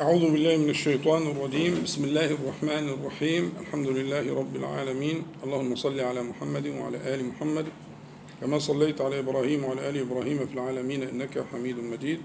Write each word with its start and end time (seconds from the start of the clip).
أعوذ 0.00 0.32
بالله 0.32 0.56
من 0.56 0.70
الشيطان 0.70 1.22
الرجيم. 1.22 1.82
بسم 1.84 2.04
الله 2.04 2.26
الرحمن 2.26 2.88
الرحيم. 2.88 3.52
الحمد 3.60 3.86
لله 3.86 4.34
رب 4.34 4.56
العالمين. 4.56 5.22
اللهم 5.44 5.76
صل 5.76 6.00
على 6.00 6.22
محمد 6.22 6.66
وعلى 6.66 7.14
آل 7.14 7.24
محمد. 7.24 7.66
كما 8.40 8.58
صليت 8.58 9.00
على 9.00 9.18
إبراهيم 9.18 9.64
وعلى 9.64 9.88
آل 9.88 9.96
إبراهيم 9.96 10.46
في 10.46 10.54
العالمين 10.54 11.02
إنك 11.02 11.44
حميد 11.52 11.78
مجيد. 11.78 12.20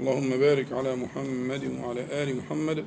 اللهم 0.00 0.30
بارك 0.30 0.72
على 0.72 0.96
محمد 0.96 1.64
وعلى 1.82 2.22
آل 2.22 2.36
محمد. 2.36 2.84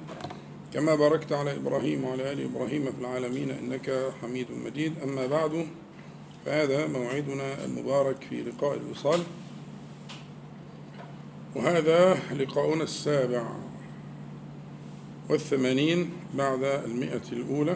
كما 0.73 0.95
باركت 0.95 1.31
على 1.33 1.55
إبراهيم 1.55 2.03
وعلى 2.03 2.31
آل 2.31 2.39
إبراهيم 2.43 2.85
في 2.85 2.99
العالمين 3.01 3.51
إنك 3.51 4.13
حميد 4.21 4.47
مجيد. 4.65 4.93
أما 5.03 5.27
بعد 5.27 5.67
فهذا 6.45 6.87
موعدنا 6.87 7.65
المبارك 7.65 8.23
في 8.29 8.41
لقاء 8.41 8.77
الوصال. 8.77 9.19
وهذا 11.55 12.19
لقاؤنا 12.31 12.83
السابع. 12.83 13.74
والثمانين 15.29 16.09
بعد 16.33 16.63
المئة 16.63 17.21
الأولى. 17.31 17.75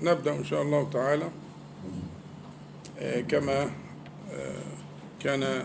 ونبدأ 0.00 0.36
إن 0.36 0.44
شاء 0.44 0.62
الله 0.62 0.90
تعالى 0.90 1.28
كما 3.28 3.70
كان 5.20 5.64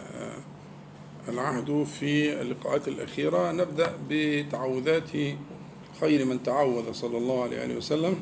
العهد 1.28 1.84
في 2.00 2.42
اللقاءات 2.42 2.88
الأخيرة. 2.88 3.52
نبدأ 3.52 3.94
بتعوذات 4.10 5.10
خير 6.02 6.26
من 6.26 6.44
تعوذ 6.44 6.92
صلى 6.92 7.18
الله 7.18 7.44
عليه 7.44 7.76
وسلم. 7.78 8.16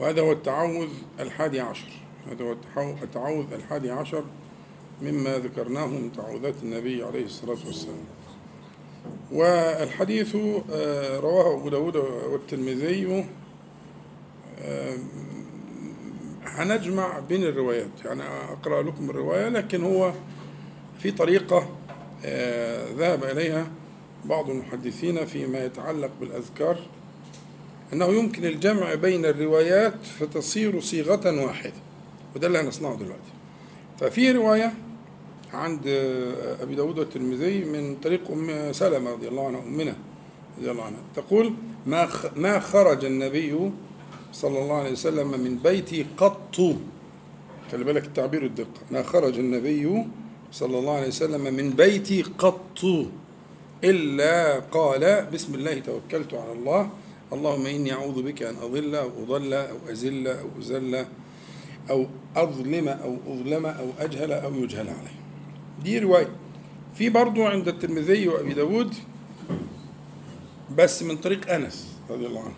وهذا 0.00 0.20
هو 0.20 0.32
التعوذ 0.32 0.88
الحادي 1.20 1.60
عشر. 1.60 1.88
هذا 2.30 2.44
هو 2.44 2.56
التعوذ 3.02 3.52
الحادي 3.52 3.90
عشر 3.90 4.24
مما 5.02 5.38
ذكرناه 5.38 5.86
من 5.86 6.12
تعوذات 6.16 6.54
النبي 6.62 7.02
عليه 7.02 7.24
الصلاة 7.24 7.58
والسلام. 7.66 8.04
والحديث 9.32 10.36
رواه 11.20 11.54
أبو 11.54 11.68
داود 11.68 11.96
والترمذي 11.96 13.24
هنجمع 16.44 17.18
بين 17.18 17.42
الروايات. 17.42 17.90
يعني 18.04 18.22
أقرأ 18.52 18.82
لكم 18.82 19.10
الرواية 19.10 19.48
لكن 19.48 19.84
هو 19.84 20.12
في 20.98 21.10
طريقة 21.10 21.68
ذهب 22.96 23.24
إليها 23.24 23.66
بعض 24.24 24.50
المحدثين 24.50 25.24
فيما 25.24 25.64
يتعلق 25.64 26.10
بالأذكار 26.20 26.78
أنه 27.92 28.06
يمكن 28.06 28.44
الجمع 28.44 28.94
بين 28.94 29.24
الروايات 29.24 30.06
فتصير 30.18 30.80
صيغة 30.80 31.44
واحدة 31.44 31.72
وده 32.36 32.46
اللي 32.46 32.58
هنصنعه 32.58 32.96
دلوقتي. 32.96 33.32
ففي 34.00 34.32
رواية 34.32 34.72
عند 35.54 35.86
أبي 36.60 36.74
داود 36.74 36.98
والترمذي 36.98 37.64
من 37.64 37.96
طريق 37.96 38.30
أم 38.30 38.72
سلمة 38.72 39.10
رضي 39.10 39.28
الله 39.28 39.46
عنها 39.46 39.60
أمنا 39.60 39.96
رضي 40.58 40.70
الله 40.70 40.82
عنها. 40.84 41.00
تقول 41.16 41.52
ما 41.86 42.08
ما 42.36 42.60
خرج 42.60 43.04
النبي 43.04 43.70
صلى 44.32 44.58
الله 44.62 44.74
عليه 44.74 44.92
وسلم 44.92 45.28
من 45.40 45.58
بيتي 45.58 46.06
قط. 46.16 46.56
خلي 47.72 47.84
بالك 47.84 48.04
التعبير 48.04 48.44
الدقة 48.44 48.80
ما 48.90 49.02
خرج 49.02 49.38
النبي 49.38 50.06
صلى 50.52 50.78
الله 50.78 50.92
عليه 50.92 51.08
وسلم 51.08 51.54
من 51.54 51.70
بيتي 51.70 52.22
قط. 52.22 52.84
إلا 53.84 54.60
قال 54.60 55.26
بسم 55.32 55.54
الله 55.54 55.78
توكلت 55.78 56.34
على 56.34 56.52
الله. 56.52 56.90
اللهم 57.32 57.66
إني 57.66 57.92
أعوذ 57.92 58.22
بك 58.22 58.42
أن 58.42 58.56
أضل 58.62 58.94
أو 58.94 59.10
أضل 59.22 59.54
أو 59.54 59.76
أزل 59.90 60.28
أو 60.28 60.46
أزل 60.58 61.04
أو 61.90 62.06
أظلم 62.36 62.88
أو 62.88 63.16
أظلم 63.26 63.66
أو 63.66 63.86
أجهل 63.98 64.32
أو 64.32 64.54
يجهل 64.54 64.88
علي. 64.88 65.23
دي 65.84 65.98
رواية. 65.98 66.28
في 66.94 67.08
برضو 67.08 67.44
عند 67.46 67.68
الترمذي 67.68 68.28
وأبي 68.28 68.54
داود 68.54 68.94
بس 70.76 71.02
من 71.02 71.16
طريق 71.16 71.50
أنس 71.52 71.98
رضي 72.10 72.26
الله 72.26 72.40
عنه. 72.40 72.54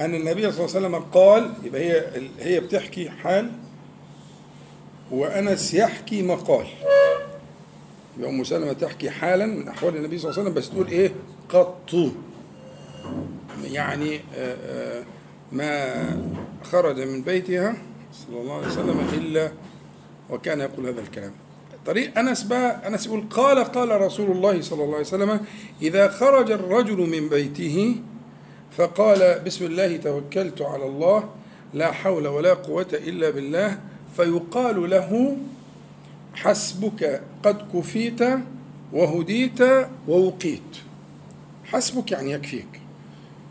أن 0.00 0.14
النبي 0.14 0.52
صلى 0.52 0.64
الله 0.64 0.76
عليه 0.76 0.86
وسلم 0.86 0.96
قال 0.96 1.52
يبقى 1.64 1.80
هي 1.80 2.06
هي 2.40 2.60
بتحكي 2.60 3.10
حال 3.10 3.50
وأنس 5.10 5.74
يحكي 5.74 6.22
مقال. 6.22 6.66
يبقى 8.18 8.30
أم 8.30 8.44
سلمة 8.44 8.72
تحكي 8.72 9.10
حالا 9.10 9.46
من 9.46 9.68
أحوال 9.68 9.96
النبي 9.96 10.18
صلى 10.18 10.30
الله 10.30 10.40
عليه 10.40 10.50
وسلم 10.50 10.60
بس 10.62 10.70
تقول 10.70 10.88
إيه؟ 10.88 11.12
قط. 11.48 11.94
يعني 13.64 14.20
ما 15.52 16.04
خرج 16.64 17.00
من 17.00 17.22
بيتها 17.22 17.76
صلى 18.12 18.40
الله 18.40 18.54
عليه 18.56 18.66
وسلم 18.66 19.08
إلا 19.12 19.52
وكان 20.30 20.60
يقول 20.60 20.86
هذا 20.86 21.00
الكلام. 21.00 21.32
طريق 21.86 22.18
أنس 22.18 22.42
بقى 22.42 22.88
أنس 22.88 23.06
يقول 23.06 23.24
قال 23.30 23.64
قال 23.64 24.00
رسول 24.00 24.30
الله 24.30 24.60
صلى 24.60 24.82
الله 24.84 24.94
عليه 24.94 25.06
وسلم 25.06 25.40
إذا 25.82 26.08
خرج 26.08 26.50
الرجل 26.50 26.96
من 26.96 27.28
بيته 27.28 27.96
فقال 28.76 29.40
بسم 29.46 29.64
الله 29.64 29.96
توكلت 29.96 30.62
على 30.62 30.84
الله 30.86 31.28
لا 31.74 31.92
حول 31.92 32.26
ولا 32.28 32.54
قوة 32.54 32.86
إلا 32.92 33.30
بالله 33.30 33.78
فيقال 34.16 34.90
له 34.90 35.36
حسبك 36.34 37.22
قد 37.42 37.58
كفيت 37.74 38.20
وهديت 38.92 39.60
ووقيت. 40.08 40.72
حسبك 41.64 42.12
يعني 42.12 42.32
يكفيك. 42.32 42.80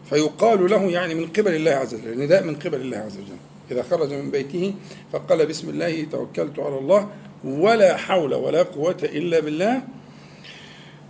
فيقال 0.10 0.70
له 0.72 0.84
يعني 0.84 1.16
من 1.16 1.28
قبل 1.28 1.56
الله 1.56 1.72
عز 1.72 1.94
وجل 1.96 2.24
نداء 2.24 2.44
من 2.44 2.56
قبل 2.56 2.82
الله 2.82 2.98
عز 2.98 3.18
وجل. 3.18 3.38
إذا 3.72 3.84
خرج 3.84 4.14
من 4.14 4.32
بيته 4.32 4.74
فقال 5.14 5.46
بسم 5.46 5.70
الله 5.70 6.04
توكلت 6.12 6.60
على 6.60 6.78
الله 6.78 7.10
ولا 7.46 7.98
حول 7.98 8.34
ولا 8.34 8.64
قوة 8.64 8.98
إلا 9.04 9.40
بالله 9.40 9.82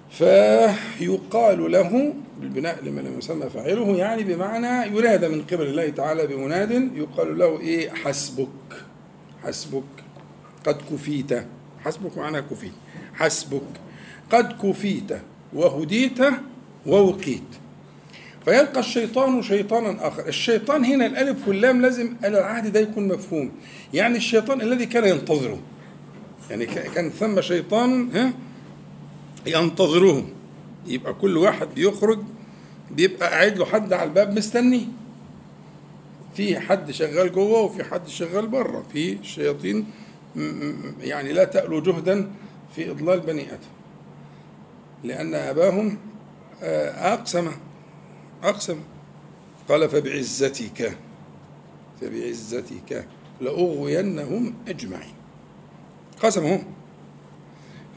فيقال 0.09 1.71
له 1.71 2.13
بالبناء 2.41 2.83
لما 2.83 3.01
لم 3.01 3.17
يسمى 3.17 3.49
فاعله 3.49 3.97
يعني 3.97 4.23
بمعنى 4.23 4.97
ينادى 4.97 5.27
من 5.27 5.41
قبل 5.41 5.65
الله 5.65 5.89
تعالى 5.89 6.27
بمناد 6.27 6.71
يقال 6.95 7.37
له 7.37 7.59
إيه؟ 7.59 7.89
حسبك 7.89 8.47
حسبك 9.43 9.83
قد 10.65 10.77
كفيت 10.91 11.33
حسبك 11.85 12.17
معناه 12.17 12.39
كفيت 12.39 12.71
حسبك 13.13 13.61
قد 14.31 14.53
كفيت 14.63 15.11
وهديت 15.53 16.19
ووقيت. 16.85 17.41
فيلقى 18.45 18.79
الشيطان 18.79 19.41
شيطانا 19.41 20.07
آخر. 20.07 20.27
الشيطان 20.27 20.85
هنا 20.85 21.05
الألف 21.05 21.47
واللام 21.47 21.81
لازم 21.81 22.13
العهد 22.25 22.73
ده 22.73 22.79
يكون 22.79 23.07
مفهوم 23.07 23.51
يعني 23.93 24.17
الشيطان 24.17 24.61
الذي 24.61 24.85
كان 24.85 25.05
ينتظره. 25.05 25.59
يعني 26.49 26.65
كان 26.65 27.09
ثم 27.09 27.41
شيطان 27.41 28.11
ها 28.15 28.33
ينتظره 29.45 30.25
يبقى 30.87 31.13
كل 31.13 31.37
واحد 31.37 31.67
بيخرج 31.75 32.19
بيبقى 32.91 33.29
قاعد 33.29 33.57
له 33.57 33.65
حد 33.65 33.93
على 33.93 34.03
الباب 34.03 34.37
مستنيه. 34.37 34.85
في 36.35 36.59
حد 36.59 36.91
شغال 36.91 37.31
جوه 37.31 37.59
وفي 37.61 37.83
حد 37.83 38.07
شغال 38.07 38.47
بره. 38.47 38.85
في 38.93 39.17
شياطين 39.23 39.85
يعني 41.01 41.33
لا 41.33 41.43
تألو 41.43 41.81
جهدا 41.81 42.31
في 42.75 42.91
إضلال 42.91 43.19
بني 43.19 43.41
آدم. 43.41 43.73
لأن 45.03 45.35
أباهم 45.35 45.97
أقسم 46.61 47.51
أقسم. 48.43 48.79
قال 49.69 49.89
فبعزتك 49.89 50.97
فبعزتك 52.01 53.07
لأغوينهم 53.41 54.53
أجمعين. 54.67 55.14
قسمهم 56.23 56.63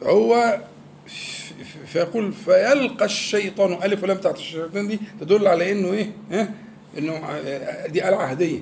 فهو 0.01 0.59
فيقول 1.87 2.33
فيلقى 2.33 3.05
الشيطان 3.05 3.73
ألف 3.73 4.03
ولام 4.03 4.17
بتاعت 4.17 4.37
الشيطان 4.37 4.89
دي 4.89 4.99
تدل 5.21 5.47
على 5.47 5.73
إنه 5.73 5.93
إيه؟ 5.93 6.13
ها؟ 6.33 6.51
إنه 6.99 7.21
دي 7.87 8.09
آلة 8.09 8.17
عهدية. 8.17 8.61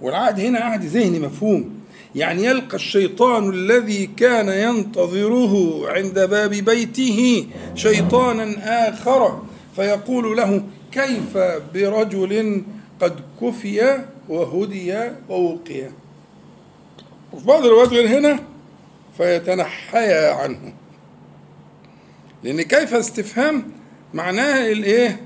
والعهد 0.00 0.40
هنا 0.40 0.58
عهد 0.58 0.84
ذهني 0.84 1.18
مفهوم. 1.18 1.80
يعني 2.14 2.44
يلقى 2.44 2.76
الشيطان 2.76 3.50
الذي 3.50 4.06
كان 4.06 4.48
ينتظره 4.48 5.82
عند 5.90 6.18
باب 6.18 6.50
بيته 6.50 7.46
شيطانا 7.74 8.54
آخر 8.88 9.42
فيقول 9.76 10.36
له 10.36 10.62
كيف 10.92 11.38
برجل 11.74 12.62
قد 13.00 13.20
كفي 13.42 14.04
وهدي 14.28 15.10
ووقي؟ 15.28 15.88
وفي 17.32 17.46
بعض 17.46 17.64
الروايات 17.64 17.88
غير 17.88 18.18
هنا 18.18 18.42
فيتنحيا 19.16 20.32
عنه. 20.32 20.74
لأن 22.42 22.62
كيف 22.62 22.94
استفهام 22.94 23.72
معناها 24.14 24.72
الايه 24.72 25.20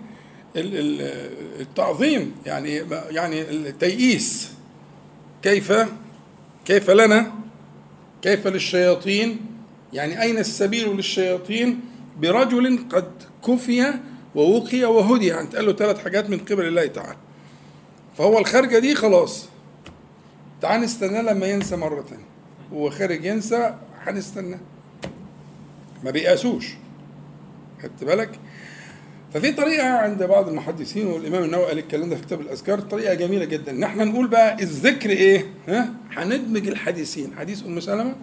التعظيم 1.61 2.35
يعني 2.47 2.83
يعني 3.11 3.41
التيئيس. 3.41 4.53
كيف؟ 5.43 5.73
كيف 6.65 6.91
لنا؟ 6.91 7.33
كيف 8.23 8.47
للشياطين؟ 8.47 9.41
يعني 9.93 10.23
أين 10.23 10.39
السبيل 10.39 10.89
للشياطين؟ 10.97 11.81
برجل 12.19 12.79
قد 12.93 13.13
كفي 13.47 13.95
ووقي 14.35 14.85
وهدي. 14.85 15.27
يعني 15.27 15.49
قال 15.49 15.67
له 15.67 15.73
ثلاث 15.73 16.05
حاجات 16.05 16.31
من 16.31 16.39
قبل 16.39 16.67
الله 16.67 16.87
تعالى. 16.87 17.17
فهو 18.19 18.39
الخارجة 18.39 18.79
دي 18.79 18.95
خلاص. 18.95 19.49
تعال 20.63 20.81
نستناه 20.81 21.23
لما 21.23 21.47
ينسى 21.47 21.77
مرة 21.77 22.01
تانية. 22.11 22.25
هو 22.73 22.91
خارج 22.91 23.25
ينسى 23.25 23.75
هنستناه. 24.03 24.59
ما 26.05 26.11
بيقاسوش. 26.11 26.69
خدت 27.83 28.05
بالك؟ 28.05 28.31
ففي 29.35 29.53
طريقة 29.53 29.89
عند 29.89 30.23
بعض 30.23 30.49
المحدثين 30.49 31.07
والإمام 31.07 31.43
النووي 31.43 31.67
قال 31.67 31.79
الكلام 31.79 32.11
ده 32.11 32.17
في 32.17 32.23
كتاب 32.23 32.41
الأذكار 32.41 32.81
طريقة 32.81 33.15
جميلة 33.15 33.45
جدا. 33.45 33.73
إن 33.73 33.83
إحنا 33.83 34.05
نقول 34.05 34.29
بقى 34.29 34.63
الذكر 34.63 35.11
إيه؟ 35.11 35.47
ها؟ 35.69 35.89
هندمج 36.13 36.69
الحديثين. 36.69 37.33
حديث 37.39 37.65
أم 37.67 37.81
سلمة 37.81 38.15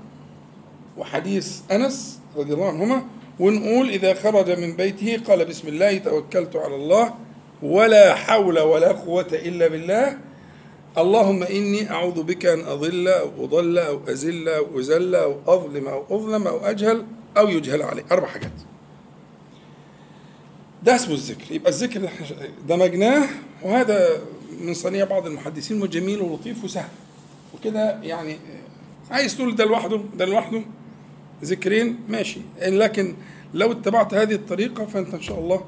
وحديث 0.97 1.59
أنس 1.71 2.19
رضي 2.37 2.53
الله 2.53 2.67
عنهما 2.69 3.03
ونقول 3.39 3.89
إذا 3.89 4.13
خرج 4.13 4.59
من 4.59 4.75
بيته 4.75 5.21
قال 5.27 5.45
بسم 5.45 5.67
الله 5.67 5.97
توكلت 5.97 6.55
على 6.55 6.75
الله 6.75 7.13
ولا 7.61 8.15
حول 8.15 8.59
ولا 8.59 8.91
قوة 8.91 9.27
إلا 9.33 9.67
بالله 9.67 10.17
اللهم 10.97 11.43
إني 11.43 11.91
أعوذ 11.91 12.23
بك 12.23 12.45
أن 12.45 12.59
أضل 12.59 13.07
أو 13.07 13.45
أضل 13.45 13.77
أو 13.77 13.99
أزل 14.07 14.49
أو 14.49 14.79
أزل 14.79 15.15
أو 15.15 15.35
أظلم 15.47 15.87
أو 15.87 16.03
أظلم 16.09 16.47
أو 16.47 16.57
أجهل 16.57 17.05
أو 17.37 17.47
يجهل 17.49 17.81
علي. 17.81 18.03
أربع 18.11 18.27
حاجات. 18.27 18.51
ده 20.83 20.95
اسمه 20.95 21.13
الذكر 21.13 21.51
يبقى 21.51 21.69
الذكر 21.69 21.97
اللي 21.99 22.09
دمجناه 22.67 23.27
وهذا 23.63 24.21
من 24.61 24.73
صنيع 24.73 25.05
بعض 25.05 25.25
المحدثين 25.27 25.81
وجميل 25.81 26.21
ولطيف 26.21 26.63
وسهل. 26.63 26.89
وكده 27.55 27.99
يعني 28.03 28.37
عايز 29.11 29.35
تقول 29.37 29.55
ده 29.55 29.65
لوحده 29.65 30.01
ده 30.17 30.25
لوحده؟ 30.25 30.61
ذكرين؟ 31.43 31.99
ماشي. 32.09 32.39
لكن 32.61 33.15
لو 33.53 33.71
اتبعت 33.71 34.13
هذه 34.13 34.33
الطريقة 34.33 34.85
فأنت 34.85 35.13
إن 35.13 35.21
شاء 35.21 35.39
الله 35.39 35.61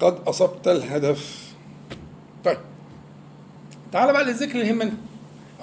قد 0.00 0.18
أصبت 0.26 0.68
الهدف. 0.68 1.52
طيب. 2.44 2.58
تعال 3.92 4.12
بقى 4.12 4.24
للذكر 4.24 4.52
اللي 4.52 4.66
يهمنا 4.66 4.92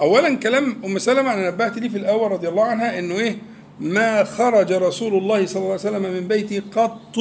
أولا 0.00 0.34
كلام 0.34 0.76
أم 0.84 0.98
سلمة 0.98 1.34
أنا 1.34 1.50
نبهت 1.50 1.78
ليه 1.78 1.88
في 1.88 1.98
الأول 1.98 2.32
رضي 2.32 2.48
الله 2.48 2.64
عنها 2.64 2.98
إنه 2.98 3.14
إيه؟ 3.14 3.38
ما 3.80 4.24
خرج 4.24 4.72
رسول 4.72 5.14
الله 5.14 5.46
صلى 5.46 5.56
الله 5.56 5.70
عليه 5.70 5.80
وسلم 5.80 6.02
من 6.02 6.28
بيته 6.28 6.62
قط. 6.76 7.18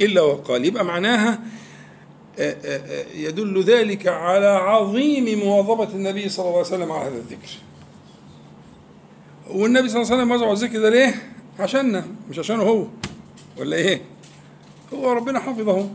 إلا 0.00 0.20
وقال. 0.20 0.64
يبقى 0.64 0.84
معناها 0.84 1.40
يدل 3.14 3.62
ذلك 3.62 4.06
على 4.06 4.46
عظيم 4.46 5.38
مواظبة 5.38 5.88
النبي 5.94 6.28
صلى 6.28 6.44
الله 6.46 6.58
عليه 6.58 6.66
وسلم 6.68 6.92
على 6.92 7.04
هذا 7.10 7.16
الذكر. 7.16 7.50
والنبي 9.50 9.88
صلى 9.88 10.02
الله 10.02 10.12
عليه 10.12 10.22
وسلم 10.22 10.32
وضع 10.32 10.52
الذكر 10.52 10.80
ده 10.80 10.90
ليه؟ 10.90 11.14
عشاننا 11.58 12.04
مش 12.30 12.38
عشانه 12.38 12.62
هو. 12.62 12.86
ولا 13.58 13.76
إيه؟ 13.76 14.00
هو 14.94 15.12
ربنا 15.12 15.40
حفظه. 15.40 15.88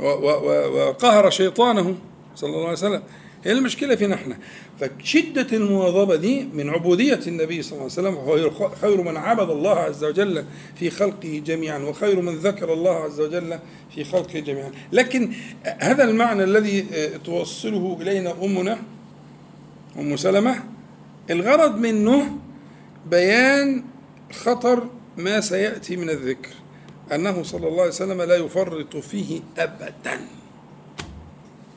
وقهر 0.00 1.30
شيطانه 1.30 1.94
صلى 2.36 2.50
الله 2.50 2.62
عليه 2.62 2.72
وسلم. 2.72 3.02
هي 3.44 3.52
المشكلة 3.52 3.96
فينا 3.96 4.14
إحنا 4.14 4.38
فشدة 4.80 5.56
المواظبة 5.56 6.16
دي 6.16 6.44
من 6.52 6.70
عبودية 6.70 7.20
النبي 7.26 7.62
صلى 7.62 7.72
الله 7.72 7.82
عليه 7.82 7.92
وسلم 7.92 8.14
وهو 8.14 8.70
خير 8.80 9.02
من 9.02 9.16
عبد 9.16 9.50
الله 9.50 9.74
عز 9.74 10.04
وجل 10.04 10.44
في 10.76 10.90
خلقه 10.90 11.42
جميعا 11.46 11.78
وخير 11.78 12.20
من 12.20 12.34
ذكر 12.34 12.72
الله 12.72 12.90
عز 12.90 13.20
وجل 13.20 13.58
في 13.94 14.04
خلقه 14.04 14.38
جميعا. 14.38 14.70
لكن 14.92 15.32
هذا 15.78 16.04
المعنى 16.04 16.44
الذي 16.44 16.86
توصله 17.24 17.98
إلينا 18.00 18.34
أمنا 18.44 18.78
أم 19.98 20.16
سلمة 20.16 20.64
الغرض 21.30 21.78
منه 21.78 22.38
بيان 23.10 23.84
خطر 24.32 24.86
ما 25.16 25.40
سيأتي 25.40 25.96
من 25.96 26.10
الذكر. 26.10 26.50
أنه 27.12 27.42
صلى 27.42 27.68
الله 27.68 27.80
عليه 27.80 27.90
وسلم 27.90 28.22
لا 28.22 28.36
يفرط 28.36 28.96
فيه 28.96 29.40
أبدا. 29.58 30.20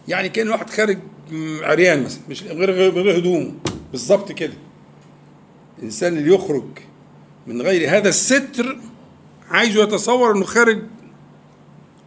يعني 0.07 0.29
كأن 0.29 0.49
واحد 0.49 0.69
خارج 0.69 0.97
عريان 1.61 2.03
مثلا 2.03 2.21
مش 2.29 2.43
غير 2.43 2.71
غير 2.71 3.19
هدومه. 3.19 3.51
بالظبط 3.91 4.31
كده. 4.31 4.53
الانسان 5.79 6.17
اللي 6.17 6.35
يخرج 6.35 6.65
من 7.47 7.61
غير 7.61 7.97
هذا 7.97 8.09
الستر 8.09 8.77
عايزه 9.49 9.83
يتصور 9.83 10.35
إنه 10.35 10.43
خارج 10.45 10.83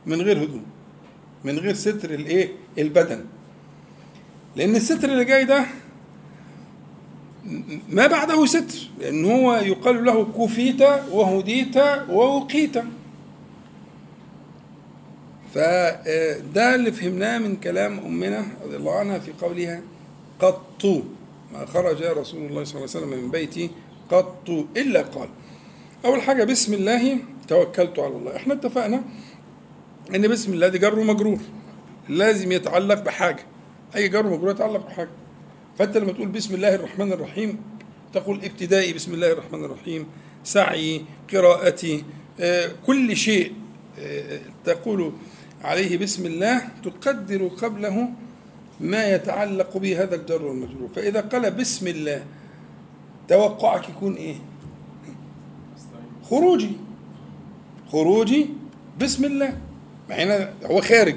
من 0.06 0.22
غير 0.22 0.44
هدوم 0.44 0.64
من 1.44 1.58
غير 1.58 1.74
ستر 1.74 2.10
الإيه؟ 2.14 2.48
البدن. 2.78 3.24
لأن 4.56 4.76
الستر 4.76 5.08
اللي 5.08 5.24
جاي 5.24 5.44
ده 5.44 5.66
ما 7.88 8.06
بعده 8.06 8.46
ستر 8.46 8.78
لأن 8.98 9.24
هو 9.24 9.54
يقال 9.54 10.04
له 10.04 10.24
كفيت 10.24 10.82
وهديت 11.10 11.76
ووقيت 12.08 12.76
فده 15.54 16.74
اللي 16.74 16.92
فهمناه 16.92 17.38
من 17.38 17.56
كلام 17.56 17.98
أمنا 17.98 18.46
رضي 18.64 18.76
الله 18.76 18.94
عنها 18.98 19.18
في 19.18 19.32
قولها 19.32 19.82
قط 20.38 20.84
ما 21.52 21.66
خرج 21.66 22.02
رسول 22.02 22.46
الله 22.46 22.64
صلى 22.64 22.78
الله 22.78 22.90
عليه 22.94 23.06
وسلم 23.06 23.08
من 23.08 23.30
بيتي 23.30 23.70
قط 24.10 24.48
إلا 24.76 25.02
قال. 25.02 25.28
أول 26.04 26.22
حاجة 26.22 26.44
بسم 26.44 26.74
الله 26.74 27.18
توكلت 27.48 27.98
على 27.98 28.16
الله. 28.16 28.36
إحنا 28.36 28.54
اتفقنا 28.54 29.02
إن 30.14 30.28
بسم 30.28 30.52
الله 30.52 30.68
دي 30.68 30.78
جر 30.78 30.98
ومجرور. 30.98 31.38
لازم 32.08 32.52
يتعلق 32.52 33.02
بحاجة. 33.02 33.46
أي 33.96 34.08
جر 34.08 34.26
ومجرور 34.26 34.50
يتعلق 34.50 34.86
بحاجة. 34.86 35.10
فأنت 35.78 35.96
لما 35.96 36.12
تقول 36.12 36.28
بسم 36.28 36.54
الله 36.54 36.74
الرحمن 36.74 37.12
الرحيم 37.12 37.60
تقول 38.12 38.44
ابتدائي 38.44 38.92
بسم 38.92 39.14
الله 39.14 39.32
الرحمن 39.32 39.64
الرحيم 39.64 40.06
سعي 40.44 41.02
قراءتي 41.32 42.04
كل 42.86 43.16
شيء 43.16 43.52
تقول 44.64 45.12
عليه 45.64 45.98
بسم 45.98 46.26
الله 46.26 46.68
تقدر 46.84 47.48
قبله 47.48 48.08
ما 48.80 49.14
يتعلق 49.14 49.76
به 49.76 50.02
هذا 50.02 50.14
الجر 50.14 50.42
والمجرور. 50.42 50.88
فإذا 50.96 51.20
قال 51.20 51.50
بسم 51.50 51.86
الله 51.86 52.24
توقعك 53.28 53.88
يكون 53.88 54.14
إيه؟ 54.14 54.36
خروجي. 56.30 56.70
خروجي 57.92 58.46
بسم 59.00 59.24
الله. 59.24 59.56
هنا 60.10 60.52
هو 60.64 60.80
خارج. 60.80 61.16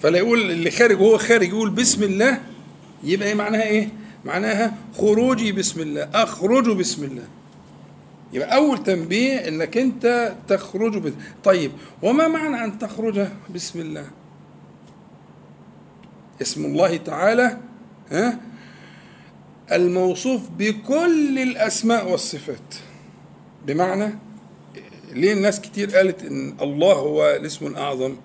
فلا 0.00 0.18
يقول 0.18 0.50
اللي 0.50 0.70
خارج 0.70 1.00
وهو 1.00 1.18
خارج 1.18 1.48
يقول 1.48 1.70
بسم 1.70 2.02
الله 2.02 2.40
يبقى 3.04 3.28
إيه 3.28 3.34
معناها 3.34 3.62
إيه؟ 3.62 3.88
معناها 4.24 4.74
خروجي 4.96 5.52
بسم 5.52 5.80
الله 5.80 6.02
أخرج 6.02 6.76
بسم 6.76 7.04
الله. 7.04 7.24
يبقى 8.32 8.56
أول 8.56 8.82
تنبيه 8.82 9.48
إنك 9.48 9.76
أنت 9.76 10.34
تخرج 10.48 10.98
بس. 10.98 11.12
طيب 11.44 11.72
وما 12.02 12.28
معنى 12.28 12.64
أن 12.64 12.78
تخرج؟ 12.78 13.26
بسم 13.54 13.80
الله؟ 13.80 14.04
اسم 16.42 16.64
الله 16.64 16.96
تعالى 16.96 17.58
ها 18.10 18.40
الموصوف 19.72 20.40
بكل 20.58 21.38
الأسماء 21.38 22.10
والصفات. 22.10 22.74
بمعنى 23.66 24.14
ليه 25.12 25.32
الناس 25.32 25.60
كتير 25.60 25.96
قالت 25.96 26.22
إن 26.22 26.54
الله 26.60 26.92
هو 26.94 27.30
الاسم 27.40 27.66
الأعظم؟ 27.66 28.16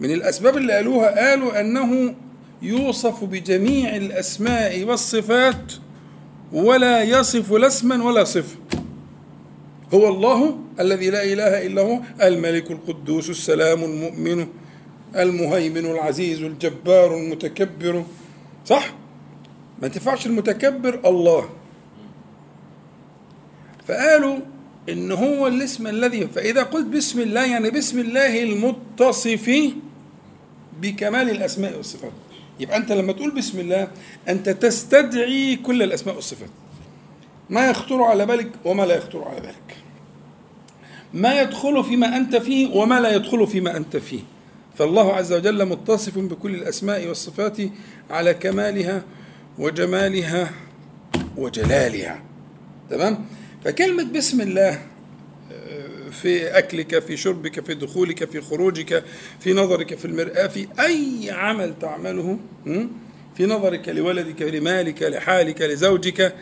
من 0.00 0.10
الأسباب 0.10 0.56
اللي 0.56 0.72
قالوها 0.72 1.28
قالوا 1.30 1.60
أنه 1.60 2.14
يوصف 2.62 3.24
بجميع 3.24 3.96
الأسماء 3.96 4.84
والصفات 4.84 5.72
ولا 6.52 7.02
يصف 7.02 7.52
لا 7.52 7.66
اسما 7.66 8.04
ولا 8.04 8.24
صفة 8.24 8.56
هو 9.94 10.08
الله 10.08 10.58
الذي 10.80 11.10
لا 11.10 11.24
إله 11.24 11.66
إلا 11.66 11.82
هو 11.82 12.00
الملك 12.22 12.70
القدوس 12.70 13.30
السلام 13.30 13.84
المؤمن 13.84 14.46
المهيمن 15.16 15.86
العزيز 15.86 16.42
الجبار 16.42 17.16
المتكبر. 17.16 18.04
صح؟ 18.66 18.94
ما 19.82 19.88
تنفعش 19.88 20.26
المتكبر 20.26 21.00
الله. 21.04 21.48
فقالوا 23.88 24.38
إن 24.88 25.12
هو 25.12 25.46
الاسم 25.46 25.86
الذي 25.86 26.28
فإذا 26.28 26.62
قلت 26.62 26.86
بسم 26.86 27.20
الله 27.20 27.44
يعني 27.44 27.70
بسم 27.70 27.98
الله 27.98 28.42
المتصف 28.42 29.50
بكمال 30.82 31.30
الأسماء 31.30 31.76
والصفات. 31.76 32.12
يبقى 32.60 32.76
أنت 32.76 32.92
لما 32.92 33.12
تقول 33.12 33.30
بسم 33.30 33.60
الله 33.60 33.88
أنت 34.28 34.48
تستدعي 34.48 35.56
كل 35.56 35.82
الأسماء 35.82 36.14
والصفات. 36.14 36.48
ما 37.50 37.70
يخطر 37.70 38.02
على 38.02 38.26
بالك 38.26 38.50
وما 38.64 38.82
لا 38.82 38.96
يخطر 38.96 39.24
على 39.24 39.40
بالك. 39.40 39.76
ما 41.14 41.40
يدخل 41.40 41.84
فيما 41.84 42.16
أنت 42.16 42.36
فيه 42.36 42.74
وما 42.74 43.00
لا 43.00 43.14
يدخل 43.14 43.46
فيما 43.46 43.76
أنت 43.76 43.96
فيه. 43.96 44.20
فالله 44.78 45.12
عز 45.14 45.32
وجل 45.32 45.68
متصف 45.68 46.18
بكل 46.18 46.54
الأسماء 46.54 47.06
والصفات 47.06 47.56
على 48.10 48.34
كمالها 48.34 49.02
وجمالها 49.58 50.50
وجلالها. 51.36 52.22
تمام؟ 52.90 53.24
فكلمة 53.64 54.04
بسم 54.12 54.40
الله 54.40 54.82
في 56.10 56.58
أكلك 56.58 56.98
في 56.98 57.16
شربك 57.16 57.66
في 57.66 57.74
دخولك 57.74 58.30
في 58.30 58.40
خروجك 58.40 59.04
في 59.40 59.52
نظرك 59.52 59.94
في 59.94 60.04
المرآة 60.04 60.46
في 60.46 60.68
أي 60.80 61.30
عمل 61.30 61.74
تعمله 61.80 62.38
في 63.36 63.46
نظرك 63.46 63.88
لولدك 63.88 64.42
لمالك 64.42 65.02
لحالك 65.02 65.62
لزوجك 65.62 66.34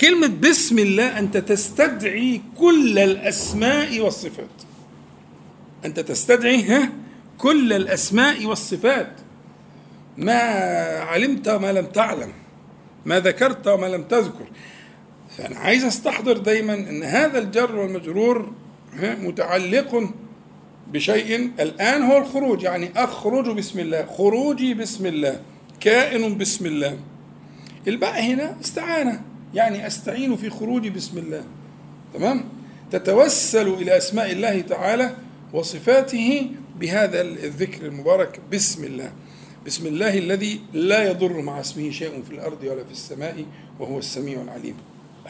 كلمة 0.00 0.26
بسم 0.26 0.78
الله 0.78 1.18
أنت 1.18 1.36
تستدعي 1.36 2.40
كل 2.58 2.98
الأسماء 2.98 4.00
والصفات. 4.00 4.62
أنت 5.84 6.00
تستدعي 6.00 6.62
ها؟ 6.62 6.92
كل 7.38 7.72
الأسماء 7.72 8.46
والصفات. 8.46 9.12
ما 10.16 10.38
علمت 10.98 11.48
ما 11.48 11.72
لم 11.72 11.86
تعلم 11.86 12.32
ما 13.04 13.20
ذكرت 13.20 13.66
وما 13.66 13.86
لم 13.86 14.02
تذكر. 14.02 14.46
فأنا 15.38 15.58
عايز 15.58 15.84
أستحضر 15.84 16.36
دايما 16.38 16.74
أن 16.74 17.02
هذا 17.02 17.38
الجر 17.38 17.76
والمجرور 17.76 18.52
متعلق 19.02 20.10
بشيء. 20.92 21.50
الآن 21.60 22.02
هو 22.02 22.18
الخروج 22.18 22.62
يعني 22.62 22.90
أخرج 22.96 23.56
بسم 23.56 23.78
الله 23.78 24.06
خروجي 24.06 24.74
بسم 24.74 25.06
الله 25.06 25.40
كائن 25.80 26.38
بسم 26.38 26.66
الله. 26.66 26.98
الباء 27.88 28.22
هنا 28.22 28.56
استعانة 28.60 29.22
يعني 29.54 29.86
أستعين 29.86 30.36
في 30.36 30.50
خروجي 30.50 30.90
بسم 30.90 31.18
الله. 31.18 31.44
تمام؟ 32.14 32.44
تتوسل 32.90 33.68
إلى 33.68 33.96
أسماء 33.96 34.32
الله 34.32 34.60
تعالى 34.60 35.14
وصفاته 35.52 36.50
بهذا 36.80 37.20
الذكر 37.20 37.86
المبارك 37.86 38.40
بسم 38.52 38.84
الله. 38.84 39.12
بسم 39.66 39.86
الله 39.86 40.18
الذي 40.18 40.60
لا 40.72 41.10
يضر 41.10 41.40
مع 41.40 41.60
اسمه 41.60 41.90
شيء 41.90 42.22
في 42.28 42.34
الأرض 42.34 42.62
ولا 42.62 42.84
في 42.84 42.92
السماء 42.92 43.44
وهو 43.80 43.98
السميع 43.98 44.42
العليم. 44.42 44.76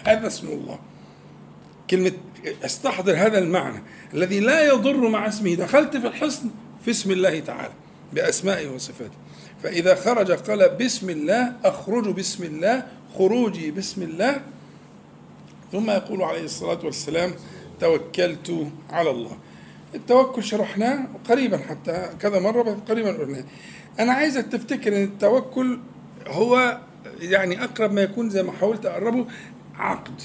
هذا 0.04 0.26
اسم 0.26 0.48
الله. 0.48 0.78
كلمة 1.90 2.12
استحضر 2.64 3.16
هذا 3.16 3.38
المعنى 3.38 3.82
الذي 4.14 4.40
لا 4.40 4.66
يضر 4.66 5.08
مع 5.08 5.28
اسمه. 5.28 5.54
دخلت 5.54 5.96
في 5.96 6.06
الحصن 6.06 6.50
في 6.84 6.90
اسم 6.90 7.10
الله 7.10 7.40
تعالى 7.40 7.72
بأسمائه 8.12 8.68
وصفاته. 8.68 9.16
فإذا 9.62 9.94
خرج 9.94 10.32
قال 10.32 10.68
بسم 10.68 11.10
الله 11.10 11.52
أخرج 11.64 12.08
بسم 12.08 12.44
الله 12.44 12.86
خروجي 13.18 13.70
بسم 13.70 14.02
الله. 14.02 14.40
ثم 15.72 15.90
يقول 15.90 16.22
عليه 16.22 16.44
الصلاة 16.44 16.84
والسلام 16.84 17.32
توكلت 17.80 18.66
على 18.90 19.10
الله. 19.10 19.38
التوكل 19.94 20.44
شرحناه 20.44 21.08
قريبا 21.28 21.56
حتى 21.58 22.10
كذا 22.20 22.38
مرة 22.38 22.82
قريبا 22.88 23.12
قلناه 23.12 23.44
أنا 24.00 24.12
عايزك 24.12 24.46
تفتكر 24.46 24.96
أن 24.96 25.02
التوكل 25.02 25.78
هو 26.26 26.78
يعني 27.20 27.64
أقرب 27.64 27.92
ما 27.92 28.00
يكون 28.00 28.30
زي 28.30 28.42
ما 28.42 28.52
حاولت 28.52 28.86
أقربه 28.86 29.26
عقد. 29.78 30.22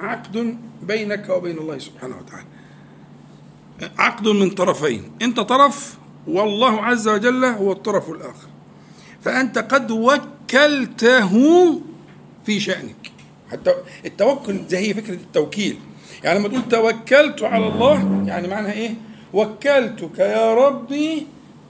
عقد 0.00 0.58
بينك 0.82 1.28
وبين 1.28 1.58
الله 1.58 1.78
سبحانه 1.78 2.16
وتعالى. 2.16 2.46
عقد 3.98 4.28
من 4.28 4.50
طرفين. 4.50 5.12
أنت 5.22 5.40
طرف 5.40 5.98
والله 6.26 6.84
عز 6.84 7.08
وجل 7.08 7.44
هو 7.44 7.72
الطرف 7.72 8.10
الآخر. 8.10 8.48
فأنت 9.24 9.58
قد 9.58 9.90
وكلته 9.90 11.32
في 12.46 12.60
شأنك. 12.60 13.12
حتى 13.50 13.74
التوكل 14.04 14.60
زي 14.68 14.78
هي 14.78 14.94
فكرة 14.94 15.14
التوكيل. 15.14 15.78
يعني 16.24 16.38
لما 16.38 16.48
تقول 16.48 16.68
توكلت 16.68 17.42
على 17.42 17.68
الله 17.68 18.24
يعني 18.26 18.48
معناها 18.48 18.72
إيه؟ 18.72 18.94
وكلتك 19.32 20.18
يا 20.18 20.54
ربي 20.54 21.26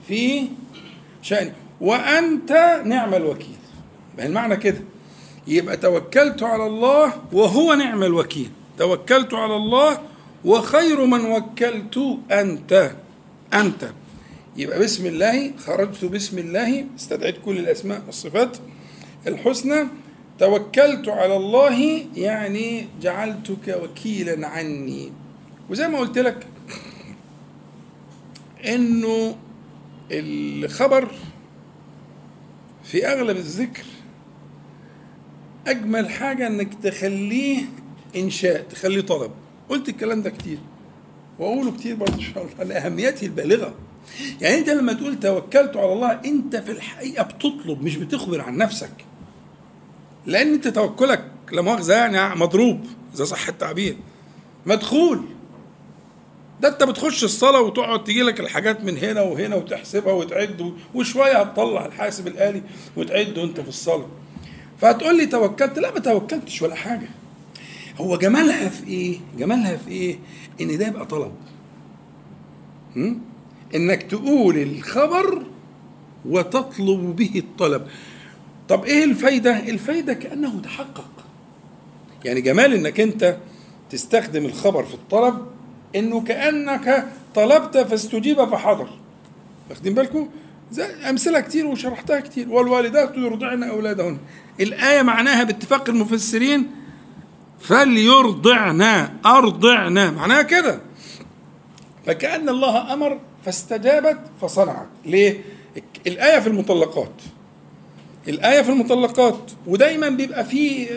في 0.09 0.49
شأني 1.23 1.53
وأنت 1.81 2.83
نعم 2.85 3.15
الوكيل. 3.15 3.57
المعنى 4.19 4.57
كده. 4.57 4.81
يبقى 5.49 5.77
توكلت 5.77 6.43
على 6.43 6.67
الله 6.67 7.13
وهو 7.33 7.75
نعم 7.75 8.03
الوكيل. 8.03 8.51
توكلت 8.79 9.35
على 9.35 9.57
الله 9.57 10.01
وخير 10.45 11.05
من 11.05 11.25
وكلت 11.25 12.19
أنت. 12.31 12.93
أنت. 13.55 13.91
يبقى 14.57 14.79
بسم 14.79 15.07
الله 15.07 15.53
خرجت 15.59 16.05
بسم 16.05 16.39
الله 16.39 16.85
استدعيت 16.97 17.37
كل 17.45 17.59
الأسماء 17.59 18.03
والصفات 18.07 18.57
الحسنى. 19.27 19.89
توكلت 20.39 21.09
على 21.09 21.37
الله 21.37 22.05
يعني 22.17 22.87
جعلتك 23.03 23.81
وكيلا 23.83 24.49
عني. 24.49 25.13
وزي 25.71 25.89
ما 25.89 25.99
قلت 25.99 26.19
لك 26.19 26.47
إنه 28.67 29.37
الخبر 30.11 31.09
في 32.85 33.07
أغلب 33.07 33.37
الذكر 33.37 33.85
أجمل 35.71 36.11
حاجة 36.11 36.47
إنك 36.47 36.75
تخليه 36.83 37.65
إنشاء 38.17 38.63
تخليه 38.63 39.01
طلب. 39.01 39.31
قلت 39.69 39.89
الكلام 39.89 40.23
ده 40.23 40.31
كتير. 40.31 40.59
وأقوله 41.39 41.71
كتير 41.73 41.95
برضه 41.97 42.15
إن 42.15 42.21
شاء 42.21 42.47
الله 42.53 42.65
لاهميته 42.65 43.25
البالغة. 43.25 43.75
يعني 44.41 44.59
أنت 44.59 44.71
لما 44.71 44.93
تقول 44.93 45.21
توكلت 45.21 45.77
على 45.77 45.93
الله 45.93 46.21
أنت 46.25 46.57
في 46.57 46.71
الحقيقة 46.71 47.25
بتطلب 47.25 47.83
مش 47.83 47.97
بتخبر 47.97 48.41
عن 48.41 48.57
نفسك. 48.57 48.91
لأن 50.27 50.53
أنت 50.53 50.69
توكلك 50.69 51.25
لا 51.53 51.63
مؤاخذة 51.63 51.95
يعني 51.95 52.41
مضروب 52.41 52.81
إذا 53.15 53.25
صح 53.25 53.49
التعبير. 53.49 53.97
مدخول. 54.67 55.23
ده 56.61 56.69
أنت 56.69 56.83
بتخش 56.83 57.25
الصلاة 57.25 57.61
وتقعد 57.61 58.05
تجي 58.05 58.23
لك 58.23 58.41
الحاجات 58.41 58.85
من 58.85 58.99
هنا 58.99 59.21
وهنا 59.21 59.57
وتحسبها 59.57 60.13
وتعد 60.13 60.73
وشوية 60.95 61.41
هتطلع 61.41 61.87
الحاسب 61.87 62.27
الآلي 62.27 62.63
وتعد 62.97 63.39
وأنت 63.39 63.61
في 63.61 63.69
الصلاة. 63.69 64.09
فهتقول 64.81 65.17
لي 65.19 65.27
توكلت؟ 65.27 65.79
لا 65.79 65.95
ما 65.95 66.01
توكلتش 66.01 66.63
ولا 66.63 66.75
حاجة. 66.75 67.09
هو 68.01 68.17
جمالها 68.17 68.69
في 68.69 68.87
إيه؟ 68.87 69.19
جمالها 69.39 69.77
في 69.77 69.91
إيه؟ 69.91 70.19
إن 70.61 70.79
ده 70.79 70.87
يبقى 70.87 71.07
طلب? 71.07 71.33
إنك 73.75 74.03
تقول 74.03 74.59
الخبر 74.59 75.43
وتطلب 76.27 77.17
به 77.17 77.31
الطلب. 77.37 77.87
طب 78.69 78.85
إيه 78.85 79.05
الفايدة؟ 79.05 79.59
الفايدة 79.59 80.13
كأنه 80.13 80.61
تحقق 80.61 81.11
يعني 82.25 82.41
جمال 82.41 82.75
إنك 82.75 83.01
أنت 83.01 83.37
تستخدم 83.91 84.45
الخبر 84.45 84.85
في 84.85 84.95
الطلب 84.95 85.47
إنه 85.97 86.21
كأنك 86.21 87.09
طلبت 87.35 87.79
فاستجيب 87.79 88.45
فحضر. 88.45 88.89
واخدين 89.71 89.95
بالكم؟ 89.95 90.29
أمثلة 91.09 91.41
كتير 91.41 91.67
وشرحتها 91.67 92.21
كتير. 92.21 92.49
والوالدات 92.51 93.17
يرضعن 93.17 93.63
أولادهن. 93.63 94.19
الآية 94.61 95.03
معناها 95.03 95.45
باتفاق 95.45 95.89
المفسرين 95.89 96.71
فليرضعن 97.61 99.09
أرضعن. 99.27 100.15
معناها 100.15 100.43
كده. 100.43 100.81
فكأن 102.07 102.49
الله 102.49 102.93
أمر 102.93 103.21
فاستجابت 103.45 104.19
فصنعت. 104.41 104.89
ليه؟ 105.07 105.41
الآية 106.07 106.41
في 106.41 106.47
المطلقات. 106.47 107.13
الآية 108.29 108.63
في 108.63 108.69
المطلقات. 108.71 109.51
ودايما 109.67 110.09
بيبقى 110.09 110.45
فيه 110.45 110.89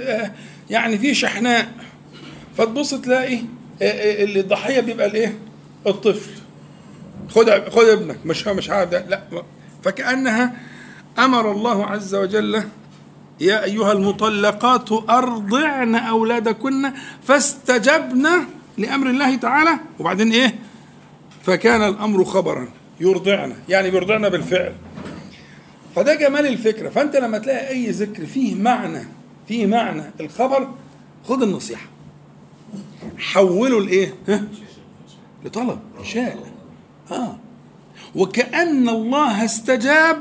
يعني 0.70 0.98
في 0.98 1.13
شحناء. 1.13 1.72
فتبص 2.58 2.94
تلاقي 2.94 3.40
الضحية 3.82 4.80
بيبقى 4.80 5.06
الإيه؟ 5.06 5.38
الطفل. 5.88 6.32
خد 7.30 7.70
خد 7.70 7.86
ابنك. 7.86 8.18
مش 8.25 8.48
مش 8.48 8.70
عارف 8.70 8.92
لا 8.94 9.24
فكأنها 9.84 10.56
أمر 11.20 11.52
الله 11.52 11.86
عز 11.86 12.16
وجل 12.16 12.64
يا 13.40 13.64
أيها 13.64 13.92
المطلقات 13.92 14.92
أرضعن 14.92 15.96
أولادكن 15.96 16.92
فاستجبن 17.24 18.28
لأمر 18.78 19.10
الله 19.10 19.36
تعالى. 19.36 19.80
وبعدين 20.00 20.32
إيه؟ 20.32 20.56
فكان 21.44 21.82
الأمر 21.82 22.24
خبرا 22.24 22.68
يرضعنا 23.00 23.56
يعني 23.70 23.92
بيرضعنا 23.92 24.30
بالفعل. 24.30 24.74
فده 25.96 26.16
جمال 26.16 26.48
الفكرة. 26.48 26.90
فأنت 26.90 27.16
لما 27.16 27.38
تلاقي 27.38 27.70
أي 27.70 27.90
ذكر 27.90 28.26
فيه 28.26 28.56
معنى 28.56 29.08
فيه 29.48 29.66
معنى 29.66 30.04
الخبر 30.20 30.68
خد 31.28 31.44
النصيحة. 31.44 31.86
حوله 33.18 33.82
لإيه؟ 33.82 34.14
ها؟ 34.28 34.44
لطلب 35.46 35.80
إنشاء. 36.00 36.38
آه. 37.12 37.38
وكأن 38.15 38.89
الله 38.89 39.46
استجاب 39.46 40.18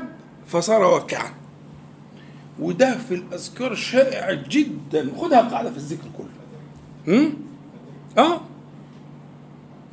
فصار 0.47 0.81
واقعا. 0.83 1.31
وده 2.59 2.97
في 2.97 3.13
الأذكار 3.13 3.75
شائع 3.75 4.33
جدا. 4.49 5.09
خدها 5.17 5.41
قاعدة 5.41 5.71
في 5.71 5.77
الذكر 5.77 6.03
كله. 6.17 7.15
م? 7.17 7.29
آه. 8.17 8.41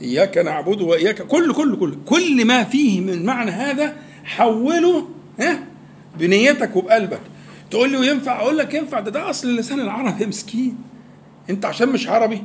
إياك 0.00 0.38
نعبد 0.38 0.81
وإياك 0.81 1.23
كل 1.23 1.55
كل 1.55 1.76
كل 1.78 1.97
كل 2.07 2.45
ما 2.47 2.64
فيه 2.64 3.00
من 3.00 3.26
معنى 3.26 3.50
هذا 3.50 3.97
حوله 4.25 5.09
ها؟ 5.40 5.64
بنيتك 6.19 6.76
وبقلبك. 6.76 7.21
تقول 7.71 7.90
لي 7.90 7.97
وينفع 7.97 8.40
أقول 8.40 8.59
لك 8.59 8.75
ينفع. 8.75 9.00
ده 9.00 9.11
ده 9.11 9.31
أصل 9.31 9.49
اللسان 9.49 9.81
العربي 9.81 10.23
يا 10.23 10.26
مسكين. 10.26 10.78
أنت 11.50 11.64
عشان 11.64 11.88
مش 11.88 12.09
عربي. 12.09 12.43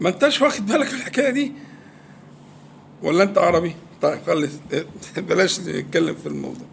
ما 0.00 0.08
أنتش 0.08 0.42
واخد 0.42 0.66
بالك 0.66 0.86
في 0.86 0.94
الحكاية 0.94 1.30
دي؟ 1.30 1.52
ولا 3.02 3.22
أنت 3.22 3.38
عربي؟ 3.38 3.74
طيب 4.02 4.18
خلص 4.26 4.50
بلاش 5.28 5.60
نتكلم 5.60 6.14
في 6.14 6.26
الموضوع. 6.26 6.66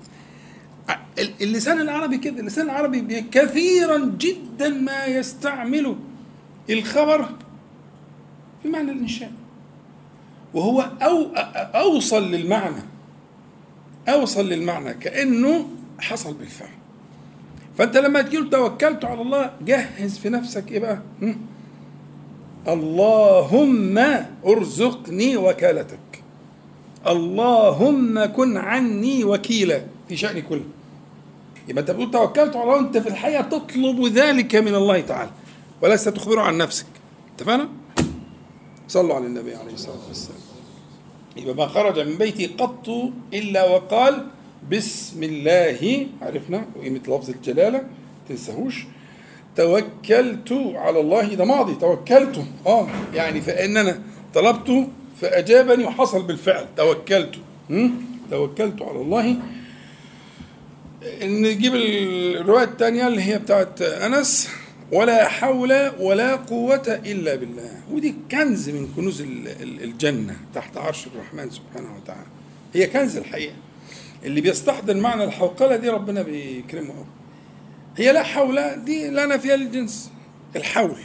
اللسان 1.42 1.82
العربي 1.82 2.18
كده 2.18 2.40
اللسان 2.40 2.66
العربي 2.66 3.22
كثيرا 3.32 3.98
جدا 4.18 4.70
ما 4.70 5.06
يستعمل 5.06 5.96
الخبر 6.70 7.30
في 8.64 8.70
معنى 8.70 8.92
الإنشاء. 8.92 9.32
وهو 10.54 10.82
أو 11.02 11.32
أوصل 11.76 12.32
للمعنى 12.32 12.82
أوصل 14.10 14.50
للمعنى 14.50 14.94
كأنه 14.94 15.68
حصل 16.00 16.34
بالفعل. 16.34 16.70
فأنت 17.78 17.98
لما 17.98 18.22
تقول 18.22 18.50
توكلت 18.50 19.06
على 19.06 19.22
الله 19.22 19.52
جهز 19.62 20.18
في 20.18 20.30
نفسك 20.30 20.72
إيه 20.72 20.80
بقى؟ 20.80 21.00
اللهم 22.68 23.98
أرزقني 24.46 25.38
وكالتك. 25.38 26.00
اللهم 27.12 28.26
كن 28.26 28.58
عني 28.58 29.24
وكيلا. 29.24 29.82
في 30.10 30.18
شأني 30.18 30.42
كله. 30.42 30.64
يبقى 31.68 31.82
أنت 31.82 31.92
بتقول 31.92 32.12
توكلت 32.12 32.56
على 32.56 32.64
الله 32.64 32.76
وأنت 32.76 32.98
في 32.98 33.10
الحقيقة 33.10 33.42
تطلب 33.42 34.06
ذلك 34.06 34.56
من 34.56 34.76
الله 34.76 35.02
تعالى 35.02 35.30
ولست 35.82 36.10
تخبره 36.10 36.42
عن 36.42 36.58
نفسك. 36.58 36.86
اتفقنا؟ 37.36 37.70
صلوا 38.88 39.16
على 39.16 39.26
النبي 39.26 39.56
عليه 39.56 39.74
الصلاة 39.74 40.08
والسلام. 40.08 40.40
يبقى 41.38 41.56
ما 41.56 41.68
خرج 41.68 42.00
من 42.00 42.16
بيتي 42.16 42.46
قط 42.46 42.90
إلا 43.34 43.66
وقال 43.66 44.28
بسم 44.72 45.24
الله. 45.24 46.08
عرفنا؟ 46.22 46.66
وقيمة 46.76 47.00
لفظ 47.08 47.30
الجلالة. 47.30 47.84
تنساهوش. 48.30 48.86
توكلت 49.56 50.52
على 50.76 51.00
الله. 51.00 51.34
ده 51.34 51.46
ماضي. 51.46 51.76
توكلت. 51.76 52.46
آه 52.66 52.88
يعني 53.14 53.42
فإن 53.42 53.78
أنا 53.78 54.02
طلبت 54.34 54.88
فأجابني 55.22 55.86
وحصل 55.86 56.24
بالفعل. 56.24 56.66
توكلت. 56.78 57.36
توكلت 58.32 58.82
على 58.82 59.02
الله. 59.02 59.38
نجيب 61.22 61.76
الرواية 61.76 62.64
الثانية 62.64 63.08
اللي 63.08 63.22
هي 63.22 63.40
بتاعت 63.40 63.82
أنس. 63.82 64.50
ولا 64.92 65.28
حول 65.28 65.92
ولا 66.00 66.36
قوة 66.36 67.02
إلا 67.06 67.36
بالله. 67.36 67.82
ودي 67.92 68.16
كنز 68.32 68.70
من 68.70 68.88
كنوز 68.96 69.22
الجنة 69.62 70.38
تحت 70.56 70.78
عرش 70.78 71.08
الرحمن 71.08 71.50
سبحانه 71.50 71.96
وتعالى. 71.96 72.28
هي 72.74 72.88
كنز 72.88 73.18
الحقيقة. 73.18 73.56
اللي 74.26 74.42
بيستحضر 74.42 74.98
معنى 74.98 75.24
الحوقلة 75.24 75.76
دي 75.76 75.90
ربنا 75.90 76.22
بيكرمه. 76.22 77.06
هي 77.98 78.12
لا 78.12 78.24
حول 78.24 78.86
دي 78.86 79.10
لا 79.10 79.26
نفي 79.26 79.56
للجنس. 79.56 80.12
الحول. 80.56 80.98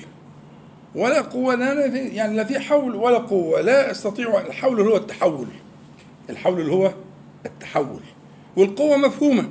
ولا 0.94 1.20
قوة 1.20 1.54
لا 1.54 1.90
في 1.90 1.98
يعني 1.98 2.36
لا 2.36 2.44
في 2.44 2.60
حول 2.60 2.94
ولا 2.94 3.18
قوة. 3.18 3.60
لا 3.60 3.90
أستطيع 3.90 4.40
الحول 4.40 4.80
هو 4.80 4.96
التحول. 4.96 5.46
الحول 6.30 6.60
اللي 6.60 6.72
هو 6.72 6.94
التحول. 7.46 8.00
والقوة 8.56 8.96
مفهومة. 8.96 9.48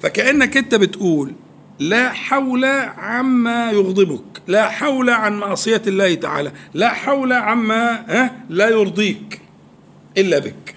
فكأنك 0.00 0.56
أنت 0.56 0.74
بتقول 0.74 1.32
لا 1.78 2.12
حول 2.12 2.64
عما 2.96 3.70
يغضبك 3.70 4.42
لا 4.46 4.68
حول 4.68 5.10
عن 5.10 5.38
معصية 5.38 5.82
الله 5.86 6.14
تعالى 6.14 6.52
لا 6.74 6.88
حول 6.88 7.32
عما 7.32 8.04
لا 8.48 8.68
يرضيك 8.68 9.40
إلا 10.18 10.38
بك. 10.38 10.74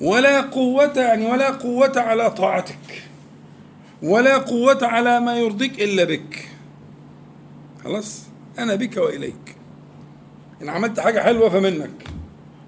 ولا 0.00 0.40
قوة 0.40 0.92
يعني 0.96 1.26
ولا 1.26 1.50
قوة 1.50 1.92
على 1.96 2.30
طاعتك 2.30 3.02
ولا 4.02 4.38
قوة 4.38 4.78
على 4.82 5.20
ما 5.20 5.38
يرضيك 5.38 5.82
إلا 5.82 6.04
بك. 6.04 6.48
خلاص؟ 7.84 8.29
أنا 8.60 8.74
بك 8.74 8.96
وإليك. 8.96 9.56
إن 10.62 10.68
عملت 10.68 11.00
حاجة 11.00 11.20
حلوة 11.20 11.48
فمنك. 11.48 12.04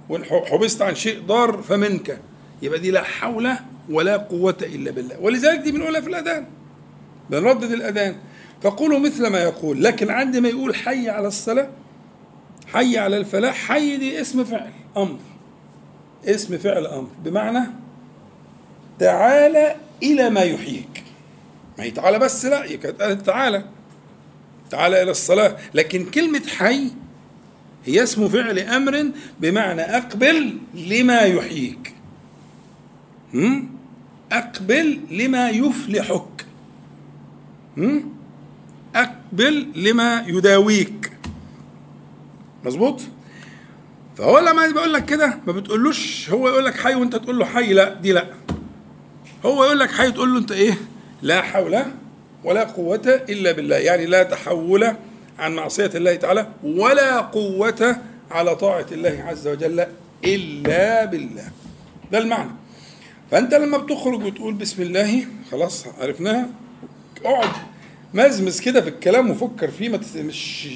وإن 0.08 0.24
حبست 0.24 0.82
عن 0.82 0.94
شيء 0.94 1.20
ضار 1.26 1.62
فمنك. 1.62 2.20
يبقى 2.62 2.78
دي 2.78 2.90
لا 2.90 3.02
حول 3.02 3.50
ولا 3.90 4.16
قوة 4.16 4.56
إلا 4.62 4.90
بالله. 4.90 5.20
ولذلك 5.20 5.58
دي 5.58 5.72
بنقولها 5.72 6.00
في 6.00 6.08
الأذان. 6.08 6.46
بنردد 7.30 7.72
الأذان. 7.72 8.16
فقولوا 8.62 8.98
مثل 8.98 9.26
ما 9.26 9.38
يقول. 9.42 9.84
لكن 9.84 10.10
عندما 10.10 10.48
يقول 10.48 10.74
حي 10.74 11.08
على 11.08 11.28
الصلاة 11.28 11.68
حي 12.66 12.98
على 12.98 13.16
الفلاح. 13.16 13.54
حي 13.54 13.96
دي 13.96 14.20
اسم 14.20 14.44
فعل 14.44 14.70
أمر. 14.96 15.18
اسم 16.24 16.58
فعل 16.58 16.86
أمر. 16.86 17.08
بمعنى 17.24 17.66
تعالى 18.98 19.76
إلى 20.02 20.30
ما 20.30 20.40
يحييك. 20.40 21.04
ما 21.78 21.84
هي 21.84 21.90
تعالى 21.90 22.18
بس 22.18 22.46
لا 22.46 23.14
تعالى. 23.14 23.64
تعالى 24.72 25.02
إلى 25.02 25.10
الصلاة. 25.10 25.56
لكن 25.74 26.04
كلمة 26.04 26.42
حي 26.58 26.90
هي 27.84 28.02
اسم 28.02 28.28
فعل 28.28 28.58
أمر 28.58 29.10
بمعنى 29.40 29.80
أقبل 29.82 30.58
لما 30.74 31.20
يحييك. 31.20 31.94
أقبل 34.32 35.00
لما 35.10 35.50
يفلحك. 35.50 36.46
أقبل 38.94 39.66
لما 39.76 40.24
يداويك. 40.26 41.12
مظبوط؟ 42.64 43.00
فهو 44.16 44.38
لما 44.38 44.66
بيقول 44.66 44.92
لك 44.92 45.04
كده 45.04 45.38
ما 45.46 45.52
بتقولوش 45.52 46.30
هو 46.30 46.48
يقول 46.48 46.64
لك 46.64 46.76
حي 46.76 46.94
وأنت 46.94 47.16
تقول 47.16 47.38
له 47.38 47.44
حي 47.44 47.72
لا 47.72 47.94
دي 47.94 48.12
لا. 48.12 48.26
هو 49.44 49.64
يقول 49.64 49.78
لك 49.78 49.90
حي 49.90 50.10
تقول 50.12 50.32
له 50.32 50.38
أنت 50.38 50.52
إيه؟ 50.52 50.78
لا 51.22 51.42
حول 51.42 51.84
ولا 52.44 52.64
قوة 52.64 53.20
إلا 53.28 53.52
بالله. 53.52 53.76
يعني 53.76 54.06
لا 54.06 54.22
تحول 54.22 54.94
عن 55.38 55.54
معصية 55.54 55.90
الله 55.94 56.14
تعالى 56.14 56.48
ولا 56.64 57.20
قوة 57.20 57.96
على 58.30 58.56
طاعة 58.56 58.86
الله 58.92 59.24
عز 59.28 59.48
وجل 59.48 59.86
إلا 60.24 61.04
بالله. 61.04 61.50
ده 62.12 62.18
المعنى. 62.18 62.50
فأنت 63.30 63.54
لما 63.54 63.78
بتخرج 63.78 64.24
وتقول 64.24 64.54
بسم 64.54 64.82
الله 64.82 65.24
خلاص 65.50 65.86
عرفناها 66.00 66.48
اقعد 67.24 67.50
مزمز 68.14 68.60
كده 68.60 68.80
في 68.80 68.88
الكلام 68.88 69.30
وفكر 69.30 69.70
فيه 69.70 69.88
ما 69.88 70.00
مش 70.16 70.68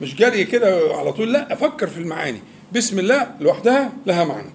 مش 0.00 0.14
جري 0.14 0.44
كده 0.44 0.96
على 0.96 1.12
طول 1.12 1.32
لا 1.32 1.52
أفكر 1.52 1.86
في 1.86 1.98
المعاني. 1.98 2.40
بسم 2.72 2.98
الله 2.98 3.30
لوحدها 3.40 3.92
لها 4.06 4.24
معنى. 4.24 4.50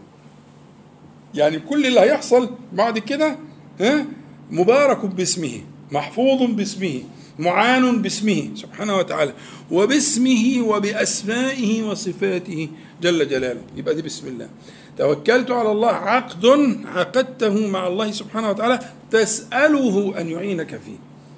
يعني 1.35 1.59
كل 1.59 1.85
اللي 1.85 1.99
هيحصل 1.99 2.49
بعد 2.73 2.99
كده 2.99 3.35
ها 3.81 4.05
مبارك 4.51 5.05
باسمه. 5.05 5.61
محفوظ 5.91 6.43
باسمه 6.51 7.01
معان 7.39 8.01
باسمه 8.01 8.49
سبحانه 8.55 8.97
وتعالى 8.97 9.33
وباسمه 9.71 10.61
وبأسمائه 10.61 11.83
وصفاته 11.83 12.69
جل 13.01 13.29
جلاله. 13.29 13.61
يبقى 13.75 13.95
دي 13.95 14.01
بسم 14.01 14.27
الله. 14.27 14.49
توكلت 14.97 15.51
على 15.51 15.71
الله 15.71 15.91
عقد 15.91 16.45
عقدته 16.85 17.67
مع 17.67 17.87
الله 17.87 18.11
سبحانه 18.11 18.49
وتعالى 18.49 18.79
تسأله 19.11 20.21
أن 20.21 20.29
يعينك 20.29 20.69
فيه. 20.69 20.97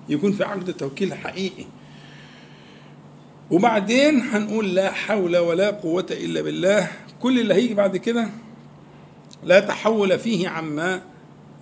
يكون 0.09 0.31
في 0.31 0.43
عقد 0.43 0.73
توكيل 0.73 1.13
حقيقي. 1.13 1.65
وبعدين 3.51 4.21
هنقول 4.21 4.75
لا 4.75 4.91
حول 4.91 5.37
ولا 5.37 5.69
قوة 5.71 6.05
إلا 6.11 6.41
بالله. 6.41 6.91
كل 7.21 7.39
اللي 7.39 7.53
هيجي 7.53 7.73
بعد 7.73 7.97
كده 7.97 8.29
لا 9.43 9.59
تحول 9.59 10.19
فيه 10.19 10.49
عما 10.49 11.01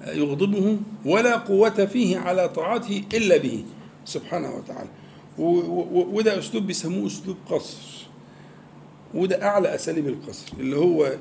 يغضبه 0.05 0.77
ولا 1.05 1.37
قوة 1.37 1.85
فيه 1.85 2.17
على 2.17 2.49
طاعته 2.49 3.03
إلا 3.13 3.37
به. 3.37 3.65
سبحانه 4.05 4.55
وتعالى. 4.55 4.89
وده 5.37 6.39
أسلوب 6.39 6.67
بيسموه 6.67 7.07
أسلوب 7.07 7.37
قصر. 7.49 8.07
وده 9.13 9.43
أعلى 9.43 9.75
أساليب 9.75 10.07
القصر 10.07 10.53
اللي 10.59 10.77
هو 10.77 11.17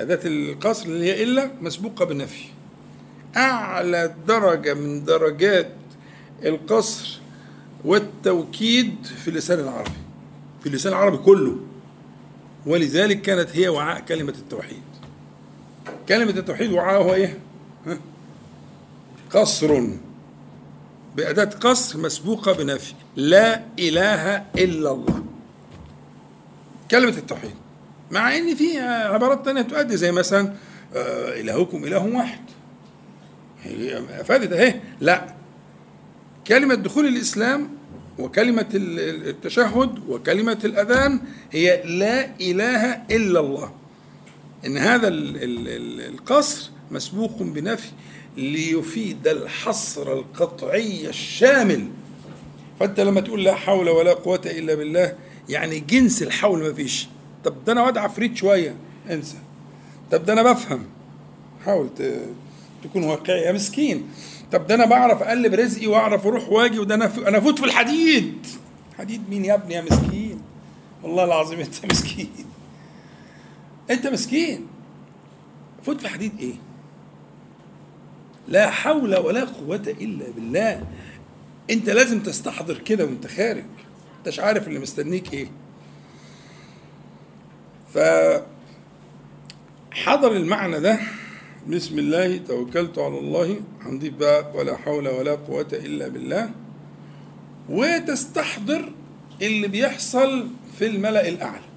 أداة 0.00 0.20
القصر 0.24 0.86
اللي 0.86 1.04
هي 1.04 1.22
إلا 1.22 1.50
مسبوقة 1.60 2.04
بنفي 2.04 2.44
أعلى 3.36 4.14
درجة 4.28 4.74
من 4.74 5.04
درجات 5.04 5.72
القصر 6.44 7.20
والتوكيد 7.84 8.94
في 9.24 9.28
اللسان 9.28 9.58
العربي 9.58 9.90
في 10.60 10.68
اللسان 10.68 10.92
العربي 10.92 11.16
كله. 11.16 11.56
ولذلك 12.66 13.22
كانت 13.22 13.56
هي 13.56 13.68
وعاء 13.68 14.00
كلمة 14.00 14.34
التوحيد. 14.38 14.82
كلمة 16.08 16.30
التوحيد 16.30 16.72
وعاء 16.72 17.02
هو 17.02 17.14
إيه؟ 17.14 17.38
قصر. 19.30 19.86
بأداة 21.16 21.44
قصر 21.44 21.98
مسبوقة 21.98 22.52
بنفي. 22.52 22.94
لا 23.16 23.62
إله 23.78 24.36
إلا 24.36 24.92
الله. 24.92 25.24
كلمة 26.90 27.18
التوحيد. 27.18 27.54
مع 28.10 28.36
إن 28.36 28.54
في 28.54 28.78
عبارات 28.80 29.44
تانية 29.44 29.62
تؤدي 29.62 29.96
زي 29.96 30.12
مثلا 30.12 30.54
آه 30.94 31.40
إلهكم 31.40 31.84
إله 31.84 32.06
واحد. 32.06 32.40
أفادت 34.20 34.52
أهي. 34.52 34.80
لا. 35.00 35.34
كلمة 36.46 36.74
دخول 36.74 37.06
الإسلام 37.06 37.68
وكلمة 38.18 38.66
التشهد 38.74 40.08
وكلمة 40.08 40.58
الأذان 40.64 41.20
هي 41.52 41.82
لا 41.84 42.36
إله 42.40 42.92
إلا 43.10 43.40
الله. 43.40 43.72
إن 44.66 44.78
هذا 44.78 45.08
القصر 45.08 46.70
مسبوق 46.90 47.42
بنفي 47.42 47.88
ليفيد 48.36 49.28
الحصر 49.28 50.12
القطعي 50.12 51.08
الشامل. 51.08 51.88
فأنت 52.80 53.00
لما 53.00 53.20
تقول 53.20 53.44
لا 53.44 53.54
حول 53.54 53.88
ولا 53.88 54.12
قوة 54.12 54.40
إلا 54.46 54.74
بالله 54.74 55.16
يعني 55.48 55.80
جنس 55.80 56.22
الحول 56.22 56.58
ما 56.62 56.72
فيش. 56.72 57.08
طب 57.44 57.64
ده 57.64 57.72
أنا 57.72 57.82
واد 57.82 57.98
عفريت 57.98 58.36
شوية 58.36 58.74
انسى. 59.10 59.36
طب 60.12 60.24
ده 60.24 60.32
أنا 60.32 60.42
بفهم. 60.42 60.86
حاول 61.64 61.88
تكون 62.84 63.04
واقعي. 63.04 63.40
يا 63.40 63.52
مسكين. 63.52 64.08
طب 64.52 64.66
ده 64.66 64.74
أنا 64.74 64.86
بعرف 64.86 65.22
أقلب 65.22 65.54
رزقي 65.54 65.86
وأعرف 65.86 66.26
أروح 66.26 66.48
وأجي 66.48 66.78
وده 66.78 66.94
أنا 66.94 67.12
أنا 67.28 67.38
أفوت 67.38 67.58
في 67.58 67.64
الحديد. 67.64 68.46
حديد 68.98 69.22
مين 69.30 69.44
يا 69.44 69.54
ابني 69.54 69.74
يا 69.74 69.80
مسكين؟ 69.80 70.40
والله 71.02 71.24
العظيم 71.24 71.60
أنت 71.60 71.86
مسكين. 71.92 72.30
أنت 73.92 74.06
مسكين. 74.06 74.66
فوت 75.82 76.00
في 76.00 76.08
حديد 76.08 76.32
إيه؟ 76.40 76.54
لا 78.48 78.70
حول 78.70 79.16
ولا 79.16 79.44
قوة 79.44 79.82
إلا 80.00 80.30
بالله. 80.30 80.86
أنت 81.70 81.90
لازم 81.90 82.20
تستحضر 82.22 82.78
كده 82.78 83.04
وأنت 83.04 83.26
خارج. 83.26 83.64
أنتش 84.18 84.40
عارف 84.40 84.68
اللي 84.68 84.78
مستنيك 84.78 85.32
إيه. 85.34 85.46
ف 87.94 87.98
حضر 89.90 90.32
المعنى 90.36 90.80
ده. 90.80 90.98
بسم 91.68 91.98
الله 91.98 92.36
توكلت 92.36 92.98
على 92.98 93.18
الله. 93.18 93.60
هنضيف 93.82 94.14
بقى 94.14 94.52
ولا 94.54 94.76
حول 94.76 95.08
ولا 95.08 95.34
قوة 95.34 95.68
إلا 95.72 96.08
بالله. 96.08 96.50
وتستحضر 97.68 98.92
اللي 99.42 99.68
بيحصل 99.68 100.48
في 100.78 100.86
الملأ 100.86 101.28
الأعلى. 101.28 101.71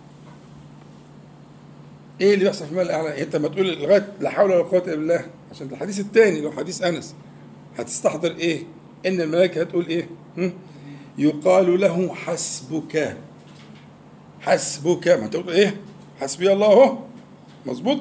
إيه 2.21 2.34
اللي 2.34 2.45
بيحصل 2.45 2.65
في 2.65 2.71
الملأ 2.71 2.84
الأعلى 2.84 3.23
أنت 3.23 3.36
لما 3.36 3.47
تقول 3.47 3.80
لغاية 3.82 4.13
لا 4.19 4.30
حول 4.30 4.51
ولا 4.51 4.63
قوة 4.63 4.84
إلا 4.84 4.95
بالله 4.95 5.25
عشان 5.51 5.67
الحديث 5.71 5.99
الثاني 5.99 6.41
لو 6.41 6.51
حديث 6.51 6.82
أنس 6.84 7.15
هتستحضر 7.78 8.32
إيه؟ 8.32 8.63
إن 9.06 9.21
الملائكة 9.21 9.62
هتقول 9.62 9.88
إيه؟ 9.88 10.10
يقال 11.17 11.80
له 11.82 12.13
حسبك. 12.15 13.17
حسبك. 14.41 15.08
ما 15.08 15.28
تقول 15.28 15.49
إيه؟ 15.49 15.78
حسبي 16.19 16.54
الله 16.54 16.65
أهو. 16.73 16.97
مظبوط؟ 17.65 17.99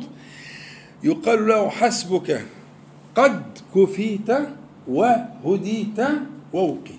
يقال 1.03 1.47
له 1.47 1.69
حسبك. 1.69 2.45
قد 3.15 3.43
كفيت 3.75 4.31
وهديت 4.89 6.01
ووقيت 6.53 6.95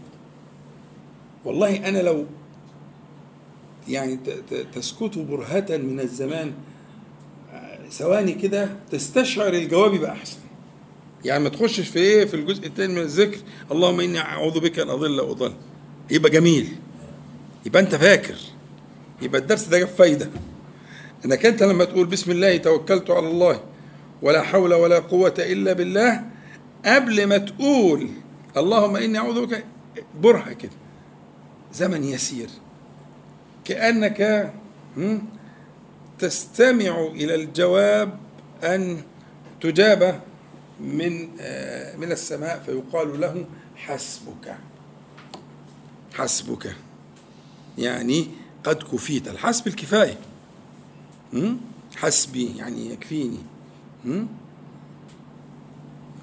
والله 1.45 1.89
أنا 1.89 1.97
لو 1.99 2.25
يعني 3.89 4.19
تسكت 4.73 5.17
برهة 5.17 5.65
من 5.69 5.99
الزمان 5.99 6.53
ثواني 7.91 8.33
كده 8.33 8.69
تستشعر 8.91 9.53
الجواب 9.53 9.93
يبقى 9.93 10.11
أحسن. 10.11 10.37
يعني 11.25 11.43
ما 11.43 11.49
تخشش 11.49 11.87
في 11.87 11.99
إيه 11.99 12.25
في 12.25 12.33
الجزء 12.33 12.67
الثاني 12.67 12.93
من 12.93 13.01
الذكر 13.01 13.37
اللهم 13.71 13.99
إني 13.99 14.19
أعوذ 14.19 14.59
بك 14.59 14.79
أن 14.79 14.89
أضل 14.89 15.21
وأضل. 15.21 15.53
يبقى 16.11 16.31
جميل. 16.31 16.75
يبقى 17.65 17.81
أنت 17.81 17.95
فاكر. 17.95 18.35
يبقى 19.21 19.41
الدرس 19.41 19.63
ده 19.63 19.79
جاب 19.79 19.87
فايدة. 19.87 20.29
إنك 21.25 21.45
أنت 21.45 21.63
لما 21.63 21.85
تقول 21.85 22.05
بسم 22.05 22.31
الله 22.31 22.57
توكلت 22.57 23.09
على 23.09 23.27
الله 23.27 23.59
ولا 24.21 24.41
حول 24.41 24.73
ولا 24.73 24.99
قوة 24.99 25.33
إلا 25.39 25.73
بالله 25.73 26.23
قبل 26.85 27.25
ما 27.27 27.37
تقول 27.37 28.09
اللهم 28.57 28.95
إني 28.95 29.17
أعوذ 29.17 29.45
بك 29.45 29.65
برهة 30.21 30.53
كده. 30.53 30.71
زمن 31.73 32.03
يسير. 32.03 32.49
كأنك 33.65 34.51
تستمع 36.19 37.07
إلى 37.07 37.35
الجواب 37.35 38.19
أن 38.63 39.01
تجاب 39.61 40.21
من 40.79 41.29
آه، 41.39 41.97
من 41.97 42.11
السماء 42.11 42.63
فيقال 42.65 43.21
له 43.21 43.45
حسبك. 43.75 44.55
حسبك. 46.13 46.75
يعني 47.77 48.27
قد 48.63 48.83
كفيت. 48.83 49.27
الحسب 49.27 49.67
الكفاية. 49.67 50.17
حسبي 51.95 52.57
يعني 52.57 52.89
يكفيني. 52.93 53.39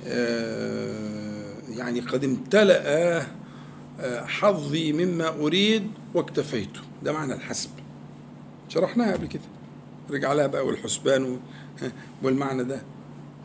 آه، 0.07 1.53
يعني 1.69 2.01
قد 2.01 2.25
امتلأ 2.25 2.83
آه، 4.01 4.27
حظي 4.27 4.93
مما 4.93 5.29
أريد 5.29 5.91
واكتفيت. 6.15 6.71
ده 7.03 7.13
معنى 7.13 7.33
الحسب. 7.35 7.71
شرحناها 8.69 9.13
قبل 9.13 9.27
كده. 9.27 9.43
رجع 10.11 10.33
لها 10.33 10.47
بقى 10.47 10.67
والحسبان 10.67 11.41
والمعنى 12.23 12.65
ده. 12.65 12.83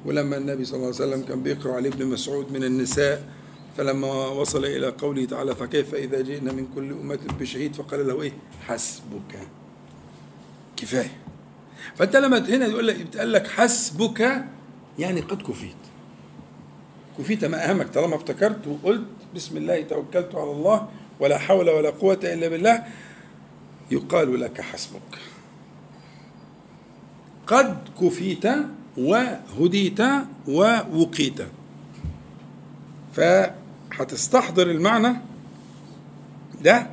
ولما 0.05 0.37
النبي 0.37 0.65
صلى 0.65 0.75
الله 0.75 0.85
عليه 0.85 0.95
وسلم 0.95 1.21
كان 1.21 1.43
بيقرأ 1.43 1.73
على 1.75 1.87
ابن 1.87 2.05
مسعود 2.05 2.51
من 2.51 2.63
النساء 2.63 3.29
فلما 3.77 4.07
وصل 4.27 4.65
إلى 4.65 4.87
قوله 4.87 5.25
تعالى 5.25 5.55
فكيف 5.55 5.95
إذا 5.95 6.21
جئنا 6.21 6.51
من 6.53 6.67
كل 6.75 6.91
أمة 6.91 7.19
بشهيد؟ 7.39 7.75
فقال 7.75 8.07
له 8.07 8.21
إيه؟ 8.21 8.31
حسبك. 8.67 9.39
كفاية. 10.77 11.17
فأنت 11.95 12.15
لما 12.15 12.37
هنا 12.37 12.65
يقول 12.65 12.87
لك 12.87 13.01
بتقول 13.01 13.33
لك 13.33 13.47
حسبك 13.47 14.45
يعني 14.99 15.21
قد 15.21 15.41
كفيت. 15.41 15.75
كفيت 17.19 17.45
ما 17.45 17.69
أهمك 17.69 17.93
طالما 17.93 18.15
افتكرت 18.15 18.67
وقلت 18.67 19.03
بسم 19.35 19.57
الله 19.57 19.81
توكلت 19.81 20.35
على 20.35 20.51
الله 20.51 20.87
ولا 21.19 21.37
حول 21.37 21.69
ولا 21.69 21.89
قوة 21.89 22.19
إلا 22.23 22.47
بالله 22.47 22.83
يقال 23.91 24.39
لك 24.41 24.61
حسبك. 24.61 25.01
قد 27.47 27.77
كفيت 28.01 28.43
وهديت 28.97 29.99
ووقيت. 30.47 31.39
فهتستحضر 33.13 34.71
المعنى 34.71 35.15
ده 36.63 36.87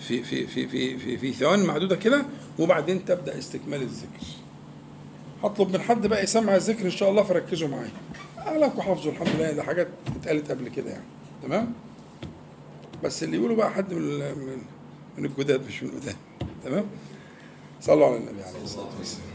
في 0.00 0.22
في 0.22 0.46
في 0.46 0.68
في 0.68 0.98
في, 0.98 1.18
في 1.18 1.32
ثواني 1.32 1.64
معدوده 1.66 1.96
كده 1.96 2.24
وبعدين 2.58 3.04
تبدأ 3.04 3.38
استكمال 3.38 3.82
الذكر. 3.82 4.26
هطلب 5.44 5.72
من 5.72 5.80
حد 5.80 6.06
بقى 6.06 6.22
يسمع 6.22 6.56
الذكر 6.56 6.84
إن 6.84 6.90
شاء 6.90 7.10
الله 7.10 7.22
فركزوا 7.22 7.68
معايا. 7.68 7.90
اغلبكم 8.38 8.80
حافظوا 8.82 9.12
الحمد 9.12 9.28
لله 9.36 9.52
ده 9.52 9.62
حاجات 9.62 9.88
اتقالت 10.16 10.50
قبل 10.50 10.68
كده 10.68 10.90
يعني. 10.90 11.04
تمام؟ 11.42 11.72
بس 13.04 13.22
اللي 13.22 13.36
يقولوا 13.36 13.56
بقى 13.56 13.70
حد 13.70 13.94
من 13.94 14.02
من, 15.18 15.24
الجداد 15.24 15.66
مش 15.66 15.82
من 15.82 15.88
القدام. 15.88 16.16
تمام؟ 16.64 16.84
صلوا 17.80 18.06
على 18.06 18.16
النبي 18.16 18.42
عليه 18.42 18.62
الصلاة 18.62 18.98
والسلام. 18.98 19.26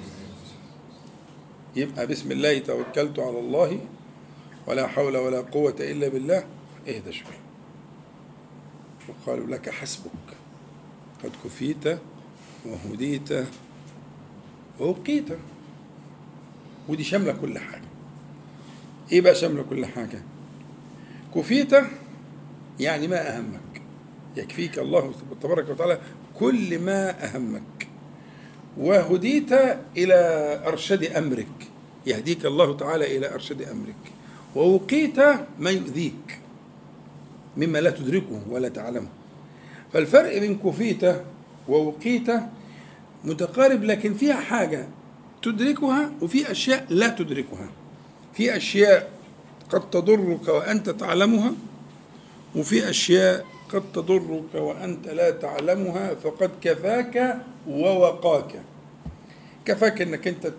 يبقى 1.75 2.07
بسم 2.07 2.31
الله 2.31 2.59
توكلت 2.59 3.19
على 3.19 3.39
الله 3.39 3.79
ولا 4.67 4.87
حول 4.87 5.17
ولا 5.17 5.41
قوة 5.41 5.75
إلا 5.79 6.07
بالله. 6.07 6.45
اهدى 6.87 7.11
شوية. 7.11 7.41
وقالوا 9.09 9.47
لك 9.47 9.69
حسبك. 9.69 10.11
قد 11.23 11.31
كفيت 11.45 11.99
وهديت 12.65 13.29
ووقيت 14.79 15.25
ودي 16.89 17.03
شاملة 17.03 17.33
كل 17.33 17.59
حاجة. 17.59 17.87
إيه 19.11 19.21
بقى 19.21 19.35
شاملة 19.35 19.63
كل 19.63 19.85
حاجة؟ 19.85 20.21
كفيت 21.35 21.73
يعني 22.79 23.07
ما 23.07 23.37
أهمك. 23.37 23.81
يكفيك 24.35 24.79
الله 24.79 25.13
تبارك 25.41 25.69
وتعالى 25.69 26.01
كل 26.39 26.79
ما 26.79 27.25
أهمك. 27.25 27.87
وهديت 28.77 29.51
إلى 29.97 30.19
أرشد 30.67 31.03
أمرك. 31.03 31.47
يهديك 32.07 32.45
الله 32.45 32.77
تعالى 32.77 33.17
إلى 33.17 33.33
أرشد 33.33 33.61
أمرك. 33.61 34.03
ووقيت 34.55 35.19
ما 35.59 35.69
يؤذيك. 35.69 36.39
مما 37.57 37.77
لا 37.77 37.89
تدركه 37.89 38.41
ولا 38.49 38.69
تعلمه. 38.69 39.07
فالفرق 39.93 40.37
بين 40.37 40.57
كفيت 40.59 41.15
ووقيت 41.67 42.27
متقارب 43.23 43.83
لكن 43.83 44.13
فيها 44.13 44.39
حاجة 44.39 44.87
تدركها 45.41 46.11
وفي 46.21 46.51
أشياء 46.51 46.85
لا 46.89 47.07
تدركها. 47.07 47.69
في 48.33 48.57
أشياء 48.57 49.11
قد 49.69 49.89
تضرك 49.89 50.47
وأنت 50.47 50.89
تعلمها 50.89 51.53
وفي 52.55 52.89
أشياء 52.89 53.45
قد 53.73 53.83
تضرك 53.93 54.55
وأنت 54.55 55.07
لا 55.07 55.31
تعلمها 55.31 56.15
فقد 56.15 56.51
كفاك 56.61 57.37
ووقاك. 57.67 58.61
كفاك 59.65 60.01
إنك 60.01 60.27
أنت 60.27 60.53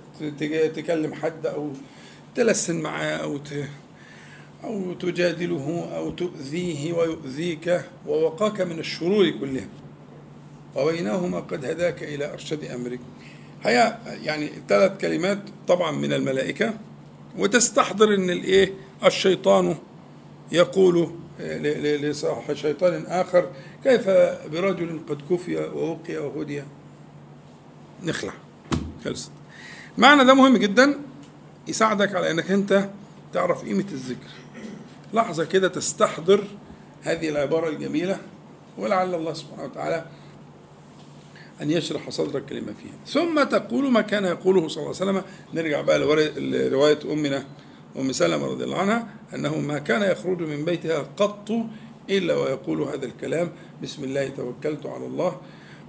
تكلم 0.77 1.15
حد 1.15 1.47
أو 1.47 1.71
تلسن 2.35 2.81
معاه 2.81 3.17
أو 3.17 3.39
أو 4.65 4.93
تجادله 4.93 5.89
أو 5.97 6.11
تؤذيه 6.11 6.93
ويؤذيك 6.93 7.81
ووقاك 8.07 8.61
من 8.61 8.79
الشرور 8.79 9.31
كلها. 9.31 9.69
وبينهما 10.77 11.41
قد 11.41 11.65
هداك 11.65 12.03
إلى 12.03 12.33
أرشد 12.33 12.65
أمرك. 12.65 13.01
هي 13.65 13.99
يعني 14.23 14.51
ثلاث 14.69 15.01
كلمات 15.01 15.39
طبعا 15.69 15.91
من 15.91 16.13
الملائكة 16.13 16.75
وتستحضر 17.39 18.15
إن 18.15 18.31
الإيه؟ 18.31 18.73
الشيطان 19.05 19.77
يقول 20.53 21.11
لصاحب 21.41 22.55
شيطان 22.55 23.07
آخر 23.07 23.51
كيف 23.85 24.09
برجل 24.53 25.01
قد 25.09 25.23
كفي 25.31 25.57
ووقي 25.57 26.17
وهدي 26.17 26.63
نخلع. 28.03 28.33
خلصت. 29.05 29.31
معنى 29.99 30.25
ده 30.25 30.35
مهم 30.35 30.57
جدا 30.57 30.99
يساعدك 31.69 32.15
على 32.15 32.31
إنك 32.31 32.51
أنت 32.51 32.89
تعرف 33.33 33.65
قيمة 33.65 33.87
الذكر. 33.93 34.31
لحظة 35.15 35.45
كده 35.45 35.69
تستحضر 35.69 36.45
هذه 37.03 37.29
العبارة 37.29 37.69
الجميلة 37.69 38.19
ولعل 38.79 39.15
الله 39.15 39.33
سبحانه 39.33 39.65
وتعالى 39.65 40.05
أن 41.63 41.71
يشرح 41.71 42.11
صدرك 42.11 42.45
كلمة 42.47 42.73
فيها. 42.83 42.95
ثم 43.07 43.43
تقول 43.43 43.91
ما 43.91 44.01
كان 44.01 44.25
يقوله 44.25 44.69
صلى 44.69 44.83
الله 44.83 44.97
عليه 45.01 45.11
وسلم. 45.11 45.23
نرجع 45.55 45.81
بقى 45.81 45.99
لرواية 46.37 46.99
أمنا. 47.13 47.45
أم 47.99 48.13
سلمة 48.13 48.47
رضي 48.47 48.65
الله 48.65 48.79
عنها 48.79 49.09
أنه 49.35 49.61
ما 49.61 49.79
كان 49.79 50.03
يخرج 50.03 50.43
من 50.43 50.65
بيتها 50.65 50.99
قط 51.17 51.51
إلا 52.11 52.35
ويقول 52.35 52.83
هذا 52.83 53.07
الكلام. 53.07 53.49
بسم 53.83 54.05
الله 54.05 54.29
توكلت 54.29 54.87
على 54.87 55.07
الله. 55.07 55.41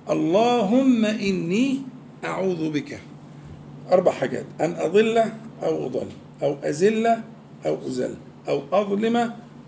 اللهم 0.10 1.06
إني 1.06 1.82
أعوذ 2.26 2.70
بك. 2.70 3.00
أربع 3.92 4.12
حاجات. 4.12 4.46
أن 4.62 4.76
أضل 4.76 5.18
أو 5.64 5.86
أضل. 5.86 6.08
أو 6.44 6.58
أزل 6.64 7.08
أو 7.66 7.88
أزل. 7.88 8.16
أو 8.48 8.64
أظلم 8.74 9.18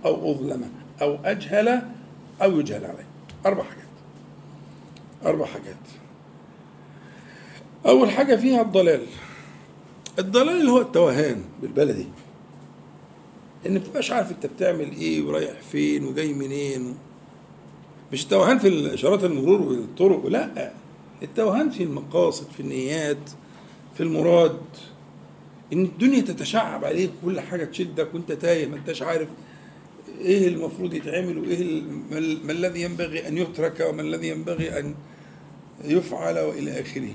أو 0.05 0.31
أظلم. 0.31 0.69
أو 1.01 1.17
أجهل 1.25 1.81
أو 2.41 2.59
يجهل 2.59 2.85
علي. 2.85 3.05
أربع 3.45 3.63
حاجات. 3.63 3.85
أربع 5.25 5.45
حاجات. 5.45 5.83
أول 7.85 8.11
حاجة 8.11 8.35
فيها 8.35 8.61
الضلال. 8.61 9.01
الضلال 10.19 10.69
هو 10.69 10.81
التوهان 10.81 11.43
بالبلدي. 11.61 12.07
إن 13.65 13.73
ما 13.73 13.79
بتبقاش 13.79 14.11
عارف 14.11 14.31
أنت 14.31 14.45
بتعمل 14.45 14.91
إيه 14.91 15.21
ورايح 15.21 15.61
فين 15.71 16.05
وجاي 16.05 16.33
منين 16.33 16.95
مش 18.13 18.23
التوهان 18.23 18.59
في 18.59 18.93
إشارات 18.93 19.23
المرور 19.23 19.61
والطرق 19.61 20.25
لا. 20.25 20.71
التوهان 21.23 21.69
في 21.69 21.83
المقاصد 21.83 22.51
في 22.51 22.59
النيات 22.59 23.29
في 23.97 24.03
المراد. 24.03 24.59
إن 25.73 25.83
الدنيا 25.83 26.21
تتشعب 26.21 26.85
عليك 26.85 27.11
كل 27.25 27.39
حاجة 27.39 27.65
تشدك 27.65 28.07
وأنت 28.13 28.31
تايه 28.31 28.65
ما 28.67 28.75
أنتش 28.75 29.01
عارف 29.01 29.27
إيه 30.21 30.47
المفروض 30.47 30.93
يتعمل 30.93 31.37
وإيه 31.37 31.81
ما 32.43 32.51
الذي 32.51 32.81
ينبغي 32.81 33.27
أن 33.27 33.37
يترك 33.37 33.87
وما 33.89 34.01
الذي 34.01 34.27
ينبغي 34.27 34.79
أن 34.79 34.95
يفعل 35.83 36.39
وإلى 36.39 36.81
آخره. 36.81 37.11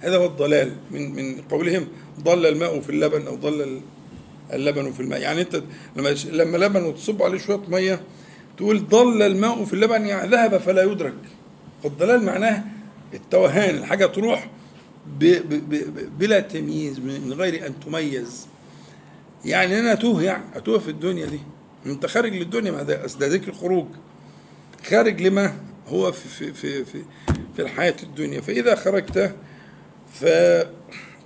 هذا 0.00 0.16
هو 0.16 0.26
الضلال 0.26 0.76
من 0.90 1.14
من 1.14 1.40
قولهم 1.50 1.86
ضل 2.20 2.46
الماء 2.46 2.80
في 2.80 2.90
اللبن 2.90 3.26
أو 3.26 3.34
ضل 3.36 3.80
اللبن 4.52 4.92
في 4.92 5.00
الماء. 5.00 5.20
يعني 5.20 5.40
انت 5.40 5.62
لما 5.96 6.08
لما 6.32 6.56
لبن 6.56 6.82
وتصب 6.82 7.22
عليه 7.22 7.38
شوية 7.38 7.60
مية 7.68 8.00
تقول 8.56 8.88
ضل 8.88 9.22
الماء 9.22 9.64
في 9.64 9.72
اللبن 9.72 10.06
يعني 10.06 10.30
ذهب 10.30 10.58
فلا 10.58 10.82
يدرك. 10.82 11.14
فالضلال 11.82 12.24
معناه 12.24 12.64
التوهان 13.14 13.74
الحاجة 13.74 14.06
تروح 14.06 14.50
ب 15.18 15.24
ب 15.24 15.70
ب 15.70 16.18
بلا 16.18 16.40
تمييز 16.40 16.98
من 17.00 17.32
غير 17.32 17.66
أن 17.66 17.80
تميز. 17.80 18.46
يعني 19.44 19.78
أنا 19.78 19.92
أتوه 19.92 20.22
يعني 20.22 20.44
أتوه 20.54 20.78
في 20.78 20.88
الدنيا 20.90 21.26
دي. 21.26 21.40
أنت 21.86 22.06
خارج 22.06 22.34
للدنيا 22.34 22.72
ما 22.72 22.82
ده 22.82 23.06
ده 23.06 23.26
ذكر 23.26 23.52
خروج. 23.52 23.86
خارج 24.86 25.22
لما 25.22 25.54
هو 25.88 26.12
في 26.12 26.28
في 26.28 26.52
في 26.52 26.84
في, 26.84 27.02
في 27.56 27.62
الحياة 27.62 27.94
الدنيا. 28.02 28.40
فإذا 28.40 28.74
خرجت 28.74 29.34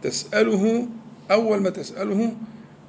فتسأله 0.02 0.88
أول 1.30 1.60
ما 1.60 1.70
تسأله 1.70 2.32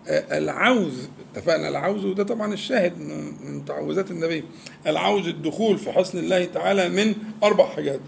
العوز 0.10 1.08
اتفقنا 1.36 1.70
العوز 1.70 2.06
وده 2.06 2.24
طبعا 2.24 2.54
الشاهد 2.54 2.98
من 3.44 3.66
تعوذات 3.66 4.12
النبي. 4.12 4.44
العوز 4.88 5.28
الدخول 5.28 5.78
في 5.78 5.92
حسن 5.92 6.20
الله 6.20 6.46
تعالى 6.46 6.90
من 6.90 7.16
أربع 7.44 7.66
حاجات 7.66 8.00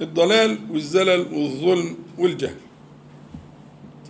الضلال 0.00 0.58
والزلل 0.70 1.20
والظلم 1.34 1.96
والجهل. 2.18 2.56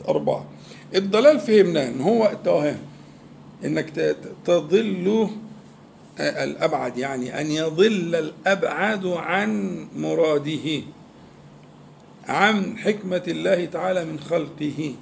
أربعة. 0.09 0.47
الضلال 0.95 1.41
فهمناه 1.41 1.89
إن 1.89 2.01
هو 2.01 2.31
التوهان 2.33 2.79
إنك 3.65 4.17
تضل 4.45 5.29
الأبعد 6.21 6.99
يعني 6.99 7.41
أن 7.41 7.51
يضل 7.51 8.15
الأبعد 8.15 9.07
عن 9.07 9.79
مراده 9.97 10.83
عن 12.29 12.79
حكمة 12.79 13.23
الله 13.29 13.65
تعالى 13.65 14.05
من 14.05 14.21
خلقه. 14.21 14.95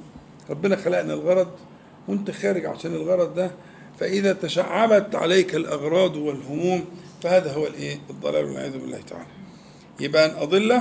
ربنا 0.51 0.77
خلقنا 0.77 1.15
الغرض 1.15 1.49
وانت 2.09 2.31
خارج 2.31 2.67
عشان 2.67 2.95
الغرض 2.95 3.35
ده 3.35 3.51
فإذا 4.01 4.33
تشعبت 4.33 5.15
عليك 5.15 5.55
الأغراض 5.55 6.17
والهموم 6.17 6.85
فهذا 7.23 7.53
هو 7.53 7.67
الإيه؟ 7.67 7.99
الضلال 8.11 8.45
والعياذ 8.45 8.79
بالله 8.79 9.01
تعالى. 9.01 9.27
يبقى 10.01 10.27
أن 10.27 10.31
أضل 10.31 10.81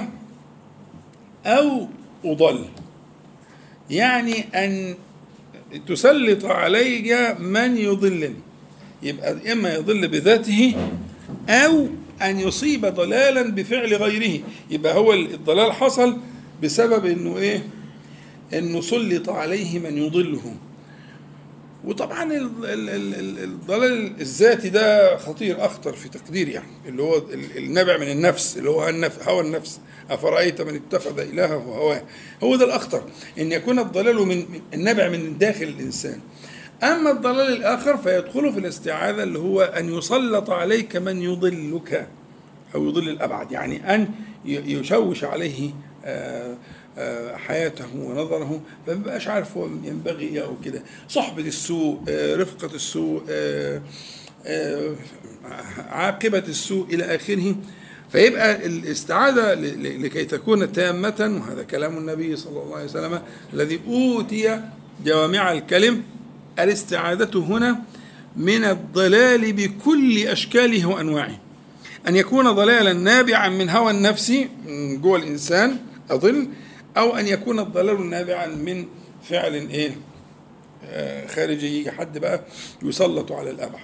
أو 1.46 1.88
أضل. 2.26 2.66
يعني 3.90 4.40
أن 4.56 4.96
تسلط 5.88 6.46
علي 6.46 7.36
من 7.40 7.78
يضلني 7.78 8.36
يبقى 9.04 9.54
إما 9.54 9.74
يضل 9.74 10.08
بذاته 10.08 10.76
أو 11.50 11.88
أن 12.22 12.40
يصيب 12.40 12.86
ضلالا 12.86 13.42
بفعل 13.52 13.94
غيره. 13.94 14.44
يبقى 14.72 14.96
هو 14.96 15.14
الضلال 15.14 15.72
حصل 15.74 16.18
بسبب 16.64 17.06
إنه 17.06 17.38
إيه؟ 17.38 17.64
إنه 18.54 18.82
سلط 18.82 19.30
عليه 19.30 19.80
من 19.80 19.98
يضله. 19.98 20.56
وطبعا 21.86 22.30
الضلال 23.44 24.22
الذاتي 24.22 24.70
ده 24.70 25.18
خطير 25.18 25.66
أخطر 25.66 25.94
في 25.94 26.10
تقديري 26.10 26.52
يعني 26.52 26.68
اللي 26.86 27.04
هو 27.04 27.22
النابع 27.58 27.98
من 27.98 28.12
النفس 28.12 28.58
اللي 28.58 28.70
هو 28.70 28.90
النفس 28.90 29.28
هوى 29.28 29.42
النفس. 29.42 29.80
أفرأيت 30.10 30.62
من 30.62 30.76
اتخذ 30.76 31.20
الهه 31.20 31.56
هواه 31.56 32.02
هو 32.44 32.56
ده 32.56 32.66
الأخطر 32.66 33.04
إن 33.40 33.52
يكون 33.52 33.80
الضلال 33.80 34.16
من 34.16 34.46
النابع 34.74 35.10
من 35.10 35.38
داخل 35.38 35.64
الإنسان. 35.64 36.20
أما 36.84 37.12
الضلال 37.12 37.54
الآخر 37.54 37.98
فيدخل 37.98 38.54
في 38.54 38.60
الاستعاذة 38.60 39.24
اللي 39.24 39.40
هو 39.40 39.62
أن 39.62 39.98
يسلط 39.98 40.50
عليك 40.50 40.96
من 40.96 41.22
يضلك 41.22 42.08
أو 42.76 42.88
يضل 42.90 43.10
الأبعد 43.10 43.52
يعني 43.52 43.96
أن 43.96 44.08
يشوش 44.46 45.24
عليه 45.24 45.72
آه 46.06 46.58
آه، 46.98 47.36
حياته 47.36 47.86
ونظره 47.96 48.62
فما 48.88 48.96
بقاش 48.96 49.28
عارف 49.28 49.58
هو 49.58 49.66
ينبغي 49.84 50.26
إيه 50.28 50.42
أو 50.46 50.56
كده. 50.66 50.84
صحبة 51.10 51.42
السوء 51.44 52.00
آه، 52.10 52.36
رفقة 52.36 52.76
السوء 52.76 53.24
آه، 53.30 53.82
عاقبة 55.90 56.44
السوء 56.48 56.94
إلى 56.94 57.16
آخره. 57.16 57.56
فيبقى 58.12 58.66
الاستعاذة 58.66 59.54
لكي 59.54 60.26
تكون 60.26 60.72
تامة 60.72 61.42
وهذا 61.48 61.64
كلام 61.64 61.98
النبي 61.98 62.36
صلى 62.36 62.62
الله 62.62 62.76
عليه 62.76 62.86
وسلم 62.86 63.22
الذي 63.54 63.80
أوتي 63.88 64.62
جوامع 65.06 65.52
الكلم. 65.52 66.04
الاستعاذة 66.60 67.38
هنا 67.38 67.80
من 68.38 68.64
الضلال 68.64 69.54
بكل 69.54 70.18
أشكاله 70.28 70.86
وأنواعه. 70.86 71.40
أن 72.08 72.16
يكون 72.16 72.52
ضلالا 72.52 72.94
نابعا 72.94 73.50
من 73.50 73.70
هوى 73.70 73.92
النفس 73.92 74.34
من 74.68 75.02
جوه 75.02 75.18
الإنسان 75.18 75.78
أضل 76.10 76.48
أو 76.98 77.16
أن 77.16 77.28
يكون 77.28 77.60
الضلال 77.60 78.10
نابعا 78.10 78.48
من 78.48 78.86
فعل 79.24 79.54
إيه؟ 79.54 79.96
آه، 80.86 81.28
خارجي. 81.28 81.92
حد 81.92 82.18
بقى 82.18 82.42
يسلط 82.84 83.32
على 83.32 83.50
الأبعد. 83.50 83.82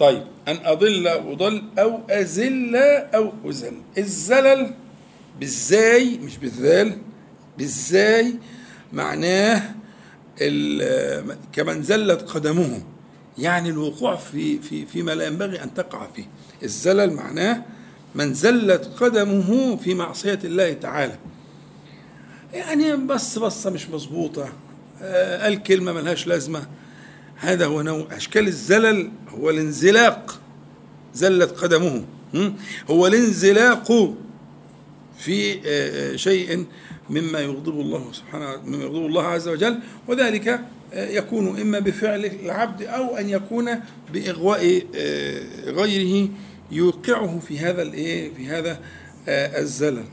طيب 0.00 0.24
أن 0.48 0.58
أضل 0.64 1.08
وضل 1.26 1.62
أو 1.78 2.00
أزل 2.10 2.76
أو 3.14 3.32
أزل. 3.44 3.72
الزلل 3.98 4.74
بالزاي 5.40 6.18
مش 6.18 6.36
بالذال. 6.38 6.98
بالزاي 7.58 8.34
معناه 8.92 9.74
كمن 11.52 11.82
زلت 11.82 12.22
قدمه. 12.22 12.82
يعني 13.38 13.68
الوقوع 13.68 14.16
في 14.16 14.58
في 14.58 14.86
فيما 14.86 15.14
لا 15.14 15.26
ينبغي 15.26 15.62
أن 15.62 15.74
تقع 15.74 16.06
فيه. 16.16 16.26
الزلل 16.62 17.12
معناه 17.12 17.62
من 18.14 18.34
زلت 18.34 18.90
قدمه 19.00 19.76
في 19.76 19.94
معصية 19.94 20.38
الله 20.44 20.72
تعالى. 20.72 21.18
يعني 22.52 22.96
بس 22.96 23.38
بصة 23.38 23.70
مش 23.70 23.90
مظبوطة. 23.90 24.52
آه، 25.02 25.42
قال 25.42 25.62
كلمة 25.62 25.92
ملهاش 25.92 26.26
لازمة. 26.26 26.66
هذا 27.36 27.66
هو 27.66 27.82
نوع 27.82 28.06
أشكال 28.10 28.46
الزلل 28.46 29.10
هو 29.28 29.50
الانزلاق. 29.50 30.40
زلت 31.14 31.50
قدمه. 31.50 32.04
هو 32.90 33.06
الانزلاق 33.06 34.14
في 35.18 35.54
آه، 35.54 35.58
آه، 35.66 36.16
شيء 36.16 36.66
مما 37.10 37.40
يغضب 37.40 37.80
الله 37.80 38.12
سبحانه 38.12 38.56
مما 38.64 38.84
يغضب 38.84 39.06
الله 39.06 39.22
عز 39.22 39.48
وجل 39.48 39.78
وذلك 40.08 40.60
يكون 40.92 41.60
إما 41.60 41.78
بفعل 41.78 42.24
العبد 42.24 42.82
أو 42.82 43.16
أن 43.16 43.28
يكون 43.28 43.70
بإغواء 44.12 44.82
غيره. 45.66 46.28
يوقعه 46.70 47.38
في 47.38 47.58
هذا 47.58 47.82
الإيه 47.82 48.34
في 48.34 48.48
هذا 48.48 48.80
آه 49.28 49.60
الزلل. 49.60 50.04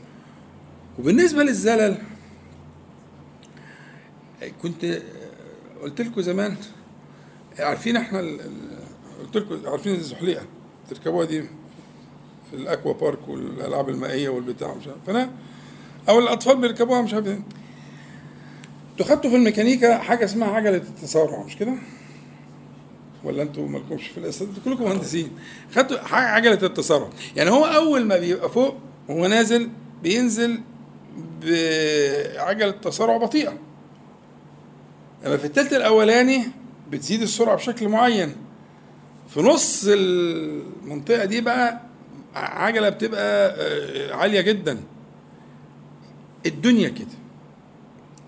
وبالنسبة 0.98 1.42
للزلل 1.42 1.98
كنت 4.62 5.02
قلت 5.82 6.00
لكم 6.00 6.20
زمان 6.20 6.56
عارفين 7.58 7.96
إحنا 7.96 8.18
قلت 9.20 9.36
لكم 9.36 9.68
عارفين 9.70 9.94
الزحليقة 9.94 10.42
تركبوها 10.90 11.26
دي 11.26 11.42
في 12.50 12.56
الأكوا 12.56 12.92
بارك 12.92 13.28
والألعاب 13.28 13.88
المائية 13.88 14.28
والبتاع 14.28 14.74
مش 14.74 14.86
عارف. 14.88 14.98
فأنا 15.06 15.30
أو 16.08 16.18
الأطفال 16.18 16.56
بيركبوها 16.60 17.02
مش 17.02 17.14
عارف 17.14 17.26
أنتوا 17.26 19.06
خدتوا 19.06 19.30
في 19.30 19.36
الميكانيكا 19.36 19.98
حاجة 19.98 20.24
اسمها 20.24 20.48
عجلة 20.48 20.76
التسارع 20.76 21.42
مش 21.42 21.56
كده؟ 21.56 21.72
ولا 23.26 23.42
أنتوا 23.42 23.68
مالكمش 23.68 24.08
في 24.08 24.18
الأساس؟ 24.18 24.42
أنتوا 24.42 24.62
كلكم 24.64 24.84
مهندسين. 24.84 25.30
خدتوا 25.74 25.98
عجله 26.14 26.58
التسارع 26.62 27.08
يعني 27.36 27.50
هو 27.50 27.64
أول 27.64 28.04
ما 28.04 28.18
بيبقى 28.18 28.50
فوق 28.50 28.76
وهو 29.08 29.26
نازل 29.26 29.70
بينزل 30.02 30.60
بعجلة 31.42 32.70
تسارع 32.70 33.16
بطيئة. 33.16 33.58
اما 35.26 35.36
في 35.36 35.44
التلت 35.44 35.72
الأولاني 35.72 36.42
بتزيد 36.90 37.22
السرعة 37.22 37.56
بشكل 37.56 37.88
معين. 37.88 38.36
في 39.28 39.40
نص 39.40 39.84
المنطقة 39.88 41.24
دي 41.24 41.40
بقى 41.40 41.80
عجلة 42.34 42.88
بتبقى 42.88 43.54
آه، 43.58 44.14
عالية 44.14 44.40
جدا. 44.40 44.80
الدنيا 46.46 46.88
كده. 46.88 47.06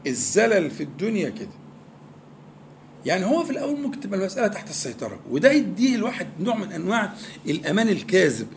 الزلل 0.06 0.70
في 0.70 0.82
الدنيا 0.82 1.28
كده. 1.30 1.57
يعني 3.06 3.24
هو 3.24 3.44
في 3.44 3.50
الأول 3.50 3.80
ممكن 3.80 4.00
تبقى 4.00 4.20
المسألة 4.20 4.46
تحت 4.46 4.70
السيطرة 4.70 5.18
وده 5.30 5.52
يديه 5.52 5.94
الواحد 5.96 6.26
نوع 6.40 6.54
من 6.56 6.72
أنواع 6.72 7.12
الأمان 7.46 7.88
الكاذب. 7.88 8.48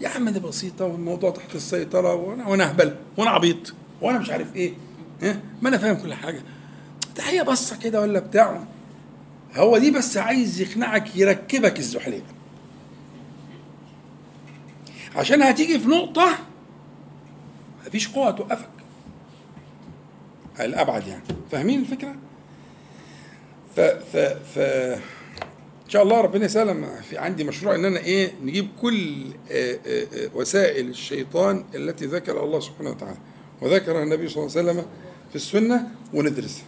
يا 0.00 0.08
عم 0.08 0.28
دي 0.28 0.40
بسيطة 0.40 0.84
والموضوع 0.84 1.30
تحت 1.30 1.54
السيطرة 1.54 2.14
وأنا 2.14 2.48
وأنا 2.48 2.64
أهبل 2.70 2.96
وأنا 3.16 3.30
عبيط 3.30 3.74
وأنا 4.02 4.18
مش 4.18 4.30
عارف 4.30 4.56
إيه 4.56 4.72
ها؟ 5.22 5.40
ما 5.62 5.68
أنا 5.68 5.78
فاهم 5.78 5.96
كل 5.96 6.14
حاجة. 6.14 6.42
ده 7.16 7.22
هي 7.22 7.44
بصة 7.44 7.76
كده 7.78 8.00
ولا 8.00 8.20
بتاع؟ 8.20 8.64
هو 9.56 9.78
دي 9.78 9.90
بس 9.90 10.16
عايز 10.16 10.60
يقنعك 10.60 11.16
يركبك 11.16 11.78
الزحليقة. 11.78 12.34
عشان 15.16 15.42
هتيجي 15.42 15.78
في 15.78 15.88
نقطة 15.88 16.38
مفيش 17.86 18.08
قوة 18.08 18.30
توقفك. 18.30 18.68
الأبعد 20.60 21.06
يعني. 21.06 21.22
فاهمين 21.52 21.80
الفكرة؟ 21.80 22.14
ف 23.76 23.80
ف 23.80 24.16
ف 24.54 24.58
إن 25.84 25.90
شاء 25.90 26.02
الله 26.02 26.20
ربنا 26.20 26.44
يسلم. 26.44 26.86
في 27.10 27.18
عندي 27.18 27.44
مشروع 27.44 27.74
إن 27.74 27.84
أنا 27.84 27.98
إيه 27.98 28.32
نجيب 28.44 28.68
كل 28.82 29.24
آه، 29.50 29.78
آه، 29.86 30.06
آه، 30.14 30.30
وسائل 30.34 30.88
الشيطان 30.88 31.64
التي 31.74 32.06
ذكر 32.06 32.44
الله 32.44 32.60
سبحانه 32.60 32.90
وتعالى 32.90 33.16
وذكرها 33.62 34.02
النبي 34.02 34.28
صلى 34.28 34.42
الله 34.42 34.58
عليه 34.58 34.70
وسلم 34.70 34.86
في 35.30 35.36
السنة 35.36 35.88
وندرسها. 36.14 36.64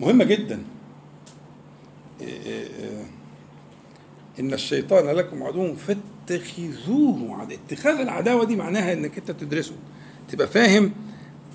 مهمة 0.00 0.24
جدا. 0.24 0.62
إن 4.40 4.52
الشيطان 4.52 5.06
لكم 5.08 5.42
عدو 5.42 5.74
فاتخذوه 5.74 7.40
عدو. 7.40 7.54
اتخاذ 7.66 8.00
العداوة 8.00 8.44
دي 8.44 8.56
معناها 8.56 8.92
إنك 8.92 9.18
أنت 9.18 9.30
تدرسه 9.30 9.74
تبقى 10.28 10.46
فاهم 10.46 10.92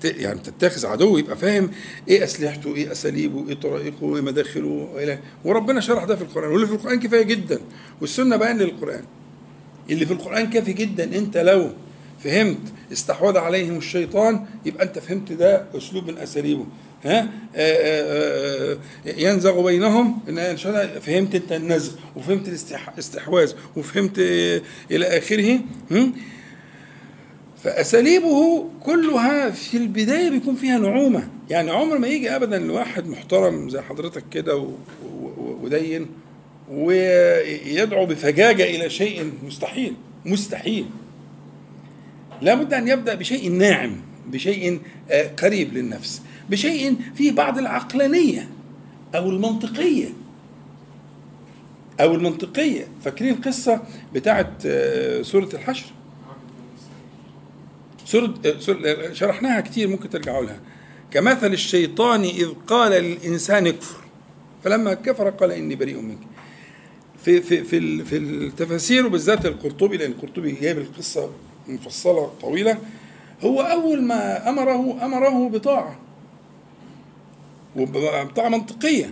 يعني 0.04 0.40
تتخذ 0.40 0.86
عدو 0.86 1.18
يبقى 1.18 1.36
فاهم 1.36 1.70
إيه 2.08 2.24
أسلحته 2.24 2.74
إيه 2.74 2.92
أساليبه 2.92 3.48
إيه 3.48 3.54
طرائقه 3.54 4.16
إيه 4.16 4.22
مداخله 4.22 4.88
إلى 4.96 5.18
وربنا 5.44 5.80
شرح 5.80 6.04
ده 6.04 6.16
في 6.16 6.22
القرآن 6.22 6.50
واللي 6.50 6.66
في 6.66 6.72
القرآن 6.72 7.00
كفاية 7.00 7.22
جدا. 7.22 7.60
والسنة 8.00 8.36
بيان 8.36 8.58
للقران 8.58 9.04
اللي 9.90 10.06
في 10.06 10.12
القرآن 10.12 10.50
كافي 10.50 10.72
جدا. 10.72 11.04
أنت 11.04 11.36
لو 11.36 11.70
فهمت 12.24 12.58
استحوذ 12.92 13.36
عليهم 13.38 13.78
الشيطان 13.78 14.46
يبقى 14.66 14.84
أنت 14.84 14.98
فهمت 14.98 15.32
ده 15.32 15.64
أسلوب 15.74 16.10
من 16.10 16.18
أساليبه. 16.18 16.66
ها؟ 17.04 17.20
آآ 17.20 17.28
آآ 17.56 18.78
ينزغ 19.16 19.62
بينهم. 19.62 20.18
إن 20.28 20.56
فهمت 21.00 21.34
أنت 21.34 21.52
النزغ 21.52 21.92
وفهمت 22.16 22.48
الاستحواذ 22.94 23.52
وفهمت 23.76 24.18
إلى 24.90 25.18
آخره. 25.18 25.60
فأساليبه 27.66 28.66
كلها 28.80 29.50
في 29.50 29.76
البداية 29.76 30.30
بيكون 30.30 30.54
فيها 30.54 30.78
نعومة. 30.78 31.28
يعني 31.50 31.70
عمر 31.70 31.98
ما 31.98 32.08
يجي 32.08 32.36
ابدا 32.36 32.58
لواحد 32.58 33.08
محترم 33.08 33.68
زي 33.68 33.80
حضرتك 33.80 34.24
كده 34.30 34.68
ودين 35.38 36.06
ويدعو 36.70 38.06
بفجاجة 38.06 38.62
إلى 38.62 38.90
شيء 38.90 39.32
مستحيل 39.46 39.94
مستحيل. 40.26 40.86
لابد 42.42 42.74
أن 42.74 42.88
يبدأ 42.88 43.14
بشيء 43.14 43.50
ناعم 43.50 43.96
بشيء 44.26 44.80
آه، 45.10 45.30
قريب 45.42 45.74
للنفس 45.74 46.22
بشيء 46.50 46.96
فيه 47.14 47.32
بعض 47.32 47.58
العقلانية 47.58 48.48
أو 49.14 49.30
المنطقية. 49.30 50.08
أو 52.00 52.14
المنطقية. 52.14 52.86
فاكرين 53.04 53.34
القصة 53.34 53.82
بتاعت 54.14 54.50
آه، 54.66 55.22
سورة 55.22 55.48
الحشر؟ 55.54 55.95
سورة 58.06 58.34
شرحناها 59.12 59.60
كتير 59.60 59.88
ممكن 59.88 60.10
ترجعوا 60.10 60.44
لها. 60.44 60.60
كمثل 61.10 61.52
الشيطان 61.52 62.20
إذ 62.20 62.48
قال 62.66 62.92
للإنسان 62.92 63.66
اكفر. 63.66 64.00
فلما 64.64 64.94
كفر 64.94 65.30
قال 65.30 65.52
إني 65.52 65.74
بريء 65.74 66.00
منك. 66.00 66.18
في 67.24 67.42
في 67.42 67.64
في 67.64 68.04
في 68.04 68.16
التفاسير 68.16 69.06
وبالذات 69.06 69.46
القرطبي 69.46 69.96
لأن 69.96 70.10
القرطبي 70.10 70.52
جايب 70.52 70.78
القصة 70.78 71.30
مفصلة 71.68 72.30
طويلة 72.40 72.78
هو 73.42 73.60
أول 73.60 74.02
ما 74.02 74.48
أمره 74.48 75.04
أمره 75.04 75.48
بطاعة. 75.48 75.96
وبطاعة 77.76 78.48
منطقية. 78.48 79.10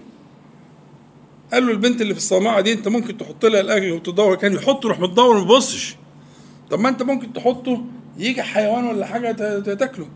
قال 1.53 1.67
له 1.67 1.73
البنت 1.73 2.01
اللي 2.01 2.15
في 2.15 2.21
الصومعة 2.21 2.61
دي 2.61 2.73
أنت 2.73 2.89
ممكن 2.89 3.19
تحط 3.19 3.45
لها 3.45 3.61
الأكل 3.61 3.93
وتدور 3.93 4.35
كان 4.37 4.53
يحط 4.53 4.85
يروح 4.85 5.01
متدور 5.01 5.37
ما 5.37 5.97
طب 6.71 6.81
ما 6.81 6.89
أنت 6.89 7.03
ممكن 7.03 7.33
تحطه 7.33 7.85
يجي 8.19 8.43
حيوان 8.43 8.85
ولا 8.85 9.07
حاجة 9.07 9.33
تاكله. 9.75 10.07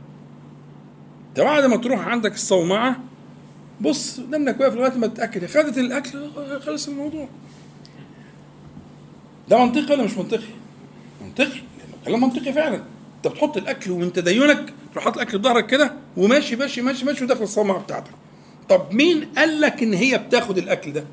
انت 1.28 1.40
بعد 1.40 1.64
ما 1.64 1.76
تروح 1.76 2.08
عندك 2.08 2.34
الصومعة 2.34 2.96
بص 3.80 4.20
دمك 4.20 4.61
واقف 4.61 4.74
لغاية 4.74 4.98
ما 4.98 5.06
تتأكد. 5.06 5.46
خدت 5.46 5.78
الأكل 5.78 6.30
خلص 6.61 6.88
الموضوع. 6.88 7.28
ده 9.48 9.64
منطقي 9.64 9.94
ولا 9.94 10.02
مش 10.02 10.16
منطقي؟ 10.18 10.48
منطقي 11.24 11.48
لأنه 11.48 11.94
كلام 12.04 12.20
منطقي 12.20 12.52
فعلا. 12.52 12.82
أنت 13.16 13.28
بتحط 13.28 13.56
الأكل 13.56 13.90
ومن 13.90 14.12
تدينك 14.12 14.72
تروح 14.92 15.04
حاطط 15.04 15.16
الأكل 15.16 15.38
بظهرك 15.38 15.66
كده 15.66 15.92
وماشي 16.16 16.56
ماشي 16.56 16.82
ماشي 16.82 17.04
ماشي 17.04 17.24
وداخل 17.24 17.42
الصومعة 17.42 17.78
بتاعتك. 17.78 18.11
طب 18.68 18.92
مين 18.92 19.24
قال 19.37 19.61
لك 19.61 19.82
إن 19.82 19.94
هي 19.94 20.18
بتاخد 20.18 20.58
الأكل 20.58 20.92
ده؟ 20.92 21.04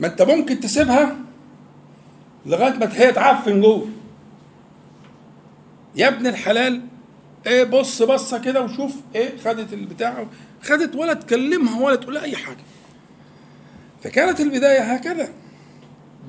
ما 0.00 0.06
أنت 0.06 0.22
ممكن 0.22 0.60
تسيبها 0.60 1.16
لغاية 2.46 2.72
ما 2.72 2.88
هي 2.92 3.12
تعفن 3.12 3.60
جوه. 3.60 3.88
يا 5.96 6.08
ابن 6.08 6.26
الحلال 6.26 6.82
إيه 7.46 7.64
بص 7.64 8.02
بصة 8.02 8.38
كده 8.38 8.62
وشوف 8.62 8.96
إيه 9.14 9.36
خدت 9.38 9.72
البتاع 9.72 10.26
خدت 10.62 10.96
ولا 10.96 11.14
تكلمها 11.14 11.80
ولا 11.80 11.96
تقول 11.96 12.16
أي 12.18 12.36
حاجة. 12.36 12.56
فكانت 14.02 14.40
البداية 14.40 14.80
هكذا 14.80 15.28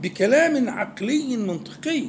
بكلام 0.01 0.69
عقلي 0.69 1.37
منطقي. 1.37 2.03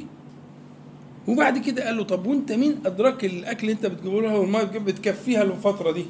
وبعد 1.27 1.57
كده 1.57 1.85
قال 1.85 1.97
له 1.97 2.03
طب 2.03 2.25
وأنت 2.27 2.51
مين 2.51 2.79
أدراك 2.85 3.25
الأكل 3.25 3.59
اللي 3.61 3.71
أنت 3.73 3.85
بتجيبه 3.85 4.21
لها 4.21 4.35
والمية 4.37 4.63
بتكفيها 4.63 5.43
الفترة 5.43 5.91
دي؟ 5.91 6.05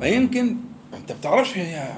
ما 0.00 0.06
يمكن 0.06 0.56
أنت 0.94 1.12
بتعرفش 1.12 1.58
هي 1.58 1.92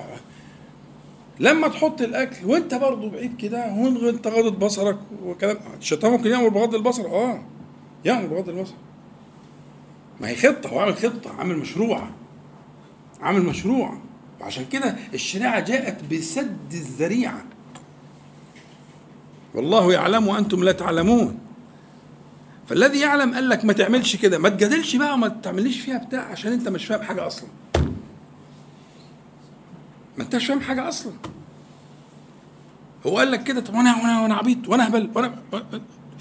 لما 1.40 1.68
تحط 1.68 2.00
الأكل 2.02 2.46
وأنت 2.46 2.74
برضه 2.74 3.10
بعيد 3.10 3.36
كده 3.36 3.72
وأنت 3.74 4.26
غاضض 4.26 4.58
بصرك 4.58 4.98
وكلام 5.24 5.56
الشيطان 5.80 6.12
ممكن 6.12 6.30
يأمر 6.30 6.48
بغض 6.48 6.74
البصر 6.74 7.06
آه. 7.06 7.42
يعني 8.04 8.26
بغض 8.26 8.48
البصر 8.48 8.74
ما 10.20 10.28
هي 10.28 10.36
خطة 10.36 10.68
هو 10.68 10.78
عامل 10.80 10.96
خطة 10.96 11.34
عامل 11.38 11.58
مشروع 11.58 12.08
عامل 13.22 13.42
مشروع. 13.42 13.98
وعشان 14.40 14.66
كده 14.66 14.96
الشريعة 15.14 15.60
جاءت 15.60 16.04
بسد 16.14 16.72
الذريعة. 16.72 17.44
والله 19.54 19.92
يعلم 19.92 20.28
وأنتم 20.28 20.64
لا 20.64 20.72
تعلمون. 20.72 21.38
فالذي 22.68 23.00
يعلم 23.00 23.34
قال 23.34 23.48
لك 23.48 23.64
ما 23.64 23.72
تعملش 23.72 24.16
كده. 24.16 24.38
ما 24.38 24.48
تجادلش 24.48 24.96
بقى 24.96 25.14
وما 25.14 25.28
تعمليش 25.28 25.80
فيها 25.80 25.98
بتاع 25.98 26.20
عشان 26.22 26.52
انت 26.52 26.68
مش 26.68 26.86
فاهم 26.86 27.02
حاجة 27.02 27.26
أصلا. 27.26 27.48
ما 30.18 30.24
انتش 30.24 30.46
فاهم 30.46 30.60
حاجة 30.60 30.88
أصلا. 30.88 31.12
هو 33.06 33.18
قال 33.18 33.30
لك 33.30 33.44
كده 33.44 33.60
طب 33.60 33.74
وأنا 33.74 33.96
وأنا 33.96 34.22
وأنا 34.22 34.34
عبيط 34.34 34.68
وأنا 34.68 34.88
هبل 34.88 35.10
وأنا 35.14 35.34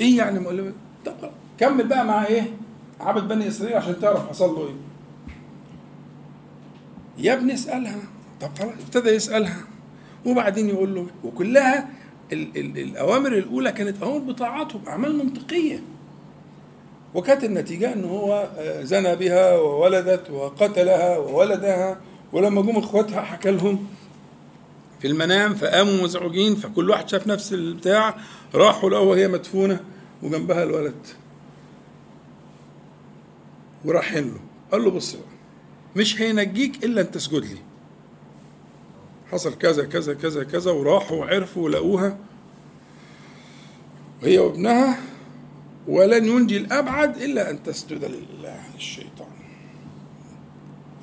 إيه 0.01 0.17
يعني؟ 0.17 0.71
طب 1.05 1.31
كمل 1.61 1.87
بقى 1.87 2.05
مع 2.05 2.25
إيه؟ 2.25 2.53
عبد 2.99 3.27
بني 3.27 3.47
إسرائيل 3.47 3.77
عشان 3.77 3.99
تعرف 3.99 4.29
حصل 4.29 4.55
له 4.55 4.67
إيه. 4.67 4.75
يا 7.17 7.33
ابني 7.33 7.53
اسألها. 7.53 7.99
طب 8.41 8.49
خلاص 8.59 8.73
ابتدى 8.85 9.09
يسألها. 9.09 9.63
وبعدين 10.25 10.69
يقول 10.69 10.95
له 10.95 11.07
وكلها 11.23 11.89
ال 12.33 12.57
ال 12.57 12.77
الأوامر 12.77 13.33
الأولى 13.37 13.71
كانت 13.71 14.03
اوامر 14.03 14.31
بطاعته 14.31 14.79
باعمال 14.79 15.17
منطقية. 15.17 15.83
وكانت 17.13 17.43
النتيجة 17.43 17.93
إن 17.93 18.03
هو 18.05 18.49
آه، 18.57 18.83
زنى 18.83 19.15
بها 19.15 19.55
وولدت 19.57 20.29
وقتلها 20.29 21.17
وولدها. 21.17 21.97
ولما 22.33 22.61
جم 22.61 22.77
إخواتها 22.77 23.21
حكى 23.21 23.51
لهم 23.51 23.87
في 24.99 25.07
المنام 25.07 25.55
فقاموا 25.55 26.03
مزعوجين 26.03 26.55
فكل 26.55 26.89
واحد 26.89 27.09
شاف 27.09 27.27
نفس 27.27 27.53
البتاع 27.53 28.15
راحوا 28.55 28.89
لقوا 28.89 29.05
وهي 29.11 29.27
مدفونة 29.27 29.79
وجنبها 30.23 30.63
الولد. 30.63 31.07
وراحين 33.85 34.23
له 34.23 34.39
قال 34.71 34.83
له 34.83 34.91
بص 34.91 35.17
مش 35.95 36.21
هينجيك 36.21 36.83
إلا 36.83 37.01
ان 37.01 37.11
تسجد 37.11 37.45
لي. 37.45 37.57
حصل 39.31 39.57
كذا 39.57 39.85
كذا 39.85 40.13
كذا 40.13 40.43
كذا 40.43 40.71
وراحوا 40.71 41.17
وعرفوا 41.17 41.63
ولقوها. 41.63 42.17
وهي 44.23 44.39
وابنها 44.39 44.99
ولن 45.87 46.25
ينجي 46.25 46.57
الأبعد 46.57 47.17
إلا 47.21 47.49
أن 47.49 47.63
تسجد 47.63 48.05
لله 48.05 48.59
للشيطان. 48.75 49.31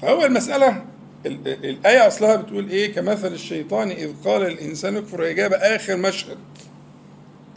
فهو 0.03 0.24
المسألة 0.24 0.85
الآية 1.26 2.07
أصلها 2.07 2.37
بتقول 2.37 2.68
إيه؟ 2.68 2.93
كمثل 2.93 3.33
الشيطان 3.33 3.91
إذ 3.91 4.12
قال 4.24 4.43
الإنسان 4.43 4.97
اكفر 4.97 5.31
إجابة 5.31 5.57
آخر 5.57 5.97
مشهد. 5.97 6.39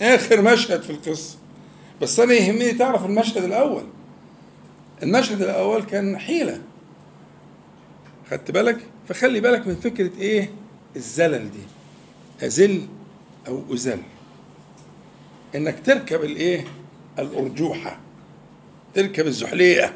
آخر 0.02 0.42
مشهد 0.42 0.82
في 0.82 0.90
القصة. 0.90 1.38
بس 2.02 2.20
أنا 2.20 2.34
يهمني 2.34 2.72
تعرف 2.72 3.06
المشهد 3.06 3.44
الأول. 3.44 3.84
المشهد 5.04 5.42
الأول 5.42 5.84
كان 5.84 6.18
حيلة. 6.18 6.62
خدت 8.32 8.52
بالك؟ 8.52 8.78
فخلي 9.10 9.40
بالك 9.40 9.68
من 9.68 9.76
فكرة 9.76 10.12
إيه؟ 10.20 10.50
الزلل 10.96 11.52
دي. 11.52 11.64
أزل 12.46 12.88
أو 13.48 13.64
أزل. 13.74 14.00
إنك 15.56 15.86
تركب 15.86 16.24
الإيه؟ 16.24 16.66
الأرجوحة. 17.20 18.00
تركب 18.94 19.28
الزحليقة. 19.28 19.94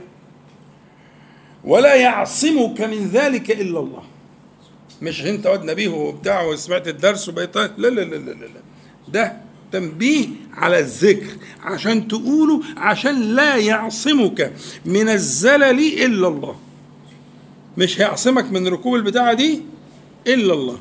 ولا 1.64 1.96
يعصمك 1.96 2.82
من 2.82 3.08
ذلك 3.08 3.52
إلا 3.52 3.80
الله. 3.80 4.04
مش 5.02 5.26
أنت 5.26 5.48
واد 5.48 5.64
نبيه 5.64 5.90
وبتاع 5.90 6.42
وسمعت 6.42 6.88
الدرس 6.88 7.30
وبقيت 7.30 7.58
لا 7.58 7.68
لا 7.78 7.90
لا 7.90 8.16
لا 8.16 8.32
لا. 8.32 8.48
ده 9.08 9.38
تنبيه 9.72 10.28
على 10.54 10.80
الذكر 10.80 11.38
عشان 11.62 12.08
تقوله 12.08 12.62
عشان 12.78 13.22
لا 13.22 13.56
يعصمك 13.56 14.54
من 14.86 15.10
الزلل 15.10 16.04
إلا 16.06 16.28
الله. 16.28 16.56
مش 17.78 18.02
هيعصمك 18.02 18.52
من 18.52 18.68
ركوب 18.68 18.96
البتاعه 18.96 19.34
دي 19.34 19.62
إلا 20.28 20.54
الله. 20.54 20.80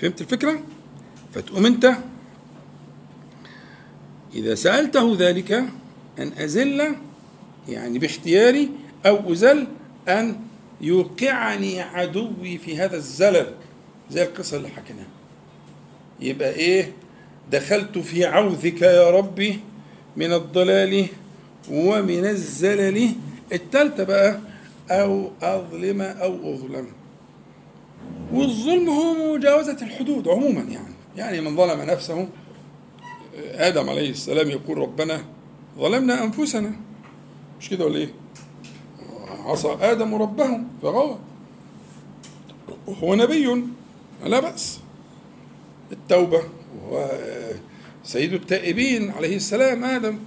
فهمت 0.00 0.20
الفكرة؟ 0.20 0.60
فتقوم 1.34 1.66
أنت. 1.66 1.92
إذا 4.34 4.54
سألته 4.54 5.16
ذلك 5.18 5.52
أن 6.18 6.32
أزل 6.38 6.96
يعني 7.68 7.98
باختياري 7.98 8.70
أو 9.06 9.32
أزل 9.32 9.66
أن 10.08 10.40
يوقعني 10.80 11.80
عدوي 11.80 12.58
في 12.58 12.76
هذا 12.76 12.96
الزلل. 12.96 13.54
زي 14.10 14.22
القصة 14.22 14.56
اللي 14.56 14.68
حكيناها. 14.68 15.19
يبقى 16.20 16.50
إيه؟ 16.50 16.92
دخلت 17.52 17.98
في 17.98 18.24
عوذك 18.24 18.82
يا 18.82 19.10
ربي 19.10 19.60
من 20.16 20.32
الضلال 20.32 21.06
ومن 21.70 22.24
الزلل. 22.26 23.12
التالتة 23.52 24.04
بقى 24.04 24.38
أو 24.90 25.30
أظلم 25.42 26.00
أو 26.00 26.54
أظلم. 26.54 26.86
والظلم 28.32 28.88
هو 28.88 29.34
مجاوزة 29.34 29.76
الحدود 29.82 30.28
عموما 30.28 30.60
يعني. 30.60 30.94
يعني 31.16 31.40
من 31.40 31.56
ظلم 31.56 31.82
نفسه 31.82 32.28
آدم 33.54 33.90
عليه 33.90 34.10
السلام 34.10 34.50
يقول 34.50 34.78
ربنا 34.78 35.24
ظلمنا 35.78 36.24
أنفسنا. 36.24 36.72
مش 37.60 37.68
كده 37.68 37.84
ولا 37.84 37.98
إيه؟ 37.98 38.08
عصى 39.44 39.76
آدم 39.80 40.14
ربه 40.14 40.60
فغوى. 40.82 41.18
وهو 42.86 43.14
نبي 43.14 43.62
لا 44.24 44.40
بأس. 44.40 44.80
التوبة 45.92 46.42
وهو 46.82 47.10
سيد 48.04 48.32
التائبين 48.32 49.10
عليه 49.10 49.36
السلام 49.36 49.84
آدم 49.84 50.18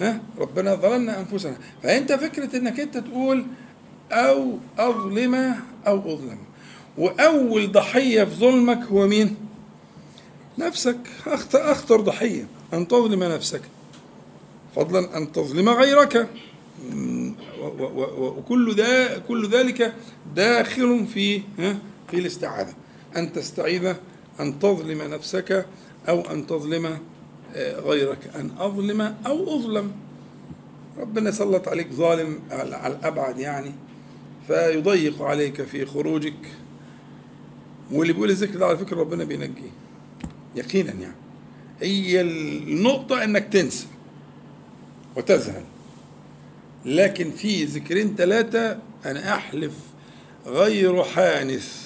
ها 0.00 0.20
ربنا 0.38 0.74
ظلمنا 0.74 1.20
أنفسنا. 1.20 1.56
فأنت 1.82 2.12
فكرة 2.12 2.56
أنك 2.56 2.80
أنت 2.80 2.98
تقول 2.98 3.46
أو 4.12 4.58
أظلم 4.78 5.34
أو 5.86 6.14
أظلم. 6.14 6.38
وأول 6.98 7.72
ضحية 7.72 8.24
في 8.24 8.34
ظلمك 8.34 8.82
هو 8.82 9.06
مين؟ 9.06 9.36
نفسك. 10.58 10.98
أخطر, 11.26 11.72
أخطر 11.72 12.00
ضحية 12.00 12.46
أن 12.72 12.88
تظلم 12.88 13.24
نفسك. 13.24 13.62
فضلا 14.76 15.16
أن 15.16 15.32
تظلم 15.32 15.68
غيرك. 15.68 16.28
وكل 18.18 18.74
ده 18.74 19.18
كل 19.18 19.48
ذلك 19.48 19.94
داخل 20.36 21.06
في 21.06 21.42
في 22.10 22.18
الاستعاذة. 22.18 22.74
أن 23.16 23.32
تستعيذ 23.32 23.94
أن 24.40 24.58
تظلم 24.58 25.02
نفسك 25.02 25.66
أو 26.08 26.20
أن 26.20 26.46
تظلم 26.46 26.98
آه، 27.54 27.80
غيرك. 27.80 28.30
أن 28.36 28.50
أظلم 28.58 29.00
أو 29.26 29.56
أظلم. 29.56 29.92
ربنا 30.98 31.30
سلط 31.30 31.68
عليك 31.68 31.92
ظالم 31.92 32.38
على 32.50 32.86
الأبعد 32.86 33.38
يعني 33.38 33.72
فيضيق 34.46 35.22
عليك 35.22 35.62
في 35.62 35.86
خروجك. 35.86 36.34
واللي 37.92 38.12
بيقول 38.12 38.30
الذكر 38.30 38.58
ده 38.58 38.66
على 38.66 38.78
فكرة 38.78 39.00
ربنا 39.00 39.24
بينجيه. 39.24 39.70
يقينا 40.56 40.92
يعني. 40.92 41.14
هي 41.80 42.20
النقطة 42.20 43.24
إنك 43.24 43.48
تنسى 43.52 43.86
وتذهل 45.16 45.62
لكن 46.84 47.30
في 47.30 47.64
ذكرين 47.64 48.14
ثلاثة 48.16 48.78
أنا 49.04 49.34
أحلف 49.34 49.72
غير 50.46 51.04
حانث. 51.04 51.83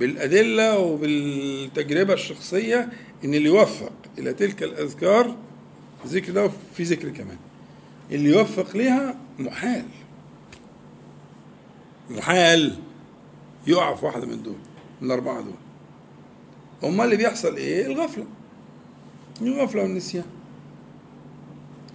بالأدلة 0.00 0.78
وبالتجربة 0.78 2.14
الشخصية 2.14 2.88
إن 3.24 3.34
اللي 3.34 3.48
يوفق 3.48 3.92
إلى 4.18 4.32
تلك 4.32 4.62
الأذكار 4.62 5.36
ذكر 6.06 6.32
ده 6.32 6.50
في 6.74 6.82
ذكر 6.82 7.08
كمان. 7.08 7.36
اللي 8.10 8.30
يوفق 8.30 8.76
ليها 8.76 9.16
محال. 9.38 9.84
محال 12.10 12.76
يقع 13.66 13.94
في 13.94 14.06
واحدة 14.06 14.26
من 14.26 14.42
دول 14.42 14.56
من 15.00 15.06
الأربعة 15.06 15.40
دول. 15.40 15.54
أمال 16.84 17.04
اللي 17.04 17.16
بيحصل 17.16 17.56
إيه؟ 17.56 17.86
الغفلة. 17.86 18.24
الغفلة 19.42 19.82
والنسيان. 19.82 20.24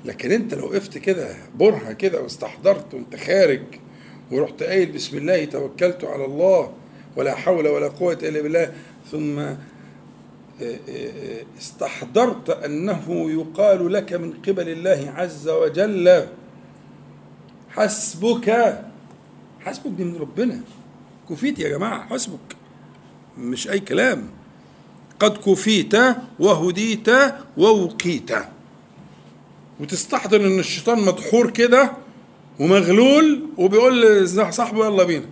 لكن 0.06 0.32
أنت 0.32 0.54
لو 0.54 0.66
وقفت 0.66 0.97
كده 0.97 1.36
برهة 1.56 1.93
كده 1.93 2.22
واستحضرت 2.22 2.93
وأنت 2.93 3.16
خارج 3.16 3.62
ورحت 4.32 4.64
قايل 4.64 4.91
بسم 4.91 5.18
الله 5.18 5.45
توكلت 5.45 6.04
على 6.04 6.26
الله 6.26 6.74
ولا 7.16 7.36
حول 7.36 7.68
ولا 7.68 7.88
قوة 7.88 8.14
إلا 8.14 8.41
بالله. 8.41 8.74
ثم 9.12 9.39
آه، 9.39 9.57
آه، 10.62 11.43
استحضرت 11.59 12.49
أنه 12.49 13.32
يقال 13.32 13.93
لك 13.93 14.14
من 14.14 14.34
قبل 14.47 14.70
الله 14.70 15.14
عز 15.16 15.49
وجل 15.49 16.28
حسبك 17.70 18.80
حسبك 19.59 19.91
دي 19.91 20.03
من 20.03 20.16
ربنا. 20.16 20.62
كفيت 21.30 21.59
يا 21.59 21.70
جماعة 21.70 22.07
حسبك. 22.07 22.55
مش 23.38 23.70
أي 23.70 23.80
كلام. 23.80 24.30
قد 25.20 25.38
كفيت 25.38 25.93
وهديت 26.39 27.07
ووقيت. 27.57 28.32
وتستحضر 29.80 30.41
إن 30.41 30.59
الشيطان 30.59 31.01
مدحور 31.01 31.49
كده 31.49 31.91
ومغلول 32.59 33.49
وبيقول 33.57 34.01
لصاحبه 34.01 34.86
يلا 34.86 35.03
بينا. 35.03 35.26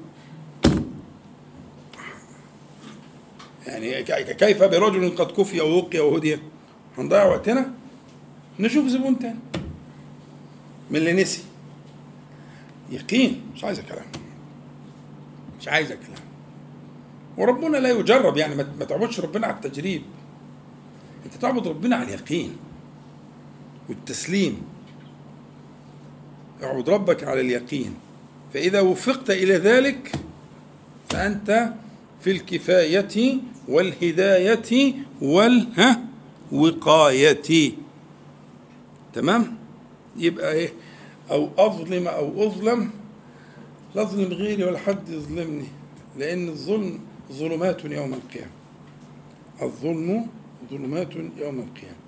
يعني 3.70 4.03
كيف 4.34 4.63
برجل 4.63 5.15
قد 5.15 5.32
كفي 5.32 5.61
ووقي 5.61 5.99
وهدي 5.99 6.39
هنضيع 6.97 7.26
وقتنا 7.26 7.72
نشوف 8.59 8.88
زبون 8.88 9.20
تاني. 9.20 9.39
من 10.89 10.95
اللي 10.95 11.13
نسي. 11.13 11.43
يقين. 12.91 13.41
مش 13.55 13.63
عايزه 13.63 13.82
كلام 13.82 14.05
مش 15.61 15.67
عايزه 15.67 15.95
كلام 15.95 16.30
وربنا 17.38 17.78
لا 17.78 17.89
يجرب 17.89 18.38
يعني 18.38 18.55
ما 18.55 18.86
تعبدش 18.86 19.20
ربنا 19.20 19.47
على 19.47 19.55
التجريب. 19.55 20.01
أنت 21.26 21.34
تعبد 21.34 21.67
ربنا 21.67 21.95
على 21.95 22.05
اليقين 22.07 22.57
والتسليم. 23.89 24.61
اعبد 26.63 26.89
ربك 26.89 27.24
على 27.24 27.41
اليقين. 27.41 27.95
فإذا 28.53 28.82
وفقت 28.82 29.30
إلى 29.30 29.53
ذلك 29.53 30.11
فأنت 31.09 31.74
في 32.22 32.32
الكفاية 32.32 33.36
والهداية 33.70 34.93
والها 35.22 36.01
وقاية. 36.51 37.72
تمام؟ 39.13 39.57
يبقى 40.17 40.53
إيه؟ 40.53 40.74
أو 41.32 41.49
أظلم 41.57 42.07
أو 42.07 42.47
أظلم. 42.47 42.89
لا 43.95 44.01
أظلم 44.01 44.34
غيري 44.34 44.63
ولا 44.63 44.80
حد 44.80 45.09
يظلمني 45.09 45.65
لأن 46.17 46.49
الظلم 46.49 46.99
ظلمات 47.32 47.86
يوم 47.86 48.13
القيامة. 48.13 48.51
الظلم 49.61 50.28
ظلمات 50.72 51.15
يوم 51.15 51.59
القيامة. 51.59 51.99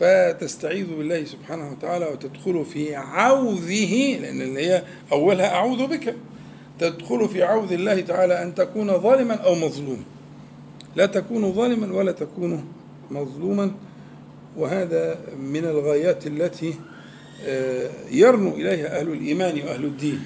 فتستعيذ 0.00 0.96
بالله 0.96 1.24
سبحانه 1.24 1.72
وتعالى 1.72 2.06
وتدخل 2.06 2.64
في 2.64 2.96
عوذه 2.96 4.18
لأن 4.18 4.40
اللي 4.40 4.66
هي 4.66 4.82
أولها 5.12 5.54
أعوذ 5.54 5.86
بك. 5.86 6.16
تدخل 6.78 7.28
في 7.28 7.42
عوذ 7.42 7.72
الله 7.72 8.00
تعالى 8.00 8.42
أن 8.42 8.54
تكون 8.54 8.98
ظالما 8.98 9.34
أو 9.34 9.54
مظلوما. 9.54 10.02
لا 10.96 11.06
تكون 11.06 11.52
ظالما 11.52 11.96
ولا 11.96 12.12
تكون 12.12 12.64
مظلوما. 13.10 13.72
وهذا 14.56 15.18
من 15.36 15.64
الغايات 15.64 16.26
التي 16.26 16.74
آه، 17.44 17.90
يرنو 18.10 18.50
إليها 18.50 19.00
أهل 19.00 19.08
الإيمان 19.08 19.60
وأهل 19.62 19.84
الدين. 19.84 20.22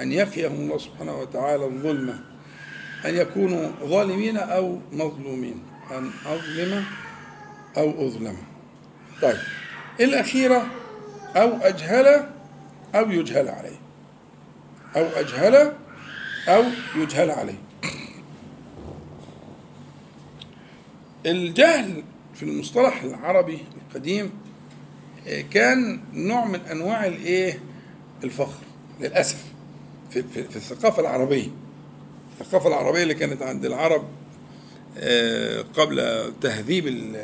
أن 0.00 0.12
يقيهم 0.12 0.54
الله 0.54 0.78
سبحانه 0.78 1.20
وتعالى 1.20 1.64
الظلم. 1.64 2.18
أن 3.04 3.14
يكونوا 3.14 3.68
ظالمين 3.84 4.36
أو 4.36 4.78
مظلومين. 4.92 5.62
أن 5.90 6.10
أظلم 6.26 6.84
أو 7.76 8.06
أظلم. 8.06 8.36
طيب. 9.22 9.36
الأخيرة 10.00 10.66
أو 11.36 11.56
أجهل 11.56 12.26
أو 12.94 13.10
يجهل 13.10 13.48
عليه. 13.48 13.78
أو 14.96 15.06
أجهل 15.20 15.72
أو 16.48 16.64
يجهل 16.96 17.30
عليه. 17.30 17.71
الجهل 21.26 22.02
في 22.34 22.42
المصطلح 22.42 23.02
العربي 23.02 23.58
القديم 23.88 24.30
آه، 25.28 25.40
كان 25.40 26.00
نوع 26.14 26.44
من 26.44 26.60
أنواع 26.60 27.06
الإيه؟ 27.06 27.58
الفخر 28.24 28.60
للأسف 29.00 29.44
في, 30.10 30.22
في, 30.22 30.44
في 30.44 30.56
الثقافة 30.56 31.00
العربية. 31.02 31.48
الثقافة 32.40 32.68
العربية 32.68 33.02
اللي 33.02 33.14
كانت 33.14 33.42
عند 33.42 33.64
العرب 33.64 34.04
آه، 34.98 35.64
قبل 35.76 36.02
تهذيب 36.40 37.14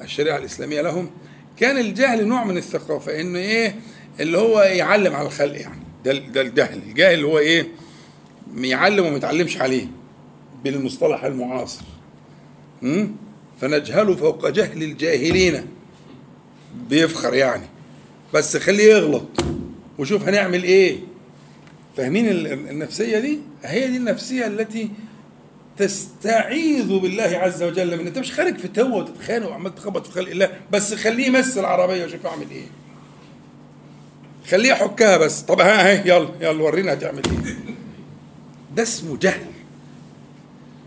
الشريعة 0.00 0.38
الإسلامية 0.38 0.80
لهم 0.80 1.10
كان 1.56 1.78
الجهل 1.78 2.26
نوع 2.26 2.44
من 2.44 2.56
الثقافة 2.56 3.20
إنه 3.20 3.38
إيه؟ 3.38 3.74
اللي 4.20 4.38
هو 4.38 4.60
يعلم 4.60 5.14
على 5.14 5.26
الخلق 5.26 5.60
يعني. 5.60 5.82
ده 6.04 6.12
ده 6.12 6.40
الجهل. 6.40 6.78
الجاهل 6.88 7.24
هو 7.24 7.38
إيه؟ 7.38 7.68
يعلم 8.56 9.06
وما 9.06 9.16
يتعلمش 9.16 9.56
عليه 9.60 9.86
بالمصطلح 10.64 11.24
المعاصر. 11.24 11.84
فنجهله 13.62 14.16
فوق 14.16 14.48
جهل 14.48 14.82
الجاهلين. 14.82 15.66
بيفخر 16.90 17.34
يعني. 17.34 17.66
بس 18.34 18.56
خليه 18.56 18.84
يغلط 18.94 19.44
وشوف 19.98 20.28
هنعمل 20.28 20.62
إيه. 20.62 20.98
فاهمين 21.96 22.28
النفسية 22.46 23.18
دي؟ 23.18 23.38
هي 23.62 23.88
دي 23.88 23.96
النفسية 23.96 24.46
التي 24.46 24.90
تستعيذ 25.78 26.98
بالله 26.98 27.22
عز 27.22 27.62
وجل 27.62 27.98
من 27.98 28.06
أنت 28.06 28.18
مش 28.18 28.32
خارج 28.32 28.56
في 28.56 28.68
توة 28.68 28.94
وتتخانق 28.96 29.48
وعمال 29.48 29.74
تخبط 29.74 30.06
في 30.06 30.12
خلق 30.12 30.30
الله. 30.30 30.50
بس 30.72 30.94
خليه 30.94 31.26
يمثل 31.26 31.60
العربية 31.60 32.04
وشوف 32.04 32.26
أعمل 32.26 32.50
إيه. 32.50 32.66
خليه 34.48 34.68
يحكها 34.68 35.16
بس. 35.16 35.40
طب 35.40 35.60
ها 35.60 35.88
هي 35.88 36.08
يلا 36.08 36.28
يلا 36.40 36.62
ورينا 36.62 36.92
هتعمل 36.92 37.22
إيه. 37.26 37.56
ده 38.76 38.82
اسمه 38.82 39.16
جهل. 39.16 39.46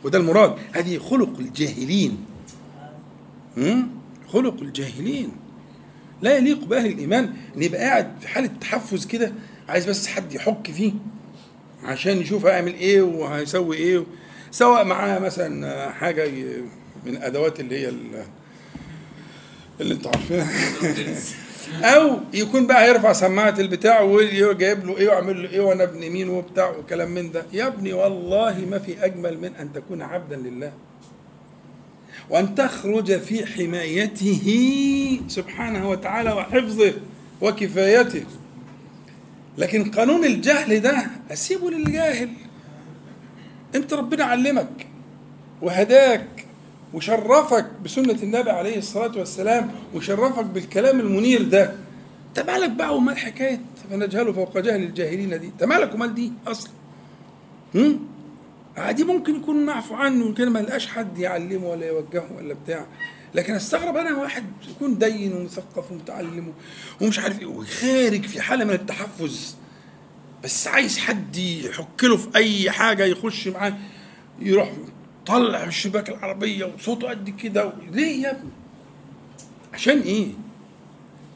وده 0.04 0.18
المراد. 0.18 0.56
هذه 0.72 0.98
خلق 0.98 1.40
الجاهلين. 1.40 2.35
خلق 4.28 4.62
الجاهلين. 4.62 5.32
لا 6.22 6.38
يليق 6.38 6.66
بأهل 6.66 6.86
الإيمان 6.86 7.34
إن 7.58 7.64
يبقى 7.64 7.82
قاعد 7.82 8.12
في 8.22 8.28
حالة 8.28 8.49
تحفز 8.62 9.06
كده 9.06 9.32
عايز 9.70 9.89
بس 9.89 10.08
حد 10.08 10.34
يحك 10.34 10.72
فيه 10.72 10.93
عشان 11.84 12.18
يشوف 12.18 12.45
هيعمل 12.45 12.74
إيه 12.74 13.01
وهيسوي 13.01 13.78
إيه. 13.78 14.03
سواء 14.51 14.86
معاه 14.86 15.20
مثلا 15.20 15.89
حاجة 15.91 16.30
من 17.06 17.18
أدوات 17.18 17.60
اللي 17.60 17.80
هي 17.80 17.93
اللي 19.82 19.93
أنتوا 19.93 20.12
عارفينها 20.12 20.47
أو 21.95 22.20
يكون 22.34 22.68
بقى 22.68 22.86
هيرفع 22.86 23.14
سماعة 23.14 23.56
البتاع 23.60 24.01
وجايب 24.01 24.86
له 24.86 24.97
إيه 24.97 25.10
وعامل 25.10 25.43
له 25.43 25.49
إيه 25.49 25.60
وأنا 25.60 25.84
ابن 25.84 25.99
مين 25.99 26.30
وبتاع 26.30 26.70
وكلام 26.70 27.12
من 27.12 27.32
ده. 27.32 27.45
يا 27.53 27.68
ابني 27.68 27.93
والله 27.93 28.66
ما 28.70 28.80
في 28.80 29.06
أجمل 29.06 29.38
من 29.38 29.56
أن 29.56 29.74
تكون 29.74 30.01
عبدا 30.01 30.36
لله. 30.36 30.72
وأن 32.30 32.56
تخرج 32.56 33.20
في 33.20 33.46
حمايته 33.46 34.42
سبحانه 35.28 35.90
وتعالى 35.90 36.32
وحفظه 36.34 36.94
وكفايته. 37.42 38.24
لكن 39.58 39.92
قانون 39.92 40.26
الجهل 40.26 40.80
ده 40.80 41.08
اسيبه 41.32 41.70
للجاهل. 41.72 42.30
أنت 43.76 43.94
ربنا 43.94 44.24
علمك 44.24 44.88
وهداك 45.62 46.46
وشرفك 46.94 47.66
بسنة 47.86 48.18
النبي 48.24 48.50
عليه 48.52 48.78
الصلاة 48.78 49.18
والسلام 49.18 49.72
وشرفك 49.94 50.46
بالكلام 50.46 51.00
المنير 51.00 51.44
ده. 51.44 51.74
انت 52.30 52.50
مالك 52.50 52.70
بقى 52.70 52.96
ومال 52.96 53.18
حكاية 53.18 53.60
فنجهله 53.90 54.34
فوق 54.34 54.58
جهل 54.58 54.84
الجاهلين 54.84 55.40
دي. 55.40 55.48
انت 55.48 55.64
مالك 55.64 55.94
ومال 55.94 56.16
دي 56.16 56.32
أصلا 56.48 56.72
هم؟ 57.76 58.14
عادي 58.78 59.04
ممكن 59.04 59.36
يكون 59.36 59.66
معفو 59.66 59.96
عنه 59.96 60.26
يمكن 60.26 60.50
ما 60.50 60.60
لقاش 60.60 60.88
حد 60.88 61.18
يعلمه 61.18 61.68
ولا 61.68 61.88
يوجهه 61.88 62.30
ولا 62.38 62.54
بتاع. 62.54 62.86
لكن 63.36 63.54
أستغرب 63.54 63.98
أنا 63.98 64.18
واحد 64.18 64.46
يكون 64.70 64.98
دين 64.98 65.34
ومثقف 65.34 65.92
ومتعلم 65.92 66.54
ومش 67.02 67.20
عارف 67.20 67.40
إيه 67.40 67.46
وخارج 67.46 68.26
في 68.26 68.42
حالة 68.42 68.66
من 68.66 68.74
التحفز. 68.74 69.56
بس 70.44 70.68
عايز 70.68 70.98
حد 70.98 71.38
يحك 71.38 72.04
له 72.04 72.18
في 72.18 72.28
أي 72.36 72.72
حاجة 72.72 73.06
يخش 73.06 73.48
معاه 73.48 73.78
يروح 74.40 74.72
طلع 75.26 75.62
من 75.62 75.68
الشباك 75.68 76.10
العربية 76.10 76.66
وصوته 76.66 77.10
قد 77.10 77.30
كده. 77.30 77.74
ليه 77.92 78.24
يا 78.24 78.32
ابني؟ 78.32 78.50
عشان 79.74 80.00
إيه؟ 80.00 80.28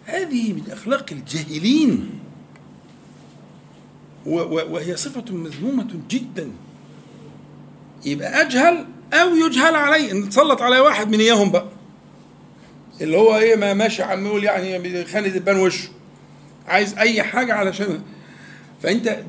هذه 0.06 0.54
من 0.54 0.72
أخلاق 0.72 1.06
الجاهلين. 1.12 2.10
وهي 4.26 4.96
صفة 4.96 5.34
مذمومة 5.34 5.88
جدا. 6.10 6.52
يبقى 8.06 8.42
أجهل 8.42 8.86
أو 9.14 9.36
يجهل 9.36 9.76
علي. 9.76 10.12
إن 10.12 10.30
تسلط 10.30 10.62
علي 10.62 10.80
واحد 10.80 11.10
من 11.10 11.20
إياهم 11.20 11.52
بقى. 11.52 11.66
اللي 13.02 13.18
هو 13.18 13.38
إيه 13.38 13.56
ما 13.56 13.74
ماشي 13.74 14.04
عم 14.04 14.26
يقول 14.26 14.44
يعني 14.44 15.06
خاني 15.06 15.30
دبان 15.30 15.60
وشه. 15.60 15.90
عايز 16.68 16.98
أي 16.98 17.24
حاجة 17.24 17.54
علشان. 17.54 18.02
فأنت 18.84 19.20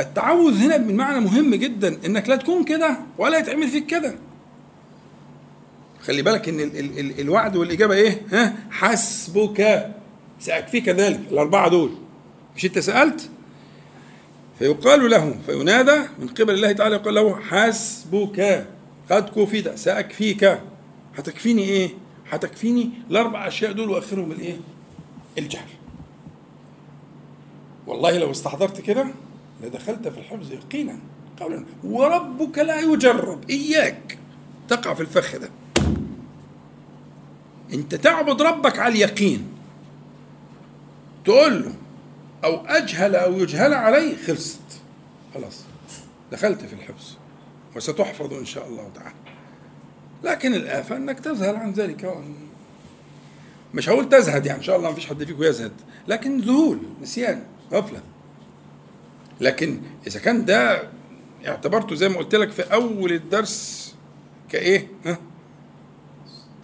التعوذ 0.00 0.54
هنا 0.62 0.76
من 0.78 0.96
معنى 0.96 1.20
مهم 1.20 1.54
جدا 1.54 1.98
إنك 2.06 2.28
لا 2.28 2.36
تكون 2.36 2.64
كده 2.64 2.96
ولا 3.18 3.38
يتعمل 3.38 3.68
فيك 3.68 3.86
كده. 3.86 4.14
خلي 6.02 6.22
بالك 6.22 6.48
إن 6.48 6.60
ال 6.60 6.78
ال 6.78 6.98
ال 6.98 7.20
الوعد 7.20 7.56
والإجابة 7.56 7.94
إيه؟ 7.94 8.22
ها؟ 8.32 8.54
حسبك. 8.70 9.90
سأكفيك 10.40 10.88
ذلك. 10.88 11.20
الأربعة 11.30 11.68
دول. 11.68 11.90
مش 12.56 12.64
أنت 12.64 12.78
سألت؟ 12.78 13.30
فيقال 14.58 15.10
له 15.10 15.38
فينادى 15.46 16.00
من 16.18 16.28
قبل 16.28 16.54
الله 16.54 16.72
تعالى 16.72 16.96
يقول 16.96 17.14
له 17.14 17.40
حسبك 17.40 18.66
قد 19.10 19.28
كفيت 19.28 19.74
سأكفيك. 19.74 20.58
هتكفيني 21.16 21.62
إيه؟ 21.62 21.90
هتكفيني 22.30 22.90
الأربع 23.10 23.48
أشياء 23.48 23.72
دول 23.72 23.90
وأخرهم 23.90 24.32
الإيه؟ 24.32 24.56
الجهل. 25.38 25.68
والله 27.86 28.18
لو 28.18 28.30
استحضرت 28.30 28.80
كده 28.80 29.06
لدخلت 29.62 30.08
في 30.08 30.18
الحفظ 30.18 30.52
يقينا 30.52 30.98
قولا. 31.40 31.64
وربك 31.84 32.58
لا 32.58 32.80
يجرب 32.80 33.50
إياك 33.50 34.18
تقع 34.68 34.94
في 34.94 35.00
الفخ 35.00 35.36
ده. 35.36 35.50
أنت 37.72 37.94
تعبد 37.94 38.42
ربك 38.42 38.78
على 38.78 38.94
اليقين. 38.94 39.48
تقول 41.24 41.62
له 41.62 41.72
أو 42.44 42.66
أجهل 42.66 43.16
أو 43.16 43.38
يجهل 43.38 43.74
عليه 43.74 44.16
خلصت. 44.26 44.60
خلاص. 45.34 45.64
دخلت 46.32 46.60
في 46.64 46.72
الحفظ. 46.72 47.16
وستحفظ 47.76 48.34
إن 48.34 48.44
شاء 48.44 48.66
الله 48.68 48.90
تعالى. 48.94 49.14
لكن 50.24 50.54
الآفة 50.54 50.96
أنك 50.96 51.20
تذهل 51.20 51.56
عن 51.56 51.72
ذلك 51.72 52.14
مش 53.74 53.88
هقول 53.88 54.08
تزهد 54.08 54.46
يعني 54.46 54.58
إن 54.58 54.64
شاء 54.64 54.76
الله 54.76 54.88
ما 54.88 54.94
فيش 54.94 55.06
حد 55.06 55.24
فيكم 55.24 55.42
يزهد. 55.42 55.72
لكن 56.08 56.40
ذهول 56.40 56.78
نسيان 57.02 57.42
غفلة. 57.72 58.00
لكن 59.40 59.80
إذا 60.06 60.20
كان 60.20 60.44
ده 60.44 60.82
اعتبرته 61.46 61.94
زي 61.94 62.08
ما 62.08 62.18
قلت 62.18 62.34
لك 62.34 62.50
في 62.50 62.62
أول 62.62 63.12
الدرس 63.12 63.94
كإيه؟ 64.48 64.88
ها؟ 65.06 65.18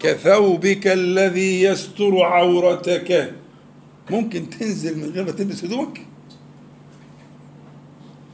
كثوبك 0.00 0.86
الذي 0.86 1.62
يستر 1.62 2.22
عورتك. 2.22 3.34
ممكن 4.10 4.50
تنزل 4.50 4.98
من 4.98 5.10
غير 5.10 5.24
ما 5.24 5.30
تلبس 5.30 5.64
هدومك؟ 5.64 6.00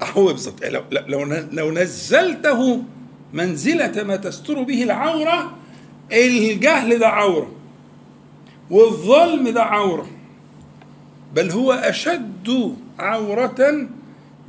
هو 0.03 0.27
بالظبط. 0.27 0.65
لو, 0.65 0.83
لو, 0.91 1.25
لو 1.53 1.71
نزلته 1.73 2.83
منزلة 3.33 4.03
ما 4.03 4.17
تستر 4.17 4.63
به 4.63 4.83
العورة 4.83 5.57
الجهل 6.13 6.99
ده 6.99 7.09
عورة 7.09 7.53
والظلم 8.71 9.49
ده 9.49 9.63
عورة 9.63 10.07
بل 11.35 11.51
هو 11.51 11.73
أشد 11.73 12.77
عورة 12.99 13.89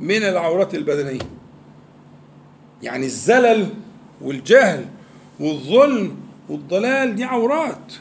من 0.00 0.22
العورات 0.22 0.74
البدنية. 0.74 1.20
يعني 2.82 3.06
الزلل 3.06 3.68
والجهل 4.20 4.86
والظلم 5.40 6.16
والضلال 6.48 7.14
دي 7.16 7.24
عورات. 7.24 7.92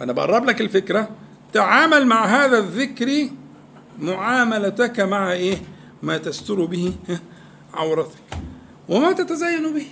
أنا 0.00 0.12
بقرب 0.12 0.44
لك 0.44 0.60
الفكرة. 0.60 1.08
تعامل 1.52 2.06
مع 2.06 2.24
هذا 2.26 2.58
الذكر 2.58 3.28
معاملتك 3.98 5.00
مع 5.00 5.32
إيه؟ 5.32 5.56
ما 6.02 6.18
تستر 6.18 6.64
به 6.64 6.94
عورتك. 7.74 8.18
وما 8.88 9.12
تتزين 9.12 9.74
به. 9.74 9.86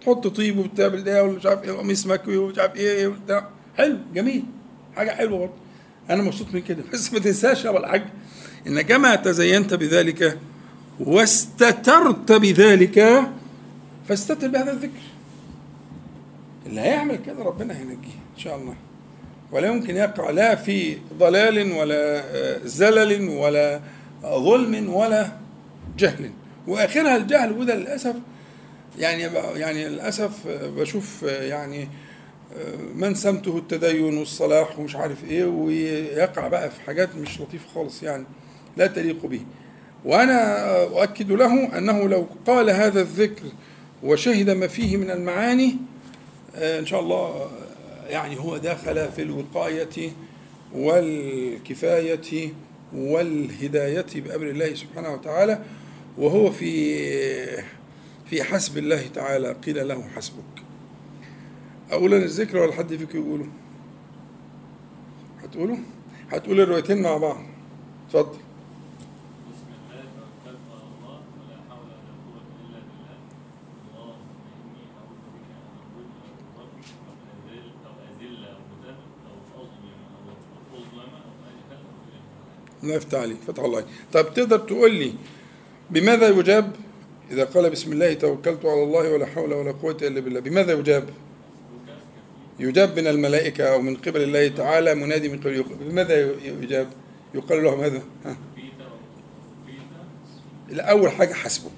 تحط 0.00 0.26
طيب 0.26 0.58
وبتعمل 0.58 1.04
ده 1.04 1.24
ومش 1.24 1.46
عارف 1.46 1.64
إيه 1.64 1.72
قميص 1.72 2.06
مكوي 2.06 2.36
ومش 2.36 2.58
عارف 2.58 2.76
إيه 2.76 3.06
وبتاع. 3.06 3.48
حلو 3.76 3.98
جميل. 4.14 4.44
حاجة 4.96 5.10
حلوة 5.10 5.38
برضه. 5.38 5.52
أنا 6.10 6.22
مبسوط 6.22 6.54
من 6.54 6.60
كده. 6.60 6.82
بس 6.92 7.12
ما 7.12 7.18
تنساش 7.18 7.64
يا 7.64 7.78
الحاج 7.78 8.04
إن 8.66 8.80
كما 8.80 9.14
تزينت 9.14 9.74
بذلك 9.74 10.38
واستترت 11.00 12.32
بذلك 12.32 13.28
فاستتر 14.08 14.48
بهذا 14.48 14.72
الذكر. 14.72 15.02
اللي 16.66 16.80
هيعمل 16.80 17.16
كده 17.16 17.42
ربنا 17.44 17.76
هينجيه 17.78 18.18
إن 18.36 18.38
شاء 18.38 18.56
الله. 18.56 18.74
ولا 19.52 19.68
يمكن 19.68 19.96
يقع 19.96 20.30
لا 20.30 20.54
في 20.54 20.96
ضلال 21.18 21.72
ولا 21.72 22.24
زلل 22.66 23.28
ولا 23.28 23.80
ظلم 24.22 24.94
ولا 24.94 25.28
جهل. 25.98 26.30
وآخرها 26.66 27.16
الجهل 27.16 27.52
وده 27.58 27.74
للأسف 27.74 28.14
يعني 28.98 29.22
يعني 29.56 29.88
للأسف 29.88 30.32
بشوف 30.48 31.22
يعني 31.22 31.88
من 32.94 33.14
سمته 33.14 33.58
التدين 33.58 34.18
والصلاح 34.18 34.78
ومش 34.78 34.96
عارف 34.96 35.24
إيه 35.24 35.44
ويقع 35.44 36.48
بقى 36.48 36.70
في 36.70 36.80
حاجات 36.80 37.08
مش 37.16 37.40
لطيفة 37.40 37.68
خالص 37.74 38.02
يعني 38.02 38.24
لا 38.76 38.86
تليق 38.86 39.26
به. 39.26 39.40
وأنا 40.04 40.66
أؤكد 40.82 41.32
له 41.32 41.78
أنه 41.78 42.08
لو 42.08 42.26
قال 42.46 42.70
هذا 42.70 43.00
الذكر 43.00 43.42
وشهد 44.02 44.50
ما 44.50 44.66
فيه 44.66 44.96
من 44.96 45.10
المعاني 45.10 45.76
إن 46.54 46.86
شاء 46.86 47.00
الله 47.00 47.50
يعني 48.08 48.40
هو 48.40 48.56
داخل 48.56 49.08
في 49.12 49.22
الوقاية 49.22 50.10
والكفاية 50.74 52.52
والهداية 52.94 54.06
بأمر 54.14 54.50
الله 54.50 54.74
سبحانه 54.74 55.12
وتعالى 55.12 55.62
وهو 56.18 56.50
في 56.50 57.62
في 58.30 58.42
حسب 58.44 58.78
الله 58.78 59.06
تعالى 59.14 59.52
قيل 59.52 59.88
له 59.88 60.08
حسبك. 60.16 60.62
أقول 61.90 62.14
أنا 62.14 62.24
الذكر 62.24 62.56
ولا 62.56 62.72
حد 62.72 62.96
فيكم 62.96 63.18
يقوله؟ 63.18 63.46
هتقولوا 65.42 65.76
هتقول 66.30 66.60
الروايتين 66.60 67.02
مع 67.02 67.16
بعض. 67.16 67.42
اتفضل. 68.06 68.38
الله 82.82 82.94
يفتح 82.94 83.18
عليك 83.18 83.36
فتح 83.46 83.62
الله 83.62 83.84
طب 84.12 84.34
تقدر 84.34 84.58
تقول 84.58 84.94
لي 84.94 85.12
بماذا 85.90 86.28
يجاب؟ 86.28 86.72
إذا 87.30 87.44
قال 87.44 87.70
بسم 87.70 87.92
الله 87.92 88.14
توكلت 88.14 88.64
على 88.64 88.82
الله 88.82 89.12
ولا 89.12 89.26
حول 89.26 89.52
ولا 89.54 89.72
قوة 89.72 89.96
إلا 90.02 90.20
بالله 90.20 90.40
بماذا 90.40 90.72
يجاب؟ 90.72 91.08
يجاب 92.60 92.98
من 92.98 93.06
الملائكة 93.06 93.64
أو 93.64 93.82
من 93.82 93.96
قبل 93.96 94.22
الله 94.22 94.48
تعالى 94.48 94.94
منادي 94.94 95.28
من 95.28 95.40
قبل 95.40 95.64
بماذا 95.80 96.30
يجاب؟ 96.44 96.88
يقال 97.34 97.64
له 97.64 97.76
ماذا 97.76 98.02
ها. 98.24 98.36
أول 100.72 101.10
حاجة 101.10 101.32
حسبك 101.34 101.70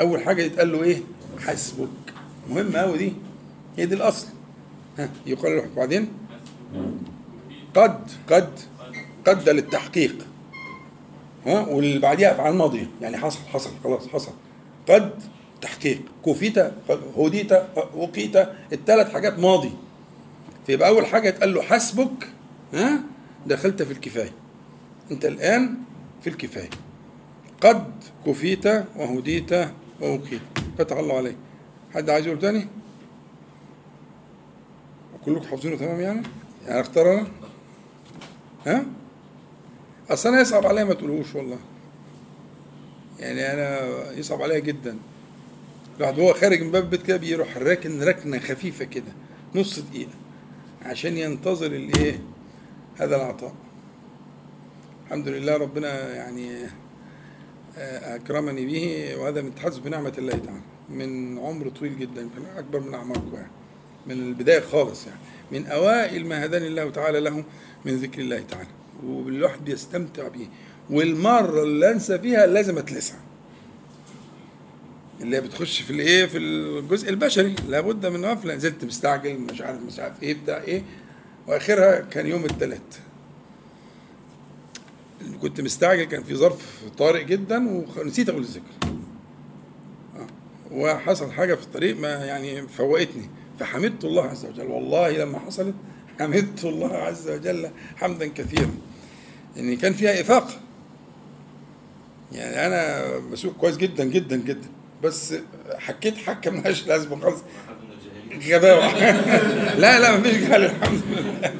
أول 0.00 0.20
حاجة 0.20 0.42
يتقال 0.42 0.72
له 0.72 0.82
إيه؟ 0.82 1.02
حسبك 1.38 1.88
مهمة 2.50 2.78
أوي 2.78 2.98
دي. 2.98 3.12
هي 3.76 3.86
دي 3.86 3.94
الأصل. 3.94 4.26
ها؟ 4.98 5.10
يقال 5.26 5.56
له 5.56 5.64
بعدين؟ 5.76 6.08
قد 7.74 8.10
قد. 8.30 8.50
قد 9.26 9.48
للتحقيق. 9.48 10.26
ها؟ 11.46 11.66
واللي 11.66 11.98
بعديها 11.98 12.32
أفعال 12.32 12.54
ماضية. 12.54 12.86
يعني 13.00 13.16
حصل 13.16 13.38
حصل 13.52 13.70
خلاص 13.84 14.08
حصل. 14.08 14.32
قد 14.88 15.10
تحقيق. 15.60 16.02
كفيت 16.26 16.58
هديت 17.16 17.52
وقيت 17.94 18.36
الثلاث 18.72 19.12
حاجات 19.12 19.38
ماضي. 19.38 19.72
فيبقى 20.66 20.88
أول 20.88 21.06
حاجة 21.06 21.28
يتقال 21.28 21.54
له 21.54 21.62
حسبك 21.62 22.28
ها؟ 22.74 23.00
دخلت 23.46 23.82
في 23.82 23.92
الكفاية. 23.92 24.32
أنت 25.10 25.24
الآن 25.24 25.74
في 26.22 26.30
الكفاية. 26.30 26.70
قد 27.60 27.92
كفيت 28.26 28.66
وهديت 28.96 29.52
ووقيت 30.00 30.40
فتح 30.78 30.96
الله 30.96 31.16
عليك. 31.16 31.36
حد 31.94 32.10
عايز 32.10 32.26
يقول 32.26 32.38
تاني؟ 32.38 32.68
كلكم 35.24 35.46
حافظينه 35.46 35.76
تمام 35.76 36.00
يعني؟ 36.00 36.22
يعني 36.66 36.80
اختار 36.80 37.12
أنا؟ 37.12 37.26
ها؟ 38.66 38.86
أصل 40.10 40.28
أنا 40.28 40.40
يصعب 40.40 40.66
عليا 40.66 40.84
ما 40.84 40.94
تقولوش 40.94 41.34
والله. 41.34 41.58
يعني 43.18 43.52
أنا 43.52 43.80
يصعب 44.12 44.42
عليا 44.42 44.58
جدا. 44.58 44.96
الواحد 45.96 46.18
وهو 46.18 46.34
خارج 46.34 46.62
من 46.62 46.70
باب 46.70 46.84
البيت 46.84 47.02
كده 47.02 47.16
بيروح 47.16 47.56
راكن 47.56 48.02
ركنة 48.02 48.38
خفيفة 48.38 48.84
كده 48.84 49.12
نص 49.54 49.78
دقيقة 49.78 50.10
عشان 50.82 51.16
ينتظر 51.16 51.66
الإيه؟ 51.66 52.20
هذا 52.96 53.16
العطاء. 53.16 53.52
الحمد 55.06 55.28
لله 55.28 55.56
ربنا 55.56 56.14
يعني 56.14 56.66
أكرمني 57.76 58.66
به 58.66 59.16
وهذا 59.16 59.42
من 59.42 59.54
تحدث 59.54 59.78
بنعمة 59.78 60.12
الله 60.18 60.32
تعالى. 60.32 60.60
من 60.88 61.38
عمر 61.38 61.68
طويل 61.68 61.98
جدا 61.98 62.28
أكبر 62.56 62.80
من 62.80 62.94
اعماركم 62.94 63.34
يعني. 63.34 63.50
من 64.06 64.12
البداية 64.12 64.60
خالص 64.60 65.06
يعني. 65.06 65.18
من 65.52 65.66
أوائل 65.66 66.26
ما 66.26 66.44
هداني 66.44 66.66
الله 66.66 66.90
تعالى 66.90 67.20
له 67.20 67.44
من 67.84 67.96
ذكر 67.96 68.20
الله 68.20 68.40
تعالى. 68.50 68.68
والواحد 69.02 69.64
بيستمتع 69.64 70.28
بيه. 70.28 70.46
والمرة 70.90 71.62
اللي 71.62 71.90
أنسى 71.90 72.18
فيها 72.18 72.46
لازم 72.46 72.78
أتلسع. 72.78 73.14
اللي 75.20 75.40
بتخش 75.40 75.80
في 75.80 75.90
الايه؟ 75.90 76.26
في 76.26 76.38
الجزء 76.38 77.10
البشري. 77.10 77.54
لابد 77.68 78.06
من 78.06 78.24
غفله 78.24 78.54
نزلت 78.54 78.84
مستعجل 78.84 79.38
مش 79.38 79.60
عارف 79.60 79.78
مش 79.82 79.98
عارف 79.98 80.22
إيه 80.22 80.34
بتاع 80.42 80.62
إيه. 80.62 80.82
وآخرها 81.46 82.00
كان 82.00 82.26
يوم 82.26 82.44
الثلاث 82.44 82.80
كنت 85.42 85.60
مستعجل 85.60 86.04
كان 86.04 86.22
في 86.22 86.34
ظرف 86.34 86.82
طارئ 86.98 87.24
جدا 87.24 87.84
ونسيت 87.98 88.28
أقول 88.28 88.42
الذكر. 88.42 88.94
وحصل 90.72 91.32
حاجة 91.32 91.54
في 91.54 91.62
الطريق 91.62 92.00
ما 92.00 92.08
يعني 92.08 92.68
فوقتني. 92.68 93.30
فحمدت 93.60 94.04
الله 94.04 94.22
عز 94.22 94.44
وجل. 94.46 94.66
والله 94.66 95.10
لما 95.10 95.38
حصلت 95.38 95.74
حمدت 96.20 96.64
الله 96.64 96.92
عز 96.96 97.30
وجل 97.30 97.70
حمدا 97.96 98.26
كثيرا. 98.26 98.70
ان 99.56 99.76
كان 99.76 99.92
فيها 99.92 100.20
إفاقة. 100.20 100.60
يعني 102.32 102.66
أنا 102.66 103.04
بسوق 103.18 103.52
كويس 103.56 103.76
جدا 103.76 104.04
جدا 104.04 104.36
جدا. 104.36 104.68
بس 105.02 105.34
حكيت 105.78 106.16
حكه 106.16 106.50
ملهاش 106.60 106.86
لازمه 106.86 107.20
خالص 107.20 107.42
غباوة. 108.48 108.98
لا 109.82 109.98
لا 110.00 110.16
مفيش 110.18 110.36
جهل 110.36 110.64
الحمد 110.64 111.02
لله. 111.08 111.54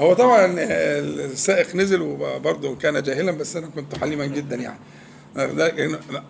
هو 0.00 0.14
طبعا 0.14 0.54
السائق 0.58 1.76
نزل 1.76 2.00
وبرضه 2.02 2.76
كان 2.76 3.02
جاهلا 3.02 3.32
بس 3.32 3.56
أنا 3.56 3.66
كنت 3.66 3.98
حليما 3.98 4.26
جدا 4.26 4.56
يعني. 4.56 4.78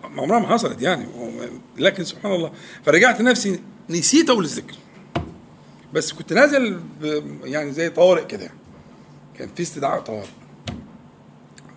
عمرها 0.03 0.39
ما 0.39 0.47
حصلت 0.47 0.81
يعني. 0.81 1.05
لكن 1.77 2.03
سبحان 2.03 2.31
الله. 2.31 2.51
فرجعت 2.85 3.21
نفسي 3.21 3.59
نسيت 3.89 4.29
أقول 4.29 4.43
الذكر. 4.43 4.75
بس 5.93 6.13
كنت 6.13 6.33
نازل 6.33 6.79
يعني 7.43 7.71
زي 7.71 7.89
طوارئ 7.89 8.25
كده. 8.25 8.51
كان 9.37 9.49
في 9.55 9.63
استدعاء 9.63 10.01
طوارئ 10.01 10.27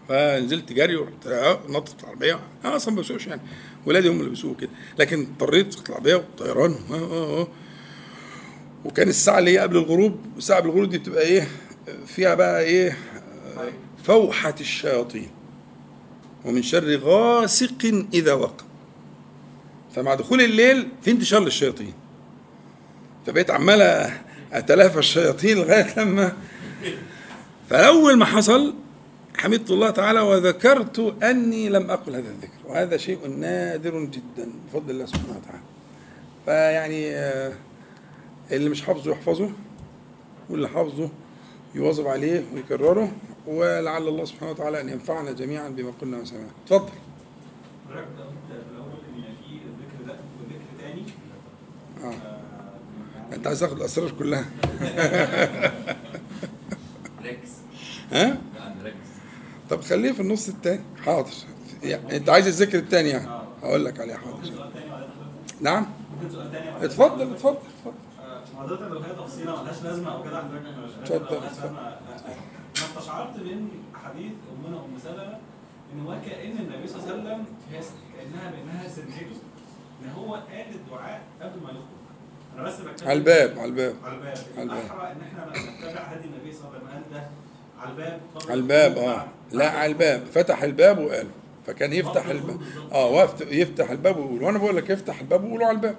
فنزلت 0.09 0.73
جري 0.73 0.97
ورحت 0.97 1.29
نطت 1.69 2.03
العربية. 2.03 2.41
أنا 2.65 2.77
أصلا 2.77 2.95
ما 2.95 3.01
بسوقش 3.01 3.27
يعني. 3.27 3.41
ولادي 3.87 4.09
هم 4.09 4.19
اللي 4.19 4.31
بيسوقوا 4.31 4.57
كده. 4.57 4.71
لكن 4.99 5.21
اضطريت 5.21 5.89
العربية 5.89 6.15
والطيران. 6.15 6.75
وكان 8.85 9.09
الساعة 9.09 9.39
اللي 9.39 9.51
هي 9.51 9.59
قبل 9.59 9.77
الغروب 9.77 10.21
الساعة 10.37 10.61
قبل 10.61 10.69
الغروب 10.69 10.91
دي 10.91 10.99
بتبقى 10.99 11.23
إيه؟ 11.23 11.49
فيها 12.07 12.35
بقى 12.35 12.63
إيه؟ 12.63 12.99
فوحة 14.05 14.55
الشياطين. 14.61 15.31
ومن 16.45 16.63
شر 16.63 16.97
غاسق 16.97 18.05
إذا 18.15 18.33
وقب. 18.33 18.67
فمع 19.95 20.15
دخول 20.15 20.41
الليل 20.41 20.89
في 21.03 21.11
انتشار 21.11 21.45
للشياطين. 21.45 21.93
فبقيت 23.27 23.51
عمال 23.51 24.11
اتلافى 24.53 24.99
الشياطين 24.99 25.57
لغاية 25.57 25.99
لما 25.99 26.33
فاول 27.71 28.17
ما 28.19 28.25
حصل 28.25 28.75
حمدت 29.39 29.71
الله 29.71 29.91
تعالى 29.91 30.21
وذكرت 30.21 31.15
أني 31.23 31.69
لم 31.69 31.91
أقل 31.91 32.15
هذا 32.15 32.29
الذكر 32.29 32.59
وهذا 32.67 32.97
شيء 32.97 33.29
نادر 33.29 34.05
جدا 34.05 34.51
بفضل 34.69 34.91
الله 34.91 35.07
سبحانه 35.07 35.41
وتعالى. 35.43 35.63
فيعني 36.45 37.11
اللي 38.51 38.71
مش 38.71 38.83
حافظه 38.83 39.11
يحفظه 39.11 39.51
واللي 40.51 40.69
حافظه 40.69 41.11
يواظب 41.75 42.07
عليه 42.07 42.45
ويكرره 42.55 43.13
ولعل 43.47 44.09
الله 44.09 44.25
سبحانه 44.25 44.51
وتعالى 44.51 44.81
أن 44.81 44.89
ينفعنا 44.89 45.33
جميعا 45.33 45.69
بما 45.69 45.93
قلنا 46.01 46.19
وسمعنا. 46.19 46.49
اتفضل. 46.65 46.93
آه 52.05 52.36
انت 53.33 53.47
عايز 53.47 53.61
تاخد 53.61 53.77
الاسرار 53.77 54.11
كلها. 54.11 54.45
ركز 57.25 57.51
ها؟ 58.13 58.37
ركز 58.85 58.95
طب 59.71 59.81
خليه 59.81 60.13
في 60.13 60.21
النص 60.21 60.49
التاني. 60.49 60.83
حاضر. 61.05 61.31
يعني 61.83 62.17
انت 62.17 62.29
عايز 62.29 62.47
الذكر 62.47 62.79
التاني 62.79 63.09
يعني. 63.09 63.29
هقول 63.63 63.85
لك 63.85 64.01
عليه. 64.01 64.15
حاضر. 64.15 64.71
نعم. 65.61 65.87
اتفضل 66.83 67.31
اتفضل 67.33 67.57
اتفضل. 67.57 67.57
حضرتك 68.59 68.83
لو 68.83 68.99
هي 68.99 69.13
تفصيلة 69.13 69.63
ملهاش 69.63 69.83
لازمة 69.83 70.15
أو 70.15 70.23
كده 70.23 70.39
حضرتك 70.39 70.63
مش 71.03 71.11
اتفضل،. 71.11 71.37
أنا 71.69 71.99
استشعرت 72.75 73.37
من 73.37 73.69
حديث 74.05 74.33
أمنا 74.53 74.77
ام 74.85 74.99
سلمة 75.05 75.39
إن 75.93 76.07
وكأن 76.07 76.59
النبي 76.59 76.89
صلى 76.89 77.01
الله 77.01 77.13
عليه 77.13 77.23
وسلم 77.23 77.45
كأنها 78.17 78.51
بانها 78.51 78.89
سمعته 78.89 79.37
إن 80.03 80.11
هو 80.17 80.35
قال 80.35 80.67
الدعاء 80.75 81.21
قبل 81.43 81.61
ما 81.63 81.71
يخرج 81.71 81.96
أنا 82.57 82.65
بس 82.65 82.75
بتكلم 82.81 83.09
على 83.09 83.19
الباب 83.19 83.59
على 83.59 83.65
الباب 83.69 83.95
على 84.05 84.15
الباب. 84.15 84.37
على 84.57 84.63
الباب. 84.63 84.79
الأحرى 84.79 85.13
إن 85.13 85.17
إحنا 85.23 85.51
نتبع 85.91 86.01
هدي 86.01 86.25
النبي 86.25 86.53
صلى 86.53 86.69
الله 86.69 86.91
عليه 86.91 87.01
وسلم 87.01 87.11
قال 87.11 87.13
ده 87.13 87.29
على 87.81 87.91
الباب. 87.91 88.21
على 88.49 88.55
الباب 88.55 88.99
آه. 88.99 89.27
لا 89.53 89.71
على 89.71 89.93
الباب. 89.93 90.23
فتح 90.35 90.63
الباب 90.63 90.99
وقال 90.99 91.27
فكان 91.67 91.93
يفتح 91.93 92.27
الباب. 92.27 92.61
آه 92.93 93.29
يفتح 93.41 93.91
الباب 93.91 94.17
ويقول 94.17 94.43
وأنا 94.43 94.59
بقول 94.59 94.77
لك 94.77 94.91
افتح 94.91 95.21
الباب 95.21 95.45
وقوله 95.45 95.67
على 95.67 95.75
الباب. 95.77 95.97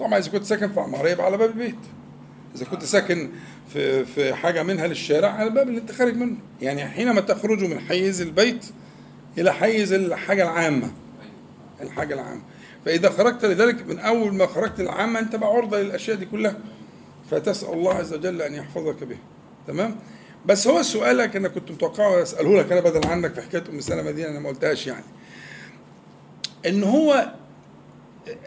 طبعا 0.00 0.18
إذا 0.18 0.30
كنت 0.30 0.44
ساكن 0.44 0.72
في 0.72 0.80
عماره 0.80 1.08
يبقى 1.08 1.26
على 1.26 1.36
باب 1.36 1.50
البيت. 1.50 1.78
إذا 2.54 2.64
كنت 2.64 2.84
ساكن 2.84 3.30
في 3.68 4.04
في 4.04 4.34
حاجة 4.34 4.62
منها 4.62 4.86
للشارع 4.86 5.28
على 5.28 5.48
الباب 5.48 5.68
اللي 5.68 5.80
أنت 5.80 5.92
خارج 5.92 6.16
منه. 6.16 6.36
يعني 6.62 6.84
حينما 6.84 7.20
تخرج 7.20 7.64
من 7.64 7.80
حيز 7.80 8.20
البيت 8.20 8.66
إلى 9.38 9.52
حيز 9.52 9.92
الحاجة 9.92 10.42
العامة. 10.42 10.90
الحاجة 11.80 12.14
العامة. 12.14 12.42
فإذا 12.84 13.10
خرجت 13.10 13.44
لذلك 13.44 13.86
من 13.86 13.98
أول 13.98 14.34
ما 14.34 14.46
خرجت 14.46 14.80
العامة 14.80 15.20
أنت 15.20 15.36
بقى 15.36 15.48
عرضة 15.50 15.80
للأشياء 15.80 16.16
دي 16.16 16.26
كلها. 16.26 16.56
فتسأل 17.30 17.72
الله 17.72 17.94
عز 17.94 18.14
وجل 18.14 18.42
أن 18.42 18.54
يحفظك 18.54 19.04
بها. 19.04 19.18
تمام؟ 19.66 19.96
بس 20.46 20.66
هو 20.68 20.82
سؤالك 20.82 21.36
أنا 21.36 21.48
كنت 21.48 21.70
متوقعه 21.70 22.22
أسأله 22.22 22.58
لك 22.60 22.72
أنا 22.72 22.80
بدل 22.80 23.06
عنك 23.08 23.34
في 23.34 23.42
حكاية 23.42 23.64
أم 23.70 23.80
سلمة 23.80 24.10
دي 24.10 24.28
أنا 24.28 24.40
ما 24.40 24.48
قلتهاش 24.48 24.86
يعني. 24.86 25.04
إن 26.66 26.82
هو 26.84 27.32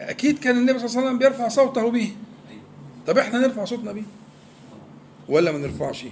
أكيد 0.00 0.38
كان 0.38 0.56
النبي 0.58 0.78
صلى 0.78 0.86
الله 0.88 0.98
عليه 0.98 1.06
وسلم 1.08 1.18
بيرفع 1.18 1.48
صوته 1.48 1.90
به 1.90 2.12
طب 3.06 3.18
إحنا 3.18 3.38
نرفع 3.38 3.64
صوتنا 3.64 3.92
بيه؟ 3.92 4.02
ولا 5.28 5.52
ما 5.52 5.58
نرفعش؟ 5.58 6.04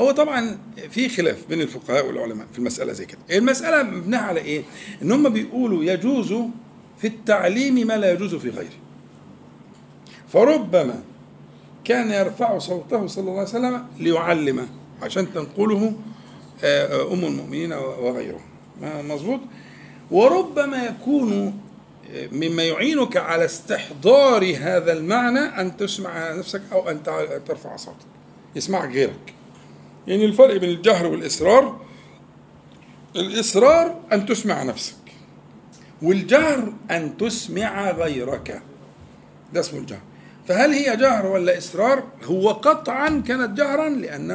هو 0.00 0.10
طبعا 0.10 0.58
في 0.90 1.08
خلاف 1.08 1.46
بين 1.48 1.60
الفقهاء 1.60 2.06
والعلماء 2.06 2.46
في 2.52 2.58
المسألة 2.58 2.92
زي 2.92 3.06
كده. 3.06 3.18
المسألة 3.30 3.82
مبنية 3.82 4.18
على 4.18 4.40
إيه؟ 4.40 4.62
إن 5.02 5.12
هم 5.12 5.28
بيقولوا 5.28 5.84
يجوز 5.84 6.34
في 7.02 7.08
التعليم 7.08 7.74
ما 7.86 7.96
لا 7.96 8.12
يجوز 8.12 8.34
في 8.34 8.50
غيره. 8.50 8.78
فربما 10.28 11.02
كان 11.84 12.10
يرفع 12.10 12.58
صوته 12.58 13.06
صلى 13.06 13.22
الله 13.22 13.38
عليه 13.38 13.48
وسلم 13.48 13.86
ليعلم 13.98 14.68
عشان 15.02 15.32
تنقله 15.34 15.92
آه، 16.64 17.12
أم 17.12 17.24
المؤمنين 17.24 17.72
وغيره 17.72 18.40
مظبوط؟ 18.82 19.40
وربما 20.10 20.84
يكون 20.84 21.58
آه، 22.12 22.28
مما 22.32 22.62
يعينك 22.62 23.16
على 23.16 23.44
استحضار 23.44 24.56
هذا 24.60 24.92
المعنى 24.92 25.40
أن 25.40 25.76
تسمع 25.76 26.32
نفسك 26.32 26.62
أو 26.72 26.90
أن 26.90 27.02
ترفع 27.46 27.76
صوتك. 27.76 27.96
يسمعك 28.56 28.90
غيرك. 28.90 29.34
يعني 30.06 30.24
الفرق 30.24 30.56
بين 30.56 30.70
الجهر 30.70 31.06
والإصرار 31.06 31.80
الإصرار 33.16 34.00
أن 34.12 34.26
تسمع 34.26 34.62
نفسك. 34.62 35.01
والجهر 36.02 36.72
أن 36.90 37.16
تسمع 37.16 37.90
غيرك. 37.90 38.62
ده 39.54 39.60
اسمه 39.60 39.80
الجهر. 39.80 40.00
فهل 40.48 40.70
هي 40.70 40.96
جهر 40.96 41.26
ولا 41.26 41.58
إصرار 41.58 42.02
هو 42.24 42.50
قطعا 42.50 43.22
كانت 43.28 43.58
جهرا 43.58 43.88
لأن 43.88 44.30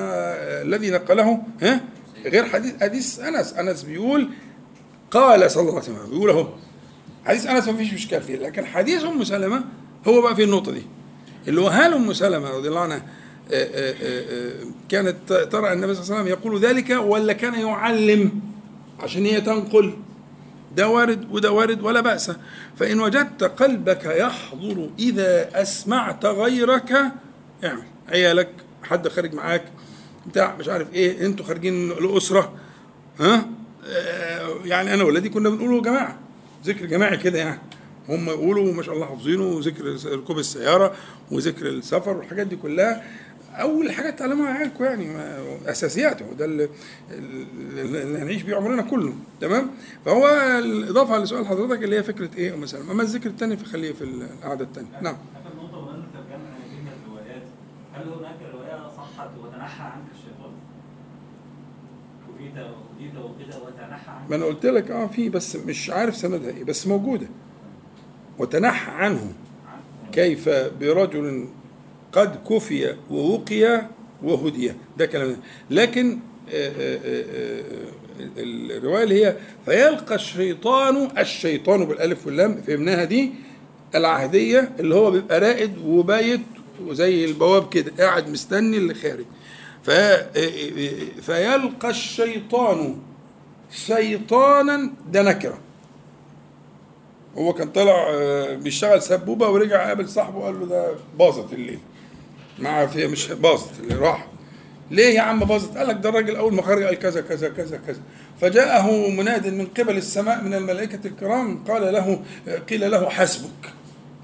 الذي 0.66 0.92
نقله 0.92 1.42
ها 1.62 1.82
غير 2.26 2.46
حديث 2.46 2.74
حديث 2.82 3.20
أنس. 3.20 3.54
أنس 3.54 3.84
بيقول 3.84 4.30
قال 5.12 5.52
صلى 5.52 5.62
الله 5.62 5.74
عليه 5.74 5.84
وسلم 5.84 6.10
بيقول 6.10 6.30
أهو 6.30 6.48
حديث 7.26 7.46
أنس 7.48 7.68
ما 7.68 7.78
فيش 7.78 7.94
إشكال 7.94 8.22
فيه 8.22 8.36
لكن 8.36 8.66
حديث 8.66 9.04
أم 9.04 9.24
سلمة 9.24 9.64
هو 10.08 10.22
بقى 10.22 10.36
في 10.36 10.44
النقطة 10.44 10.72
دي. 10.72 10.82
اللي 11.48 11.62
هو 11.62 11.68
هل 11.68 11.94
أم 11.94 12.14
سلمة 12.14 12.50
رضي 12.50 12.68
الله 12.68 12.80
عنها 12.80 13.02
آه، 13.52 13.70
آه، 13.74 13.94
آه، 14.02 14.54
كانت 14.90 15.34
ترى 15.52 15.74
النبي 15.74 15.94
صلى 15.96 16.04
الله 16.04 16.16
عليه 16.16 16.24
وسلم 16.24 16.28
يقول 16.28 16.60
ذلك 16.62 16.90
ولا 16.90 17.34
كان 17.34 17.54
يعلم؟ 17.54 18.42
عشان 19.00 19.26
هي 19.26 19.42
تنقل. 19.42 19.94
ده 20.78 20.90
وارد 20.90 21.32
وده 21.32 21.52
وارد 21.52 21.82
ولا 21.82 22.02
بأس. 22.02 22.32
فإن 22.80 23.00
وجدت 23.00 23.44
قلبك 23.44 24.06
يحضر 24.06 24.90
إذا 25.00 25.62
أسمعت 25.62 26.26
غيرك 26.26 26.92
اعمل 27.64 27.84
عيالك 28.10 28.50
حد 28.84 29.08
خارج 29.08 29.34
معاك 29.34 29.64
بتاع 30.28 30.56
مش 30.60 30.68
عارف 30.68 30.94
إيه 30.94 31.26
أنتوا 31.26 31.46
خارجين 31.46 31.90
لأسرة 31.90 32.54
ها؟ 33.20 33.46
يعني 34.66 34.94
أنا 34.94 35.04
ولادي 35.04 35.30
كنا 35.30 35.50
بنقوله 35.50 35.82
جماعة 35.82 36.20
ذكر 36.66 36.86
جماعي 36.86 37.18
كده 37.18 37.40
يعني. 37.40 37.60
هم 38.10 38.30
يقولوا 38.30 38.74
ما 38.74 38.84
شاء 38.84 38.96
الله 38.96 39.06
حافظينه 39.06 39.60
ذكر 39.64 39.98
ركوب 40.18 40.38
السيارة 40.40 40.96
وذكر 41.32 41.68
السفر 41.68 42.18
والحاجات 42.18 42.48
دي 42.48 42.56
كلها. 42.56 43.04
أول 43.62 43.92
حاجة 43.92 44.10
تعلموها 44.10 44.50
عيالكم 44.50 44.84
يعني 44.84 45.12
اساسيات 45.72 46.22
وده 46.22 46.46
اللي, 46.46 46.70
اللي 47.12 48.20
هنعيش 48.20 48.42
بيه 48.42 48.56
عمرنا 48.56 48.82
كله 48.82 49.14
تمام؟ 49.42 49.70
فهو 50.06 50.28
الإضافة 50.60 51.18
لسؤال 51.18 51.48
حضرتك 51.48 51.84
اللي 51.84 51.96
هي 51.98 52.04
فكرة 52.04 52.30
إيه 52.38 52.56
مثلا 52.56 52.92
أما 52.92 53.04
الذكر 53.04 53.30
الثاني 53.30 53.58
فخليه 53.58 53.94
في 53.94 54.04
القعدة 54.04 54.66
الثانية 54.66 55.02
نعم. 55.02 55.18
هل 57.94 58.04
هناك 58.10 58.38
رواية 58.54 58.88
صحت 58.98 59.30
وتنحى 59.44 59.84
عنك 59.84 60.06
الشيطان؟ 60.16 60.52
وفيت 62.30 62.52
وفيت 62.54 63.16
وكده 63.18 63.64
وتنحى 63.64 64.12
عنك؟ 64.12 64.30
ما 64.30 64.36
أنا 64.36 64.46
قلت 64.46 64.66
لك 64.66 64.92
آه 64.92 65.08
في 65.08 65.30
بس 65.30 65.56
مش 65.56 65.90
عارف 65.90 66.16
سندها 66.16 66.50
إيه 66.50 66.64
بس 66.64 66.88
موجودة. 66.88 67.28
وتنحى 68.40 68.92
عنه. 68.92 69.34
كيف؟ 70.12 70.50
برجل 70.50 71.48
قد 72.18 72.36
كفي 72.50 72.96
ووقي 73.12 73.82
وهدي. 74.24 74.74
ده 74.98 75.06
كلام. 75.06 75.38
لكن 75.70 76.20
آه، 76.54 76.70
آه، 76.70 77.00
آه، 77.06 77.64
الرواية 78.38 79.04
اللي 79.04 79.26
هي 79.26 79.36
فيلقى 79.66 80.16
الشيطان 80.16 81.10
الشيطان 81.18 81.86
بالألف 81.86 82.26
واللام 82.26 82.62
فهمناها 82.62 83.04
دي 83.04 83.32
العهدية 83.96 84.72
اللي 84.80 84.96
هو 84.96 85.12
بيبقى 85.12 85.40
رائد 85.40 85.78
وبايت 85.86 86.42
وزي 86.86 87.26
البواب 87.26 87.70
كده 87.70 87.92
قاعد 88.06 88.30
مستني 88.30 88.78
اللي 88.78 88.94
خارج. 88.94 89.26
فيلقى 91.22 91.90
الشيطان 91.90 92.98
شيطانا 93.72 94.92
ده 95.12 95.22
نكرة. 95.22 95.58
هو 97.38 97.54
كان 97.54 97.70
طلع 97.70 98.08
بيشتغل 98.54 99.02
سبوبة 99.02 99.50
ورجع 99.50 99.88
قابل 99.88 100.10
صاحبه 100.10 100.42
قال 100.46 100.60
له 100.60 100.66
ده 100.66 100.96
باظت 101.20 101.54
الليل. 101.54 101.80
مع 102.60 102.86
في 102.86 103.08
مش 103.08 103.28
باظت 103.28 103.80
اللي 103.80 103.96
راح. 103.96 104.28
ليه 104.92 105.16
يا 105.16 105.22
عم 105.22 105.40
باظت؟ 105.40 105.78
قال 105.78 105.88
لك 105.88 105.96
ده 106.02 106.10
الراجل 106.10 106.36
أول 106.36 106.54
ما 106.54 106.62
خرج 106.62 106.84
قال 106.84 106.96
كذا 106.96 107.22
كذا 107.22 107.50
كذا 107.50 107.78
كذا. 107.88 108.02
فجاءه 108.42 109.10
مناد 109.10 109.48
من 109.48 109.66
قبل 109.66 109.98
السماء 109.98 110.44
من 110.44 110.54
الملائكة 110.54 111.08
الكرام 111.08 111.64
قال 111.64 111.94
له 111.94 112.22
قيل 112.70 112.92
له 112.92 113.10
حسبك. 113.10 113.74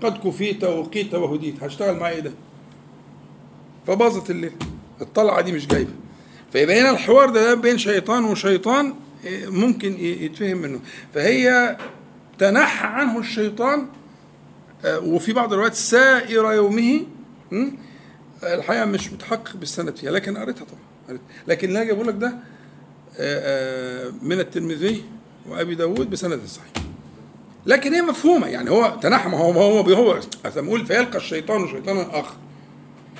قد 0.01 0.17
كفيت 0.27 0.63
وقيت 0.63 1.13
وهديت. 1.13 1.63
هشتغل 1.63 1.95
معايا 1.95 2.15
إيه 2.15 2.21
ده؟ 2.21 2.31
فباظت 3.87 4.29
الليل 4.29 4.51
الطلعة 5.01 5.41
دي 5.41 5.51
مش 5.51 5.67
جايبة. 5.67 5.91
فيبقى 6.53 6.81
هنا 6.81 6.89
الحوار 6.89 7.29
ده 7.29 7.53
بين 7.55 7.77
شيطان 7.77 8.25
وشيطان 8.25 8.93
ممكن 9.47 9.99
يتفهم 9.99 10.57
منه. 10.57 10.79
فهي 11.13 11.77
تنحى 12.39 12.87
عنه 12.87 13.19
الشيطان 13.19 13.87
آه، 14.85 14.99
وفي 14.99 15.33
بعض 15.33 15.53
الروايات 15.53 15.73
سائر 15.75 16.51
يومه 16.51 17.01
الحقيقة 18.43 18.85
مش 18.85 19.13
متحقق 19.13 19.57
بالسند 19.57 19.95
فيها 19.95 20.11
لكن 20.11 20.37
قريتها 20.37 20.65
طبعا 20.65 21.19
لكن 21.47 21.67
اللي 21.67 21.81
أجي 21.81 21.91
أقول 21.91 22.07
لك 22.07 22.15
ده 22.15 22.27
آه، 22.27 22.33
آه، 23.19 24.11
من 24.21 24.39
الترمذي 24.39 25.03
وأبي 25.49 25.75
داود 25.75 26.09
بسند 26.09 26.39
صحيح. 26.45 26.85
لكن 27.65 27.93
هي 27.93 28.01
مفهومة 28.01 28.47
يعني 28.47 28.69
هو 28.69 28.97
تنحى 29.01 29.29
ما 29.29 29.37
هو 29.37 29.51
هو 29.51 29.61
هو 29.61 29.83
بيقول 29.83 30.21
فيلقى 30.85 31.17
الشيطان 31.17 31.67
شيطانا 31.67 32.19
آخر. 32.19 32.35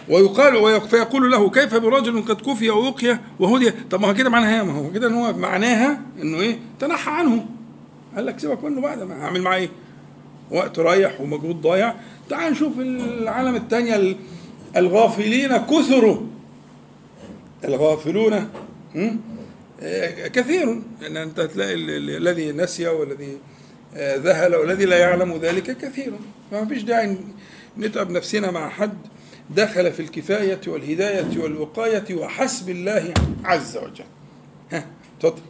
ويقال 0.10 0.82
فيقول 0.82 1.32
له 1.32 1.50
كيف 1.50 1.76
برجل 1.76 2.22
قد 2.22 2.42
كفي 2.42 2.70
ووقي 2.70 3.20
وهدي؟ 3.40 3.72
طب 3.92 4.02
ما 4.02 4.08
هو 4.08 4.14
كده 4.14 4.30
معناها 4.30 4.64
ما 4.64 4.74
هو 4.74 4.92
كده 4.92 5.08
إن 5.08 5.14
هو 5.14 5.34
معناها 5.34 6.02
إنه 6.22 6.40
إيه؟ 6.40 6.60
تنحى 6.80 7.12
عنه. 7.12 7.46
قال 8.16 8.26
لك 8.26 8.40
سيبك 8.40 8.64
منه 8.64 8.82
بعد 8.82 9.04
ما 9.04 9.26
هعمل 9.26 9.42
معاه 9.42 9.58
إيه؟ 9.58 9.70
وقت 10.52 10.80
رايح 10.80 11.22
ومجهود 11.22 11.62
ضايع. 11.62 11.96
تعال 12.30 12.52
نشوف 12.52 12.80
العالم 12.80 13.56
الثانية 13.56 14.16
الغافلين 14.78 15.58
كثروا 15.58 16.18
الغافلون 17.64 18.50
كثير. 20.34 20.82
لأن 21.02 21.18
أنت 21.18 21.42
تلاقي 21.42 21.74
الذي 21.74 22.52
نسي 22.52 22.88
والذي 22.88 23.38
آه، 23.96 24.16
ذهل 24.16 24.56
والذي 24.56 24.86
لا 24.86 24.98
يعلم 24.98 25.38
ذلك 25.38 25.78
كثير. 25.78 26.14
فما 26.52 26.66
فيش 26.66 26.84
داعي 26.84 27.18
نتعب 27.78 28.12
نفسنا 28.12 28.52
مع 28.52 28.70
حد 28.70 28.98
دخل 29.50 29.94
في 29.94 30.00
الكفاية 30.00 30.62
والهداية 30.68 31.40
والوقاية 31.40 32.16
وحسب 32.16 32.70
الله 32.70 33.14
عز 33.44 33.78
وجل. 33.78 34.06
ها 34.72 34.88
تفضل 35.20 35.42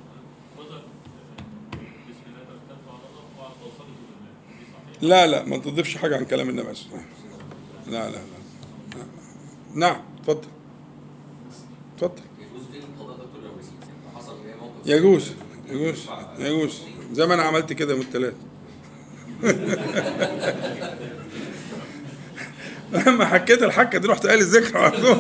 لا 5.02 5.28
لا 5.28 5.44
ما 5.44 5.58
تضيفش 5.58 5.98
حاجة 5.98 6.18
عن 6.18 6.26
كلام 6.26 6.50
النبي 6.50 6.74
صلى 6.74 6.86
الله 6.88 6.98
عليه 6.98 7.08
وسلم 7.18 7.94
لا 7.94 8.10
لا. 8.10 8.33
نعم 9.74 10.02
اتفضل. 10.20 10.48
اتفضل. 11.96 12.22
يجوز 14.86 15.32
يجوز 15.70 16.06
يجوز. 16.40 16.82
زي 17.14 17.28
ما 17.28 17.34
أنا 17.34 17.44
عملت 17.44 17.74
كده 17.74 17.96
من 17.96 18.02
الثلاث 18.02 18.34
لما 23.08 23.26
حكيت 23.26 23.64
الحكة 23.64 24.00
دي 24.00 24.08
رحت 24.08 24.28
قال 24.28 24.40
الذكر 24.40 24.78
على 24.78 24.98
طول. 24.98 25.18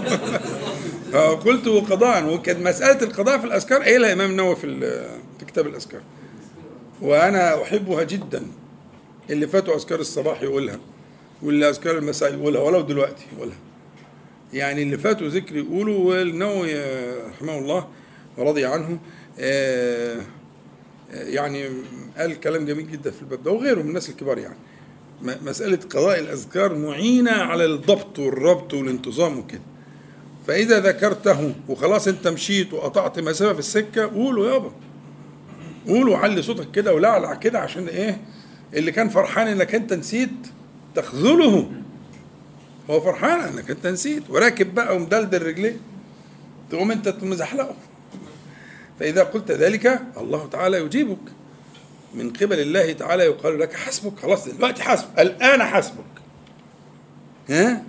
قلت 1.45 1.67
قضاء 1.67 2.33
وكانت 2.33 2.67
مسألة 2.67 3.01
القضاء 3.03 3.39
في 3.39 3.45
الأذكار 3.45 3.81
قايلها 3.81 4.13
الامام 4.13 4.31
النووي 4.31 4.55
في 4.55 4.79
في 5.39 5.45
كتاب 5.45 5.67
الأذكار. 5.67 6.01
وأنا 7.01 7.61
أحبها 7.63 8.03
جدا. 8.03 8.43
اللي 9.29 9.47
فاتوا 9.47 9.75
أذكار 9.75 9.99
الصباح 9.99 10.41
يقولها 10.41 10.79
واللي 11.43 11.69
أذكار 11.69 11.97
المساء 11.97 12.33
يقولها 12.33 12.61
ولو 12.61 12.81
دلوقتي 12.81 13.25
يقولها. 13.37 13.57
يعني 14.53 14.83
اللي 14.83 14.97
فاتوا 14.97 15.27
ذكر 15.27 15.55
يقولوا 15.55 15.97
والنووي 16.09 16.73
رحمه 17.29 17.57
الله 17.57 17.87
ورضي 18.37 18.65
عنه 18.65 18.99
آه، 19.39 20.21
يعني 21.11 21.69
قال 22.17 22.39
كلام 22.39 22.65
جميل 22.65 22.91
جدا 22.91 23.11
في 23.11 23.21
الباب 23.21 23.43
ده 23.43 23.51
وغيره 23.51 23.81
من 23.81 23.87
الناس 23.87 24.09
الكبار 24.09 24.37
يعني. 24.37 24.57
مسألة 25.21 25.79
قضاء 25.89 26.19
الأذكار 26.19 26.75
معينة 26.75 27.31
على 27.31 27.65
الضبط 27.65 28.19
والربط 28.19 28.73
والانتظام 28.73 29.39
وكده. 29.39 29.61
فإذا 30.47 30.79
ذكرته 30.79 31.53
وخلاص 31.69 32.07
أنت 32.07 32.27
مشيت 32.27 32.73
وقطعت 32.73 33.19
مسافة 33.19 33.53
في 33.53 33.59
السكة 33.59 34.05
قولوا 34.05 34.51
يابا. 34.51 34.71
قولوا 35.87 36.17
علي 36.17 36.41
صوتك 36.41 36.71
كده 36.71 36.93
ولعلع 36.93 37.33
كده 37.35 37.59
عشان 37.59 37.87
إيه؟ 37.87 38.21
اللي 38.73 38.91
كان 38.91 39.09
فرحان 39.09 39.47
إنك 39.47 39.75
أنت 39.75 39.93
نسيت 39.93 40.29
تخذله. 40.95 41.71
هو 42.89 43.01
فرحان 43.01 43.39
انك 43.39 43.71
انت 43.71 43.87
نسيت 43.87 44.29
وراكب 44.29 44.75
بقى 44.75 44.95
ومدلدل 44.95 45.41
رجليه 45.41 45.77
تقوم 46.69 46.91
انت 46.91 47.23
مزحلقه. 47.23 47.75
فإذا 48.99 49.23
قلت 49.23 49.51
ذلك 49.51 50.01
الله 50.17 50.47
تعالى 50.47 50.77
يجيبك. 50.77 51.31
من 52.13 52.33
قبل 52.33 52.59
الله 52.59 52.93
تعالى 52.93 53.23
يقال 53.23 53.59
لك 53.59 53.73
حسبك. 53.73 54.19
خلاص 54.19 54.47
دلوقتي 54.47 54.83
حسبك 54.83 55.19
الآن 55.19 55.63
حسبك. 55.63 56.03
ها؟ 57.49 57.83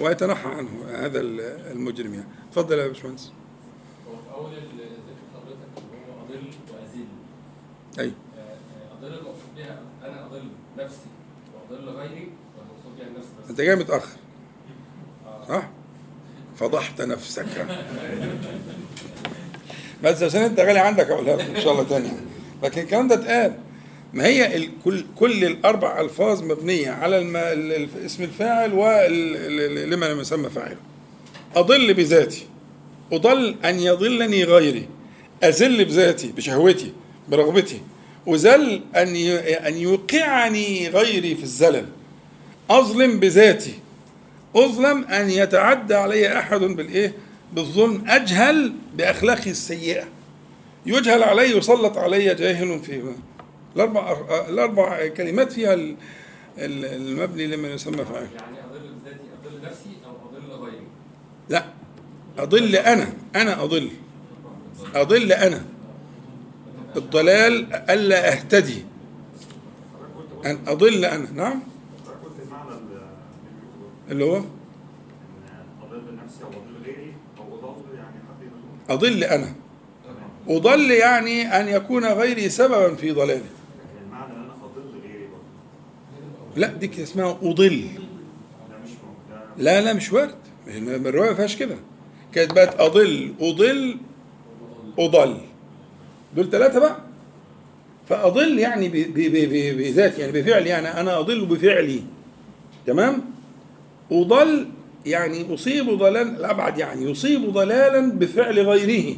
ويتنحى 0.00 0.48
عنه 0.48 0.84
هذا 0.90 1.20
المجرم 1.20 2.14
يعني. 2.14 2.26
تفضل 2.52 2.78
يا 2.78 2.86
باشمهندس. 2.88 3.32
هو 4.08 4.16
في 4.16 4.34
أول 4.34 4.50
ذكر 4.52 5.26
حضرتك 5.34 5.82
هو 6.08 6.24
أضل 6.24 6.44
واذل 6.72 7.06
أيوه 7.98 8.14
آه، 8.38 8.40
آه، 8.40 8.98
أضل 8.98 9.14
المقصود 9.18 9.54
بها 9.56 9.80
أنا 10.04 10.26
أضل 10.26 10.48
نفسي 10.78 11.08
وأضل 11.54 11.88
غيري 11.88 12.30
والمقصود 12.58 12.96
بها 12.98 13.06
النفس 13.06 13.26
بس 13.26 13.35
أنت 13.50 13.60
جاي 13.60 13.76
متأخر. 13.76 14.16
صح؟ 15.48 15.68
فضحت 16.56 17.02
نفسك. 17.02 17.46
بس 20.04 20.22
عشان 20.22 20.42
أنت 20.42 20.60
غالي 20.60 20.78
عندك 20.78 21.10
أقولها 21.10 21.34
إن 21.34 21.60
شاء 21.60 21.72
الله 21.72 21.84
تاني. 21.84 22.10
لكن 22.62 22.80
الكلام 22.80 23.08
ده 23.08 23.14
اتقال. 23.14 23.54
ما 24.12 24.26
هي 24.26 24.56
ال- 24.56 24.70
كل 25.16 25.44
الأربع 25.44 26.00
ألفاظ 26.00 26.42
مبنية 26.42 26.90
على 26.90 27.18
الم... 27.18 27.36
ال- 27.36 27.72
ال- 27.72 28.04
اسم 28.04 28.22
الفاعل 28.22 28.72
ولما 28.74 30.06
لم 30.06 30.20
يسمى 30.20 30.50
فاعله 30.50 30.76
أضل 31.56 31.94
بذاتي. 31.94 32.46
أضل 33.12 33.56
أن 33.64 33.80
يضلني 33.80 34.44
غيري. 34.44 34.88
اذل 35.44 35.84
بذاتي 35.84 36.32
بشهوتي 36.32 36.92
برغبتي. 37.28 37.80
وذل 38.26 38.82
أن 38.96 39.16
ي... 39.16 39.38
أن 39.38 39.76
يوقعني 39.76 40.88
غيري 40.88 41.34
في 41.34 41.42
الزلل. 41.42 41.86
أظلم 42.70 43.20
بذاتي. 43.20 43.78
أظلم 44.56 45.04
أن 45.04 45.30
يتعدى 45.30 45.94
علي 45.94 46.38
أحد 46.38 46.60
بالإيه؟ 46.60 47.12
بالظلم 47.52 48.04
أجهل 48.08 48.72
بأخلاقي 48.96 49.50
السيئة. 49.50 50.04
يجهل 50.86 51.22
علي 51.22 51.56
يسلط 51.58 51.98
علي 51.98 52.34
جاهل 52.34 52.78
في 52.82 53.02
الأربع 53.76 54.16
الأربع 54.48 55.06
كلمات 55.08 55.52
فيها 55.52 55.74
ال- 55.74 55.96
ال- 56.58 56.84
المبني 56.84 57.46
لما 57.46 57.68
يسمى 57.68 58.04
فاعل. 58.04 58.28
يعني 58.34 58.56
أضل 58.70 58.80
بذاتي 59.04 59.20
أضل 59.44 59.64
نفسي 59.66 59.96
أو 60.06 60.12
أضل 60.28 60.64
غيري؟ 60.64 60.82
لا. 61.48 61.64
أضل 62.38 62.76
أنا. 62.76 63.12
أنا 63.36 63.62
أضل. 63.62 63.90
أضل 64.94 65.32
أنا. 65.32 65.64
الضلال 66.96 67.74
ألا 67.90 68.32
أهتدي. 68.32 68.84
أن 70.46 70.58
أضل 70.66 71.04
أنا. 71.04 71.28
نعم. 71.34 71.62
اللي 74.10 74.24
هو؟ 74.24 74.36
أضل 74.36 76.16
نفسي 76.24 76.44
أو 76.44 76.48
اضل 76.48 76.84
غيري 76.84 77.12
أو 77.38 77.54
اضل 77.58 77.94
يعني 77.94 78.16
اضل 78.88 79.24
أنا. 79.24 79.54
أضل 80.48 80.90
يعني 80.90 81.42
أن 81.60 81.68
يكون 81.68 82.04
غيري 82.04 82.48
سببا 82.48 82.94
في 82.94 83.10
ضلالي. 83.12 83.42
المعنى 84.06 84.32
ان 84.32 84.38
أنا 84.38 84.52
اضل 84.64 85.00
غيري 85.02 85.28
لا 86.56 86.68
دي 86.68 87.02
اسمها 87.02 87.38
ده 87.42 87.68
لا 89.58 89.80
لا 89.80 89.92
مش 89.92 90.12
وارد. 90.12 90.34
الرواية 90.68 91.30
ما 91.30 91.36
فيهاش 91.36 91.56
كده. 91.56 91.76
كانت 92.32 92.52
بقت 92.52 92.80
أضل 92.80 93.34
أضل 93.40 93.96
أضل. 94.98 95.40
دول 96.36 96.50
ثلاثة 96.50 96.80
بقى. 96.80 96.96
فأضل 98.08 98.58
يعني 98.58 98.88
بذاتي 99.72 100.20
يعني 100.20 100.32
بفعلي. 100.32 100.68
يعني 100.68 101.00
أنا 101.00 101.18
أضل 101.18 101.46
بفعلي. 101.46 102.02
تمام؟ 102.86 103.35
اضل 104.12 104.68
يعني 105.06 105.54
اصيب 105.54 105.90
ضلالا 105.98 106.22
الأبعد 106.22 106.78
يعني 106.78 107.10
يصيب 107.10 107.52
ضلالا 107.52 108.12
بفعل 108.12 108.60
غيره 108.60 109.16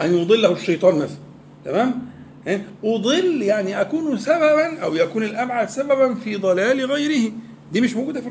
أن 0.00 0.14
يضله 0.14 0.52
الشيطان 0.52 0.94
مثلا. 0.94 1.18
تمام؟ 1.64 2.02
ها؟ 2.46 2.62
أضل 2.84 3.42
يعني 3.42 3.80
أكون 3.80 4.18
سببا 4.18 4.78
أو 4.78 4.94
يكون 4.94 5.22
الأبعد 5.22 5.68
سببا 5.68 6.14
في 6.14 6.36
ضلال 6.36 6.92
غيره. 6.92 7.32
دي 7.72 7.80
مش 7.80 7.96
موجودة 7.96 8.20
في 8.20 8.28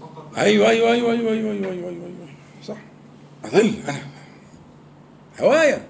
فقط 0.00 0.38
أيوه 0.38 0.68
أيوه 0.68 0.92
أيوه 0.92 1.12
أيوه 1.12 1.32
أيوه 1.32 1.32
أيوه 1.32 1.52
أيوه, 1.52 1.70
أيوة, 1.70 1.88
أيوة. 1.88 2.28
صح. 2.62 2.76
أضل 3.44 3.74
أنا. 3.88 4.02
هوايا 5.40 5.86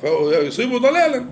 فيصيب 0.00 0.74
ضلالا. 0.74 1.26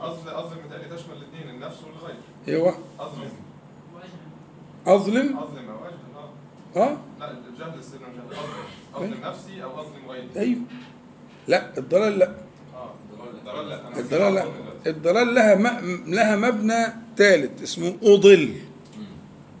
اظلم 0.00 0.28
اظلم 0.28 0.58
متهيألي 0.66 0.96
تشمل 0.96 1.16
الاثنين 1.16 1.54
النفس 1.54 1.76
والغير. 1.84 2.16
أيوه. 2.48 2.74
أظلم. 3.00 3.28
أظلم. 4.86 5.38
أظلم. 5.38 5.68
أو 5.68 5.78
اجهل 5.86 6.76
آه 6.76 6.80
آه 6.82 6.96
لا 7.20 7.30
الجهل 7.30 7.78
السر 7.78 7.98
مش 7.98 8.34
أظلم 8.36 9.12
اظلم 9.12 9.20
نفسي 9.24 9.64
أو 9.64 9.80
أظلم 9.80 10.08
غيري. 10.10 10.28
أيوه. 10.36 10.60
لا 11.48 11.78
الضلال 11.78 12.18
لا. 12.18 12.28
آه 12.74 12.90
الضلال 13.38 13.68
لا. 13.68 13.98
الضلال 14.00 14.34
لا. 14.34 14.44
الضلال 14.86 15.34
لها 15.34 15.54
م... 15.54 15.66
لها 16.14 16.36
مبنى 16.36 16.84
ثالث 17.16 17.62
اسمه 17.62 17.94
أضل. 18.02 18.54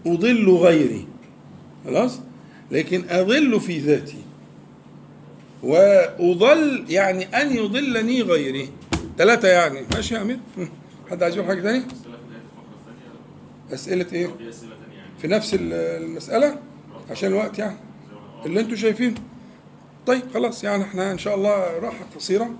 أضل 0.06 0.50
غيري. 0.50 1.06
خلاص؟ 1.84 2.20
لكن 2.70 3.04
أضل 3.10 3.60
في 3.60 3.78
ذاتي. 3.78 4.22
وأضل 5.62 6.84
يعني 6.88 7.24
أن 7.24 7.56
يضلني 7.56 8.22
غيري. 8.22 8.70
ثلاثة 9.18 9.48
يعني. 9.48 9.80
ماشي 9.94 10.14
يا 10.14 10.22
هم. 10.22 10.40
حد 11.10 11.22
عايز 11.22 11.36
يقول 11.36 11.48
حاجة 11.48 11.60
تاني؟ 11.60 11.82
أسئلة 13.72 14.06
إيه؟ 14.12 14.28
في 15.18 15.28
نفس 15.28 15.54
ال- 15.54 15.72
المسألة؟ 16.02 16.58
عشان 17.10 17.28
الوقت 17.28 17.58
يعني. 17.58 17.76
اللي 18.46 18.60
أنتوا 18.60 18.76
شايفينه 18.76 19.20
طيب 20.06 20.22
خلاص 20.34 20.64
يعني 20.64 20.82
إحنا 20.82 21.12
إن 21.12 21.18
شاء 21.18 21.34
الله 21.34 21.78
راحة 21.78 22.04
قصيرة. 22.16 22.50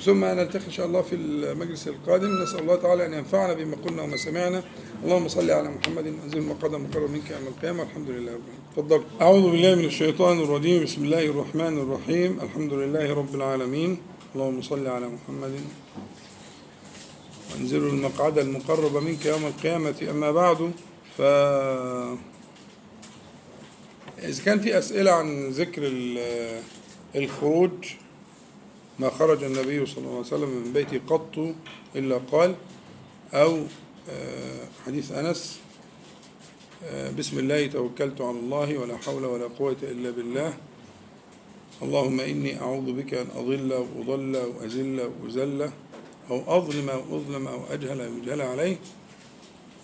ثم 0.00 0.24
نلتقي 0.24 0.66
إن 0.66 0.70
شاء 0.70 0.86
الله 0.86 1.02
في 1.02 1.14
المجلس 1.16 1.88
القادم. 1.88 2.42
نسأل 2.42 2.58
الله 2.60 2.76
تعالى 2.76 3.06
أن 3.06 3.12
ينفعنا 3.14 3.52
بما 3.52 3.76
قلنا 3.76 4.02
وما 4.02 4.16
سمعنا. 4.16 4.62
اللهم 5.04 5.28
صل 5.28 5.50
على 5.50 5.68
محمد 5.68 6.06
أنزل 6.24 6.38
المقعد 6.38 6.74
المقرب 6.74 7.10
منك 7.10 7.30
يوم 7.30 7.46
القيامة. 7.46 7.82
الحمد 7.82 8.10
لله 8.10 8.32
رب 8.32 8.40
العالمين. 8.40 8.60
تفضل. 8.76 9.02
أعوذ 9.20 9.50
بالله 9.50 9.74
من 9.74 9.84
الشيطان 9.84 10.40
الرجيم. 10.40 10.84
بسم 10.84 11.04
الله 11.04 11.24
الرحمن 11.26 11.78
الرحيم. 11.78 12.40
الحمد 12.42 12.72
لله 12.72 13.14
رب 13.14 13.34
العالمين. 13.34 13.98
اللهم 14.34 14.62
صل 14.62 14.86
على 14.86 15.06
محمد 15.08 15.52
وانزل 17.56 17.86
المقعد 17.86 18.38
المقرب 18.38 18.96
منك 18.96 19.26
يوم 19.26 19.46
القيامة. 19.46 19.94
أما 20.10 20.30
بعد 20.32 20.70
ف 21.18 21.20
إذا 24.18 24.44
كان 24.44 24.60
في 24.60 24.78
أسئلة 24.78 25.10
عن 25.10 25.48
ذكر 25.48 25.82
ال- 25.84 26.62
الخروج 27.16 27.70
ما 28.98 29.10
خرج 29.10 29.44
النبي 29.44 29.86
صلى 29.86 29.98
الله 29.98 30.10
عليه 30.10 30.20
وسلم 30.20 30.48
من 30.48 30.72
بيته 30.72 31.00
قط 31.06 31.54
إلا 31.96 32.18
قال 32.32 32.54
أو 33.34 33.58
آه، 34.10 34.68
حديث 34.86 35.12
أنس 35.12 35.58
آه، 36.84 37.10
بسم 37.10 37.38
الله 37.38 37.66
توكلت 37.66 38.20
على 38.20 38.38
الله 38.38 38.78
ولا 38.78 38.96
حول 38.96 39.24
ولا 39.24 39.46
قوة 39.58 39.76
إلا 39.82 40.10
بالله. 40.10 40.54
اللهم 41.82 42.20
إني 42.20 42.60
أعوذ 42.60 42.92
بك 42.92 43.14
أن 43.14 43.26
أضل 43.36 43.72
أو 43.72 43.86
أضل 44.00 44.36
أو 44.36 44.52
أزل 45.26 45.70
أو 46.30 46.58
أظلم 46.58 46.90
أو 46.90 47.16
أظلم 47.16 47.48
أو 47.48 47.60
أجهل 47.70 48.00
أو 48.00 48.12
يجهل 48.22 48.42
عليه. 48.42 48.76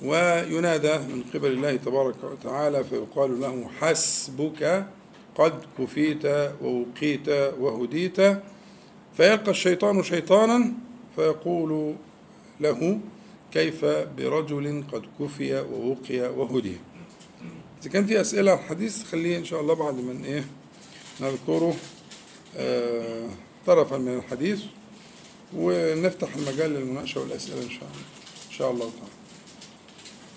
وينادى 0.03 0.99
من 0.99 1.25
قبل 1.35 1.51
الله 1.53 1.77
تبارك 1.77 2.25
وتعالى 2.25 2.85
فيقال 2.85 3.41
له 3.41 3.71
حسبك 3.81 4.87
قد 5.35 5.55
كفيت 5.79 6.27
ووقيت 6.63 7.29
وهديت. 7.59 8.21
فيلقى 9.17 9.51
الشيطان 9.51 10.03
شيطانا 10.03 10.73
فيقول 11.17 11.95
له 12.61 12.99
كيف 13.53 13.85
برجل 13.85 14.85
قد 14.93 15.03
كفي 15.21 15.61
ووقي 15.61 16.21
وهدي. 16.21 16.77
إذا 17.83 17.91
كان 17.91 18.07
في 18.07 18.21
أسئلة 18.21 18.51
على 18.51 18.61
الحديث 18.61 19.05
خليه 19.05 19.39
إن 19.39 19.45
شاء 19.45 19.61
الله 19.61 19.75
بعد 19.75 19.95
من 19.95 20.25
إيه؟ 20.25 20.45
نذكره 21.21 21.75
آه، 22.57 23.29
طرفا 23.67 23.99
من 23.99 24.17
الحديث. 24.17 24.63
ونفتح 25.57 26.35
المجال 26.35 26.71
للمناقشة 26.71 27.21
والأسئلة 27.21 27.63
إن 27.63 27.71
شاء 27.71 27.83
الله. 27.83 28.03
إن 28.51 28.53
شاء 28.59 28.71
الله 28.71 28.85
تعالى. 28.91 29.13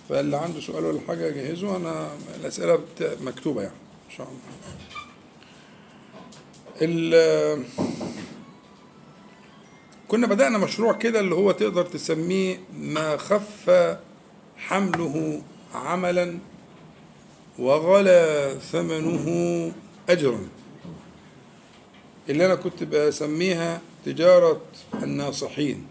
فاللي 0.09 0.38
عنده 0.38 0.59
سؤال 0.61 0.86
ولا 0.86 0.99
حاجة 1.07 1.30
جهزه 1.30 1.76
أنا 1.78 2.09
الأسئلة 2.39 2.76
بت- 2.76 3.18
مكتوبة 3.22 3.61
يعني. 3.61 3.76
إن 4.11 4.16
شاء 4.18 4.28
الله. 4.28 4.39
ال- 6.82 7.63
كنا 10.07 10.28
بدأنا 10.28 10.57
مشروع 10.57 10.93
كده 10.93 11.20
اللي 11.20 11.36
هو 11.36 11.51
تقدر 11.51 11.86
تسميه 11.86 12.59
ما 12.80 13.18
خف 13.18 13.70
حمله 14.57 15.41
عملا 15.74 16.38
وغلى 17.59 18.55
ثمنه 18.72 19.72
أجرا. 20.09 20.47
اللي 22.30 22.45
أنا 22.45 22.55
كنت 22.55 22.84
بسميها 22.84 23.82
تجارة 24.05 24.61
الناصحين. 25.03 25.85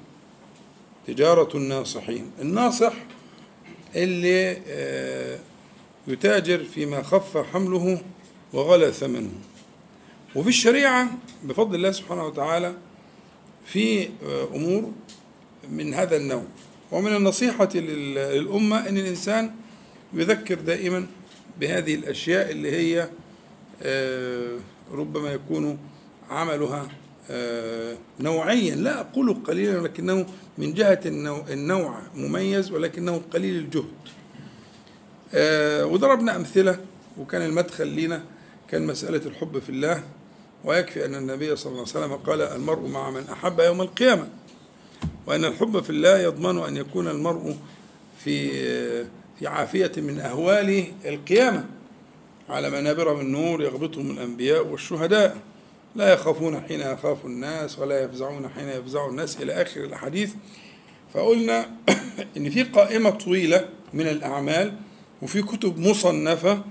تجارة 1.06 1.56
الناصحين. 1.56 2.30
الناصح 2.40 2.92
اللي 3.96 4.56
آه، 4.68 5.38
يتاجر 6.08 6.64
فيما 6.64 7.02
خف 7.02 7.36
حمله 7.36 8.02
وغلى 8.52 8.92
ثمنه 8.92 9.30
وفي 10.36 10.48
الشريعة 10.48 11.10
بفضل 11.44 11.74
الله 11.74 11.90
سبحانه 11.92 12.26
وتعالى 12.26 12.74
في 13.66 14.02
آه، 14.04 14.48
أمور 14.54 14.92
من 15.70 15.94
هذا 15.94 16.16
النوع. 16.16 16.44
ومن 16.92 17.16
النصيحة 17.16 17.68
لل- 17.74 18.14
للأمة 18.14 18.88
أن 18.88 18.98
الإنسان 18.98 19.54
يذكر 20.12 20.54
دائما 20.54 21.06
بهذه 21.60 21.94
الأشياء 21.94 22.50
اللي 22.50 22.72
هي 22.72 23.08
آه، 23.82 24.58
ربما 24.92 25.32
يكون 25.32 25.78
عملها 26.30 26.88
نوعيا. 28.20 28.74
لا 28.74 29.00
أقول 29.00 29.34
قليلا 29.34 29.80
ولكنه 29.80 30.26
من 30.58 30.74
جهة 30.74 31.00
النوع, 31.50 32.00
مميز 32.14 32.70
ولكنه 32.70 33.22
قليل 33.32 33.56
الجهد. 33.56 33.84
آه، 35.34 35.86
وضربنا 35.86 36.36
أمثلة 36.36 36.78
وكان 37.18 37.42
المدخل 37.42 37.96
لنا 37.96 38.22
كان 38.70 38.86
مسألة 38.86 39.20
الحب 39.26 39.58
في 39.58 39.68
الله. 39.68 40.02
ويكفي 40.64 41.04
أن 41.04 41.14
النبي 41.14 41.56
صلى 41.56 41.72
الله 41.72 41.84
عليه 41.94 42.06
وسلم 42.06 42.16
قال 42.16 42.42
المرء 42.42 42.88
مع 42.88 43.10
من 43.10 43.24
أحب 43.32 43.60
يوم 43.60 43.80
القيامة 43.80 44.28
وأن 45.26 45.44
الحب 45.44 45.80
في 45.80 45.90
الله 45.90 46.18
يضمن 46.18 46.58
أن 46.58 46.76
يكون 46.76 47.08
المرء 47.08 47.56
في 48.24 48.50
في 49.38 49.46
عافية 49.46 49.92
من 49.96 50.20
أهوال 50.20 50.84
القيامة 51.04 51.64
على 52.48 52.70
منابر 52.70 53.14
من 53.14 53.32
نور 53.32 53.62
يغبطهم 53.62 54.10
الأنبياء 54.10 54.66
والشهداء. 54.66 55.36
لا 55.96 56.12
يخافون 56.12 56.60
حين 56.60 56.80
يخاف 56.80 57.24
الناس 57.24 57.78
ولا 57.78 58.02
يفزعون 58.02 58.48
حين 58.48 58.68
يفزع 58.68 59.08
الناس 59.08 59.42
إلى 59.42 59.52
آخر 59.52 59.84
الأحاديث 59.84 60.32
فقلنا 61.14 61.70
إن 62.36 62.50
في 62.50 62.62
قائمة 62.62 63.10
طويلة 63.10 63.68
من 63.92 64.06
الأعمال 64.06 64.74
وفي 65.22 65.42
كتب 65.42 65.78
مصنفة 65.78 66.62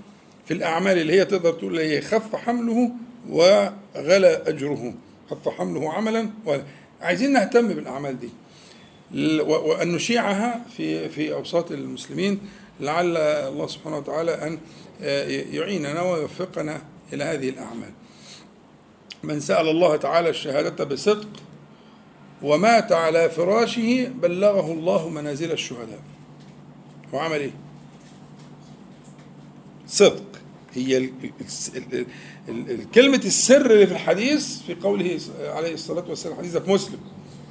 في 0.46 0.54
الأعمال 0.54 0.98
اللي 0.98 1.14
هي 1.14 1.26
تقدر 1.26 1.54
تقول 1.54 1.80
هي 1.80 2.02
خف 2.02 2.36
حمله 2.36 2.92
وغلى 3.30 4.44
أجره. 4.48 4.94
خف 5.30 5.50
حمله 5.50 5.94
عملا 5.94 6.30
عايزين 7.02 7.34
نهتم 7.34 7.68
بالأعمال 7.68 8.20
دي. 8.20 8.30
وأن 9.42 9.92
نشيعها 9.92 10.66
في 10.78 11.10
في 11.10 11.34
أوساط 11.34 11.72
المسلمين 11.72 12.40
لعل 12.80 13.18
الله 13.18 13.68
سبحانه 13.68 13.98
وتعالى 13.98 14.32
أن 14.32 14.60
آه، 15.02 15.28
يعيننا 15.28 16.02
ويوفقنا 16.02 16.82
إلى 17.14 17.24
هذه 17.24 17.50
الأعمال. 17.50 17.92
من 19.24 19.40
سأل 19.40 19.70
الله 19.70 19.96
تعالى 19.96 20.30
الشهادة 20.30 20.84
بصدق 20.84 21.28
ومات 22.42 22.92
على 22.92 23.30
فراشه 23.30 24.08
بلغه 24.22 24.72
الله 24.72 25.10
منازل 25.10 25.52
الشهداء. 25.52 26.00
وعمل 27.14 27.40
إيه؟ 27.40 27.52
صدق. 29.88 30.24
هي 30.74 31.10
كلمة 32.96 33.22
السر 33.26 33.72
اللي 33.72 33.88
في 33.88 33.94
الحديث 33.94 34.62
في 34.62 34.76
قوله 34.76 35.20
عليه 35.40 35.74
الصلاة 35.74 36.10
والسلام 36.10 36.38
حديث 36.38 36.58
في 36.58 36.72
مسلم. 36.72 37.00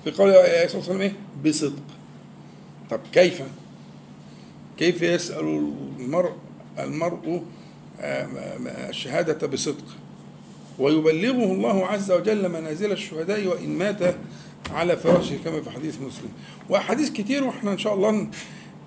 في 0.05 0.11
قوله 0.11 0.33
عليه 0.33 0.65
الصلاة 0.65 0.79
والسلام 0.79 1.01
إيه؟ 1.01 1.13
بصدق. 1.45 1.83
طب 2.91 3.01
كيف؟ 3.13 3.43
كيف 4.79 5.03
يسأل 5.03 5.73
المرء 5.99 6.33
المرء 6.79 7.43
آه، 8.01 8.27
الشهادة 8.89 9.47
بصدق؟ 9.47 9.85
ويبلغه 10.83 11.53
الله 11.53 11.87
عز 11.87 12.13
وجل 12.13 12.49
منازل 12.49 12.93
الشهداء 12.93 13.47
وإن 13.47 13.79
مات 13.79 14.15
على 14.71 14.97
فراشه 14.97 15.37
كما 15.45 15.61
في 15.61 15.71
حديث 15.71 15.95
مسلم. 16.01 16.29
وأحاديث 16.69 17.11
كتير 17.11 17.45
وإحنا 17.45 17.73
إن 17.73 17.79
شاء 17.79 17.95
الله 17.95 18.29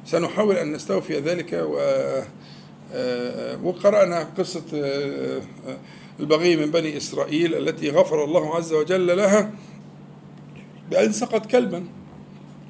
سنحاول 0.05 0.55
أن 0.55 0.71
نستوفي 0.71 1.19
ذلك. 1.19 1.53
و 1.53 1.79
آه، 2.93 3.59
وقرأنا 3.63 4.23
قصة 4.37 4.63
آه، 4.73 5.41
آه، 5.67 5.77
البغي 6.19 6.55
من 6.55 6.71
بني 6.71 6.97
إسرائيل 6.97 7.55
التي 7.55 7.89
غفر 7.89 8.23
الله 8.23 8.55
عز 8.55 8.73
وجل 8.73 9.17
لها 9.17 9.51
بأن 10.91 11.11
سقط 11.11 11.45
كلبا 11.45 11.85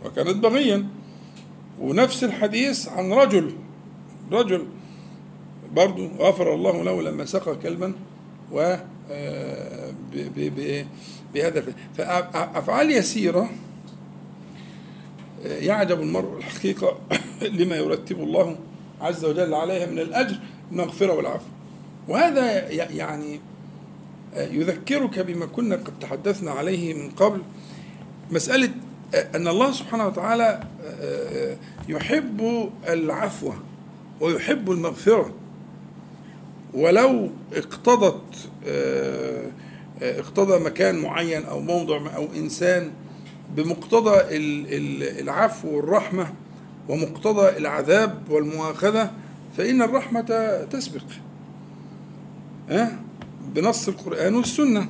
وكانت 0.05 0.37
بغيا. 0.37 0.87
ونفس 1.81 2.23
الحديث 2.23 2.89
عن 2.89 3.13
رجل 3.13 3.53
رجل 4.31 4.67
برضو 5.71 6.07
غفر 6.07 6.53
الله 6.53 6.83
له 6.83 7.01
لما 7.01 7.25
سقى 7.25 7.55
كلبا 7.55 7.93
و 8.51 8.59
آه، 8.59 8.94
بهذا 11.33 11.63
فأفعال 11.97 12.91
يسيرة 12.91 13.49
آه، 15.45 15.57
يعجب 15.57 16.01
المرء 16.01 16.37
الحقيقة 16.37 16.99
لما 17.59 17.75
يرتب 17.75 18.19
الله 18.19 18.57
عز 19.01 19.25
وجل 19.25 19.53
عليها 19.53 19.85
من 19.85 19.99
الأجر 19.99 20.39
المغفرة 20.71 21.13
والعفو. 21.13 21.45
وهذا 22.07 22.69
يعني 22.71 23.39
آه، 24.35 24.47
يذكرك 24.47 25.19
بما 25.19 25.45
كنا 25.45 25.75
قد 25.75 25.99
تحدثنا 25.99 26.51
عليه 26.51 26.93
من 26.93 27.09
قبل. 27.09 27.41
مسألة 28.31 28.69
آه، 29.15 29.27
أن 29.35 29.47
الله 29.47 29.71
سبحانه 29.71 30.07
وتعالى 30.07 30.63
يحب 31.89 32.69
العفو 32.89 33.53
ويحب 34.21 34.71
المغفرة. 34.71 35.33
ولو 36.75 37.29
اقتضت 37.53 38.21
آه، 38.67 39.51
آه، 40.01 40.19
اقتضى 40.19 40.63
مكان 40.63 40.95
معين 40.99 41.45
أو 41.45 41.59
موضع 41.59 42.15
أو 42.15 42.27
إنسان 42.35 42.91
بمقتضى 43.55 44.15
ال- 44.37 44.73
ال- 44.73 45.19
العفو 45.21 45.75
والرحمة 45.75 46.33
ومقتضى 46.89 47.57
العذاب 47.57 48.23
والمؤاخذة 48.29 49.11
فإن 49.57 49.81
الرحمة 49.81 50.21
تسبق 50.71 51.01
ها 52.69 52.99
بنص 53.55 53.87
القرآن 53.87 54.35
والسنة. 54.35 54.87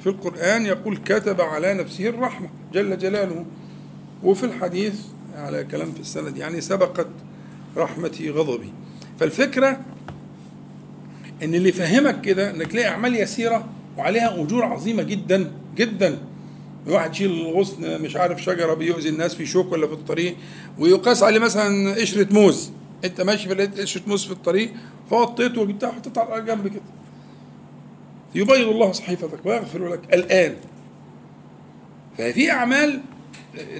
في 0.00 0.06
القرآن 0.10 0.66
يقول 0.66 0.96
كتب 0.96 1.40
على 1.40 1.74
نفسه 1.74 2.08
الرحمة 2.08 2.48
جل 2.72 2.98
جلاله. 2.98 3.44
وفي 4.22 4.44
الحديث 4.44 4.94
على 5.36 5.64
كلام 5.64 5.92
في 5.92 6.00
السند 6.00 6.36
يعني 6.36 6.60
سبقت 6.60 7.06
رحمتي 7.76 8.30
غضبي. 8.30 8.72
فالفكرة 9.20 9.80
إن 11.42 11.54
اللي 11.54 11.68
يفهمك 11.68 12.20
كده 12.20 12.50
إنك 12.50 12.66
تلاقي 12.72 12.88
أعمال 12.88 13.14
يسيرة 13.16 13.68
وعليها 13.98 14.42
أجور 14.42 14.64
عظيمة 14.64 15.02
جدا 15.02 15.52
جدا. 15.76 16.18
واحد 16.86 17.12
يشيل 17.12 17.30
الغصن 17.30 18.02
مش 18.02 18.16
عارف 18.16 18.42
شجرة 18.42 18.74
بيؤذي 18.74 19.08
الناس 19.08 19.34
في 19.34 19.46
شوك 19.46 19.72
ولا 19.72 19.86
في 19.86 19.92
الطريق 19.92 20.36
ويقاس 20.78 21.22
عليه 21.22 21.38
مثلا 21.38 21.94
قشرة 21.94 22.32
موز. 22.32 22.70
أنت 23.04 23.20
ماشي 23.20 23.48
فلقيت 23.48 23.80
قشرة 23.80 24.02
موز 24.06 24.24
في 24.24 24.32
الطريق 24.32 24.72
فوطيته 25.10 25.60
وجبتها 25.60 25.88
وحطيتها 25.88 26.22
على 26.24 26.42
جنب 26.44 26.68
كده. 26.68 26.82
يبيض 28.34 28.68
الله 28.68 28.92
صحيفتك 28.92 29.46
ويغفر 29.46 29.88
لك 29.88 30.14
الآن. 30.14 30.56
ففي 32.18 32.50
أعمال 32.50 33.00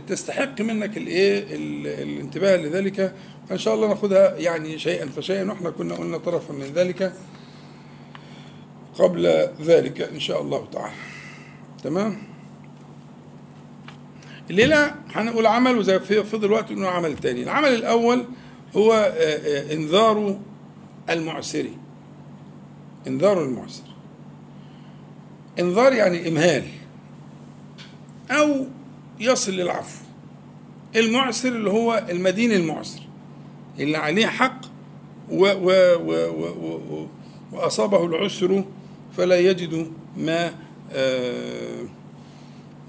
تستحق 0.07 0.61
منك 0.61 0.97
الإيه؟ 0.97 1.39
ال- 1.57 1.87
الانتباه 1.87 2.57
لذلك. 2.57 3.15
فإن 3.49 3.59
شاء 3.59 3.75
الله 3.75 3.89
ناخذها 3.89 4.37
يعني 4.39 4.79
شيئا 4.79 5.07
فشيئا. 5.07 5.45
وإحنا 5.45 5.71
كنا 5.71 5.95
قلنا 5.95 6.19
طرفا 6.19 6.53
من 6.53 6.67
ذلك. 6.75 7.13
قبل 8.99 9.49
ذلك 9.63 10.01
إن 10.01 10.21
شاء 10.21 10.43
الله 10.43 10.67
تعالى. 10.73 10.95
تمام؟ 11.85 12.17
الليلة 14.51 14.95
هنقول 15.13 15.47
عمل 15.47 15.79
وزي 15.79 16.01
في 16.01 16.25
فضل 16.25 16.53
وقت 16.53 16.71
انه 16.71 16.89
عمل 16.89 17.19
تاني. 17.19 17.43
العمل 17.43 17.69
الأول 17.69 18.25
هو 18.77 18.93
آه، 18.93 18.97
آه، 18.97 19.75
إنذار 19.75 20.41
المعسر. 21.11 21.69
إنذار 23.07 23.45
المعسر. 23.45 23.85
إنذار 25.59 25.93
يعني 25.93 26.29
إمهال 26.29 26.65
أو 28.31 28.67
يصل 29.21 29.53
للعفو. 29.53 30.05
المعسر 30.97 31.49
اللي 31.49 31.71
هو 31.71 32.07
المدين 32.11 32.53
المعسر 32.53 33.01
اللي 33.79 33.97
عليه 33.97 34.27
حق 34.27 34.61
و 35.31 35.47
و 35.47 35.71
و 35.97 36.13
و 36.29 36.77
و 36.91 37.07
وأصابه 37.53 38.07
العسر 38.07 38.65
فلا 39.17 39.39
يجد 39.39 39.93
ما 40.17 40.55
آه، 40.93 41.85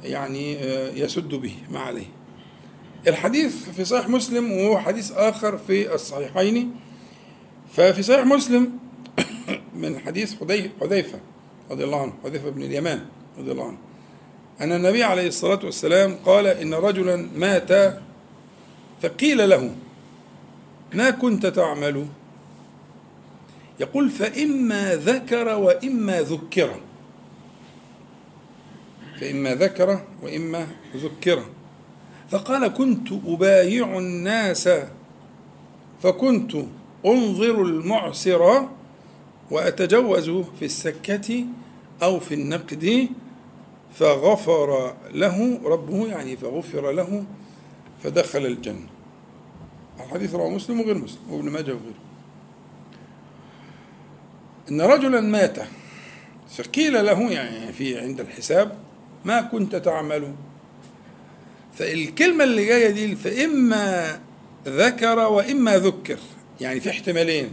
يعني 0.03 0.57
آه، 0.57 0.91
يسد 0.91 1.29
به 1.35 1.55
ما 1.71 1.79
عليه. 1.79 2.05
الحديث 3.07 3.69
في 3.69 3.85
صحيح 3.85 4.09
مسلم 4.09 4.51
وهو 4.51 4.79
حديث 4.79 5.11
آخر 5.11 5.57
في 5.57 5.93
الصحيحين. 5.95 6.71
ففي 7.73 8.03
صحيح 8.03 8.25
مسلم 8.25 8.71
من 9.81 9.99
حديث 9.99 10.35
حذي- 10.39 10.71
حذيفة 10.81 11.19
رضي 11.71 11.83
الله 11.83 12.01
عنه 12.01 12.13
حذيفة 12.23 12.49
بن 12.49 12.63
اليمان 12.63 13.05
رضي 13.39 13.51
الله 13.51 13.67
عنه. 13.67 13.77
أن 14.61 14.71
النبي 14.71 15.03
عليه 15.03 15.27
الصلاة 15.27 15.59
والسلام 15.63 16.15
قال 16.25 16.47
إن 16.47 16.73
رجلا 16.73 17.27
مات 17.35 17.97
فقيل 19.01 19.49
له 19.49 19.75
ما 20.93 21.09
كنت 21.09 21.45
تعمل؟ 21.45 22.05
يقول 23.79 24.09
فإما 24.09 24.95
ذكر 24.95 25.47
وإما 25.47 26.21
ذكر. 26.21 26.75
فإما 29.19 29.55
ذكر 29.55 29.99
وإما 30.23 30.67
ذكر. 30.95 31.43
فقال 32.29 32.67
كنت 32.67 33.07
أبايع 33.11 33.97
الناس. 33.97 34.69
فكنت 36.03 36.55
أنظر 37.05 37.61
المعسر 37.61 38.69
وأتجوز 39.51 40.29
في 40.29 40.65
السكة 40.65 41.45
أو 42.03 42.19
في 42.19 42.33
النقد. 42.33 43.09
فغفر 43.93 44.95
له 45.13 45.59
ربه 45.63 46.07
يعني 46.07 46.37
فغفر 46.37 46.91
له 46.91 47.25
فدخل 48.03 48.45
الجنة. 48.45 48.87
الحديث 49.99 50.35
رواه 50.35 50.49
مسلم 50.49 50.79
وغير 50.79 50.97
مسلم 50.97 51.19
وابن 51.29 51.49
ماجه 51.49 51.71
وغيره. 51.71 52.04
إن 54.71 54.81
رجلا 54.81 55.21
مات. 55.21 55.57
فقيل 56.57 57.05
له 57.05 57.31
يعني 57.31 57.73
في 57.73 57.99
عند 57.99 58.19
الحساب 58.19 58.77
ما 59.25 59.41
كنت 59.41 59.75
تعمل؟ 59.75 60.33
فالكلمة 61.77 62.43
اللي 62.43 62.65
جاية 62.65 62.89
دي 62.89 63.15
فإما 63.15 64.19
ذكر 64.67 65.19
وإما 65.19 65.77
ذكر 65.77 66.17
يعني 66.61 66.79
في 66.79 66.89
احتمالين. 66.89 67.49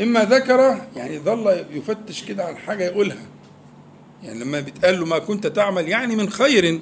إما 0.00 0.24
ذكر 0.24 0.80
يعني 0.96 1.18
ظل 1.18 1.64
يفتش 1.70 2.24
كده 2.24 2.44
عن 2.44 2.56
حاجة 2.56 2.84
يقولها. 2.84 3.26
يعني 4.22 4.38
لما 4.40 4.60
بيتقال 4.60 5.00
له 5.00 5.06
ما 5.06 5.18
كنت 5.18 5.46
تعمل 5.46 5.88
يعني 5.88 6.16
من 6.16 6.30
خير 6.30 6.80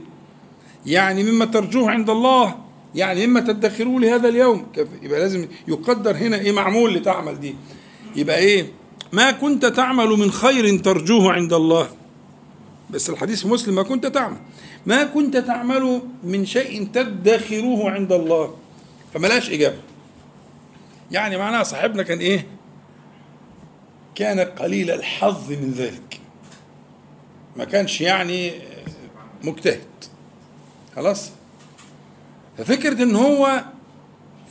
يعني 0.87 1.23
مما 1.23 1.45
ترجوه 1.45 1.91
عند 1.91 2.11
الله 2.11 2.57
يعني 2.95 3.27
مما 3.27 3.41
تدخروه 3.41 4.01
لهذا 4.01 4.29
اليوم. 4.29 4.67
يبقى 5.03 5.21
لازم 5.21 5.49
يقدر 5.69 6.17
هنا 6.17 6.37
إيه 6.39 6.53
معمول 6.53 6.95
لتعمل 6.95 7.41
دي. 7.41 7.55
يبقى 8.17 8.39
إيه؟ 8.39 8.67
ما 9.13 9.31
كنت 9.31 9.67
تعمل 9.67 10.09
من 10.09 10.31
خير 10.31 10.79
ترجوه 10.79 11.33
عند 11.33 11.53
الله. 11.53 11.89
بس 12.91 13.11
الحديث 13.11 13.47
مسلم 13.47 13.75
ما 13.75 13.83
كنت 13.83 14.07
تعمل. 14.07 14.37
ما 14.87 15.05
كنت 15.05 15.37
تعمل 15.37 16.03
من 16.25 16.47
شيء 16.47 16.89
تدخروه 16.93 17.91
عند 17.91 18.13
الله. 18.13 18.57
فملاش 19.15 19.51
إجابة. 19.51 19.79
يعني 21.11 21.37
معناها 21.37 21.63
صاحبنا 21.63 22.03
كان 22.03 22.19
إيه؟ 22.19 22.47
كان 24.15 24.41
قليل 24.41 24.91
الحظ 24.91 25.51
من 25.51 25.71
ذلك. 25.71 26.21
ما 27.57 27.65
كانش 27.65 28.01
يعني 28.01 28.53
مجتهد. 29.45 29.85
خلاص؟ 30.97 31.31
ففكرة 32.59 33.03
إن 33.03 33.17
هو 33.17 33.65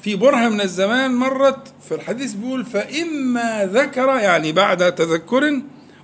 في 0.01 0.15
برهة 0.15 0.49
من 0.49 0.61
الزمان 0.61 1.15
مرت 1.15 1.73
في 1.81 1.95
الحديث 1.95 2.33
بيقول 2.33 2.65
فإما 2.65 3.65
ذكر 3.65 4.07
يعني 4.07 4.51
بعد 4.51 4.95
تذكر 4.95 5.61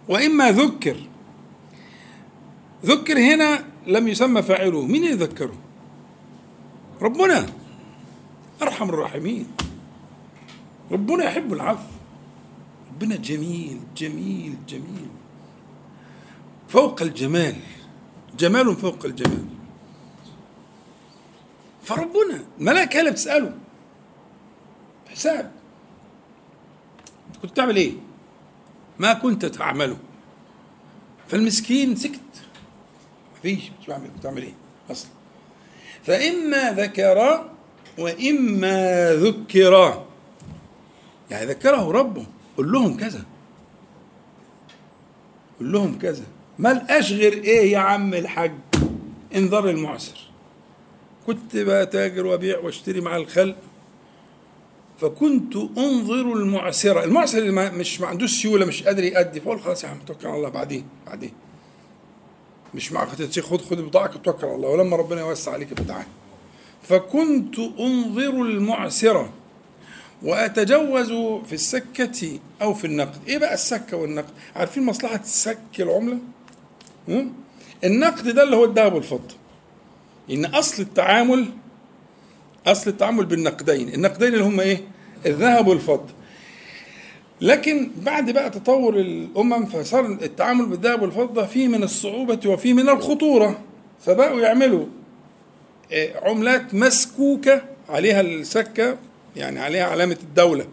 وإما 0.08 0.52
ذكر. 0.52 0.98
ذكر 2.86 3.20
هنا 3.20 3.64
لم 3.88 4.08
يسمى 4.08 4.42
فاعله. 4.42 4.86
مين 4.86 5.04
اللي 5.04 5.16
ذكره؟ 5.16 5.56
ربنا. 7.02 7.46
أرحم 8.62 8.90
الراحمين. 8.90 9.48
ربنا 10.92 11.24
يحب 11.24 11.54
العفو. 11.54 11.92
ربنا 12.92 13.16
جميل 13.16 13.80
جميل 13.98 14.56
جميل. 14.68 15.10
فوق 16.70 17.02
الجمال. 17.02 17.56
جمال 18.38 18.76
فوق 18.76 19.06
الجمال. 19.06 19.46
فربنا. 21.84 22.44
الملائكة 22.60 23.00
اللي 23.00 23.12
بتسأله. 23.12 23.54
حساب. 25.18 25.52
كنت 27.42 27.58
تعمل 27.58 27.76
إيه؟ 27.76 27.94
ما 29.00 29.14
كنت 29.14 29.46
تعمله. 29.46 29.98
فالمسكين 31.28 31.96
سكت. 31.96 32.20
مفيش 33.38 33.72
مش 33.82 33.88
بعمل 33.88 34.08
كنت 34.08 34.24
تعمل 34.24 34.42
إيه؟ 34.42 34.54
أصلا 34.92 35.10
فإما 36.04 36.72
ذكر 36.72 37.50
وإما 37.98 39.14
ذكر. 39.14 40.06
يعني 41.32 41.46
ذكره 41.46 41.92
ربه. 41.92 42.26
قل 42.58 42.72
لهم 42.72 42.98
كذا. 42.98 43.26
قل 45.60 45.72
لهم 45.72 46.00
كذا. 46.00 46.26
ما 46.60 46.74
لقاش 46.74 47.14
غير 47.14 47.34
إيه 47.34 47.72
يا 47.72 47.80
عم 47.80 48.14
الحاج؟ 48.14 48.52
انذار 49.36 49.70
المعسر. 49.70 50.18
كنت 51.28 51.56
بتاجر 51.56 52.26
وأبيع 52.26 52.60
وأشتري 52.60 53.02
مع 53.02 53.16
الخلق. 53.18 53.56
فكنت 55.02 55.56
أنظر 55.56 56.34
المعسرة. 56.34 57.04
المعسر 57.04 57.38
اللي 57.38 57.72
مش 57.72 58.02
ما 58.02 58.08
عندوش 58.08 58.42
سيولة 58.42 58.66
مش 58.66 58.84
قادر 58.84 59.04
يأدي. 59.04 59.42
فقول 59.42 59.62
خلاص 59.62 59.84
يا 59.84 59.90
عم 59.90 60.00
توكل 60.08 60.28
على 60.28 60.38
الله. 60.38 60.50
بعدين 60.50 60.86
بعدين. 61.08 61.32
مش 62.76 62.92
معك 62.92 63.08
خد 63.08 63.40
خد 63.40 63.62
خد 63.62 63.78
بضاعك 63.82 64.16
وتوكل 64.16 64.48
على 64.48 64.56
الله. 64.56 64.70
ولما 64.70 64.98
ربنا 64.98 65.22
يوسع 65.22 65.52
عليك 65.52 65.74
بتاعك 65.74 66.08
فكنت 66.84 67.60
أنظر 67.60 68.30
المعسرة 68.42 69.30
وأتجوز 70.24 71.12
في 71.48 71.54
السكة 71.54 72.40
أو 72.62 72.74
في 72.74 72.88
النقد. 72.88 73.28
إيه 73.28 73.38
بقى 73.38 73.54
السكة 73.54 73.98
والنقد؟ 73.98 74.34
عارفين 74.56 74.86
مصلحة 74.86 75.22
سك 75.24 75.60
العملة؟ 75.80 76.18
النقد 77.84 78.30
ده 78.30 78.44
اللي 78.44 78.56
هو 78.56 78.66
الذهب 78.66 78.94
والفضة. 78.94 79.36
إن 80.32 80.46
أصل 80.46 80.84
التعامل 80.84 81.46
أصل 82.68 82.90
التعامل 82.90 83.26
بالنقدين. 83.26 83.94
النقدين 83.94 84.34
اللي 84.34 84.44
هم 84.44 84.60
إيه؟ 84.60 84.82
الذهب 85.26 85.68
والفضة. 85.68 86.14
لكن 87.42 87.92
بعد 88.02 88.32
بقى 88.32 88.50
تطور 88.50 89.00
الأمم 89.00 89.66
فصار 89.66 90.06
التعامل 90.06 90.66
بالذهب 90.66 91.02
والفضة 91.02 91.46
فيه 91.46 91.68
من 91.68 91.84
الصعوبة 91.84 92.40
وفيه 92.50 92.74
من 92.74 92.90
الخطورة. 92.90 93.60
فبقوا 94.06 94.42
يعملوا 94.42 94.86
آه، 95.92 96.30
عملات 96.30 96.74
مسكوكة 96.74 97.62
عليها 97.90 98.22
السكة 98.22 98.98
يعني 99.36 99.60
عليها 99.60 99.84
علامة 99.86 100.18
الدولة. 100.24 100.66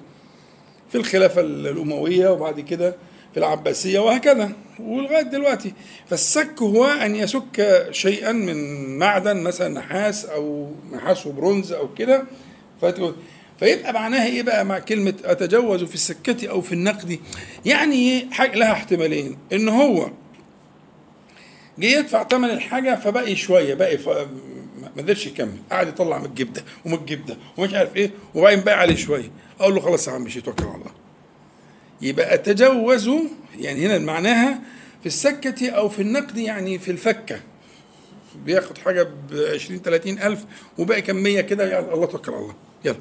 في 0.93 0.99
الخلافة 0.99 1.41
الأموية 1.41 2.29
وبعد 2.29 2.61
كده 2.61 2.95
في 3.35 3.41
العباسية 3.41 3.99
وهكذا 3.99 4.53
ولغاية 4.81 5.23
دلوقتي. 5.23 5.73
فالسك 6.11 6.63
هو 6.63 6.85
أن 6.85 7.17
يسك 7.17 7.87
شيئا 7.91 8.33
من 8.33 8.57
معدن 8.99 9.37
مثلا 9.37 9.69
نحاس 9.69 10.25
أو 10.25 10.73
نحاس 10.93 11.27
وبرونز 11.27 11.73
أو 11.73 11.95
كده. 11.95 12.25
فيبقى 13.61 13.93
معناها 13.93 14.27
إيه 14.27 14.43
بقى 14.43 14.65
مع 14.65 14.79
كلمة 14.79 15.15
أتجوز 15.25 15.85
في 15.85 15.95
السكة 15.95 16.49
أو 16.49 16.61
في 16.61 16.73
النقد؟ 16.73 17.19
يعني 17.67 17.95
إيه؟ 17.97 18.49
لها 18.55 18.73
احتمالين. 18.73 19.39
إن 19.53 19.69
هو 19.69 20.11
جه 21.79 21.87
يدفع 21.99 22.29
ثمن 22.29 22.51
الحاجة 22.51 22.95
فبقي 22.97 23.37
شوية 23.37 23.75
بقي 23.75 23.99
ف... 23.99 24.09
ما 24.09 25.03
قدرش 25.03 25.27
يكمل. 25.27 25.57
قعد 25.73 25.89
يطلع 25.89 26.19
من 26.19 26.25
الجيب 26.25 26.53
ده 26.53 26.65
ومن 26.87 26.95
الجيب 26.95 27.27
ده 27.27 27.37
ومش 27.57 27.75
عارف 27.75 27.97
إيه 27.97 28.11
وبعدين 28.35 28.61
بقى 28.65 28.79
عليه 28.79 28.97
شوية. 28.97 29.31
أقول 29.61 29.75
له 29.75 29.81
خلاص 29.81 30.09
يا 30.09 30.13
عم 30.13 30.23
مش 30.23 30.35
توكل 30.35 30.65
على 30.65 30.75
الله. 30.75 31.04
يبقى 32.03 32.35
أتجوز 32.35 33.11
يعني 33.59 33.87
هنا 33.87 33.99
معناها 33.99 34.61
في 35.01 35.07
السكة 35.07 35.71
أو 35.71 35.89
في 35.89 36.03
النقد 36.03 36.37
يعني 36.39 36.79
في 36.79 36.91
الفكة. 36.91 37.41
بياخد 38.45 38.79
حاجة 38.79 39.03
ب 39.03 39.33
20 39.55 39.83
30 39.83 40.19
ألف 40.19 40.45
وباقي 40.79 41.03
كمية 41.03 41.41
كده 41.41 41.95
الله 41.95 42.07
توكل 42.07 42.33
على 42.33 42.41
الله. 42.43 42.55
يلا. 42.85 42.97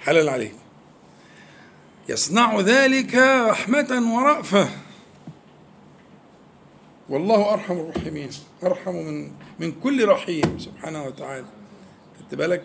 حلال 0.00 0.28
عليك. 0.28 0.54
يصنع 2.08 2.60
ذلك 2.60 3.14
رحمة 3.48 4.14
ورأفة. 4.16 4.68
والله 7.08 7.52
أرحم 7.52 7.74
الراحمين. 7.74 8.28
أرحم 8.64 8.94
من 8.94 9.30
من 9.58 9.72
كل 9.72 10.08
رحيم 10.08 10.58
سبحانه 10.58 11.04
وتعالى. 11.04 11.46
خدت 12.18 12.34
بالك؟ 12.34 12.64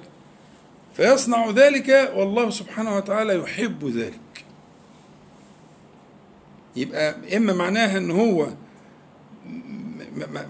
فيصنع 0.96 1.50
ذلك 1.50 2.12
والله 2.16 2.50
سبحانه 2.50 2.98
وتعالى 2.98 3.36
يحب 3.40 3.86
ذلك. 3.86 4.20
يبقى 6.76 7.16
إما 7.38 7.54
معناها 7.54 7.98
إن 7.98 8.12
هو 8.12 8.48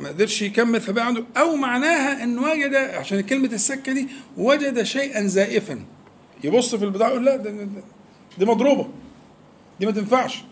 ما- 0.02 0.08
قدرش 0.10 0.41
يكمل 0.41 0.82
فبقى 0.82 1.06
عنده 1.06 1.24
أو 1.38 1.56
معناها 1.56 2.24
إن 2.24 2.40
وجد 2.40 2.76
عشان 2.76 3.22
كلمة 3.22 3.48
السكة 3.54 3.94
دي 3.94 4.08
وجد 4.38 4.84
شيئا 4.84 5.28
زائفا. 5.28 5.80
يبص 6.44 6.76
في 6.76 6.86
البضاعة 6.86 7.10
يقول 7.10 7.26
لا 7.26 7.36
ده 7.36 7.52
دي 8.38 8.45
مضروبة. 8.45 8.88
دي 9.80 9.86
ما 9.86 9.91
تنفعش. 9.91 10.44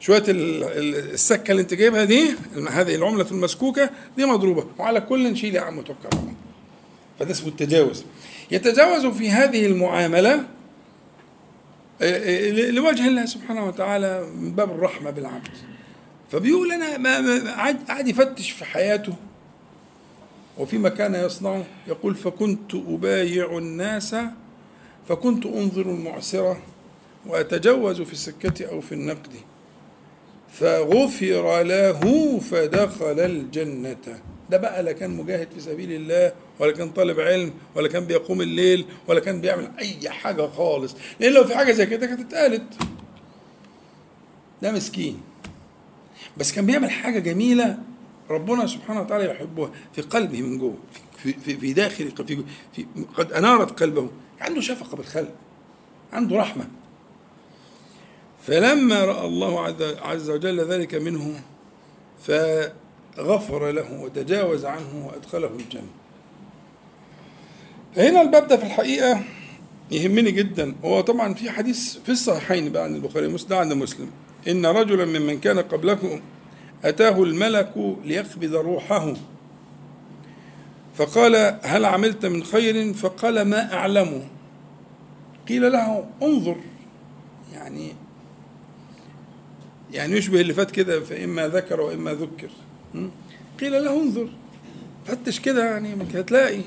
شوية 0.00 0.22
ال- 0.28 0.64
ال- 0.64 1.12
السكة 1.12 1.50
اللي 1.50 1.62
أنت 1.62 1.74
جايبها 1.74 2.04
دي 2.04 2.30
هذه 2.70 2.94
العملة 2.94 3.26
المسكوكة 3.30 3.90
دي 4.16 4.24
مضروبة. 4.26 4.66
وعلى 4.78 5.00
كل 5.00 5.32
نشيل 5.32 5.54
يا 5.54 5.60
عم 5.60 5.80
توكل 5.80 5.98
على 6.12 6.22
الله 6.22 6.34
فده 7.18 7.30
اسمه 7.30 7.48
التجاوز. 7.48 8.04
يتجاوز 8.50 9.06
في 9.06 9.30
هذه 9.30 9.66
المعاملة 9.66 10.44
لوجه 12.70 13.08
الله 13.08 13.26
سبحانه 13.26 13.66
وتعالى 13.66 14.26
من 14.40 14.52
باب 14.52 14.70
الرحمة 14.70 15.10
بالعبد. 15.10 15.48
فبيقول 16.32 16.72
أنا 16.72 17.54
قعد 17.88 18.08
يفتش 18.08 18.50
في 18.50 18.64
حياته 18.64 19.14
وفيما 20.58 20.88
كان 20.88 21.14
يصنعه 21.14 21.64
يقول 21.86 22.14
فكنت 22.14 22.74
أبايع 22.74 23.58
الناس 23.58 24.16
فكنت 25.08 25.46
أنظر 25.46 25.82
المعسرة 25.82 26.62
وأتجوز 27.26 28.02
في 28.02 28.12
السكة 28.12 28.66
أو 28.66 28.80
في 28.80 28.92
النقد. 28.92 29.32
فغفر 30.52 31.62
له 31.62 32.38
فدخل 32.38 33.20
الجنة. 33.20 33.96
ده 34.50 34.56
بقى 34.56 34.82
لا 34.82 34.92
كان 34.92 35.10
مجاهد 35.10 35.48
في 35.54 35.60
سبيل 35.60 35.92
الله 35.92 36.32
ولا 36.58 36.72
كان 36.72 36.90
طالب 36.90 37.20
علم 37.20 37.52
ولا 37.74 37.88
كان 37.88 38.04
بيقوم 38.04 38.40
الليل 38.40 38.84
ولا 39.08 39.20
كان 39.20 39.40
بيعمل 39.40 39.70
أي 39.78 40.10
حاجة 40.10 40.46
خالص. 40.46 40.96
لأن 41.20 41.32
لو 41.32 41.44
في 41.44 41.54
حاجة 41.56 41.72
زي 41.72 41.86
كده 41.86 42.06
كانت 42.06 42.20
اتقالت. 42.20 42.62
ده 44.62 44.72
مسكين. 44.72 45.20
بس 46.36 46.52
كان 46.52 46.66
بيعمل 46.66 46.90
حاجة 46.90 47.18
جميلة 47.18 47.78
ربنا 48.30 48.66
سبحانه 48.66 49.00
وتعالى 49.00 49.24
يحبها 49.30 49.70
في 49.94 50.02
قلبه 50.02 50.42
من 50.42 50.58
جوه 50.58 50.76
في 51.18 51.32
في, 51.32 51.56
في 51.56 51.72
داخل 51.72 52.10
في, 52.26 52.44
في 52.74 52.86
قد 53.14 53.32
أنارت 53.32 53.80
قلبه. 53.82 54.10
عنده 54.40 54.60
شفقة 54.60 54.96
بالخلق. 54.96 55.32
عنده 56.12 56.36
رحمة. 56.36 56.68
فلما 58.46 59.04
رأى 59.04 59.26
الله 59.26 59.60
عز- 60.00 60.30
وجل 60.30 60.60
ذلك 60.60 60.94
منه 60.94 61.40
فغفر 62.22 63.70
له 63.70 64.00
وتجاوز 64.00 64.64
عنه 64.64 65.06
وأدخله 65.06 65.46
الجنة. 65.48 65.88
فهنا 67.96 68.22
الباب 68.22 68.48
ده 68.48 68.56
في 68.56 68.64
الحقيقة 68.66 69.20
يهمني 69.90 70.30
جدا. 70.30 70.74
هو 70.84 71.00
طبعا 71.00 71.34
في 71.34 71.50
حديث 71.50 71.96
في 71.98 72.08
الصحيحين 72.12 72.72
بقى 72.72 72.84
عن 72.84 72.94
البخاري 72.94 73.26
ومسلم 73.26 73.58
عند 73.58 73.72
مسلم. 73.72 74.10
إن 74.48 74.66
رجلا 74.66 75.04
ممن 75.04 75.40
كان 75.40 75.58
قبلكم 75.58 76.20
أتاه 76.84 77.22
الملك 77.22 77.72
ليقبض 78.04 78.54
روحه. 78.54 79.14
فقال 80.94 81.58
هل 81.62 81.84
عملت 81.84 82.26
من 82.26 82.44
خير؟ 82.44 82.92
فقال 82.92 83.42
ما 83.42 83.74
أعلمه 83.74 84.22
قيل 85.48 85.72
له 85.72 86.04
انظر. 86.22 86.56
يعني 87.52 87.92
يعني 89.92 90.16
يشبه 90.16 90.40
اللي 90.40 90.54
فات 90.54 90.70
كده 90.70 91.00
فإما 91.00 91.48
ذكر 91.48 91.80
وإما 91.80 92.12
ذكر? 92.12 92.50
قيل 93.60 93.84
له 93.84 94.02
انظر. 94.02 94.28
فتش 95.06 95.40
كده 95.40 95.64
يعني 95.64 95.94
هتلاقي. 96.14 96.60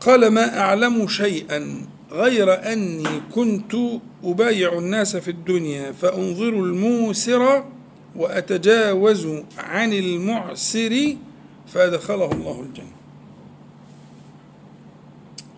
قال 0.00 0.28
ما 0.28 0.58
أعلم 0.60 1.08
شيئا 1.08 1.86
غير 2.12 2.72
أني 2.72 3.20
كنت 3.34 3.74
أبايع 4.24 4.78
الناس 4.78 5.16
في 5.16 5.30
الدنيا 5.30 5.92
فأنظر 5.92 6.48
الموسر 6.48 7.64
وأتجاوز 8.16 9.28
عن 9.58 9.92
المعسر 9.92 11.16
فأدخله 11.66 12.32
الله 12.32 12.60
الجنة. 12.60 12.98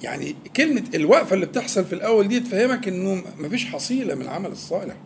يعني 0.03 0.37
كلمة 0.57 0.83
الوقفة 0.95 1.35
اللي 1.35 1.47
بتحصل 1.47 1.85
في 1.85 1.93
الأول 1.93 2.29
دي 2.29 2.41
تفهمك 2.41 2.89
إنه 2.89 3.23
مفيش 3.39 3.67
حصيلة 3.67 4.15
من 4.15 4.23
العمل 4.23 4.51
الصالح. 4.51 4.97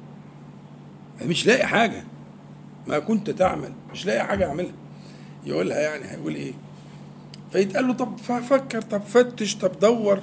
مش 1.22 1.46
لاقي 1.46 1.66
حاجة. 1.66 2.04
ما 2.86 2.98
كنت 2.98 3.30
تعمل. 3.30 3.72
مش 3.92 4.06
لاقي 4.06 4.26
حاجة 4.26 4.48
أعملها. 4.48 4.72
يقولها 5.46 5.80
يعني 5.80 6.04
هيقول 6.10 6.34
إيه؟ 6.34 6.52
فيتقال 7.54 7.86
له 7.88 7.92
طب 7.92 8.18
فكر 8.18 8.80
طب 8.82 9.02
فتش 9.02 9.56
طب 9.56 9.72
دور. 9.80 10.18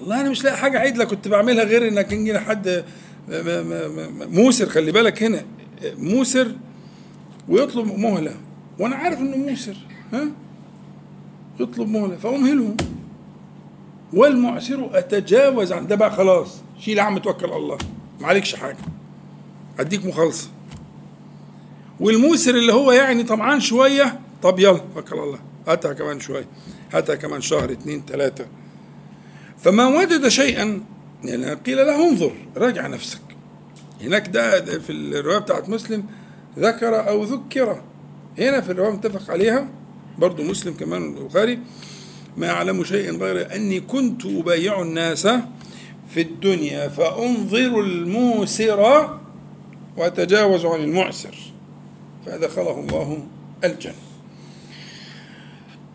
والله 0.00 0.20
أنا 0.20 0.30
مش 0.30 0.44
لاقي 0.44 0.56
حاجة 0.56 0.78
عدلة 0.78 1.04
كنت 1.04 1.28
بعملها 1.28 1.64
غير 1.64 1.88
إنك 1.88 2.12
يجي 2.12 2.38
حد 2.38 2.84
م- 3.28 3.32
م- 3.32 3.96
م- 3.96 4.34
موسر 4.34 4.66
خلي 4.68 4.92
بالك 4.92 5.22
هنا 5.22 5.42
موسر 5.98 6.52
ويطلب 7.48 7.98
مهلة. 7.98 8.34
وأنا 8.78 8.96
عارف 8.96 9.18
إنه 9.18 9.36
موسر 9.36 9.76
ها؟ 10.12 10.28
يطلب 11.60 11.88
مهلة 11.88 12.16
فأمهله 12.16 12.74
والمعسر 14.12 14.90
أتجاوز 14.98 15.72
عن 15.72 15.86
ده 15.86 15.96
بقى 15.96 16.10
خلاص. 16.10 16.60
شيل 16.78 16.98
يا 16.98 17.02
عم 17.02 17.18
توكل 17.18 17.46
على 17.46 17.56
الله. 17.56 17.78
ما 18.20 18.26
عليكش 18.26 18.54
حاجة. 18.54 18.76
أديك 19.80 20.06
مخالصة. 20.06 20.48
والموسر 22.00 22.54
اللي 22.54 22.72
هو 22.72 22.92
يعني 22.92 23.22
طمعان 23.22 23.60
شوية 23.60 24.20
طب 24.42 24.58
يلا 24.58 24.80
توكل 24.94 25.14
على 25.18 25.24
الله. 25.26 25.38
هاتها 25.66 25.92
كمان 25.92 26.20
شوية 26.20 26.46
هاتها 26.92 27.14
كمان 27.14 27.40
شهر 27.40 27.72
اتنين 27.72 28.06
تلاته 28.06 28.46
فما 29.58 29.86
وجد 29.86 30.28
شيئا 30.28 30.80
يعني 31.24 31.54
قيل 31.54 31.76
له 31.76 32.08
انظر 32.08 32.32
راجع 32.56 32.86
نفسك. 32.86 33.20
هناك 34.00 34.28
ده, 34.28 34.60
في 34.78 34.90
الرواية 34.92 35.38
بتاعت 35.38 35.68
مسلم 35.68 36.04
ذكر 36.58 37.08
أو 37.08 37.24
ذكر. 37.24 37.82
هنا 38.38 38.60
في 38.60 38.72
الرواية 38.72 38.92
متفق 38.92 39.30
عليها 39.30 39.68
برضو 40.18 40.42
مسلم 40.42 40.74
كمان 40.74 41.16
البخاري 41.16 41.58
ما 42.36 42.50
أعلم 42.50 42.84
شيئا 42.84 43.12
غير 43.12 43.54
أني 43.54 43.80
كنت 43.80 44.26
أبايع 44.26 44.82
الناس 44.82 45.28
في 46.08 46.20
الدنيا 46.20 46.88
فأنظر 46.88 47.80
الموسر 47.80 49.10
وأتجاوز 49.96 50.64
عن 50.66 50.80
المعسر. 50.80 51.36
فأدخله 52.26 52.80
الله 52.80 53.26
الجنة. 53.64 54.09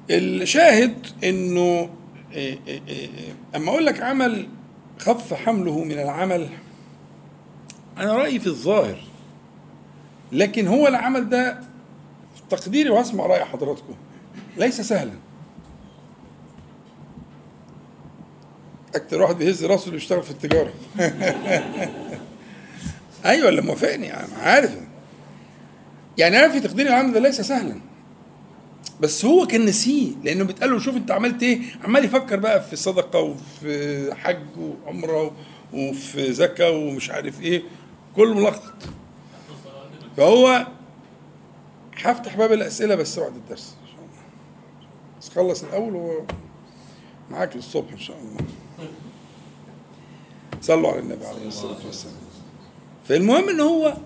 الشاهد 0.09 1.07
إنه 1.23 1.89
إيه 2.33 2.59
إيه 2.67 2.81
إيه 2.87 3.09
أما 3.55 3.71
أقول 3.71 3.85
لك 3.85 4.01
عمل 4.01 4.47
خف 4.99 5.33
حمله 5.33 5.83
من 5.83 5.99
العمل 5.99 6.49
أنا 7.97 8.13
رأيي 8.13 8.39
في 8.39 8.47
الظاهر 8.47 8.97
لكن 10.31 10.67
هو 10.67 10.87
العمل 10.87 11.29
ده 11.29 11.59
في 12.35 12.41
تقديري 12.57 12.89
وأسمع 12.89 13.25
رأي 13.25 13.45
حضراتكم 13.45 13.95
ليس 14.57 14.81
سهلا. 14.81 15.11
أكتر 18.95 19.21
واحد 19.21 19.37
بيهز 19.37 19.65
راسه 19.65 19.83
اللي 19.85 19.95
بيشتغل 19.95 20.23
في 20.23 20.31
التجارة. 20.31 20.73
أيوه 23.25 23.49
اللي 23.49 23.61
موافقني 23.61 24.13
أنا 24.13 24.37
عارف. 24.37 24.77
يعني 26.17 26.39
أنا 26.39 26.49
في 26.49 26.59
تقديري 26.59 26.89
العمل 26.89 27.13
ده 27.13 27.19
ليس 27.19 27.41
سهلا. 27.41 27.79
بس 28.99 29.25
هو 29.25 29.47
كان 29.47 29.65
نسيه 29.65 30.11
لأنه 30.23 30.43
بيتقال 30.43 30.71
له 30.71 30.79
شوف 30.79 30.95
أنت 30.95 31.11
عملت 31.11 31.43
إيه؟ 31.43 31.59
عمال 31.83 32.05
يفكر 32.05 32.35
بقى 32.39 32.63
في 32.63 32.75
صدقة 32.75 33.19
وفي 33.19 34.13
حج 34.15 34.57
وعمرة 34.57 35.31
وفي 35.73 36.33
زكاة 36.33 36.71
ومش 36.71 37.09
عارف 37.09 37.41
إيه 37.41 37.63
كله 38.15 38.33
ملخبط. 38.33 38.73
فهو 40.17 40.67
هفتح 41.97 42.35
باب 42.37 42.51
الأسئلة 42.53 42.95
بس 42.95 43.19
بعد 43.19 43.35
الدرس. 43.35 43.75
إن 43.81 43.87
شاء 43.87 43.99
الله. 43.99 44.21
بس 45.21 45.29
خلص 45.29 45.63
الأول 45.63 46.25
ومعاك 47.29 47.55
للصبح 47.55 47.91
إن 47.91 47.99
شاء 47.99 48.17
الله. 48.17 48.47
صلوا 50.61 50.91
على 50.91 50.99
النبي 50.99 51.25
عليه 51.25 51.47
الصلاة 51.47 51.85
والسلام. 51.85 52.15
فالمهم 53.07 53.49
إن 53.49 53.59
هو 53.59 53.97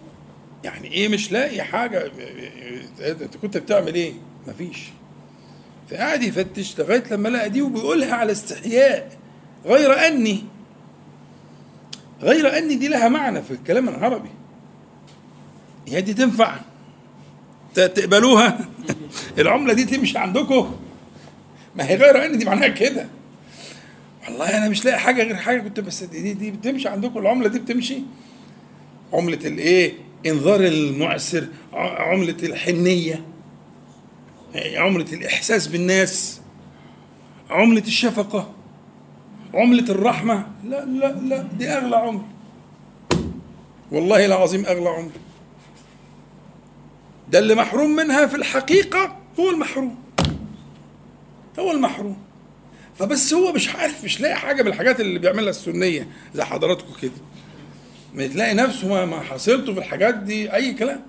يعني 0.63 0.91
إيه 0.91 1.07
مش 1.07 1.31
لاقي 1.31 1.63
حاجة 1.63 2.11
أنت 2.99 3.37
كنت 3.37 3.57
بتعمل 3.57 3.95
إيه؟ 3.95 4.13
مفيش. 4.47 4.79
فقعد 5.91 6.23
يفتش 6.23 6.79
لغاية 6.79 7.03
لما 7.11 7.29
لقى 7.29 7.49
دي 7.49 7.61
وبيقولها 7.61 8.15
على 8.15 8.31
استحياء. 8.31 9.17
غير 9.65 10.07
أني. 10.07 10.43
غير 12.21 12.57
أني 12.57 12.75
دي 12.75 12.87
لها 12.87 13.09
معنى 13.09 13.41
في 13.41 13.51
الكلام 13.51 13.89
العربي. 13.89 14.29
هي 15.87 16.01
دي 16.01 16.13
تنفع. 16.13 16.55
تقبلوها. 17.73 18.59
العملة 19.39 19.73
دي 19.73 19.85
تمشي 19.85 20.17
عندكم. 20.17 20.75
ما 21.75 21.89
هي 21.89 21.95
غير 21.95 22.25
ان 22.25 22.37
دي 22.37 22.45
معناها 22.45 22.67
كده. 22.67 23.07
والله 24.27 24.57
أنا 24.57 24.69
مش 24.69 24.85
لاقي 24.85 24.99
حاجة 24.99 25.23
غير 25.23 25.35
حاجة 25.35 25.61
كنت 25.61 25.79
بس 25.79 26.03
دي 26.03 26.33
دي 26.33 26.51
بتمشي 26.51 26.87
عندكم. 26.87 27.19
العملة 27.19 27.47
دي 27.47 27.59
بتمشي. 27.59 28.01
عملة 29.13 29.39
الإيه؟ 29.45 29.93
إنذار 30.25 30.59
المعسر. 30.59 31.47
عملة 31.73 32.37
الحنية. 32.43 33.23
عملة 34.55 35.13
الإحساس 35.13 35.67
بالناس 35.67 36.41
عملة 37.49 37.83
الشفقة 37.87 38.53
عملة 39.53 39.91
الرحمة. 39.91 40.47
لا 40.63 40.85
لا 40.85 41.11
لا 41.11 41.41
دي 41.57 41.69
أغلى 41.69 41.95
عملة. 41.95 42.25
والله 43.91 44.25
العظيم 44.25 44.65
أغلى 44.65 44.89
عملة. 44.89 45.11
ده 47.31 47.39
اللي 47.39 47.55
محروم 47.55 47.89
منها 47.89 48.27
في 48.27 48.35
الحقيقة 48.35 49.17
هو 49.39 49.49
المحروم. 49.49 49.95
هو 51.59 51.71
المحروم. 51.71 52.17
فبس 52.99 53.33
هو 53.33 53.51
مش 53.51 53.75
عارف 53.75 54.03
مش 54.03 54.21
لاقي 54.21 54.35
حاجة 54.35 54.61
من 54.61 54.67
الحاجات 54.67 54.99
اللي 54.99 55.19
بيعملها 55.19 55.49
السنية 55.49 56.07
زي 56.35 56.43
حضراتكم 56.43 56.93
كده. 57.01 57.11
ما 58.13 58.27
تلاقي 58.27 58.53
نفسه 58.53 59.05
ما 59.05 59.19
حصلته 59.19 59.73
في 59.73 59.79
الحاجات 59.79 60.15
دي 60.15 60.53
أي 60.53 60.73
كلام. 60.73 61.01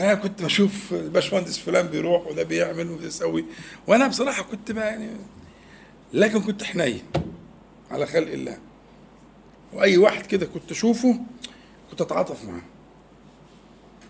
أنا 0.00 0.14
كنت 0.14 0.42
بشوف 0.42 0.92
الباشمهندس 0.92 1.58
فلان 1.58 1.86
بيروح 1.86 2.26
وده 2.26 2.42
بيعمل 2.42 2.90
وده 2.90 3.06
يسوي. 3.06 3.44
وأنا 3.86 4.06
بصراحة 4.06 4.42
كنت 4.42 4.72
بقى 4.72 4.86
يعني 4.86 5.10
لكن 6.12 6.40
كنت 6.40 6.62
حنين 6.62 7.02
على 7.90 8.06
خلق 8.06 8.32
الله. 8.32 8.58
وأي 9.72 9.96
واحد 9.96 10.26
كده 10.26 10.46
كنت 10.46 10.70
أشوفه 10.70 11.20
كنت 11.90 12.00
أتعاطف 12.00 12.44
معاه. 12.44 12.62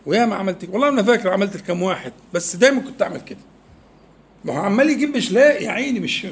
وياما 0.07 0.35
عملت 0.37 0.69
والله 0.73 0.89
أنا 0.89 1.03
فاكر 1.03 1.29
عملت 1.29 1.57
لكام 1.57 1.83
واحد 1.83 2.13
بس 2.35 2.57
دايما 2.57 2.81
كنت 2.81 3.03
أعمل 3.03 3.21
كده. 3.21 3.39
ما 4.45 4.53
هو 4.53 4.59
عمال 4.59 4.91
يجيب 4.91 5.17
مش 5.17 5.33
لاقي 5.33 5.65
يا 5.65 5.71
عيني 5.71 6.01
مش 6.01 6.27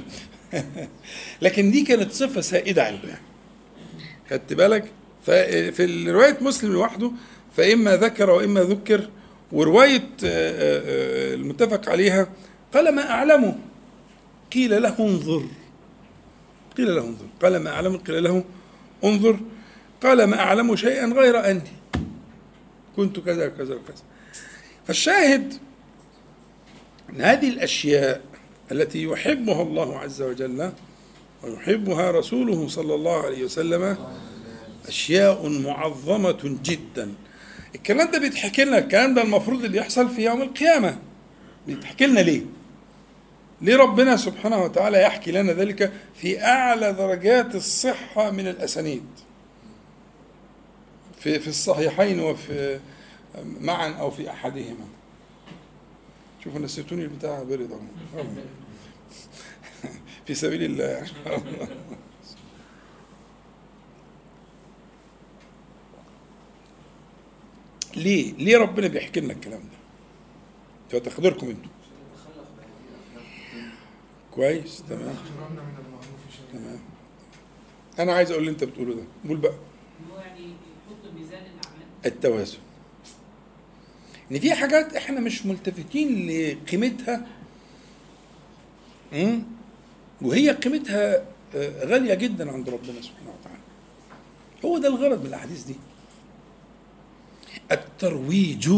لكن 1.43 1.71
دي 1.71 1.83
كانت 1.85 2.13
صفة 2.13 2.41
سائدة 2.41 2.85
عنده 2.85 3.09
يعني 3.09 3.23
خدت 4.31 4.53
بالك؟ 4.53 4.91
ففي 5.27 6.11
رواية 6.11 6.39
مسلم 6.41 6.73
لوحده 6.73 7.13
فإما 7.57 7.97
ذكر 7.97 8.31
وإما 8.31 8.61
ذكر 8.61 9.09
ورواية 9.53 10.09
آه، 10.25 10.51
آه، 10.51 11.33
آه، 11.33 11.35
المتفق 11.35 11.89
عليها 11.89 12.29
قال 12.75 12.95
ما 12.95 13.11
أعلمه 13.11 13.59
قيل 14.53 14.83
له 14.83 14.99
انظر. 14.99 15.43
قيل 16.77 16.95
له 16.95 17.03
انظر. 17.03 17.27
قال 17.43 17.57
ما 17.57 17.71
أعلمه 17.71 17.99
قيل 17.99 18.25
له 18.25 18.45
انظر. 19.05 19.39
قال 20.03 20.25
ما 20.25 20.41
أعلم 20.41 20.77
شيئا 20.77 21.07
غير 21.07 21.51
أني 21.51 21.73
كنت 22.97 23.21
كذا 23.21 23.47
وكذا 23.47 23.75
وكذا 23.75 24.03
فالشاهد 24.87 25.55
أن 27.11 27.21
هذه 27.21 27.49
الأشياء 27.49 28.23
التي 28.73 29.03
يحبها 29.03 29.63
الله 29.63 29.99
عز 29.99 30.23
وجل 30.23 30.73
ويحبها 31.45 32.11
رسوله 32.11 32.69
صلى 32.69 32.95
الله 32.95 33.23
عليه 33.23 33.45
وسلم 33.45 33.97
أشياء 34.89 35.49
معظمة 35.49 36.59
جدا. 36.65 37.15
الكلام 37.75 38.11
ده 38.11 38.19
بيتحكي 38.19 38.65
لنا 38.65 38.79
الكلام 38.79 39.15
ده 39.15 39.23
المفروض 39.23 39.65
اللي 39.65 39.79
يحصل 39.79 40.09
في 40.09 40.25
يوم 40.25 40.43
القيامة 40.43 40.99
بيتحكي 41.67 42.07
لنا 42.07 42.21
ليه؟ 42.21 42.43
ليه 43.61 43.77
ربنا 43.77 44.17
سبحانه 44.17 44.63
وتعالى 44.63 45.03
يحكي 45.03 45.33
لنا 45.33 45.53
ذلك 45.53 45.93
في 46.15 46.45
أعلى 46.45 46.93
درجات 46.93 47.55
الصحة 47.55 48.31
من 48.31 48.49
الأسانيد 48.49 49.05
في 51.21 51.41
في 51.41 51.49
الصحيحين 51.49 52.21
وفي 52.21 52.81
معا 53.61 53.89
أو 53.89 54.11
في 54.11 54.31
أحدهما 54.31 54.87
شوفوا 56.45 56.61
نسيتوني 56.61 57.03
البتاع 57.03 57.43
برد. 57.43 57.71
في 60.27 60.35
سبيل 60.35 60.63
الله 60.63 61.07
ليه؟ 67.97 68.33
ليه 68.35 68.59
ربنا 68.59 68.87
بيحكي 68.89 69.21
لنا 69.21 69.33
الكلام 69.33 69.61
ده؟ 69.61 69.79
في 70.91 71.01
تقديركم 71.01 71.47
أنتم 71.49 71.69
كويس 74.35 74.83
تمام. 74.89 75.15
تمام. 76.53 76.79
أنا 77.99 78.13
عايز 78.13 78.31
أقول 78.31 78.41
اللي 78.43 78.51
أنت 78.53 78.65
بتقوله 78.65 78.95
ده. 78.95 79.03
قول 79.29 79.37
بقى. 79.37 79.55
التوازن. 82.07 82.59
إن 84.33 84.39
في 84.41 84.55
حاجات 84.55 84.97
إحنا 84.97 85.21
مش 85.21 85.47
ملتفتين 85.47 86.27
لقيمتها؟ 86.27 87.27
وهي 90.23 90.51
قيمتها 90.51 91.25
آه، 91.55 91.85
غالية 91.85 92.15
جدا 92.15 92.53
عند 92.53 92.69
ربنا 92.69 93.03
سبحانه 93.03 93.35
وتعالى. 93.41 93.59
هو 94.65 94.79
ده 94.79 94.89
الغرض 94.89 95.21
من 95.21 95.27
الأحاديث 95.27 95.65
دي. 95.65 95.75
الترويج 97.73 98.71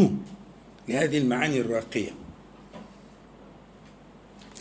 لهذه 0.87 1.17
المعاني 1.17 1.61
الراقية. 1.61 2.11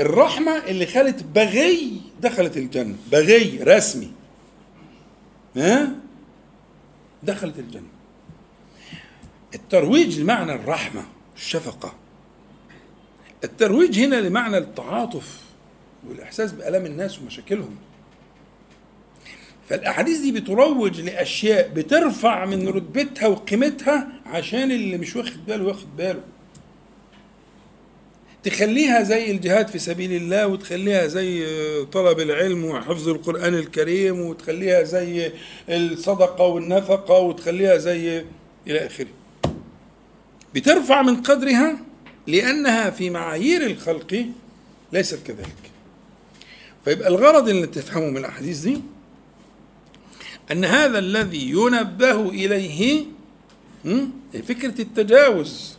الرحمة 0.01 0.57
اللي 0.57 0.87
خلت 0.87 1.23
بغي 1.23 2.01
دخلت 2.21 2.57
الجنة 2.57 2.97
بغي 3.13 3.59
رسمي. 3.63 4.13
ها؟ 5.57 5.91
دخلت 7.23 7.59
الجنة. 7.59 7.89
الترويج 9.55 10.21
لمعنى 10.21 10.55
الرحمة 10.55 11.05
الشفقة. 11.37 11.95
الترويج 13.45 13.99
هنا 14.01 14.17
لمعنى 14.17 14.59
التعاطف 14.59 15.41
والإحساس 16.09 16.53
بآلام 16.53 16.87
الناس 16.87 17.19
ومشاكلهم. 17.19 17.77
فالأحاديث 19.69 20.21
دي 20.21 20.33
بتروج 20.33 21.01
لأشياء 21.01 21.69
بترفع 21.69 22.45
من 22.45 22.69
رتبتها 22.69 23.29
وقيمتها 23.29 24.09
عشان 24.31 24.71
اللي 24.71 24.99
مش 24.99 25.17
واخد 25.17 25.47
باله 25.47 25.65
واخد 25.65 25.97
باله 25.97 26.21
تخليها 28.43 29.03
زي 29.03 29.31
الجهاد 29.31 29.69
في 29.69 29.79
سبيل 29.79 30.13
الله 30.13 30.47
وتخليها 30.47 31.07
زي 31.07 31.47
طلب 31.85 32.21
العلم 32.21 32.65
وحفظ 32.65 33.09
القرآن 33.09 33.55
الكريم 33.55 34.21
وتخليها 34.21 34.83
زي 34.83 35.33
الصدقة 35.69 36.45
والنفقة 36.47 37.19
وتخليها 37.19 37.77
زي 37.77 38.25
إلى 38.67 38.87
آخره 38.87 39.07
بترفع 40.55 41.03
من 41.03 41.17
قدرها 41.23 41.77
لأنها 42.27 42.91
في 42.91 43.11
معايير 43.11 43.67
الخلق 43.67 44.27
ليست 44.93 45.19
كذلك 45.27 45.71
فيبقى 46.85 47.09
الغرض 47.09 47.49
اللي 47.49 47.67
تفهمه 47.67 48.07
من 48.11 48.17
الأحاديث 48.17 48.59
دي 48.59 48.81
أن 50.53 50.65
هذا 50.65 50.99
الذي 50.99 51.51
ينبه 51.51 52.29
إليه? 52.29 53.05
فكرة 54.49 54.81
التجاوز 54.83 55.77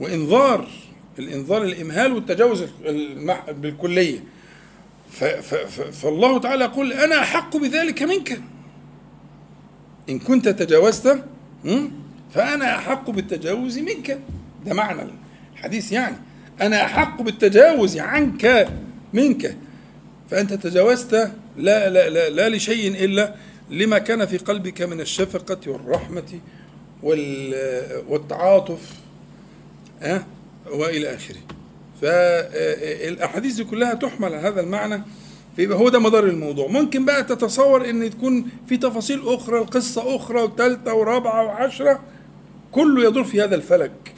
وإنذار 0.00 0.68
الإنذار 1.18 1.62
الإمهال 1.62 2.12
والتجاوز 2.12 2.64
بالكلية. 3.48 4.24
فالله 5.92 6.38
تعالى 6.40 6.64
يقول 6.64 6.92
أنا 6.92 7.18
أحق 7.18 7.56
بذلك 7.56 8.02
منك. 8.02 8.40
إن 10.08 10.18
كنت 10.18 10.48
تجاوزت? 10.48 11.24
فأنا 12.34 12.76
أحق 12.76 13.10
بالتجاوز 13.10 13.78
منك. 13.78 14.18
ده 14.66 14.74
معنى 14.74 15.02
الحديث 15.54 15.92
يعني. 15.92 16.16
أنا 16.60 16.84
أحق 16.84 17.22
بالتجاوز 17.22 17.98
عنك 17.98 18.68
منك. 19.12 19.56
فأنت 20.30 20.52
تجاوزت 20.52 21.14
لا 21.56 21.90
لا 21.90 22.08
لا, 22.10 22.28
لا 22.30 22.48
لشيء 22.56 23.04
إلا 23.04 23.34
لما 23.70 23.98
كان 23.98 24.26
في 24.26 24.36
قلبك 24.38 24.82
من 24.82 25.00
الشفقة 25.00 25.58
والرحمة 25.70 26.22
وال- 26.22 26.40
والتعاطف 27.02 28.94
ها 30.02 30.26
وإلى 30.70 31.14
آخره. 31.14 31.40
فالأحاديث 32.02 33.54
دي 33.54 33.64
كلها 33.64 33.94
تحمل 33.94 34.34
على 34.34 34.48
هذا 34.48 34.60
المعنى. 34.60 35.02
فيبقى 35.56 35.78
هو 35.78 35.88
ده 35.88 35.98
مدار 35.98 36.24
الموضوع. 36.24 36.68
ممكن 36.68 37.04
بقى 37.04 37.24
تتصور 37.24 37.90
إن 37.90 38.10
تكون 38.10 38.46
في 38.66 38.76
تفاصيل 38.76 39.20
أخرى 39.28 39.58
القصة 39.58 40.16
أخرى 40.16 40.42
وثالثة 40.42 40.94
ورابعة 40.94 41.44
وعشرة 41.44 42.00
كله 42.72 43.04
يدور 43.08 43.24
في 43.24 43.42
هذا 43.42 43.54
الفلك. 43.54 44.14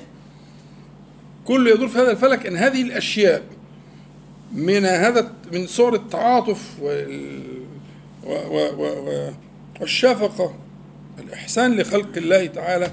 كله 1.45 1.71
يدور 1.71 1.89
في 1.89 1.99
هذا 1.99 2.11
الفلك 2.11 2.47
إن 2.47 2.57
هذه 2.57 2.83
الأشياء 2.83 3.43
من 4.53 4.85
هذا 4.85 5.33
من 5.53 5.67
صور 5.67 5.95
التعاطف 5.95 6.81
وال 6.83 7.43
والشفقة 9.81 10.55
الإحسان 11.19 11.77
لخلق 11.77 12.17
الله 12.17 12.47
تعالى 12.47 12.91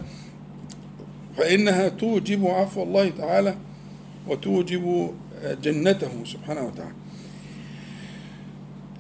فإنها 1.38 1.90
توجب 1.90 2.46
عفو 2.48 2.84
الله 2.84 3.10
تعالى 3.10 3.56
وتوجب 4.28 5.14
جنته 5.64 6.12
سبحانه 6.26 6.62
وتعالى. 6.62 6.94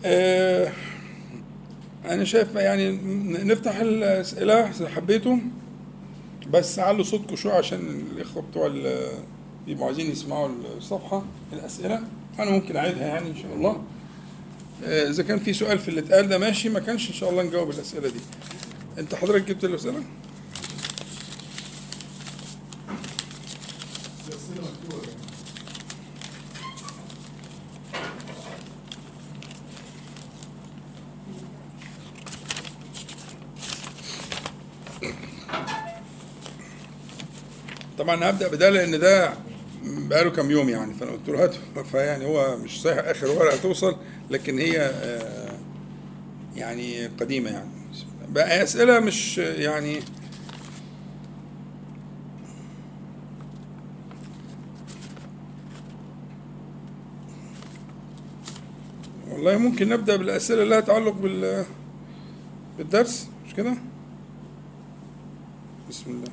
آه، 0.06 0.72
أنا 2.06 2.23
شايف 2.23 2.56
يعني 2.56 2.91
نفتح 3.43 3.76
الأسئلة 3.80 4.69
إذا 4.69 4.89
حبيتوا 4.89 5.38
بس 6.49 6.80
علوا 6.80 7.03
صوتكم 7.03 7.35
شوية 7.35 7.53
عشان 7.53 7.80
الإخوة 8.15 8.43
بتوع 8.43 8.68
بيبقوا 9.65 9.85
عايزين 9.88 10.11
يسمعوا 10.11 10.49
الصفحة 10.77 11.23
الأسئلة. 11.53 12.02
أنا 12.39 12.52
ممكن 12.52 12.76
أعيدها 12.76 13.07
يعني 13.07 13.30
إن 13.30 13.35
شاء 13.35 13.53
الله. 13.56 13.84
آه، 14.84 15.10
إذا 15.10 15.23
كان 15.23 15.39
في 15.39 15.53
سؤال 15.53 15.80
في 15.80 15.88
اللي 15.88 16.02
اتقال 16.02 16.27
ده 16.27 16.38
ماشي 16.38 16.69
ما 16.69 16.80
كانش 16.80 17.10
إن 17.10 17.14
شاء 17.14 17.30
الله 17.30 17.43
نجاوب 17.43 17.69
الأسئلة 17.69 18.07
دي. 18.10 18.19
أنت 18.99 19.15
حضرتك 19.15 19.47
جبت 19.47 19.63
الأسئلة؟ 19.63 20.03
طبعا 37.97 38.30
هبدأ 38.30 38.47
بده 38.47 38.69
لأن 38.69 38.99
ده 38.99 39.34
بقاله 39.84 40.30
كام 40.30 40.51
يوم 40.51 40.69
يعني 40.69 40.93
فأنا 40.93 41.11
قلت 41.11 41.30
له 41.30 41.43
هات 41.43 41.55
فيعني 41.91 42.26
هو 42.26 42.57
مش 42.57 42.81
صحيح 42.81 42.97
آخر 42.97 43.27
ورقة 43.27 43.57
توصل 43.57 43.95
لكن 44.30 44.59
هي 44.59 44.80
آه، 44.80 45.51
يعني 46.55 47.07
قديمة 47.07 47.49
يعني 47.49 47.81
بقى 48.32 48.64
اسئله 48.64 48.99
مش 48.99 49.38
يعني 49.38 49.99
والله 59.32 59.58
ممكن 59.58 59.90
نبدأ 59.90 60.16
بالأسئلة 60.16 60.64
اللي 60.64 60.76
لها 60.76 60.80
تعلق 60.80 61.14
بال 61.14 61.66
بالدرس 62.78 63.30
مش 63.48 63.53
كده؟ 63.53 63.74
بسم 65.90 66.12
الله. 66.12 66.28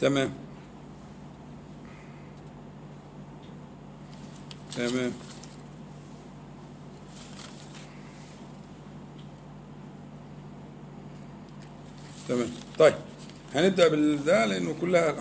تمام. 0.00 0.47
تمام. 4.78 5.12
تمام. 12.28 12.48
طيب 12.78 12.94
هنبدأ 13.54 13.88
بالده 13.88 14.44
لأنه 14.46 14.74
كلها 14.80 15.14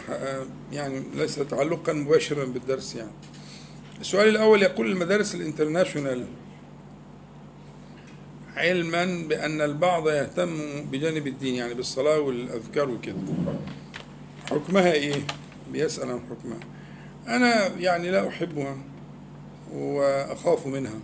يعني 0.71 1.03
ليس 1.15 1.35
تعلقا 1.35 1.93
مباشرا 1.93 2.45
بالدرس 2.45 2.95
يعني. 2.95 3.11
السؤال 4.01 4.27
الأول 4.27 4.63
يقول 4.63 4.91
المدارس 4.91 5.35
الانترناشونال 5.35 6.25
علما 8.55 9.27
بأن 9.27 9.61
البعض 9.61 10.09
يهتم 10.09 10.81
بجانب 10.91 11.27
الدين 11.27 11.55
يعني 11.55 11.73
بالصلاة 11.73 12.19
والأذكار 12.19 12.89
وكده. 12.89 13.15
حكمها 14.49 14.91
إيه؟ 14.91 15.15
بيسأل 15.71 16.11
عن 16.11 16.19
حكمها. 16.29 16.59
أنا 17.27 17.67
يعني 17.67 18.11
لا 18.11 18.27
أحبها. 18.27 18.77
وأخاف 19.73 20.68
منها. 20.68 20.99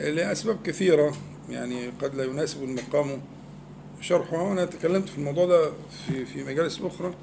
لأسباب 0.00 0.58
كثيرة 0.64 1.16
يعني 1.50 1.86
قد 2.02 2.14
لا 2.14 2.24
يناسب 2.24 2.62
المقام. 2.64 3.22
شرحها 4.00 4.42
وأنا 4.42 4.64
تكلمت 4.64 5.08
في 5.08 5.18
الموضوع 5.18 5.46
ده 5.46 5.70
في 6.06 6.24
في 6.26 6.44
مجالس 6.44 6.80
أخرى. 6.80 7.14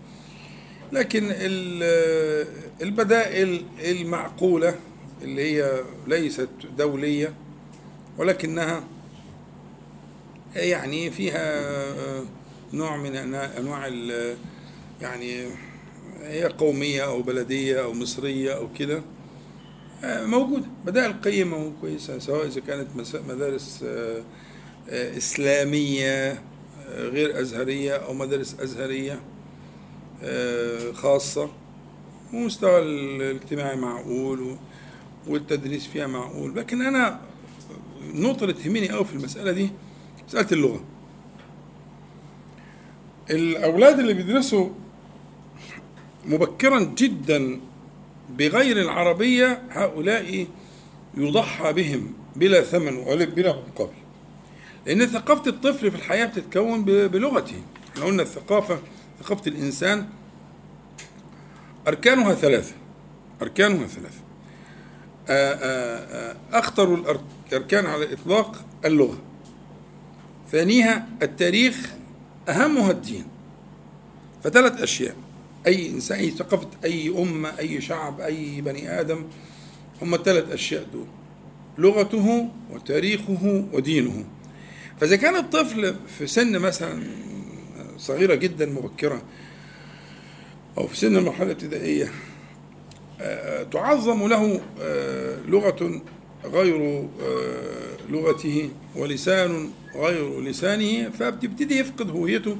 لكن 0.91 1.23
ال- 1.31 2.47
البدائل 2.81 3.65
المعقولة 3.79 4.75
اللي 5.21 5.41
هي 5.41 5.81
ليست 6.07 6.49
دولية 6.77 7.33
ولكنها 8.17 8.83
يعني 10.55 11.11
فيها 11.11 11.61
نوع 12.73 12.97
من 12.97 13.13
أنا- 13.13 13.57
أنواع 13.59 13.87
يعني 15.01 15.45
هي 16.21 16.43
قومية 16.45 17.05
أو 17.05 17.21
بلدية 17.21 17.83
أو 17.83 17.93
مصرية 17.93 18.51
أو 18.57 18.67
كده. 18.79 19.01
موجودة. 20.03 20.65
بدائل 20.85 21.13
قيمه 21.13 21.57
وكويسه 21.57 22.19
سواء 22.19 22.47
إذا 22.47 22.61
كانت 22.61 22.87
مدارس 23.29 23.83
آه، 23.87 24.23
إسلامية 25.17 26.31
آه، 26.31 27.07
غير 27.09 27.41
أزهرية 27.41 27.95
أو 27.95 28.13
مدارس 28.13 28.55
أزهرية 28.59 29.19
آه، 30.23 30.91
خاصة. 30.91 31.49
ومستوى 32.33 32.79
ال- 32.79 33.21
الاجتماعي 33.21 33.75
معقول 33.75 34.55
والتدريس 35.27 35.87
فيها 35.87 36.07
معقول. 36.07 36.55
لكن 36.55 36.81
أنا 36.81 37.19
النقطه 38.13 38.43
اللي 38.43 38.53
تهمني 38.53 38.89
قوي 38.89 39.05
في 39.05 39.13
المسألة 39.13 39.51
دي 39.51 39.69
مسألة 40.27 40.47
اللغة. 40.51 40.83
الأولاد 43.29 43.99
اللي 43.99 44.13
بيدرسوا 44.13 44.69
مبكرا 46.25 46.79
جدا 46.79 47.59
بغير 48.37 48.81
العربية 48.81 49.61
هؤلاء 49.69 50.47
يضحى 51.17 51.73
بهم 51.73 52.13
بلا 52.35 52.61
ثمن 52.61 52.95
ولا 52.97 53.25
بلا 53.25 53.55
مقابل. 53.55 53.93
لأن 54.85 55.05
ثقافة 55.05 55.49
الطفل 55.49 55.91
في 55.91 55.97
الحياة 55.97 56.25
بتتكون 56.25 56.83
بلغته. 56.85 57.61
إحنا 57.93 58.05
قلنا 58.05 58.23
الثقافة 58.23 58.79
ثقافة 59.23 59.51
الإنسان 59.51 60.07
أركانها 61.87 62.33
ثلاثة. 62.33 62.75
أركانها 63.41 63.87
ثلاثة. 63.87 64.21
آه، 65.29 65.53
آه، 65.53 66.31
آه، 66.31 66.59
أخطر 66.59 67.03
الأر- 67.03 67.49
الأركان 67.53 67.85
على 67.85 68.05
الإطلاق 68.05 68.65
اللغة. 68.85 69.17
ثانيها 70.51 71.07
التاريخ 71.21 71.89
أهمها 72.49 72.91
الدين. 72.91 73.25
فثلاث 74.43 74.81
أشياء. 74.81 75.15
أي 75.67 75.89
إنسان 75.89 76.19
أي 76.19 76.31
ثقافة 76.31 76.67
أي 76.83 77.09
أمة 77.09 77.59
أي 77.59 77.81
شعب 77.81 78.21
أي 78.21 78.61
بني 78.61 78.99
آدم 78.99 79.25
هم 80.01 80.13
الثلاث 80.15 80.51
أشياء 80.51 80.87
دول 80.93 81.05
لغته 81.77 82.49
وتاريخه 82.71 83.65
ودينه. 83.73 84.25
فإذا 84.99 85.15
كان 85.15 85.35
الطفل 85.35 85.95
في 86.17 86.27
سن 86.27 86.59
مثلا 86.59 87.03
صغيرة 87.97 88.35
جدا 88.35 88.65
مبكرة 88.65 89.21
أو 90.77 90.87
في 90.87 90.97
سن 90.97 91.17
المرحله 91.17 91.45
الابتدائيه 91.45 92.11
آه، 93.21 93.63
تعظم 93.63 94.27
له 94.27 94.61
آه، 94.81 95.37
لغة 95.47 96.01
غير 96.45 97.09
آه، 97.21 97.97
لغته 98.09 98.69
ولسان 98.95 99.69
غير 99.95 100.41
لسانه 100.41 101.09
فبتبتدي 101.09 101.79
يفقد 101.79 102.09
هويته. 102.09 102.57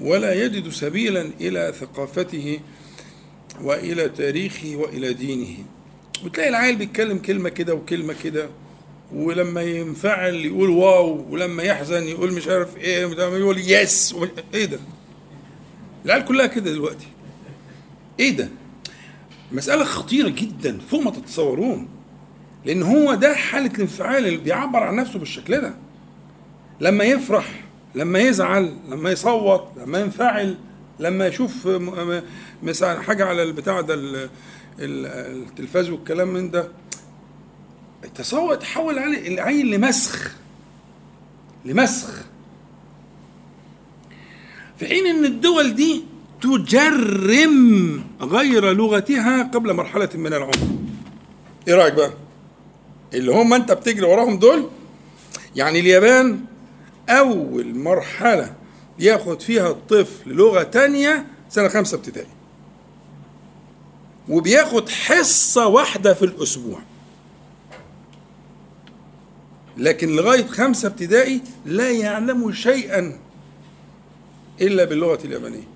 ولا 0.00 0.44
يجد 0.44 0.68
سبيلا 0.68 1.30
إلى 1.40 1.72
ثقافته 1.80 2.60
وإلى 3.62 4.08
تاريخه 4.08 4.76
وإلى 4.76 5.12
دينه. 5.12 5.56
وتلاقي 6.24 6.48
العيل 6.48 6.76
بيتكلم 6.76 7.18
كلمة 7.18 7.48
كده 7.48 7.74
وكلمة 7.74 8.14
كده 8.24 8.48
ولما 9.12 9.62
ينفعل 9.62 10.34
يقول 10.34 10.70
واو 10.70 11.26
ولما 11.30 11.62
يحزن 11.62 12.02
يقول 12.04 12.32
مش 12.32 12.48
عارف 12.48 12.76
إيه 12.76 13.06
ولما 13.06 13.36
يقول 13.38 13.58
يس 13.58 14.14
إيه 14.54 14.64
ده؟ 14.64 14.78
العيال 16.04 16.24
كلها 16.24 16.46
كده 16.46 16.72
دلوقتي. 16.72 17.06
إيه 18.20 18.30
ده؟ 18.30 18.48
مسألة 19.52 19.84
خطيرة 19.84 20.28
جدا 20.28 20.78
فوق 20.90 21.00
ما 21.02 21.10
تتصورون. 21.10 21.88
لأن 22.64 22.82
هو 22.82 23.14
ده 23.14 23.34
حالة 23.34 23.70
الانفعال 23.74 24.26
اللي 24.26 24.38
بيعبر 24.38 24.82
عن 24.82 24.96
نفسه 24.96 25.18
بالشكل 25.18 25.60
ده. 25.60 25.74
لما 26.80 27.04
يفرح 27.04 27.63
لما 27.94 28.18
يزعل 28.18 28.76
لما 28.88 29.10
يصوت 29.10 29.64
لما 29.76 29.98
ينفعل 30.00 30.56
لما 31.00 31.26
يشوف 31.26 31.68
مثلا 32.62 33.02
حاجة 33.02 33.24
على 33.24 33.42
البتاع 33.42 33.80
ده 33.80 33.94
ال- 33.94 34.28
ال- 34.78 35.06
التلفاز 35.48 35.90
والكلام 35.90 36.28
من 36.28 36.50
ده. 36.50 36.68
التصوت 38.04 38.60
تحول 38.62 38.98
عليه 38.98 39.28
العين 39.28 39.66
لمسخ 39.70 40.32
لمسخ. 41.64 42.10
في 44.78 44.86
حين 44.86 45.06
إن 45.06 45.24
الدول 45.24 45.74
دي 45.74 46.04
تجرم 46.42 48.04
غير 48.20 48.72
لغتها 48.72 49.42
قبل 49.42 49.72
مرحلة 49.72 50.08
من 50.14 50.26
العمر. 50.34 50.56
إيه 51.68 51.74
رأيك 51.74 51.94
بقى؟ 51.94 52.10
اللي 53.14 53.32
هم 53.32 53.54
أنت 53.54 53.72
بتجري 53.72 54.06
وراهم 54.06 54.38
دول؟ 54.38 54.68
يعني 55.56 55.80
اليابان 55.80 56.40
أول 57.08 57.74
مرحلة 57.74 58.54
ياخد 58.98 59.42
فيها 59.42 59.70
الطفل 59.70 60.30
لغة 60.30 60.62
تانية 60.62 61.26
سنة 61.48 61.68
خمسة 61.68 61.96
ابتدائي. 61.96 62.28
وبياخد 64.28 64.88
حصة 64.88 65.66
واحدة 65.66 66.14
في 66.14 66.24
الأسبوع. 66.24 66.78
لكن 69.76 70.16
لغاية 70.16 70.46
خمسة 70.46 70.88
ابتدائي 70.88 71.40
لا 71.66 71.90
يعلم 71.90 72.52
شيئا 72.52 73.18
إلا 74.60 74.84
باللغة 74.84 75.18
اليابانية. 75.24 75.68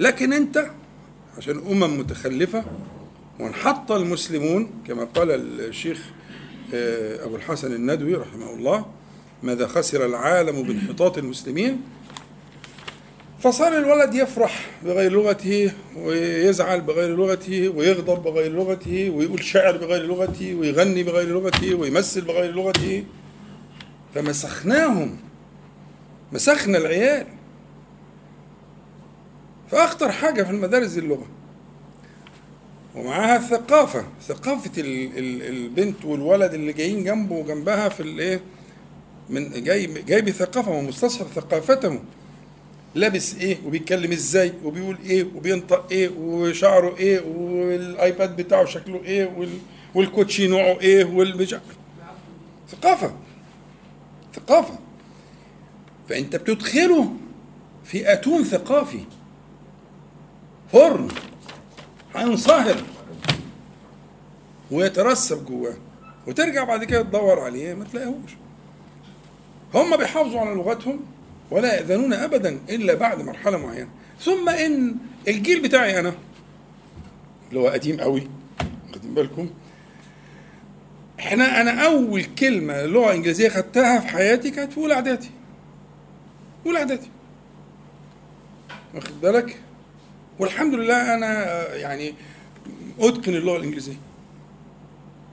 لكن 0.00 0.32
أنت 0.32 0.70
عشان 1.38 1.58
أمم 1.58 1.98
متخلفة 1.98 2.64
وانحط 3.40 3.92
المسلمون 3.92 4.70
كما 4.86 5.04
قال 5.04 5.30
الشيخ 5.60 6.02
آه، 6.74 7.24
أبو 7.24 7.36
الحسن 7.36 7.72
الندوي 7.72 8.14
رحمه 8.14 8.50
الله 8.50 8.86
ماذا 9.42 9.66
خسر 9.66 10.06
العالم 10.06 10.62
بانحطاط 10.62 11.18
المسلمين؟ 11.18 11.80
فصار 13.40 13.78
الولد 13.78 14.14
يفرح 14.14 14.70
بغير 14.84 15.12
لغته 15.12 15.72
ويزعل 15.96 16.80
بغير 16.80 17.16
لغته 17.16 17.68
ويغضب 17.68 18.22
بغير 18.22 18.52
لغته 18.52 19.10
ويقول 19.10 19.44
شعر 19.44 19.76
بغير 19.76 20.02
لغته 20.02 20.54
ويغني 20.54 21.02
بغير 21.02 21.28
لغته 21.28 21.74
ويمثل 21.74 22.20
بغير 22.20 22.52
لغته. 22.52 23.04
فمسخناهم 24.14 25.16
مسخنا 26.32 26.78
العيال. 26.78 27.26
فأخطر 29.70 30.12
حاجة 30.12 30.42
في 30.42 30.50
المدارس 30.50 30.98
اللغة. 30.98 31.26
ومعاها 32.94 33.36
الثقافة 33.36 34.04
ثقافة 34.28 34.70
ال- 34.80 35.18
ال- 35.18 35.42
البنت 35.42 36.04
والولد 36.04 36.54
اللي 36.54 36.72
جايين 36.72 37.04
جنبه 37.04 37.34
وجنبها 37.34 37.88
في 37.88 38.00
الإيه؟ 38.00 38.40
من 39.32 39.64
جاي 39.64 39.86
جاي 39.86 40.22
بثقافة 40.22 40.70
ومستصحب 40.70 41.26
ثقافته. 41.26 42.00
لابس 42.94 43.34
إيه 43.34 43.58
وبيتكلم 43.66 44.12
إزاي 44.12 44.52
وبيقول 44.64 44.98
إيه 45.04 45.26
وبينطق 45.34 45.86
إيه 45.90 46.08
وشعره 46.18 46.96
إيه 46.96 47.20
والآيباد 47.20 48.36
بتاعه 48.36 48.64
شكله 48.64 49.04
إيه 49.04 49.32
وال- 49.36 49.58
والكوتشي 49.94 50.46
نوعه 50.46 50.80
إيه 50.80 51.04
والبجع 51.04 51.58
ثقافة. 52.70 53.12
ثقافة. 54.34 54.78
فأنت 56.08 56.36
بتدخله 56.36 57.12
في 57.84 58.12
أتون 58.12 58.44
ثقافي. 58.44 59.00
فرن 60.72 61.08
هينصهر. 62.14 62.82
ويترسب 64.70 65.44
جواه. 65.46 65.74
وترجع 66.26 66.64
بعد 66.64 66.84
كده 66.84 67.02
تدور 67.02 67.40
عليه 67.40 67.74
ما 67.74 67.84
تلاقيهوش. 67.84 68.30
هم 69.74 69.96
بيحافظوا 69.96 70.40
على 70.40 70.54
لغتهم 70.54 71.00
ولا 71.50 71.74
يأذنون 71.74 72.12
أبدا 72.12 72.58
إلا 72.68 72.94
بعد 72.94 73.22
مرحلة 73.22 73.58
معينة. 73.58 73.88
ثم 74.20 74.48
إن 74.48 74.96
الجيل 75.28 75.62
بتاعي 75.62 75.98
أنا 76.00 76.14
اللي 77.48 77.60
هو 77.60 77.68
قديم 77.68 78.00
قوي 78.00 78.28
واخدين 78.88 79.14
بالكم؟ 79.14 79.50
إحنا 81.20 81.60
أنا 81.60 81.86
أول 81.86 82.24
كلمة 82.24 82.82
لغة 82.82 83.12
إنجليزية 83.12 83.48
خدتها 83.48 84.00
في 84.00 84.06
حياتي 84.08 84.50
كانت 84.50 84.72
في 84.72 84.78
أولى 84.78 84.94
إعدادي. 84.94 85.30
أولى 86.66 86.78
إعدادي. 86.78 87.10
واخد 88.94 89.20
بالك؟ 89.20 89.60
والحمد 90.38 90.74
لله 90.74 91.14
أنا 91.14 91.74
يعني 91.74 92.14
أتقن 93.00 93.34
اللغة 93.34 93.56
الإنجليزية 93.56 93.96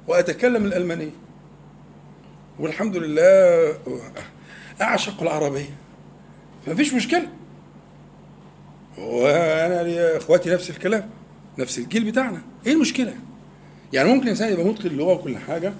وأتكلم 0.07 0.65
الألمانية. 0.65 1.11
والحمد 2.59 2.97
لله 2.97 3.77
أعشق 4.81 5.21
العربية. 5.21 5.75
فمفيش 6.65 6.93
مشكلة. 6.93 7.27
وأنا 8.97 9.83
لي 9.83 10.17
إخواتي 10.17 10.49
نفس 10.49 10.69
الكلام 10.69 11.09
نفس 11.59 11.77
الجيل 11.77 12.03
بتاعنا. 12.03 12.41
إيه 12.67 12.73
المشكلة؟ 12.73 13.13
يعني 13.93 14.09
ممكن 14.13 14.27
انسان 14.27 14.53
يبقى 14.53 14.65
متقن 14.65 14.87
اللغة 14.87 15.13
وكل 15.13 15.37
حاجة 15.37 15.73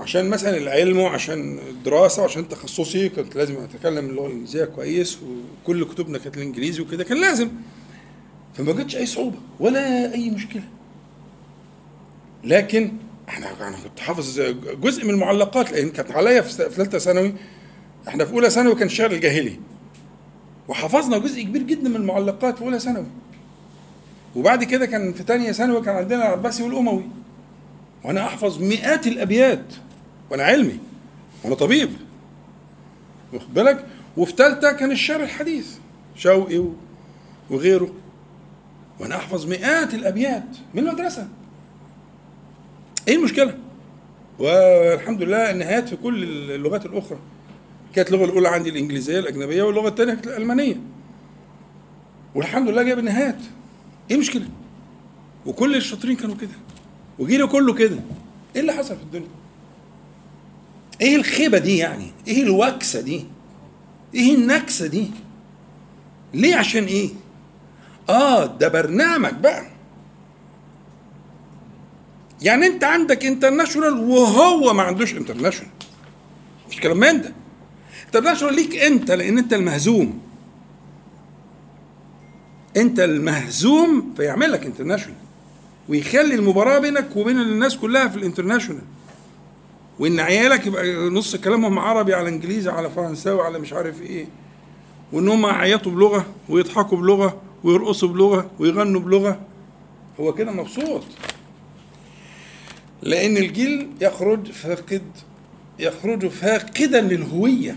عشان 0.00 0.28
مثلا 0.30 0.56
العلم 0.56 0.98
وعشان 0.98 1.58
الدراسة 1.58 2.22
وعشان 2.22 2.48
تخصصي 2.48 3.08
كنت 3.08 3.36
لازم 3.36 3.56
أتكلم 3.56 4.10
اللغة 4.10 4.26
الإنجليزية 4.26 4.64
كويس 4.64 5.18
وكل 5.22 5.84
كتبنا 5.84 6.18
كانت 6.18 6.36
الإنجليزي 6.36 6.82
وكده 6.82 7.04
كان 7.04 7.20
لازم. 7.20 7.48
فما 8.54 8.72
جاتش 8.72 8.96
أي 8.96 9.06
صعوبة 9.06 9.36
ولا 9.60 10.14
أي 10.14 10.30
مشكلة. 10.30 10.62
لكن 12.44 12.92
إحنا 13.30 13.68
أنا 13.68 13.76
كنت 13.84 14.00
حافظ 14.00 14.40
جزء 14.82 15.04
من 15.04 15.10
المعلقات 15.10 15.72
لأن 15.72 15.90
كانت 15.90 16.10
عليا 16.10 16.40
في 16.40 16.52
ثالثة 16.52 16.98
ثانوي. 16.98 17.34
إحنا 18.08 18.24
في 18.24 18.32
أولى 18.32 18.50
ثانوي 18.50 18.74
كان 18.74 18.86
الشعر 18.86 19.10
الجاهلي. 19.10 19.58
وحفظنا 20.68 21.18
جزء 21.18 21.42
كبير 21.42 21.62
جدا 21.62 21.88
من 21.88 21.96
المعلقات 21.96 22.58
في 22.58 22.64
أولى 22.64 22.78
ثانوي. 22.78 23.06
وبعد 24.36 24.64
كده 24.64 24.86
كان 24.86 25.12
في 25.12 25.22
ثانية 25.22 25.52
ثانوي 25.52 25.80
كان 25.80 25.96
عندنا 25.96 26.26
العباسي 26.26 26.62
والأموي. 26.62 27.04
وأنا 28.04 28.26
أحفظ 28.26 28.62
مئات 28.62 29.06
الأبيات 29.06 29.64
وأنا 30.30 30.42
علمي 30.42 30.78
وأنا 31.44 31.54
طبيب. 31.54 31.90
واخد 33.32 33.54
بالك؟ 33.54 33.86
وفي 34.16 34.32
ثالثه 34.36 34.72
كان 34.72 34.90
الشعر 34.90 35.20
الحديث 35.20 35.66
شوقي 36.16 36.64
وغيره. 37.50 37.94
وأنا 39.00 39.16
أحفظ 39.16 39.46
مئات 39.46 39.94
الأبيات 39.94 40.56
من 40.74 40.88
المدرسة. 40.88 41.28
إيه 43.10 43.16
المشكلة؟ 43.16 43.58
والحمد 44.38 45.22
لله 45.22 45.50
النهايات 45.50 45.88
في 45.88 45.96
كل 45.96 46.24
اللغات 46.50 46.86
الأخرى. 46.86 47.18
كانت 47.94 48.08
اللغة 48.12 48.24
الأولى 48.24 48.48
عندي 48.48 48.70
الإنجليزية 48.70 49.18
الأجنبية 49.18 49.62
واللغة 49.62 49.88
الثانية 49.88 50.12
كانت 50.14 50.26
الألمانية. 50.26 50.76
والحمد 52.34 52.68
لله 52.68 52.82
جايب 52.82 52.98
النهايات 52.98 53.38
إيه 54.10 54.16
المشكلة؟ 54.16 54.48
وكل 55.46 55.76
الشاطرين 55.76 56.16
كانوا 56.16 56.36
كده. 56.36 56.50
وجينا 57.18 57.46
كله 57.46 57.74
كده. 57.74 57.98
إيه 58.54 58.60
اللي 58.60 58.72
حصل 58.72 58.96
في 58.96 59.02
الدنيا؟ 59.02 59.28
إيه 61.00 61.16
الخيبة 61.16 61.58
دي 61.58 61.76
يعني؟ 61.76 62.06
إيه 62.28 62.42
الوكسة 62.42 63.00
دي؟ 63.00 63.24
إيه 64.14 64.34
النكسة 64.34 64.86
دي؟ 64.86 65.10
ليه؟ 66.34 66.56
عشان 66.56 66.84
إيه؟ 66.84 67.08
آه 68.08 68.46
ده 68.46 68.68
برنامج 68.68 69.32
بقى. 69.32 69.69
يعني 72.42 72.66
انت 72.66 72.84
عندك 72.84 73.24
international 73.26 73.92
وهو 74.00 74.72
ما 74.72 74.82
عندوش 74.82 75.14
international 75.14 75.70
مفيش 76.66 76.80
كلام 76.80 76.96
من 76.96 77.22
ده. 77.22 77.32
international 78.06 78.54
ليك 78.54 78.76
انت 78.76 79.10
لأن 79.10 79.38
انت 79.38 79.52
المهزوم. 79.52 80.20
انت 82.76 83.00
المهزوم 83.00 84.14
فيعمل 84.16 84.52
لك 84.52 84.66
international 84.66 85.16
ويخلي 85.88 86.34
المباراة 86.34 86.78
بينك 86.78 87.16
وبين 87.16 87.40
الناس 87.40 87.76
كلها 87.76 88.08
في 88.08 88.16
ال 88.16 88.20
international. 88.20 88.82
وإن 89.98 90.20
عيالك 90.20 90.66
يبقى 90.66 90.86
نص 91.10 91.36
كلامهم 91.36 91.78
عربي 91.78 92.14
على 92.14 92.28
إنجليزي 92.28 92.70
على 92.70 92.90
فرنساوي 92.90 93.42
على 93.42 93.58
مش 93.58 93.72
عارف 93.72 94.02
إيه. 94.02 94.26
وإن 95.12 95.28
هم 95.28 95.46
يعيطوا 95.46 95.92
بلغة 95.92 96.26
ويضحكوا 96.48 96.98
بلغة 96.98 97.40
ويرقصوا 97.64 98.08
بلغة 98.08 98.50
ويغنوا 98.58 99.00
بلغة. 99.00 99.40
هو 100.20 100.32
كده 100.34 100.52
مبسوط. 100.52 101.02
لأن 103.02 103.36
الجيل 103.36 103.88
يخرج 104.00 104.50
فاقد 104.50 105.02
يخرج 105.78 106.26
فاقدا 106.26 107.00
للهوية. 107.00 107.76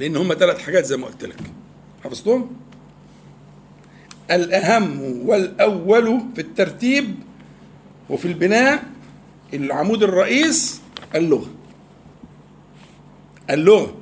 لأن 0.00 0.16
هم 0.16 0.34
ثلاث 0.34 0.58
حاجات 0.58 0.84
زي 0.84 0.96
ما 0.96 1.06
قلت 1.06 1.24
لك. 1.24 1.40
حفظتهم؟ 2.04 2.56
الأهم 4.30 5.00
والأول 5.28 6.20
في 6.34 6.40
الترتيب 6.40 7.14
وفي 8.10 8.28
البناء 8.28 8.84
العمود 9.54 10.02
الرئيس 10.02 10.80
اللغة. 11.14 11.50
اللغة. 13.50 13.94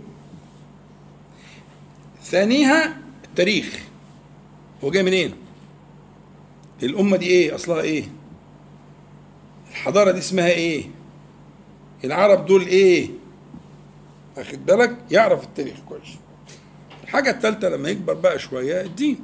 ثانيها 2.24 2.97
التاريخ. 3.24 3.78
هو 4.85 4.90
جاي 4.90 5.02
منين؟ 5.02 5.35
الأمة 6.82 7.16
دي 7.16 7.27
إيه؟ 7.27 7.55
أصلها 7.55 7.81
إيه؟ 7.81 8.05
الحضارة 9.72 10.10
دي 10.10 10.18
اسمها 10.18 10.48
إيه؟ 10.48 10.84
العرب 12.04 12.46
دول 12.46 12.66
إيه؟ 12.66 13.08
واخد 14.36 14.66
بالك؟ 14.66 14.96
يعرف 15.10 15.44
التاريخ 15.44 15.76
كويس. 15.88 16.02
الحاجة 17.04 17.30
الثالثة 17.30 17.68
لما 17.68 17.88
يكبر 17.88 18.14
بقى 18.14 18.38
شوية 18.38 18.80
الدين. 18.80 19.18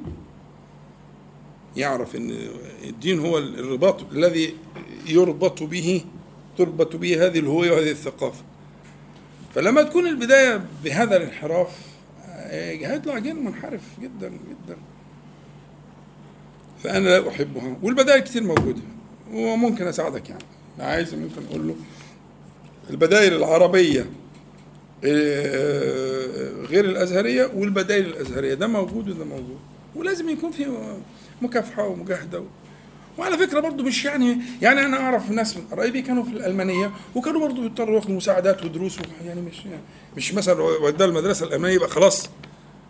يعرف 1.77 2.15
إن 2.15 2.47
الدين 2.83 3.19
هو 3.19 3.37
الرباط 3.37 4.11
الذي 4.11 4.55
يربط 5.07 5.63
به 5.63 6.05
تربط 6.57 6.95
به 6.95 7.25
هذه 7.25 7.39
الهوية 7.39 7.71
وهذه 7.71 7.91
الثقافة. 7.91 8.43
فلما 9.55 9.83
تكون 9.83 10.07
البداية 10.07 10.65
بهذا 10.83 11.17
الانحراف 11.17 11.77
هيطلع 12.51 13.19
جيل 13.19 13.35
منحرف 13.35 13.81
جدا 14.01 14.29
جدا. 14.29 14.77
فأنا 16.83 17.09
لا 17.09 17.29
أحبها 17.29 17.77
والبدائل 17.83 18.19
كتير 18.19 18.43
موجودة. 18.43 18.81
وممكن 19.33 19.87
أساعدك 19.87 20.29
يعني 20.29 20.43
عايز 20.79 21.13
ممكن 21.15 21.41
أقول 21.49 21.67
له 21.67 21.75
البدائل 22.89 23.33
العربية 23.33 24.05
آه، 25.05 26.51
غير 26.69 26.85
الأزهرية 26.85 27.51
والبدائل 27.55 28.05
الأزهرية 28.05 28.53
ده 28.53 28.67
موجود 28.67 29.09
وده 29.09 29.25
موجود 29.25 29.57
ولازم 29.95 30.29
يكون 30.29 30.51
في 30.51 30.65
مكافحة 31.41 31.87
ومجاهدة. 31.87 32.43
وعلى 33.17 33.37
فكرة 33.37 33.59
برضو 33.59 33.83
مش 33.83 34.05
يعني 34.05 34.37
يعني 34.61 34.85
أنا 34.85 34.97
أعرف 34.97 35.29
ناس 35.31 35.57
من 35.57 35.63
قرايبي 35.71 36.01
كانوا 36.01 36.23
في 36.23 36.29
الألمانية 36.29 36.91
وكانوا 37.15 37.41
برضو 37.41 37.61
بيضطروا 37.61 37.95
ياخدوا 37.95 38.15
مساعدات 38.15 38.65
ودروس. 38.65 38.97
يعني 39.25 39.41
مش 39.41 39.65
يعني 39.65 39.81
مش 40.17 40.33
مثلا 40.33 40.61
وداه 40.61 41.05
المدرسة 41.05 41.45
الألمانية 41.45 41.75
يبقى 41.75 41.89
خلاص 41.89 42.29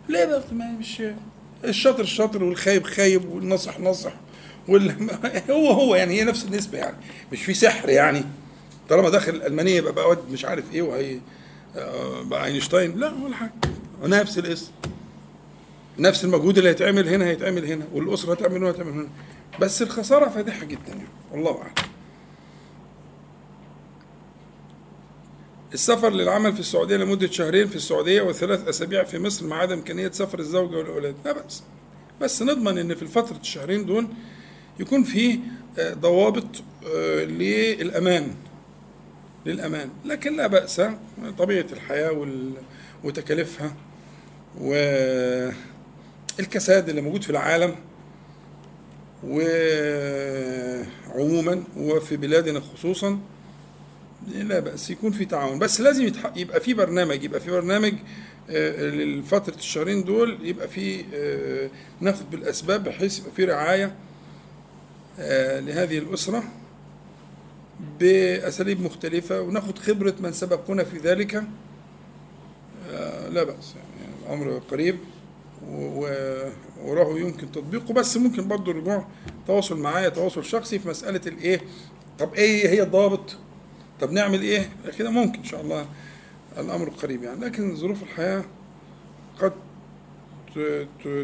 لا 0.08 0.24
بقى 0.24 0.42
مش 0.78 1.02
الشاطر 1.64 2.04
شاطر 2.04 2.44
والخايب 2.44 2.84
خايب 2.84 3.28
والناصح 3.30 3.80
ناصح 3.80 4.12
وال... 4.12 4.29
هو 5.50 5.70
هو 5.70 5.94
يعني 5.94 6.20
هي 6.20 6.24
نفس 6.24 6.44
النسبة 6.44 6.78
يعني. 6.78 6.96
مش 7.32 7.42
في 7.42 7.54
سحر 7.54 7.88
يعني. 7.88 8.24
طالما 8.88 9.08
داخل 9.10 9.34
الالمانيه 9.34 9.76
يبقى 9.76 9.92
بقى 9.92 10.08
واد 10.08 10.18
مش 10.30 10.44
عارف 10.44 10.72
إيه 10.72 10.82
وهي 10.82 11.18
آه، 11.76 12.22
بقى 12.22 12.46
أينشتاين. 12.46 12.98
لا 12.98 13.12
ولا 13.24 13.36
حاجة. 13.36 13.52
نفس 14.02 14.38
الاسم. 14.38 14.70
نفس 15.98 16.24
المجهود 16.24 16.58
اللي 16.58 16.70
هيتعمل 16.70 17.08
هنا 17.08 17.24
هيتعمل 17.26 17.64
هنا. 17.64 17.84
والأسرة 17.92 18.32
هتعمل 18.32 18.56
هنا 18.56 18.70
هتعمل 18.70 18.92
هنا. 18.92 19.08
بس 19.60 19.82
الخسارة 19.82 20.28
فادحة 20.28 20.64
جدا 20.64 20.88
يعني. 20.88 21.08
والله 21.32 21.50
أعلم. 21.62 21.74
السفر 25.74 26.10
للعمل 26.10 26.52
في 26.52 26.60
السعودية 26.60 26.96
لمدة 26.96 27.30
شهرين 27.30 27.66
في 27.66 27.76
السعودية 27.76 28.22
وثلاث 28.22 28.68
أسابيع 28.68 29.04
في 29.04 29.18
مصر 29.18 29.46
مع 29.46 29.56
عدم 29.56 29.72
إمكانية 29.72 30.10
سفر 30.10 30.38
الزوجة 30.38 30.76
والأولاد. 30.76 31.14
لا 31.24 31.32
بأس. 31.32 31.62
بس 32.20 32.42
نضمن 32.42 32.78
إن 32.78 32.94
في 32.94 33.02
الفترة 33.02 33.36
الشهرين 33.36 33.86
دول 33.86 34.08
يكون 34.78 35.02
في 35.02 35.38
آه، 35.78 35.94
ضوابط 35.94 36.46
آه، 36.86 37.24
للأمان 37.24 38.34
للأمان. 39.46 39.90
لكن 40.04 40.36
لا 40.36 40.46
بأس 40.46 40.82
طبيعة 41.38 41.66
الحياة 41.72 42.26
وتكاليفها 43.04 43.74
والكساد 44.60 45.54
اللي 46.88 47.00
موجود 47.00 47.22
في 47.22 47.30
العالم 47.30 47.74
وعموما 51.14 51.62
وفي 51.76 52.16
بلادنا 52.16 52.60
خصوصا 52.60 53.18
لا 54.34 54.60
بأس 54.60 54.90
يكون 54.90 55.12
في 55.12 55.24
تعاون. 55.24 55.58
بس 55.58 55.80
لازم 55.80 56.12
يبقى 56.36 56.60
في 56.60 56.74
برنامج 56.74 57.24
يبقى 57.24 57.40
في 57.40 57.50
برنامج 57.50 57.94
آه، 58.50 58.90
لفترة 58.90 59.54
الشهرين 59.54 60.04
دول 60.04 60.38
يبقى 60.42 60.68
في 60.68 61.04
آه، 61.14 61.70
ناخد 62.00 62.30
بالأسباب 62.30 62.84
بحيث 62.84 63.18
يبقى 63.18 63.30
في 63.32 63.44
رعاية 63.44 63.84
آه، 63.84 63.90
لهذه 65.18 65.98
الأسرة 65.98 66.42
بأساليب 68.00 68.80
مختلفة 68.80 69.40
وناخد 69.40 69.78
خبرة 69.78 70.14
من 70.20 70.32
سبقونا 70.32 70.84
في 70.84 70.98
ذلك. 70.98 71.42
آه، 72.90 73.28
لا 73.28 73.44
بأس 73.44 73.74
يعني 73.74 74.14
الأمر 74.42 74.58
قريب 74.70 74.98
وراه 76.84 77.18
يمكن 77.18 77.52
تطبيقه. 77.52 77.94
بس 77.94 78.16
ممكن 78.16 78.48
برضه 78.48 78.70
الرجوع 78.72 79.06
تواصل 79.46 79.78
معايا 79.78 80.08
تواصل 80.08 80.44
شخصي 80.44 80.78
في 80.78 80.88
مسألة 80.88 81.20
الإيه 81.26 81.60
طب 82.18 82.34
إيه 82.34 82.68
هي 82.68 82.82
الضوابط 82.82 83.36
طب 84.00 84.12
نعمل 84.12 84.42
إيه؟ 84.42 84.68
كده 84.98 85.10
ممكن 85.10 85.38
إن 85.38 85.44
شاء 85.44 85.60
الله 85.60 85.86
الأمر 86.58 86.88
قريب 86.88 87.22
يعني. 87.22 87.40
لكن 87.40 87.76
ظروف 87.76 88.02
الحياة 88.02 88.44
قد 89.40 89.52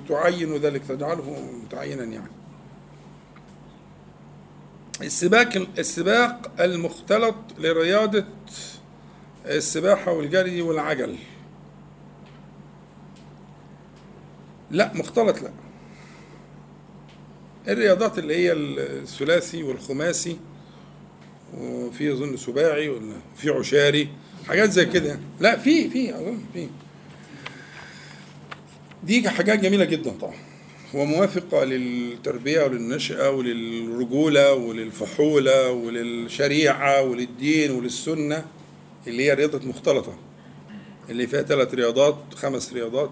تعين 0.08 0.56
ذلك 0.56 0.82
تجعله 0.88 1.50
متعينا 1.64 2.04
يعني. 2.04 2.35
السباق 5.02 5.66
السباق 5.78 6.52
المختلط 6.60 7.36
لرياضة 7.58 8.24
السباحة 9.46 10.12
والجري 10.12 10.62
والعجل. 10.62 11.16
لا 14.70 14.92
مختلط 14.94 15.42
لا. 15.42 15.50
الرياضات 17.68 18.18
اللي 18.18 18.36
هي 18.36 18.52
الثلاثي 18.52 19.62
والخماسي 19.62 20.36
وفي 21.54 22.12
أظن 22.12 22.36
سباعي 22.36 22.88
ولا 22.88 23.14
في 23.36 23.50
عشاري 23.50 24.08
حاجات 24.48 24.70
زي 24.70 24.86
كده. 24.86 25.18
لا 25.40 25.56
في 25.56 25.90
في 25.90 26.14
أظن 26.14 26.40
في. 26.52 26.68
دي 29.04 29.28
حاجات 29.30 29.58
جميلة 29.58 29.84
جدا 29.84 30.10
طبعا. 30.10 30.34
وموافقة 30.94 31.64
للتربية 31.64 32.62
وللنشأة 32.64 33.30
وللرجولة 33.30 34.54
وللفحولة 34.54 35.70
وللشريعة 35.70 37.02
وللدين 37.02 37.70
وللسنة 37.70 38.44
اللي 39.06 39.22
هي 39.26 39.34
رياضة 39.34 39.68
مختلطة 39.68 40.14
اللي 41.10 41.26
فيها 41.26 41.42
ثلاث 41.42 41.74
رياضات 41.74 42.16
خمس 42.34 42.72
رياضات 42.72 43.10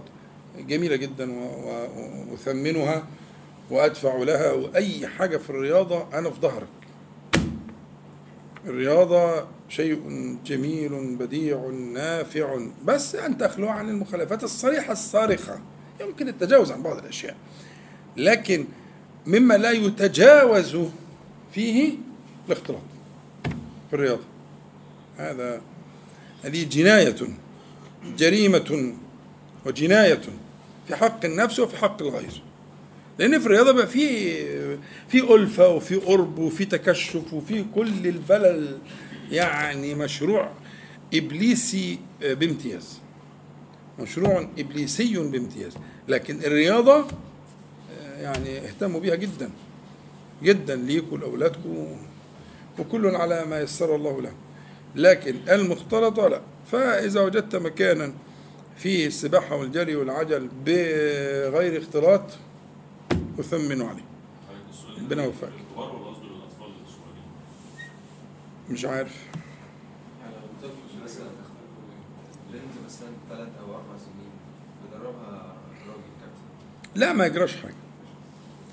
جميلة 0.68 0.96
جدا 0.96 1.32
و- 1.32 1.44
و- 1.44 2.30
وأثمنها 2.30 3.06
وأدفع 3.70 4.16
لها 4.22 4.52
وأي 4.52 5.06
حاجة 5.06 5.36
في 5.36 5.50
الرياضة 5.50 6.06
أنا 6.18 6.30
في 6.30 6.40
ظهرك. 6.40 6.66
الرياضة 8.66 9.46
شيء 9.68 10.00
جميل 10.46 11.16
بديع 11.16 11.66
نافع 11.94 12.58
بس 12.84 13.14
أن 13.14 13.38
تخلو 13.38 13.68
عن 13.68 13.88
المخالفات 13.88 14.44
الصريحة 14.44 14.92
الصارخة. 14.92 15.60
يمكن 16.00 16.28
التجاوز 16.28 16.72
عن 16.72 16.82
بعض 16.82 16.98
الأشياء. 16.98 17.36
لكن 18.16 18.66
مما 19.26 19.54
لا 19.54 19.70
يتجاوز 19.70 20.76
فيه 21.54 21.92
الاختلاط 22.46 22.80
في 23.90 23.96
الرياضة. 23.96 24.24
هذا 25.16 25.60
هذه 26.44 26.64
جناية 26.64 27.16
جريمة 28.18 28.94
وجناية 29.66 30.20
في 30.88 30.96
حق 30.96 31.24
النفس 31.24 31.60
وفي 31.60 31.76
حق 31.76 32.02
الغير. 32.02 32.42
لأن 33.18 33.38
في 33.40 33.46
الرياضة 33.46 33.72
بقى 33.72 33.86
في 33.86 34.34
في 35.08 35.34
ألفة 35.34 35.68
وفي 35.68 35.96
قرب 35.96 36.38
وفي 36.38 36.64
تكشف 36.64 37.32
وفي 37.32 37.64
كل 37.74 38.06
البلل 38.06 38.78
يعني 39.30 39.94
مشروع 39.94 40.50
إبليسي 41.14 41.98
بامتياز. 42.20 42.98
مشروع 44.00 44.48
إبليسي 44.58 45.16
بامتياز. 45.18 45.72
لكن 46.08 46.38
الرياضة 46.40 46.96
آه، 48.00 48.20
يعني 48.22 48.58
اهتموا 48.58 49.00
بيها 49.00 49.14
جدا. 49.14 49.50
جدا 50.42 50.76
ليكوا 50.76 51.18
لأولادكم 51.18 51.86
وكل 52.78 53.06
على 53.16 53.44
ما 53.44 53.60
يسر 53.60 53.96
الله 53.96 54.22
له 54.22 54.32
لكن 54.94 55.36
المختلطة 55.50 56.28
لا. 56.28 56.40
فإذا 56.72 57.20
وجدت 57.20 57.56
مكانا 57.56 58.12
فيه 58.76 59.06
السباحة 59.06 59.56
والجري 59.56 59.96
والعجل 59.96 60.48
بغير 60.66 61.78
اختلاط 61.82 62.22
أثمن 63.40 63.82
عليه. 63.82 64.04
ربنا 65.02 65.24
يوفقك؟ 65.24 65.52
مش 68.70 68.84
عارف 68.84 69.26
يعني 70.22 70.34
لو 70.34 70.68
طفل 70.68 71.04
مثلا 71.04 71.26
بنت 72.52 72.84
مثلا 72.86 73.08
ثلاث 73.28 73.48
أو 73.60 73.74
أربع 73.74 73.96
سنين 73.98 74.30
بدربها 74.88 75.56
راجل 75.86 76.02
كابتن 76.20 76.83
لا 76.94 77.12
ما 77.12 77.26
يجراش 77.26 77.56
حاجة. 77.56 77.74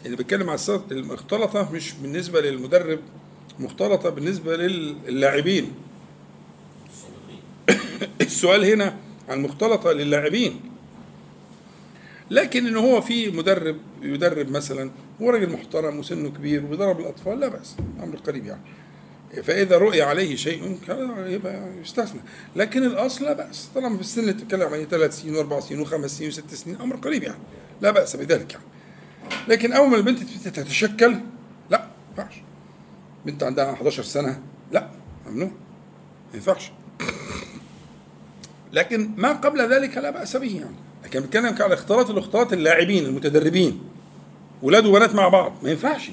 اللي 0.06 0.18
بيتكلم 0.18 0.50
على 0.50 0.56
الصوت 0.56 0.92
المختلطة 0.92 1.72
مش 1.72 1.94
بالنسبة 1.94 2.42
للمدرب 2.42 3.00
مختلطة 3.60 4.10
بالنسبة 4.10 4.58
للاعبين. 4.58 5.72
السؤال 8.22 8.66
هنا 8.66 8.98
عن 9.30 9.42
مختلطة 9.42 9.92
للاعبين. 9.92 10.60
لكن 12.32 12.68
إن 12.68 12.78
هو 12.78 13.02
في 13.02 13.32
مدرب 13.32 13.78
يدرب 14.02 14.50
مثلا 14.50 14.92
هو 15.22 15.30
راجل 15.30 15.50
محترم 15.50 16.00
وسنه 16.00 16.30
كبير 16.30 16.66
وبيدرب 16.66 17.00
الأطفال 17.00 17.40
لا 17.40 17.48
بأس 17.48 17.76
أمر 18.04 18.16
قريب 18.16 18.46
يعني. 18.46 18.62
فإذا 19.44 19.78
رؤي 19.78 20.02
عليه 20.02 20.36
شيء 20.36 20.78
يبقى 21.28 21.70
يستثنى. 21.82 22.22
لكن 22.56 22.84
الأصل 22.84 23.26
لا 23.26 23.34
بأس. 23.34 23.70
طالما 23.76 23.96
في 23.96 24.02
السن 24.02 24.22
اللي 24.22 24.34
بتتكلم 24.34 24.68
عليه 24.68 24.86
ثلاث 24.86 25.22
سنين 25.22 25.36
وأربع 25.36 25.60
سنين 25.60 25.82
وخمس 25.82 26.18
سنين 26.18 26.30
وست 26.30 26.54
سنين 26.54 26.82
أمر 26.82 26.96
قريب 26.96 27.24
يعني. 27.24 27.40
لا 27.82 27.92
بأس 27.92 28.16
بذلك 28.16 28.52
يعني. 28.54 28.66
لكن 29.48 29.74
أول 29.74 29.90
ما 29.90 29.96
البنت 29.98 30.20
تتشكل 30.48 31.16
لا 31.70 31.78
ما 31.78 31.88
ينفعش. 32.24 32.42
بنت 33.26 33.44
عندها 33.44 33.74
11 33.74 34.04
سنة 34.04 34.42
لا 34.72 34.88
ممنوع 35.28 35.48
ما 36.30 36.36
ينفعش. 36.36 36.72
لكن 38.74 39.12
ما 39.18 39.32
قبل 39.32 39.74
ذلك 39.74 39.98
لا 39.98 40.10
بأس 40.10 40.38
به 40.38 40.56
يعني. 40.60 40.76
لكن 41.06 41.20
بنتكلم 41.20 41.56
على 41.60 41.74
اختلاط 41.74 42.10
الاختلاط 42.10 42.54
اللاعبين 42.54 43.06
المتدربين. 43.06 43.82
ولاد 44.62 44.86
وبنات 44.86 45.16
مع 45.16 45.28
بعض 45.28 45.54
ما 45.64 45.70
ينفعش. 45.70 46.10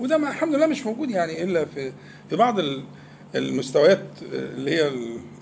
وده 0.00 0.18
ما 0.18 0.28
الحمد 0.30 0.54
لله 0.54 0.66
مش 0.66 0.86
موجود 0.86 1.10
يعني 1.10 1.42
إلا 1.42 1.64
في 1.64 1.92
في 2.30 2.36
بعض 2.36 2.58
ال- 2.58 2.84
المستويات 3.34 4.04
اللي 4.32 4.70
هي 4.70 4.92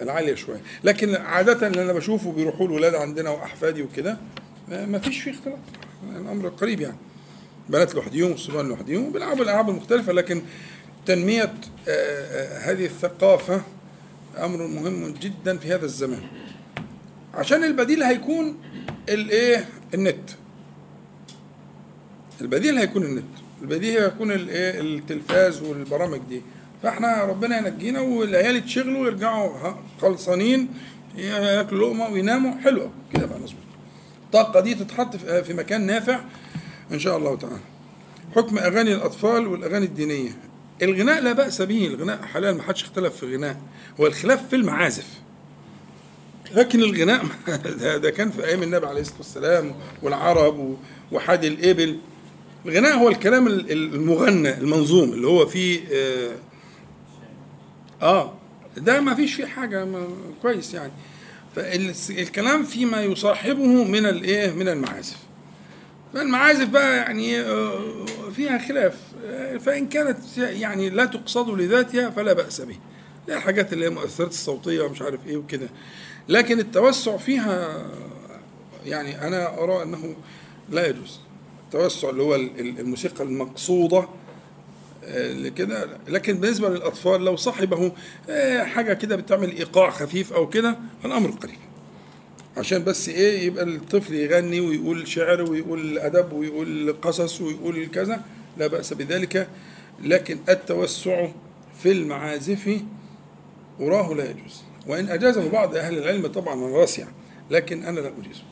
العالية 0.01 0.35
شوية. 0.35 0.61
لكن 0.85 1.15
عادة 1.17 1.67
اللي 1.67 1.83
أنا 1.83 1.93
بشوفه 1.93 2.33
بيروحوا 2.33 2.67
الولاد 2.67 2.95
عندنا 2.95 3.31
وأحفادي 3.31 3.83
وكده 3.83 4.17
ما 4.71 4.99
فيش 4.99 5.21
فيه 5.21 5.31
اختلاط 5.31 5.59
الأمر 6.17 6.49
قريب 6.49 6.81
يعني. 6.81 6.97
بنات 7.69 7.95
لوحديهم 7.95 8.31
والصبيان 8.31 8.69
لوحديهم 8.69 9.07
وبيلعبوا 9.07 9.45
الألعاب 9.45 9.71
المختلفة 9.71 10.13
لكن 10.13 10.43
تنمية 11.07 11.43
آه، 11.43 11.53
آه، 11.89 12.59
هذه 12.73 12.85
الثقافة 12.85 13.63
أمر 14.39 14.67
مهم 14.67 15.15
جدا 15.21 15.59
في 15.59 15.75
هذا 15.75 15.85
الزمان. 15.85 16.23
عشان 17.35 17.65
البديل 17.65 18.03
هيكون 18.03 18.57
الإيه؟ 19.09 19.69
النت. 19.95 20.31
البديل 22.41 22.79
هيكون 22.79 23.03
النت. 23.05 23.25
البديل 23.63 23.99
هيكون 23.99 24.33
الإيه؟ 24.33 24.81
التلفاز 24.81 25.63
والبرامج 25.63 26.21
دي. 26.29 26.43
فإحنا 26.83 27.25
ربنا 27.25 27.59
ينجينا 27.69 28.01
والعيال 28.01 28.57
يتشغلوا 28.57 29.03
ويرجعوا 29.03 29.75
خلصانين 30.01 30.69
ياكلوا 31.17 31.89
لقمة 31.89 32.09
ويناموا. 32.09 32.61
حلوة. 32.61 32.91
كده 33.15 33.27
بقى 33.27 33.39
نظبط. 33.39 33.70
الطاقة 34.35 34.61
دي 34.61 34.75
تتحط 34.75 35.17
في 35.17 35.55
مكان 35.55 35.87
نافع 35.87 36.21
إن 36.93 36.99
شاء 36.99 37.17
الله 37.17 37.37
تعالى. 37.37 37.59
حكم 38.37 38.59
أغاني 38.59 38.95
الأطفال 38.95 39.47
والأغاني 39.47 39.85
الدينية. 39.87 40.31
الغناء 40.83 41.21
لا 41.23 41.33
بأس 41.33 41.63
به 41.63 41.87
الغناء 41.87 42.23
حلال 42.23 42.57
ما 42.57 42.63
حدش 42.63 42.83
اختلف 42.85 43.17
في 43.17 43.23
الغناء 43.23 43.61
هو 44.01 44.07
الخلاف 44.07 44.49
في 44.49 44.57
المعازف. 44.57 45.07
لكن 46.55 46.81
الغناء 46.81 47.25
ده, 47.81 47.97
ده 47.97 48.11
كان 48.11 48.31
في 48.31 48.45
أيام 48.47 48.63
النبي 48.63 48.87
عليه 48.87 49.01
الصلاة 49.01 49.19
والسلام 49.19 49.75
والعرب 50.03 50.59
و- 50.59 50.77
وحادي 51.13 51.49
الإبل. 51.49 51.99
الغناء 52.67 52.99
هو 52.99 53.09
الكلام 53.09 53.47
ال- 53.47 53.73
ال- 53.73 53.95
المغنى 53.95 54.59
المنظوم 54.59 55.13
اللي 55.13 55.27
هو 55.27 55.47
فيه 55.47 55.81
آه, 55.93 56.37
آه 58.03 58.33
ده 58.77 59.01
ما 59.01 59.15
فيش 59.15 59.35
فيه 59.35 59.47
حاجة 59.47 59.89
كويس 60.43 60.75
يعني. 60.75 60.93
فالكلام 61.57 62.65
فيما 62.65 63.03
يصاحبه 63.03 63.85
من 63.85 64.07
الايه 64.07 64.51
من 64.51 64.69
المعازف. 64.69 65.17
فالمعازف 66.15 66.69
بقى 66.69 66.97
يعني 66.97 67.41
آه، 67.41 67.81
فيها 68.37 68.59
خلاف. 68.69 68.95
آه، 69.27 69.57
فإن 69.57 69.89
كانت 69.89 70.19
يعني 70.39 70.91
لا 70.91 71.05
تقصد 71.05 71.51
لذاتها 71.51 72.11
فلا 72.11 72.33
بأس 72.33 72.61
به. 72.61 72.77
لا 73.29 73.37
الحاجات 73.37 73.73
اللي 73.73 73.85
هي 73.85 73.89
المؤثرات 73.89 74.31
الصوتية 74.31 74.89
مش 74.89 75.03
عارف 75.03 75.21
إيه 75.27 75.37
وكده. 75.37 75.69
لكن 76.29 76.59
التوسع 76.61 77.17
فيها 77.17 77.87
يعني 78.87 79.27
أنا 79.27 79.63
أرى 79.65 79.83
أنه 79.83 80.15
لا 80.71 80.87
يجوز. 80.87 81.21
التوسع 81.67 82.11
اللي 82.11 82.23
هو 82.23 82.35
ال- 82.35 82.81
الموسيقى 82.81 83.25
المقصودة 83.25 84.09
لكده 85.09 85.89
لكن 86.09 86.35
بالنسبة 86.41 86.69
للأطفال 86.69 87.25
لو 87.25 87.37
صاحبه 87.37 87.93
آه، 88.31 88.65
حاجة 88.65 88.93
كده 88.93 89.17
بتعمل 89.17 89.51
إيقاع 89.51 89.91
خفيف 89.91 90.33
أو 90.33 90.49
كده 90.49 90.77
الأمر 91.05 91.31
قريب 91.31 91.59
عشان 92.57 92.85
بس 92.85 93.09
إيه 93.09 93.47
يبقى 93.47 93.65
الطفل 93.65 94.15
يغني 94.15 94.61
ويقول 94.61 95.09
شعر 95.09 95.51
ويقول 95.51 95.99
أدب 95.99 96.33
ويقول 96.33 96.97
قصص 97.03 97.41
ويقول 97.41 97.87
كذا 97.87 98.23
لا 98.59 98.67
بأس 98.67 98.93
بذلك. 98.93 99.49
لكن 100.03 100.39
التوسع 100.49 101.29
في 101.83 101.93
المعازف 101.93 102.81
أراه 103.81 104.15
لا 104.15 104.31
يجوز. 104.31 104.63
وإن 104.87 105.09
اجازه 105.09 105.49
بعض 105.51 105.77
أهل 105.77 105.99
العلم 105.99 106.27
طبعا 106.27 106.55
من 106.55 106.73
راسع 106.73 107.05
لكن 107.51 107.83
أنا 107.85 108.01
لا 108.01 108.09
أجيزه. 108.09 108.43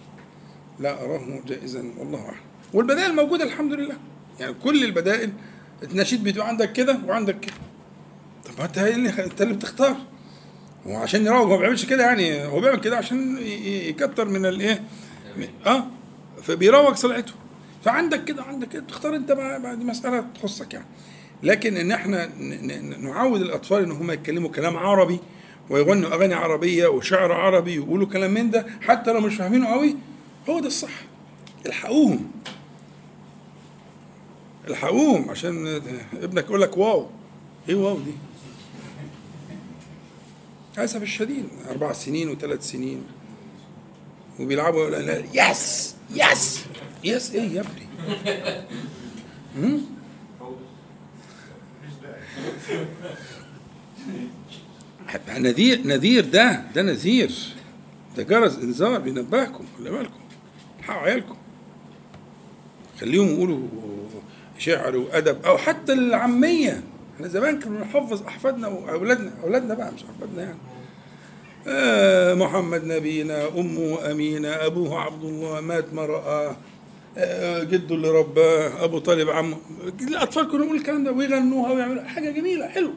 لا 0.81 1.05
أراه 1.05 1.41
جائزا 1.47 1.85
والله 1.99 2.19
أعلم. 2.19 2.41
والبدائل 2.75 3.15
موجودة 3.15 3.45
الحمد 3.45 3.73
لله. 3.73 3.97
يعني 4.41 4.55
كل 4.55 4.85
البدائل 4.85 5.31
النشيد 5.83 6.25
بتبقى 6.25 6.49
عندك 6.49 6.73
كده 6.73 6.99
وعندك 7.07 7.41
كده. 7.41 7.55
طب 8.45 8.51
ما 8.59 8.65
انت 8.65 8.79
إيه 8.79 8.95
اللي 8.95 9.25
انت 9.25 9.43
اللي 9.43 9.55
بتختار. 9.55 9.97
هو 10.87 10.97
عشان 10.97 11.27
يروج 11.27 11.39
هو 11.41 11.49
ما 11.49 11.57
بيعملش 11.57 11.85
كده 11.85 12.05
يعني. 12.05 12.45
هو 12.45 12.61
بيعمل 12.61 12.81
كده 12.81 12.97
عشان 12.97 13.39
يكتر 13.89 14.29
من 14.29 14.47
الايه 14.47 14.83
آه. 15.67 15.85
فبيروج 16.43 16.95
سلعته 16.95 17.33
فعندك 17.85 18.25
كده 18.25 18.43
عندك 18.43 18.69
كده. 18.69 18.83
تختار 18.89 19.17
انت 19.17 19.33
بقى 19.33 19.77
دي 19.77 19.85
مسألة 19.85 20.25
تخصك 20.35 20.75
يعني. 20.75 20.87
لكن 21.43 21.77
إن 21.77 21.93
إحنا 21.93 22.27
نعود 22.99 23.41
الأطفال 23.41 23.83
إن 23.83 23.91
هم 23.91 24.11
يتكلموا 24.11 24.51
كلام 24.51 24.77
عربي 24.77 25.19
ويغنوا 25.71 26.15
أغاني 26.15 26.35
عربية 26.35 26.87
وشعر 26.87 27.33
عربي 27.33 27.79
ويقولوا 27.79 28.07
كلام 28.07 28.35
من 28.35 28.51
ده 28.51 28.67
حتى 28.83 29.13
لو 29.13 29.21
مش 29.21 29.35
فاهمينه 29.35 29.67
قوي 29.67 29.97
هو 30.49 30.61
ده 30.61 30.67
الصح. 30.67 30.91
الحقوهم. 31.67 32.31
الحقوهم 34.71 35.31
عشان 35.31 35.67
ابنك 36.13 36.45
يقول 36.45 36.63
لك 36.63 36.77
wow. 36.77 37.07
إيه 37.69 37.75
wow 37.75 37.99
دي؟ 37.99 38.13
للاسف 40.77 41.03
الشديد 41.03 41.49
أربع 41.71 41.93
سنين 41.93 42.29
وثلاث 42.31 42.71
سنين. 42.71 43.03
وبيلعبوا 44.41 44.91
لا 44.91 44.97
لا 44.97 45.25
yes 45.35 45.95
yes 46.15 46.65
yes. 47.05 47.35
إيه 47.35 47.51
يا 47.53 47.61
ابني؟ 47.61 47.89
نذير 55.39 55.87
نذير 55.87 56.25
ده 56.25 56.65
ده 56.75 56.83
نذير. 56.83 57.33
ده 58.17 58.23
جرس 58.23 58.57
انذار 58.57 58.99
بينبهكم 58.99 59.65
خلي 59.79 59.91
بالكم. 59.91 60.21
الحقوا 60.79 61.03
عيالكم. 61.03 61.37
خليهم 63.01 63.29
يقولوا 63.29 63.69
شعر 64.59 64.97
وأدب 64.97 65.37
أو 65.47 65.59
حتى 65.59 65.93
العامية. 65.93 66.83
إحنا 67.17 67.29
زمان 67.29 67.61
كنا 67.61 67.79
بنحفظ 67.79 68.23
أحفادنا 68.27 68.69
وأولادنا 68.69 69.31
أولادنا 69.45 69.75
بقى 69.75 69.93
مش 69.93 70.05
أحفادنا 70.05 70.43
يعني. 70.43 70.59
آه 71.69 72.35
محمد 72.35 72.85
نبينا 72.85 73.49
أمه 73.59 74.11
أمينة 74.11 74.49
أبوه 74.49 75.01
عبد 75.01 75.25
الله 75.25 75.61
مات 75.61 75.95
ما 75.95 76.07
رآه 76.07 76.57
آه 77.19 77.63
جده 77.63 77.95
اللي 77.95 78.09
رباه 78.11 78.85
أبو 78.85 78.99
طالب 78.99 79.31
عمه. 79.31 79.57
الأطفال 80.01 80.43
كانوا 80.45 80.59
يقولوا 80.65 80.81
الكلام 80.81 81.05
ده 81.05 81.13
ويغنوها 81.13 81.73
ويعملوا 81.73 82.03
حاجة 82.03 82.31
جميلة 82.31 82.67
حلو. 82.69 82.91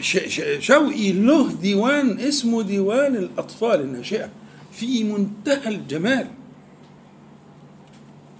ش- 0.00 0.28
ش- 0.40 0.66
شوقي 0.66 1.12
له 1.12 1.52
ديوان 1.52 2.20
اسمه 2.20 2.62
ديوان 2.62 3.16
الأطفال 3.16 3.80
الناشئة 3.80 4.28
في 4.72 5.04
منتهى 5.04 5.68
الجمال. 5.74 6.26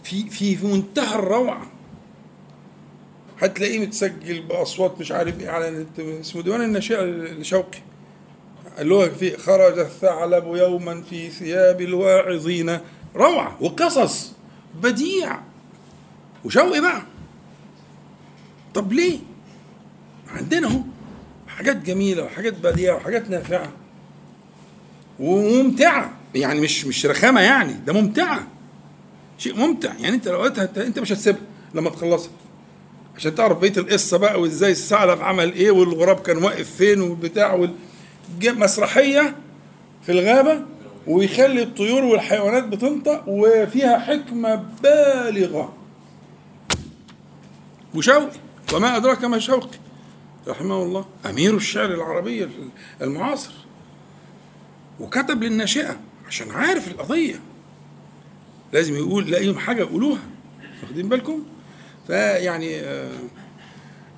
في 0.04 0.30
في 0.30 0.56
في 0.56 0.66
منتهى 0.66 1.14
الروعة. 1.18 1.66
هتلاقيه 3.40 3.78
متسجل 3.86 4.42
بأصوات 4.42 5.00
مش 5.00 5.12
عارف 5.12 5.40
إيه 5.40 5.48
على 5.50 5.68
النت 5.68 6.00
اسمه 6.00 6.42
ديوان 6.42 6.60
الناشئة 6.62 7.02
لشوقي 7.04 7.78
اللي 8.78 8.94
هو 8.94 9.10
في 9.10 9.36
خرج 9.36 9.78
الثعلب 9.78 10.44
يوما 10.46 11.02
في 11.02 11.30
ثياب 11.30 11.80
الواعظين. 11.80 12.78
روعة 13.16 13.56
وقصص 13.60 14.32
بديع. 14.82 15.40
وشوقي 16.44 16.80
بقى. 16.80 17.02
طب 18.74 18.92
ليه؟ 18.92 19.18
عندنا 20.28 20.68
أهو 20.68 20.80
حاجات 21.48 21.76
جميلة 21.76 22.22
وحاجات 22.24 22.54
بديعة 22.54 22.96
وحاجات 22.96 23.30
نافعة. 23.30 23.72
وممتعة. 25.20 26.12
يعني 26.34 26.60
مش 26.60 26.84
مش 26.86 27.06
رخامة 27.06 27.40
يعني 27.40 27.72
ده 27.72 27.92
ممتعة. 27.92 28.46
شيء 29.38 29.56
ممتع. 29.56 29.92
يعني 29.94 30.08
انت 30.16 30.28
لو 30.28 30.46
انت, 30.46 30.98
مش 30.98 31.12
هتسيبها 31.12 31.40
لما 31.74 31.90
تخلصها. 31.90 32.32
عشان 33.16 33.34
تعرف 33.34 33.58
بقية 33.58 33.76
القصة 33.76 34.16
بقى 34.16 34.40
وازاي 34.40 34.70
الثعلب 34.70 35.22
عمل 35.22 35.52
إيه 35.52 35.70
والغراب 35.70 36.20
كان 36.20 36.36
واقف 36.44 36.70
فين 36.70 37.00
والبتاع 37.00 37.52
وال... 37.54 37.74
مسرحية 38.42 39.36
في 40.02 40.12
الغابة 40.12 40.62
ويخلي 41.06 41.62
الطيور 41.62 42.04
والحيوانات 42.04 42.64
بتنطق 42.64 43.24
وفيها 43.26 43.98
حكمة 43.98 44.54
بالغة. 44.82 45.72
وشوقي. 47.94 48.38
وما 48.72 48.96
أدراك 48.96 49.24
ما 49.24 49.38
شوقي. 49.38 49.78
رحمه 50.48 50.82
الله. 50.82 51.04
أمير 51.26 51.56
الشعر 51.56 51.94
العربي 51.94 52.48
المعاصر. 53.02 53.52
وكتب 55.00 55.42
للناشئة 55.42 55.96
عشان 56.28 56.50
عارف 56.50 56.88
القضية. 56.88 57.40
لازم 58.74 58.94
يقول 58.96 59.30
لاقيهم 59.30 59.58
حاجة 59.58 59.80
يقولوها. 59.80 60.22
واخدين 60.82 61.08
بالكم؟ 61.08 61.42
فيعني 62.06 62.80
آه، 62.80 63.10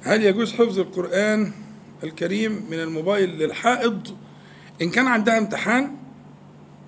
هل 0.02 0.24
يجوز 0.24 0.52
حفظ 0.52 0.78
القرآن 0.78 1.52
الكريم 2.04 2.66
من 2.70 2.80
الموبايل 2.80 3.38
للحائض؟ 3.38 4.08
إن 4.82 4.90
كان 4.90 5.06
عندها 5.06 5.38
امتحان 5.38 5.96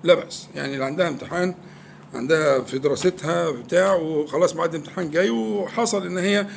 لا 0.03 0.13
بأس. 0.13 0.47
يعني 0.55 0.73
اللي 0.73 0.85
عندها 0.85 1.07
امتحان 1.07 1.55
عندها 2.13 2.59
في 2.61 2.79
دراستها 2.79 3.51
بتاع 3.51 3.93
وخلاص 3.93 4.53
بعد 4.53 4.75
الامتحان 4.75 5.11
جاي 5.11 5.29
وحصل 5.29 6.05
إن 6.05 6.17
هي 6.17 6.47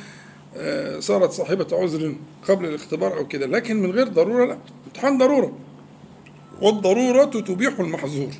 آه، 0.55 0.99
صارت 0.99 1.31
صاحبة 1.31 1.67
عذر 1.71 2.15
قبل 2.47 2.65
الاختبار 2.65 3.17
أو 3.17 3.27
كده. 3.27 3.45
لكن 3.45 3.81
من 3.81 3.91
غير 3.91 4.07
ضرورة 4.07 4.45
لا. 4.45 4.57
امتحان 4.87 5.17
ضرورة. 5.17 5.57
والضرورة 6.61 7.25
تبيح 7.25 7.79
المحظور. 7.79 8.31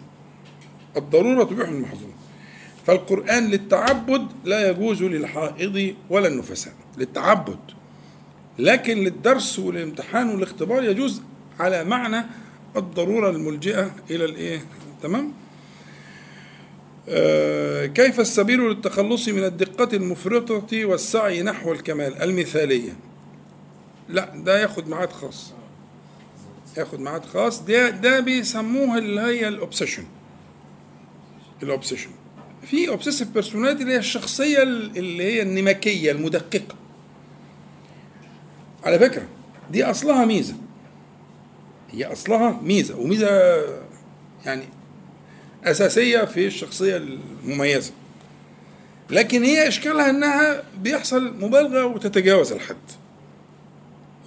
الضرورة 0.97 1.43
تبيح 1.43 1.69
المحظور. 1.69 2.22
فالقرآن 2.85 3.47
للتعبد 3.47 4.27
لا 4.45 4.69
يجوز 4.69 5.03
للحائض 5.03 5.95
ولا 6.09 6.27
النفساء. 6.27 6.73
للتعبد. 6.97 7.59
لكن 8.59 8.97
للدرس 8.97 9.59
والامتحان 9.59 10.29
والاختبار 10.29 10.83
يجوز 10.83 11.21
على 11.59 11.83
معنى 11.83 12.25
الضرورة 12.75 13.29
الملجئة 13.29 13.91
إلى 14.09 14.25
الإيه؟ 14.25 14.65
تمام؟ 15.03 15.33
آه، 17.09 17.85
كيف 17.85 18.19
السبيل 18.19 18.59
للتخلص 18.59 19.27
من 19.29 19.43
الدقة 19.43 19.95
المفرطة 19.97 20.85
والسعي 20.85 21.41
نحو 21.43 21.71
الكمال؟ 21.71 22.21
المثالية. 22.21 22.91
لا 24.09 24.35
ده 24.35 24.61
ياخد 24.61 24.87
ميعاد 24.89 25.11
خاص. 25.11 25.53
ياخد 26.77 26.99
ميعاد 26.99 27.25
خاص. 27.25 27.61
ده 27.61 27.89
ده 27.89 28.19
بيسموها 28.19 28.97
اللي 28.97 29.21
هي 29.21 29.47
ال 29.47 29.53
obsession 29.53 30.03
ال 31.63 31.68
obsession 31.68 32.09
في 32.65 32.89
obsessive 32.89 33.27
personality 33.27 33.81
اللي 33.81 33.93
هي 33.93 33.97
الشخصية 33.97 34.63
اللي 34.63 35.23
هي 35.23 35.41
النمكية 35.41 36.11
المدققة. 36.11 36.75
على 38.83 38.99
فكرة 38.99 39.25
دي 39.71 39.83
أصلها 39.83 40.25
ميزة. 40.25 40.55
هي 41.91 42.05
أصلها 42.05 42.59
ميزة 42.63 42.97
وميزة 42.97 43.29
يعني 44.45 44.63
أساسية 45.63 46.25
في 46.25 46.47
الشخصية 46.47 46.97
المميزة. 46.97 47.91
لكن 49.09 49.43
هي 49.43 49.67
إشكالها 49.67 50.09
إنها 50.09 50.63
بيحصل 50.77 51.33
مبالغة 51.39 51.85
وتتجاوز 51.85 52.51
الحد. 52.51 52.75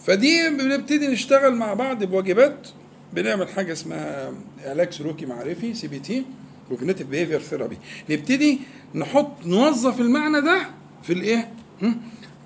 فدي 0.06 0.48
بنبتدي 0.48 1.08
نشتغل 1.08 1.54
مع 1.54 1.74
بعض 1.74 2.04
بواجبات. 2.04 2.68
بنعمل 3.12 3.48
حاجة 3.48 3.72
اسمها 3.72 4.32
علاج 4.64 4.92
سلوكي 4.92 5.26
معرفي 5.26 5.74
CBT. 5.74 6.24
cognitive 6.68 7.06
behavior 7.06 7.40
therapy 7.40 7.78
نبتدي 8.10 8.58
نحط 8.94 9.46
نوظف 9.46 10.00
المعنى 10.00 10.40
ده 10.40 10.66
في 11.02 11.12
الإيه؟ 11.12 11.52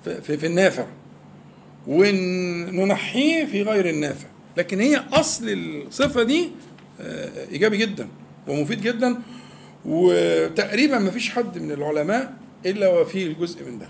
في, 0.05 0.37
في, 0.37 0.45
النافع. 0.47 0.85
وننحيه 1.87 3.45
في 3.45 3.63
غير 3.63 3.89
النافع. 3.89 4.27
لكن 4.57 4.79
هي 4.79 4.95
أصل 5.13 5.45
الصفة 5.49 6.23
دي 6.23 6.49
آه، 7.01 7.47
إيجابي 7.51 7.77
جدا 7.77 8.07
ومفيد 8.47 8.81
جدا. 8.81 9.21
وتقريبا 9.85 10.99
ما 10.99 11.11
فيش 11.11 11.29
حد 11.29 11.57
من 11.57 11.71
العلماء 11.71 12.33
إلا 12.65 12.89
وفيه 12.89 13.27
الجزء 13.27 13.65
من 13.65 13.79
ده. 13.79 13.87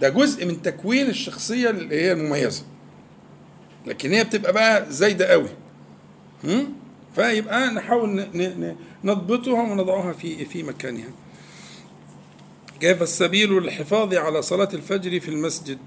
ده 0.00 0.08
جزء 0.08 0.46
من 0.46 0.62
تكوين 0.62 1.06
الشخصية 1.06 1.70
اللي 1.70 1.94
هي 2.02 2.12
المميزة. 2.12 2.62
لكن 3.86 4.12
هي 4.12 4.24
بتبقى 4.24 4.52
بقى 4.52 4.92
زايدة 4.92 5.26
قوي؟ 5.26 5.48
فيبقى 7.14 7.70
نحاول 7.70 8.26
نضبطها 9.04 9.62
ونضعها 9.62 10.12
في 10.12 10.44
في 10.44 10.62
مكانها. 10.62 11.10
كيف 12.80 13.02
السبيل 13.02 13.52
للحفاظ 13.52 14.14
على 14.14 14.42
صلاة 14.42 14.68
الفجر 14.74 15.20
في 15.20 15.28
المسجد؟ 15.28 15.78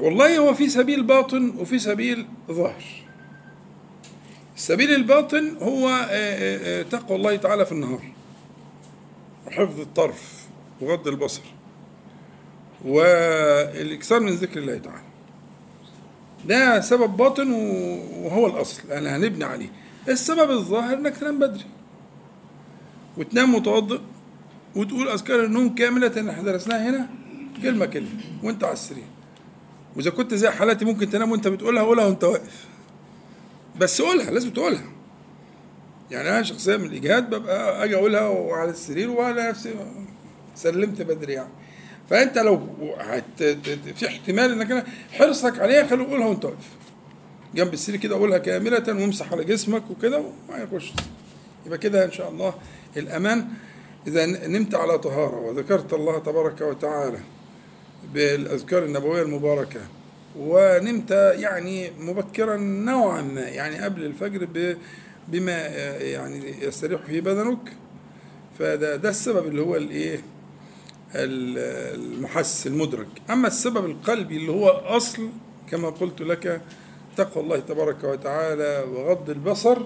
والله 0.00 0.38
هو 0.38 0.54
في 0.54 0.68
سبيل 0.68 1.02
باطن 1.02 1.54
وفي 1.58 1.78
سبيل 1.78 2.26
ظاهر. 2.50 2.84
السبيل 4.56 4.94
الباطن 4.94 5.56
هو 5.62 5.88
آه، 5.88 5.92
آه، 6.10 6.80
آه، 6.80 6.82
تقوى 6.82 7.16
الله 7.16 7.36
تعالى 7.36 7.66
في 7.66 7.72
النهار 7.72 8.02
وحفظ 9.46 9.80
الطرف 9.80 10.46
وغض 10.80 11.08
البصر 11.08 11.42
والإكثار 12.84 14.20
من 14.20 14.32
ذكر 14.32 14.60
الله 14.60 14.78
تعالى. 14.78 15.07
ده 16.48 16.80
سبب 16.80 17.16
باطن 17.16 17.50
وهو 18.22 18.46
الأصل. 18.46 18.82
يعني 18.88 19.08
هنبني 19.08 19.44
عليه. 19.44 19.68
السبب 20.08 20.50
الظاهر 20.50 20.96
انك 20.96 21.16
تنام 21.16 21.38
بدري. 21.38 21.64
وتنام 23.16 23.54
متوضئ 23.54 24.00
وتقول 24.76 25.08
أذكار 25.08 25.44
النوم 25.44 25.74
كاملة 25.74 26.06
اللي 26.16 26.30
إحنا 26.30 26.42
درسناها 26.42 26.90
هنا؟ 26.90 27.08
كلمة 27.62 27.86
كلمة. 27.86 28.08
وأنت 28.42 28.64
على 28.64 28.72
السرير. 28.72 29.04
وإذا 29.96 30.10
كنت 30.10 30.34
زي 30.34 30.50
حالاتي 30.50 30.84
ممكن 30.84 31.10
تنام 31.10 31.30
وأنت 31.32 31.48
بتقولها 31.48 31.82
قولها 31.82 32.04
وأنت 32.04 32.24
واقف. 32.24 32.66
بس 33.80 34.02
قولها 34.02 34.30
لازم 34.30 34.50
تقولها. 34.50 34.84
يعني 36.10 36.28
أنا 36.28 36.42
شخصيا 36.42 36.76
من 36.76 36.84
الإجهاد 36.84 37.30
ببقى 37.34 37.84
أجي 37.84 37.96
أقولها 37.96 38.26
وعلى 38.26 38.70
السرير 38.70 39.10
وأنا 39.10 39.50
نفسي. 39.50 39.74
سلمت 40.54 41.02
بدري 41.02 41.32
يعني. 41.32 41.50
فأنت 42.10 42.38
لو 42.38 42.60
هت... 42.98 43.42
في 43.96 44.06
احتمال 44.06 44.52
إنك 44.52 44.70
أنا 44.70 44.84
حرصك 45.12 45.58
عليها 45.58 45.86
خليه 45.86 46.04
قولها 46.06 46.26
وأنت 46.26 46.44
واقف. 46.44 46.68
جنب 47.54 47.72
السرير 47.72 48.00
كده 48.00 48.16
قولها 48.16 48.38
كاملة 48.38 48.82
وامسح 48.88 49.32
على 49.32 49.44
جسمك 49.44 49.90
وكده 49.90 50.18
وما 50.18 50.58
يخش 50.62 50.92
يبقى 51.66 51.78
كده 51.78 52.04
إن 52.04 52.12
شاء 52.12 52.28
الله 52.30 52.54
الأمان. 52.96 53.44
إذا 54.06 54.26
نمت 54.26 54.74
على 54.74 54.98
طهارة 54.98 55.36
وذكرت 55.40 55.92
الله 55.94 56.18
تبارك 56.18 56.60
وتعالى 56.60 57.18
بالأذكار 58.14 58.84
النبوية 58.84 59.22
المباركة 59.22 59.80
ونمت 60.38 61.10
يعني 61.38 61.90
مبكرا 62.00 62.56
نوعا 62.56 63.22
ما 63.22 63.40
يعني 63.40 63.78
قبل 63.78 64.04
الفجر 64.04 64.48
بما 65.28 65.66
يعني 65.98 66.62
يستريح 66.64 67.00
فيه 67.02 67.20
بدنك 67.20 67.58
فده 68.58 68.96
ده 68.96 69.08
السبب 69.08 69.46
اللي 69.46 69.62
هو 69.62 69.76
الإيه؟ 69.76 70.20
ال- 71.14 71.58
المحس 72.00 72.66
المدرك. 72.66 73.08
أما 73.30 73.48
السبب 73.48 73.84
القلبي 73.86 74.36
اللي 74.36 74.52
هو 74.52 74.68
أصل 74.68 75.28
كما 75.70 75.90
قلت 75.90 76.20
لك 76.20 76.60
تقوى 77.16 77.44
الله 77.44 77.58
تبارك 77.58 78.04
وتعالى 78.04 78.84
وغض 78.92 79.30
البصر 79.30 79.78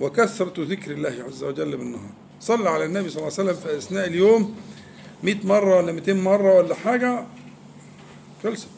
وكثرة 0.00 0.54
ذكر 0.58 0.90
الله 0.90 1.24
عز 1.28 1.44
وجل 1.44 1.76
بالنهار. 1.76 2.10
صلى 2.40 2.70
على 2.70 2.84
النبي 2.84 3.08
صلى 3.08 3.22
الله 3.22 3.32
عليه 3.38 3.50
وسلم 3.50 3.62
في 3.62 3.78
أثناء 3.78 4.06
اليوم 4.06 4.56
100 5.22 5.46
مرة 5.46 5.76
ولا 5.76 5.92
200 5.92 6.12
مرة 6.14 6.54
ولا 6.58 6.74
حاجة 6.74 7.24
خلصت. 8.42 8.68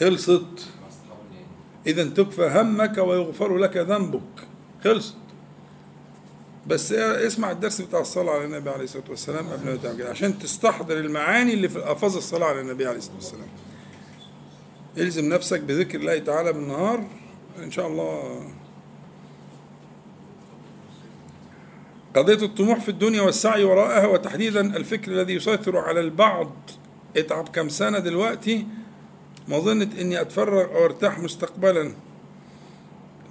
خلصت. 0.00 0.68
إذا 1.86 2.04
تكفى 2.04 2.50
همك 2.54 2.98
ويغفر 2.98 3.56
لك 3.56 3.76
ذنبك. 3.76 4.20
خلصت. 4.84 5.14
بس 6.66 6.92
اسمع 6.92 7.50
الدرس 7.50 7.80
بتاع 7.80 8.00
الصلاة 8.00 8.32
على 8.32 8.44
النبي 8.44 8.70
عليه 8.70 8.84
الصلاة 8.84 9.04
والسلام 9.10 9.48
قبل 9.48 9.70
ما 9.70 9.76
تعمل 9.76 9.98
كده 9.98 10.10
عشان 10.10 10.38
تستحضر 10.38 10.98
المعاني 10.98 11.54
اللي 11.54 11.68
في 11.68 11.90
ألفاظ 11.90 12.16
الصلاة 12.16 12.46
على 12.46 12.60
النبي 12.60 12.86
عليه 12.86 12.98
الصلاة 12.98 13.14
والسلام. 13.14 13.48
الزم 14.98 15.28
نفسك 15.28 15.60
بذكر 15.60 15.98
الله 15.98 16.18
تعالى 16.18 16.52
بالنهار 16.52 17.04
إن 17.58 17.70
شاء 17.70 17.86
الله. 17.86 18.40
قضية 22.16 22.46
الطموح 22.46 22.80
في 22.80 22.88
الدنيا 22.88 23.22
والسعي 23.22 23.64
وراءها 23.64 24.06
وتحديدا 24.06 24.76
الفكر 24.76 25.12
الذي 25.12 25.34
يسيطر 25.34 25.76
على 25.76 26.00
البعض. 26.00 26.52
اتعب 27.16 27.48
كم 27.48 27.68
سنة 27.68 27.98
دلوقتي؟ 27.98 28.66
مظنة 29.48 29.88
إني 30.00 30.20
أتفرغ 30.20 30.64
أو 30.64 30.84
أرتاح 30.84 31.18
مستقبلا. 31.18 31.92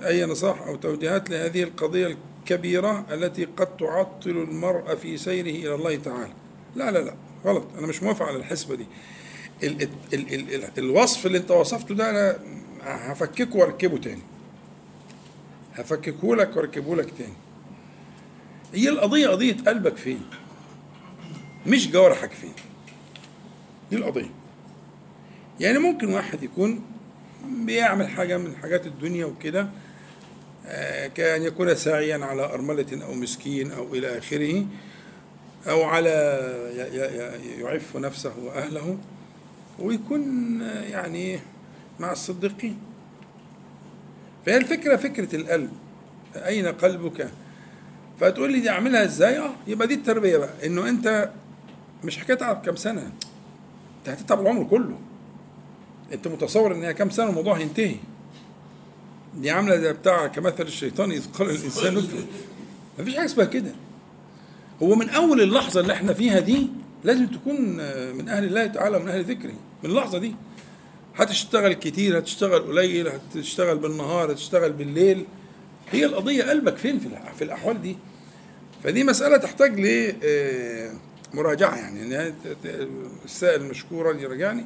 أي 0.06 0.26
نصائح 0.26 0.62
أو 0.62 0.76
توجيهات 0.76 1.30
لهذه 1.30 1.64
القضية 1.64 2.18
الكبيرة 2.52 3.06
التي 3.12 3.46
قد 3.46 3.78
تعطل 3.78 4.30
المرء 4.30 4.96
في 4.96 5.18
سيره 5.18 5.50
إلى 5.50 5.76
الله 5.76 5.96
تعالى. 5.96 6.34
لا 6.76 6.92
لا 6.92 7.00
لا 7.00 7.14
غلط. 7.46 7.68
أنا 7.78 7.88
مش 7.88 8.04
موافق 8.04 8.26
على 8.26 8.38
الحسبة 8.38 8.76
دي. 8.76 8.86
ال 9.64 9.82
ال 9.82 9.90
ال 10.14 10.34
ال 10.34 10.54
ال 10.56 10.70
الوصف 10.78 11.26
اللي 11.26 11.38
أنت 11.38 11.52
وصفته 11.52 11.96
ده 11.96 12.10
أنا 12.10 12.40
هفككه 12.82 13.58
وأركبه 13.58 13.98
تاني. 13.98 14.22
هفككه 15.76 16.36
لك 16.36 16.58
وأركبه 16.58 16.96
لك 16.96 17.14
تاني. 17.18 17.34
هي 18.74 18.90
القضية 18.90 19.28
قضية 19.28 19.58
قلبك 19.68 19.98
فين؟ 19.98 20.22
مش 21.68 21.92
جوارحك 21.92 22.32
فين؟ 22.32 22.54
دي 23.92 23.96
القضية. 23.96 24.32
يعني 25.60 25.80
ممكن 25.80 26.14
واحد 26.14 26.44
يكون 26.44 26.82
بيعمل 27.66 28.10
حاجة 28.10 28.38
من 28.38 28.56
حاجات 28.56 28.88
الدنيا 28.88 29.26
وكده 29.26 29.70
كأن 31.08 31.44
يكون 31.44 31.76
ساعيا 31.76 32.26
على 32.26 32.46
أرملة 32.46 33.06
أو 33.06 33.14
مسكين 33.14 33.72
أو 33.72 33.94
إلى 33.94 34.18
آخره 34.18 34.66
أو 35.70 35.84
على 35.84 36.10
يعف 37.60 37.98
نفسه 37.98 38.34
وأهله 38.44 38.98
ويكون 39.80 40.62
آه، 40.62 40.84
يعني 40.84 41.40
مع 42.00 42.12
الصديقين. 42.12 42.78
فهي 44.46 44.58
الفكرة 44.58 44.96
فكرة 44.96 45.36
القلب. 45.36 45.70
أين 46.36 46.68
قلبك؟ 46.68 47.30
فتقول 48.20 48.52
لي 48.52 48.60
دي 48.60 48.70
أعملها 48.70 49.04
إزاي؟ 49.04 49.40
أه 49.40 49.52
يبقى 49.68 49.88
دي 49.88 49.94
التربية 49.94 50.38
بقى. 50.38 50.66
إنه 50.66 50.90
أنت 50.90 51.30
مش 52.04 52.18
حكاية 52.18 52.38
تعب 52.38 52.62
كام 52.66 52.76
سنة. 52.76 53.12
أنت 54.00 54.10
هتتعب 54.10 54.42
العمر 54.42 54.64
كله. 54.64 55.00
أنت 56.14 56.28
متصور 56.28 56.76
إن 56.76 56.84
هي 56.84 56.94
كام 56.94 57.10
سنة 57.10 57.30
الموضوع 57.30 57.58
هينتهي. 57.58 57.96
دي 59.40 59.52
عاملة 59.52 59.76
زي 59.78 59.94
بتاع 59.94 60.28
كمثل 60.28 60.64
الشيطان 60.64 61.12
إذ 61.12 61.26
قال 61.32 61.50
الإنسان 61.50 61.98
اكفر 61.98 62.18
مفيش 63.00 63.16
حاجة 63.16 63.26
اسمها 63.26 63.46
كده. 63.46 63.72
هو 64.84 64.96
من 64.96 65.10
أول 65.10 65.42
اللحظة 65.42 65.80
اللي 65.82 65.94
إحنا 65.94 66.14
فيها 66.14 66.40
دي 66.40 66.68
لازم 67.04 67.28
تكون 67.28 67.80
آه، 67.80 68.12
من 68.12 68.30
أهل 68.30 68.44
الله 68.44 68.66
تعالى 68.68 68.98
ومن 68.98 69.08
أهل 69.10 69.24
ذكره. 69.24 69.54
من 69.84 69.90
اللحظة 69.90 70.18
دي. 70.18 70.36
هتشتغل 71.16 71.74
كتير 71.74 72.20
هتشتغل 72.20 72.60
قليل 72.62 73.08
هتشتغل 73.08 73.78
بالنهار 73.78 74.32
هتشتغل 74.32 74.74
بالليل. 74.74 75.26
هي 75.92 76.06
القضية 76.06 76.44
قلبك 76.44 76.78
فين 76.78 77.00
في 77.38 77.44
الأحوال 77.44 77.82
دي؟ 77.82 77.98
فدي 78.84 79.04
مسألة 79.04 79.38
تحتاج 79.38 79.80
ل 79.80 80.14
آه، 80.24 80.92
مراجعة 81.34 81.76
يعني. 81.76 82.32
ت- 82.32 82.88
السائل 83.26 83.64
مشكورا 83.64 84.18
يراجعني. 84.18 84.66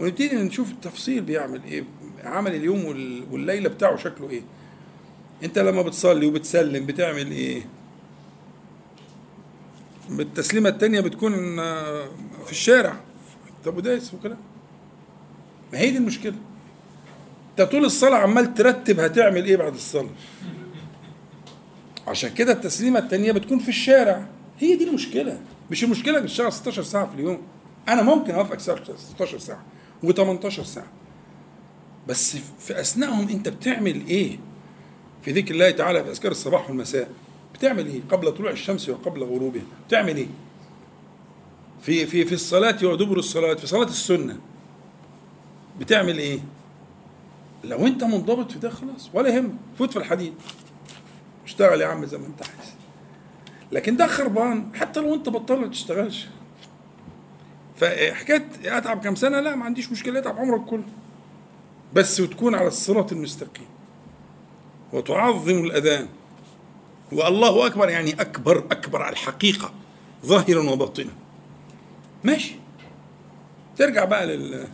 ونبتدي 0.00 0.36
نشوف 0.36 0.70
التفصيل 0.70 1.20
بيعمل 1.20 1.60
إيه. 1.64 1.84
عمل 2.28 2.54
اليوم 2.54 2.84
وال- 2.84 3.24
والليلة 3.30 3.68
بتاعه 3.68 3.96
شكله 3.96 4.30
إيه؟ 4.30 4.42
أنت 5.44 5.58
لما 5.58 5.82
بتصلي 5.82 6.26
وبتسلم 6.26 6.86
بتعمل 6.86 7.30
إيه؟ 7.30 7.62
بالتسليمه 10.10 10.68
التانية 10.68 11.00
بتكون 11.00 11.58
آه، 11.58 12.04
في 12.46 12.50
الشارع. 12.52 12.96
طب 13.64 13.76
وده 13.76 13.96
اسمه 13.96 14.20
كلام 14.22 14.38
ما 15.72 15.78
هي 15.78 15.90
دي 15.90 15.96
المشكلة. 15.98 16.34
أنت 17.50 17.70
طول 17.70 17.84
الصلاة 17.84 18.16
عمال 18.18 18.54
ترتب 18.54 19.00
هتعمل 19.00 19.44
إيه 19.44 19.56
بعد 19.56 19.74
الصلاة. 19.74 20.10
عشان 22.06 22.34
كده 22.34 22.52
التسليمة 22.52 22.98
التانية 22.98 23.32
بتكون 23.32 23.58
في 23.58 23.68
الشارع. 23.68 24.26
هي 24.58 24.76
دي 24.76 24.88
المشكلة. 24.88 25.40
مش 25.70 25.84
المشكلة 25.84 26.18
انك 26.18 26.24
تشتغل 26.26 26.52
16 26.52 26.82
ساعة 26.82 27.06
في 27.06 27.14
اليوم. 27.14 27.42
أنا 27.88 28.02
ممكن 28.02 28.34
أوافقك 28.34 28.60
16 28.60 29.38
ساعة 29.38 29.62
و18 30.04 30.48
ساعة. 30.62 30.86
بس 32.08 32.36
في 32.58 32.80
أثنائهم 32.80 33.28
أنت 33.28 33.48
بتعمل 33.48 34.06
إيه؟ 34.06 34.38
في 35.22 35.32
ذكر 35.32 35.54
الله 35.54 35.70
تعالى 35.70 36.04
في 36.04 36.10
أذكار 36.10 36.32
الصباح 36.32 36.68
والمساء 36.70 37.10
بتعمل 37.54 37.86
إيه؟ 37.86 38.00
قبل 38.10 38.32
طلوع 38.34 38.50
الشمس 38.50 38.88
وقبل 38.88 39.22
غروبها 39.22 39.62
بتعمل 39.88 40.16
إيه؟ 40.16 40.26
في 41.82 42.06
في 42.06 42.24
في 42.24 42.34
الصلاة 42.34 42.86
ودبر 42.86 43.18
الصلاة 43.18 43.54
في 43.54 43.66
صلاة 43.66 43.86
السنة 43.86 44.38
بتعمل 45.80 46.18
إيه؟ 46.18 46.38
لو 47.64 47.86
أنت 47.86 48.04
منضبط 48.04 48.52
في 48.52 48.58
ده 48.58 48.70
خلاص 48.70 49.10
ولا 49.14 49.28
يهمك 49.28 49.54
فوت 49.78 49.92
في 49.92 49.98
الحديد. 49.98 50.34
اشتغل 51.44 51.80
يا 51.80 51.86
عم 51.86 52.06
زي 52.06 52.18
ما 52.18 52.26
أنت 52.26 52.42
عايز. 52.42 52.72
لكن 53.72 53.96
ده 53.96 54.06
خربان 54.06 54.70
حتى 54.74 55.00
لو 55.00 55.14
أنت 55.14 55.28
بطلت 55.28 55.58
ما 55.60 55.66
تشتغلش. 55.66 56.26
فحكاية 57.76 58.48
أتعب 58.64 59.00
كام 59.00 59.14
سنة؟ 59.14 59.40
لا 59.40 59.56
ما 59.56 59.64
عنديش 59.64 59.92
مشكلة 59.92 60.18
أتعب 60.18 60.38
عمرك 60.38 60.64
كله. 60.64 60.84
بس 61.94 62.20
وتكون 62.20 62.54
على 62.54 62.68
الصراط 62.68 63.12
المستقيم. 63.12 63.66
وتعظم 64.92 65.64
الأذان. 65.64 66.08
والله 67.12 67.66
أكبر 67.66 67.88
يعني 67.88 68.12
أكبر 68.20 68.58
أكبر 68.58 69.02
على 69.02 69.12
الحقيقة 69.12 69.72
ظاهرا 70.26 70.70
وباطنا. 70.70 71.12
ماشي. 72.24 72.54
ترجع 73.76 74.04
بقى 74.04 74.26
لل 74.26 74.66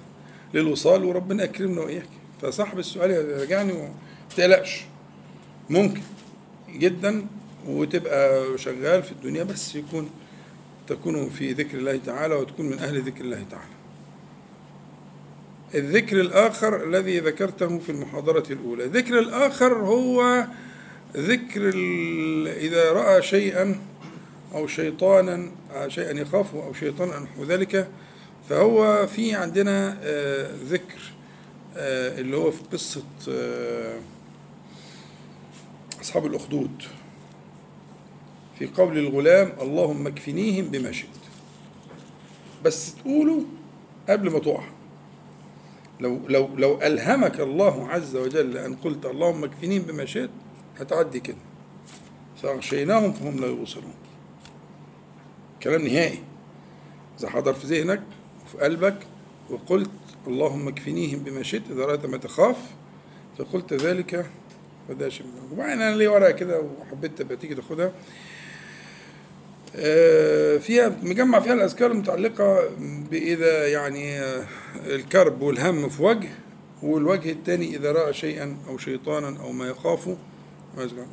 للوصال 0.54 1.04
وربنا 1.04 1.44
يكرمنا 1.44 1.80
وإياك. 1.80 2.08
فصاحب 2.42 2.78
السؤال 2.78 3.10
يرجعني 3.10 3.72
وما 3.72 3.94
تقلقش 4.36 4.84
ممكن 5.70 6.02
جدا 6.68 7.26
وتبقى 7.66 8.44
شغال 8.58 9.02
في 9.02 9.12
الدنيا 9.12 9.44
بس 9.44 9.74
يكون 9.74 10.10
تكون 10.86 11.30
في 11.30 11.52
ذكر 11.52 11.78
الله 11.78 11.96
تعالى 11.96 12.34
وتكون 12.34 12.66
من 12.66 12.78
أهل 12.78 13.02
ذكر 13.02 13.24
الله 13.24 13.44
تعالى. 13.50 13.74
الذكر 15.74 16.20
الآخر 16.20 16.84
الذي 16.84 17.18
ذكرته 17.18 17.78
في 17.78 17.92
المحاضرة 17.92 18.44
الأولى. 18.50 18.84
الذكر 18.84 19.18
الآخر 19.18 19.74
هو 19.74 20.46
ذكر 21.16 21.68
إذا 22.56 22.92
رأى 22.92 23.22
شيئا 23.22 23.80
أو 24.54 24.66
شيطانا 24.66 25.50
شيئا 25.88 26.20
يخافه 26.20 26.66
أو 26.66 26.72
شيطانا 26.72 27.18
نحو 27.18 27.44
ذلك 27.44 27.88
فهو 28.48 29.06
في 29.06 29.34
عندنا 29.34 29.98
آه، 30.02 30.50
ذكر 30.64 31.00
آه، 31.76 32.20
اللي 32.20 32.36
هو 32.36 32.50
في 32.50 32.62
قصة 32.72 33.02
آه، 33.28 33.98
أصحاب 36.00 36.26
الأخدود. 36.26 36.82
في 38.58 38.66
قول 38.66 38.98
الغلام 38.98 39.52
اللهم 39.60 40.06
اكفنيهم 40.06 40.64
بما 40.64 40.92
شئت. 40.92 41.08
بس 42.64 42.94
تقولوا 42.94 43.40
قبل 44.08 44.30
ما 44.30 44.38
تقع. 44.38 44.64
لو 46.00 46.20
لو 46.28 46.48
لو 46.56 46.82
ألهمك 46.82 47.40
الله 47.40 47.88
عز 47.88 48.16
وجل 48.16 48.58
أن 48.58 48.74
قلت 48.74 49.06
اللهم 49.06 49.44
اكفنيهم 49.44 49.82
بما 49.82 50.04
شئت 50.04 50.30
هتعدي 50.78 51.20
كده. 51.20 51.36
فأغشيناهم 52.42 53.12
فهم 53.12 53.36
لا 53.40 53.46
يبصرون. 53.46 53.94
كلام 55.62 55.86
نهائي. 55.86 56.18
إذا 57.18 57.30
حضر 57.30 57.54
في 57.54 57.66
ذهنك 57.66 58.02
وفي 58.46 58.58
قلبك 58.58 58.98
وقلت 59.50 59.90
اللهم 60.26 60.68
اكفنيهم 60.68 61.18
بما 61.18 61.42
شئت 61.42 61.62
إذا 61.70 61.84
رأيت 61.84 62.06
ما 62.06 62.16
تخاف 62.16 62.56
فقلت 63.38 63.72
ذلك 63.72 64.26
فده 64.88 65.08
شيء 65.08 65.26
وبعدين 65.52 65.82
أنا 65.82 65.96
لي 65.96 66.06
ورقة 66.06 66.30
كده 66.30 66.60
وحبيت 66.60 67.18
تبقى 67.18 67.36
تيجي 67.36 67.54
تاخدها. 67.54 67.92
فيها 70.58 70.96
مجمع 71.02 71.40
فيها 71.40 71.52
الأذكار 71.52 71.90
المتعلقة 71.90 72.68
بإذا 73.10 73.68
يعني 73.68 74.20
آه، 74.20 74.46
الكرب 74.86 75.42
والهم 75.42 75.88
في 75.88 76.02
وجه 76.02 76.28
والوجه 76.82 77.30
الثاني 77.32 77.76
إذا 77.76 77.92
رأى 77.92 78.12
شيئا 78.12 78.56
أو 78.68 78.78
شيطانا 78.78 79.40
أو 79.40 79.52
ما 79.52 79.68
يخافه. 79.68 80.16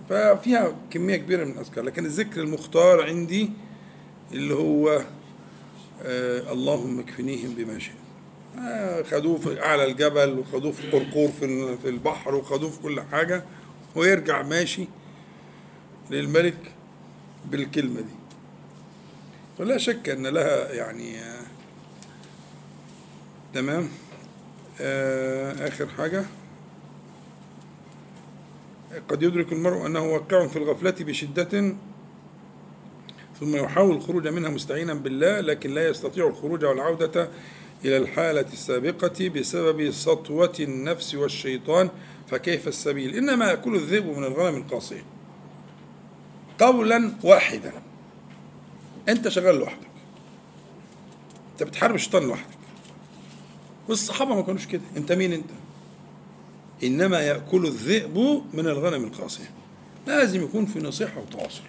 ففيها 0.09 0.75
كمية 0.91 1.15
كبيرة 1.15 1.43
من 1.43 1.51
الأذكار 1.51 1.83
لكن 1.83 2.05
الذكر 2.05 2.41
المختار 2.41 3.01
عندي 3.03 3.49
اللي 4.33 4.53
هو 4.53 5.01
آه 6.03 6.51
اللهم 6.53 6.99
اكفنيهم 6.99 7.53
بما 7.55 7.79
شئت 7.79 7.93
آه 8.59 9.03
خدوه 9.03 9.37
في 9.37 9.63
أعلى 9.65 9.85
الجبل 9.85 10.39
وخدوه 10.39 10.71
في 10.71 10.83
القرقور 10.85 11.29
في 11.39 11.77
في 11.77 11.89
البحر 11.89 12.35
وخدوه 12.35 12.69
في 12.69 12.79
كل 12.79 13.01
حاجة 13.01 13.43
ويرجع 13.95 14.41
ماشي 14.41 14.87
للملك 16.11 16.71
بالكلمة 17.51 18.01
دي 18.01 18.20
ولا 19.61 19.77
شك 19.77 20.09
أن 20.09 20.27
لها 20.27 20.71
يعني 20.73 21.15
تمام؟ 23.53 23.89
آه 24.81 25.67
آخر 25.67 25.87
حاجة. 25.87 26.25
قد 29.09 29.23
يدرك 29.23 29.53
المرء 29.53 29.85
أنه 29.85 30.05
واقع 30.05 30.47
في 30.47 30.57
الغفلة 30.57 30.95
بشدة 30.99 31.75
ثم 33.39 33.55
يحاول 33.55 33.95
الخروج 33.95 34.27
منها 34.27 34.49
مستعينا 34.49 34.93
بالله 34.93 35.39
لكن 35.39 35.73
لا 35.73 35.87
يستطيع 35.89 36.27
الخروج 36.27 36.65
والعودة 36.65 37.29
إلى 37.85 37.97
الحالة 37.97 38.45
السابقة 38.53 39.29
بسبب 39.29 39.91
سطوة 39.91 40.53
النفس 40.59 41.15
والشيطان. 41.15 41.89
فكيف 42.27 42.67
السبيل؟ 42.67 43.15
إنما 43.15 43.49
يأكل 43.49 43.75
الذئب 43.75 44.05
من 44.05 44.23
الغنم 44.23 44.57
القاصية. 44.57 45.03
قولا 46.59 47.11
واحدا. 47.23 47.90
أنت 49.09 49.27
شغال 49.27 49.55
لوحدك. 49.55 49.87
أنت 51.51 51.63
بتحارب 51.63 51.95
الشيطان 51.95 52.23
لوحدك. 52.23 52.57
والصحابة 53.89 54.35
ما 54.35 54.41
كانوش 54.41 54.65
كده. 54.65 54.81
أنت 54.97 55.11
مين 55.11 55.33
أنت؟ 55.33 55.49
إنما 56.83 57.19
يأكل 57.19 57.65
الذئب 57.65 58.17
من 58.53 58.67
الغنم 58.67 59.03
القاصية. 59.03 59.51
لازم 60.07 60.43
يكون 60.43 60.65
في 60.65 60.79
نصيحة 60.79 61.21
وتواصل. 61.21 61.61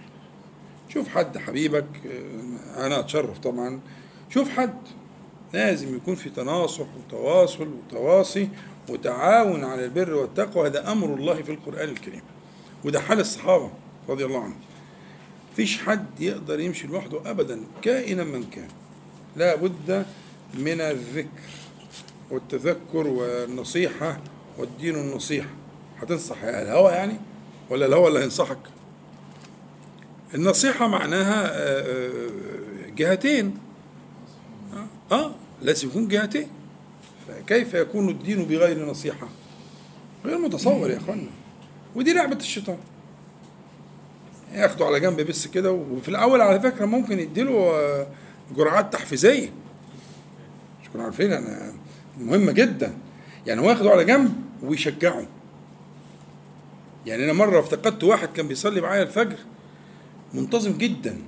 شوف 0.88 1.08
حد 1.08 1.38
حبيبك 1.38 1.86
أنا 2.76 3.00
أتشرف 3.00 3.38
طبعا. 3.38 3.80
شوف 4.30 4.48
حد. 4.48 4.78
لازم 5.52 5.96
يكون 5.96 6.14
في 6.14 6.30
تناصح 6.30 6.86
وتواصل 6.96 7.68
وتواصي 7.68 8.48
وتعاون 8.88 9.64
على 9.64 9.84
البر 9.84 10.14
والتقوى. 10.14 10.68
هذا 10.68 10.92
أمر 10.92 11.14
الله 11.14 11.42
في 11.42 11.52
القرآن 11.52 11.88
الكريم. 11.88 12.22
وده 12.84 13.00
حال 13.00 13.20
الصحابة 13.20 13.70
رضي 14.08 14.24
الله 14.24 14.40
عنهم. 14.40 14.60
فيش 15.56 15.78
حد 15.78 16.20
يقدر 16.20 16.60
يمشي 16.60 16.86
لوحده 16.86 17.30
أبدا 17.30 17.60
كائنا 17.82 18.24
من 18.24 18.44
كان. 18.44 18.68
لا 19.36 19.56
بد 19.56 20.06
من 20.54 20.80
الذكر 20.80 21.28
والتذكر 22.30 23.06
والنصيحة 23.06 24.20
والدين 24.58 24.94
النصيحة. 24.94 25.50
هتنصح 25.98 26.42
الهوى 26.42 26.92
يعني؟ 26.92 27.16
ولا 27.70 27.86
الهوى 27.86 28.08
اللي 28.08 28.20
هينصحك؟ 28.20 28.58
النصيحة 30.34 30.86
معناها 30.86 31.44
آه، 31.44 31.80
آه، 31.80 32.90
جهتين. 32.96 33.58
آه 34.74 35.14
آه، 35.14 35.34
لازم 35.62 35.88
يكون 35.88 36.08
جهتين. 36.08 36.48
فكيف 37.28 37.74
يكون 37.74 38.08
الدين 38.08 38.44
بغير 38.44 38.90
نصيحة؟ 38.90 39.28
غير 40.24 40.38
متصور 40.38 40.90
يا 40.90 40.96
اخوانا 40.96 41.30
ودي 41.94 42.12
لعبة 42.12 42.36
الشيطان. 42.36 42.78
ياخده 44.54 44.84
على 44.86 45.00
جنب 45.00 45.20
بس 45.20 45.46
كده. 45.46 45.72
وفي 45.72 46.08
الأول 46.08 46.40
على 46.40 46.60
فكرة 46.60 46.84
ممكن 46.86 47.18
يديله 47.18 47.52
آه، 47.52 48.06
جرعات 48.56 48.92
تحفيزية. 48.92 49.48
مش 50.82 50.88
كنا 50.92 51.02
عارفين 51.04 51.32
أنا 51.32 51.72
مهمة 52.20 52.52
جدا. 52.52 52.92
يعني 53.46 53.60
هو 53.60 53.70
ياخده 53.70 53.90
على 53.90 54.04
جنب 54.04 54.32
ويشجعه. 54.62 55.26
يعني 57.06 57.24
أنا 57.24 57.32
مرة 57.32 57.60
افتقدت 57.60 58.04
واحد 58.04 58.28
كان 58.28 58.48
بيصلي 58.48 58.80
معايا 58.80 59.02
الفجر 59.02 59.36
منتظم 60.34 60.72
جدا. 60.72 61.18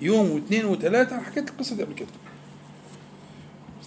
يوم 0.00 0.30
واثنين 0.30 0.64
وثلاثة 0.64 1.14
أنا 1.16 1.24
حكيت 1.24 1.48
القصة 1.50 1.76
دي 1.76 1.82
قبل 1.82 1.94
كده. 1.94 2.08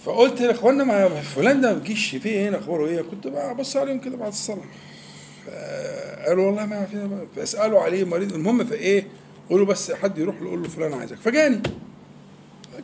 فقلت 0.04 0.40
يا 0.40 0.50
اخوانا 0.50 0.84
ما 0.84 1.08
فلان 1.20 1.60
ده 1.60 1.72
ما 1.72 1.78
بيجيش 1.78 2.16
فيه 2.16 2.30
إيه 2.30 2.58
أخباره 2.58 2.86
إيه؟ 2.86 3.02
كنت 3.02 3.26
بقى 3.26 3.54
بص 3.54 3.76
عليهم 3.76 4.00
كده 4.00 4.16
بعد 4.16 4.28
الصلاة. 4.28 4.64
فقالوا 5.46 6.46
والله 6.46 6.66
ما 6.66 6.86
فينا 6.86 7.26
فاسالوا 7.36 7.80
عليه 7.80 8.04
مريض. 8.04 8.32
المهم 8.34 8.64
فايه 8.64 9.06
قولوا 9.50 9.66
بس 9.66 9.92
حد 9.92 10.18
يروح 10.18 10.40
له 10.40 10.46
يقول 10.46 10.62
له 10.62 10.68
فلان 10.68 10.92
عايزك. 10.92 11.16
فجاني. 11.16 11.62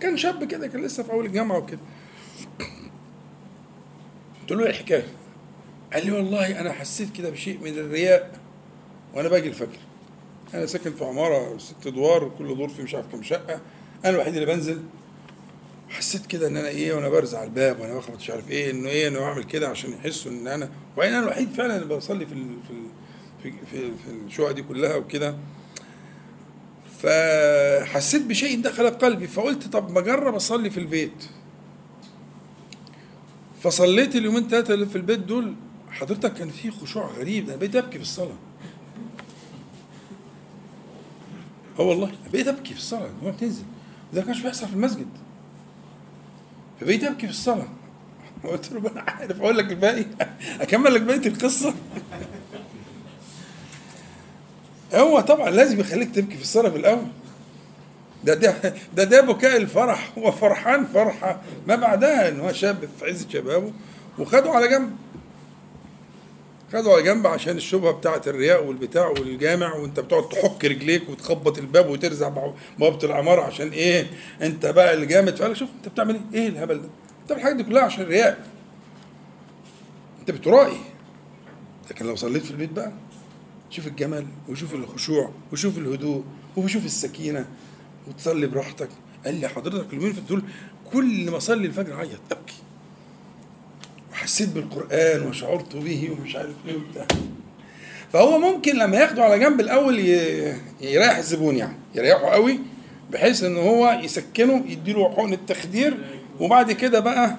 كان 0.00 0.16
شاب 0.16 0.44
كده 0.44 0.66
كان 0.66 0.82
لسه 0.82 1.02
في 1.02 1.12
أول 1.12 1.26
الجامعة 1.26 1.58
وكده. 1.58 1.80
قلت 4.40 4.52
له 4.52 4.64
إيه 4.64 4.70
الحكاية؟ 4.70 5.06
قال 5.92 6.06
لي 6.06 6.12
والله 6.12 6.60
أنا 6.60 6.72
حسيت 6.72 7.12
كده 7.16 7.30
بشيء 7.30 7.58
من 7.60 7.78
الرياء 7.78 8.38
وأنا 9.14 9.28
باجي 9.28 9.48
الفجر. 9.48 9.78
أنا 10.54 10.66
ساكن 10.66 10.92
في 10.92 11.04
عمارة 11.04 11.58
ست 11.58 11.86
أدوار 11.86 12.24
وكل 12.24 12.56
دور 12.56 12.68
فيه 12.68 12.82
مش 12.82 12.94
عارف 12.94 13.06
كام 13.12 13.22
شقة. 13.22 13.60
أنا 14.04 14.14
الوحيد 14.14 14.34
اللي 14.34 14.54
بنزل. 14.54 14.82
حسيت 15.88 16.26
كده 16.26 16.48
إن 16.48 16.56
أنا 16.56 16.68
إيه 16.68 16.92
وأنا 16.94 17.08
برزع 17.08 17.44
الباب 17.44 17.80
وأنا 17.80 17.94
بخبط 17.94 18.16
مش 18.16 18.30
عارف 18.30 18.50
إيه 18.50 18.70
إنه 18.70 18.88
إيه 18.88 19.08
أنا 19.08 19.18
بعمل 19.18 19.44
كده 19.44 19.68
عشان 19.68 19.92
يحسوا 19.92 20.32
إن 20.32 20.48
أنا 20.48 20.70
وبعدين 20.96 21.14
أنا 21.14 21.24
الوحيد 21.24 21.52
فعلا 21.52 21.76
اللي 21.82 21.96
بصلي 21.96 22.26
في 22.26 22.34
في 22.34 22.74
في, 23.42 23.50
في, 23.70 23.90
في 23.96 24.10
الشقق 24.26 24.50
دي 24.50 24.62
كلها 24.62 24.96
وكده. 24.96 25.36
فحسيت 27.02 28.22
بشيء 28.22 28.60
دخل 28.62 28.90
قلبي 28.90 29.26
فقلت 29.26 29.68
طب 29.68 29.90
ما 29.90 29.98
أجرب 30.00 30.34
أصلي 30.34 30.70
في 30.70 30.80
البيت. 30.80 31.24
فصليت 33.62 34.16
اليومين 34.16 34.48
ثلاثة 34.48 34.74
اللي 34.74 34.86
في 34.86 34.96
البيت 34.96 35.18
دول 35.18 35.54
حضرتك 35.90 36.34
كان 36.34 36.48
في 36.48 36.70
خشوع 36.70 37.06
غريب 37.06 37.48
أنا 37.48 37.56
بقيت 37.56 37.76
أبكي 37.76 37.98
في 37.98 38.04
الصلاة. 38.04 38.36
آه 41.78 41.82
والله 41.82 42.12
بقيت 42.32 42.48
أبكي 42.48 42.74
في 42.74 42.80
الصلاة 42.80 43.10
هو 43.24 43.30
بتنزل 43.30 43.62
ده 44.14 44.22
كانش 44.22 44.40
بيحصل 44.40 44.66
في 44.68 44.74
المسجد. 44.74 45.06
فبقيت 46.80 47.04
أبكي 47.04 47.26
في 47.26 47.32
الصلاة. 47.32 47.68
قلت 48.44 48.72
له 48.72 48.90
أنا 48.90 49.04
عارف 49.08 49.40
أقول 49.40 49.58
لك 49.58 49.70
الباقي. 49.70 50.04
أكمل 50.60 50.94
لك 50.94 51.00
بقية 51.02 51.26
القصة. 51.26 51.74
هو 54.94 55.20
طبعا 55.20 55.50
لازم 55.50 55.80
يخليك 55.80 56.14
تبكي 56.14 56.36
في 56.36 56.42
الصلاة 56.42 56.70
في 56.70 56.76
الأول. 56.76 57.06
ده 58.24 58.34
ده 58.34 58.74
ده, 58.96 59.04
ده 59.04 59.20
بكاء 59.20 59.56
الفرح. 59.56 60.12
هو 60.18 60.32
فرحان 60.32 60.86
فرحة. 60.86 61.40
ما 61.66 61.76
بعدها 61.76 62.28
إن 62.28 62.40
هو 62.40 62.52
شاب 62.52 62.88
في 62.98 63.04
عز 63.04 63.26
شبابه 63.32 63.72
وخده 64.18 64.50
على 64.50 64.68
جنب. 64.68 64.96
خدوا 66.72 66.92
على 66.92 67.02
جنب 67.02 67.26
عشان 67.26 67.56
الشبهة 67.56 67.92
بتاعه 67.92 68.22
الرياء 68.26 68.64
والبتاع 68.64 69.06
والجامع 69.08 69.74
وانت 69.74 70.00
بتقعد 70.00 70.28
تحك 70.28 70.64
رجليك 70.64 71.08
وتخبط 71.08 71.58
الباب 71.58 71.90
وترزع 71.90 72.28
بوابة 72.78 72.98
العمارة 73.06 73.42
عشان 73.42 73.68
إيه؟ 73.68 74.10
انت 74.42 74.66
بقى 74.66 74.94
اللي 74.94 75.06
جامد 75.06 75.36
فقال 75.36 75.56
شوف 75.56 75.68
انت 75.78 75.88
بتعمل 75.88 76.20
إيه؟ 76.34 76.40
إيه 76.42 76.48
الهبل 76.48 76.82
ده؟ 76.82 76.88
انت 77.22 77.32
الحاجات 77.32 77.56
دي 77.56 77.62
كلها 77.64 77.82
عشان 77.82 78.02
الرياء. 78.02 78.46
انت 80.20 80.30
بترائي 80.30 80.80
لكن 81.90 82.06
لو 82.06 82.16
صليت 82.16 82.44
في 82.44 82.50
البيت 82.50 82.70
بقى 82.72 82.92
شوف 83.70 83.86
الجمال 83.86 84.26
وشوف 84.48 84.74
الخشوع 84.74 85.30
وشوف 85.52 85.78
الهدوء 85.78 86.24
وشوف 86.56 86.84
السكينة 86.84 87.46
وتصلي 88.08 88.46
براحتك. 88.46 88.88
قال 89.24 89.34
لي 89.34 89.48
حضرتك 89.48 89.88
اليومين 89.92 90.12
في 90.12 90.20
دول 90.20 90.42
كل 90.92 91.30
ما 91.30 91.36
اصلي 91.36 91.66
الفجر 91.66 91.94
اعيط 91.94 92.20
ابكي. 92.30 92.54
وحسيت 94.18 94.48
بالقرآن 94.48 95.26
وشعرت 95.26 95.76
به 95.76 96.10
ومش 96.12 96.36
عارف 96.36 96.54
إيه 96.68 96.74
وبتاع. 96.76 97.06
فهو 98.12 98.38
ممكن 98.38 98.76
لما 98.76 98.96
ياخده 98.96 99.24
على 99.24 99.38
جنب 99.38 99.60
الأول 99.60 99.98
ي- 99.98 100.54
يريح 100.80 101.16
الزبون 101.16 101.56
يعني 101.56 101.76
يريحه 101.94 102.26
قوي 102.30 102.58
بحيث 103.10 103.44
إن 103.44 103.56
هو 103.56 104.00
يسكنه 104.02 104.64
يديله 104.68 105.10
حقن 105.14 105.32
التخدير 105.32 105.96
وبعد 106.40 106.72
كده 106.72 107.00
بقى 107.00 107.36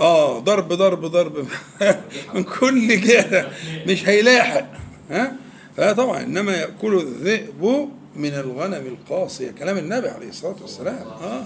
آه 0.00 0.38
ضرب 0.38 0.72
ضرب 0.72 1.04
ضرب 1.06 1.46
من 2.34 2.42
كل 2.42 3.00
جهة 3.00 3.50
مش 3.86 4.08
هيلاحق 4.08 4.66
ها؟ 5.10 5.32
فطبعا 5.76 6.22
إنما 6.22 6.56
ياكل 6.56 6.94
الذئب 6.96 7.88
من 8.16 8.34
الغنم 8.34 8.86
القاصية 8.86 9.50
كلام 9.50 9.78
النبي 9.78 10.08
عليه 10.08 10.28
الصلاة 10.28 10.56
والسلام 10.62 11.06
آه 11.22 11.44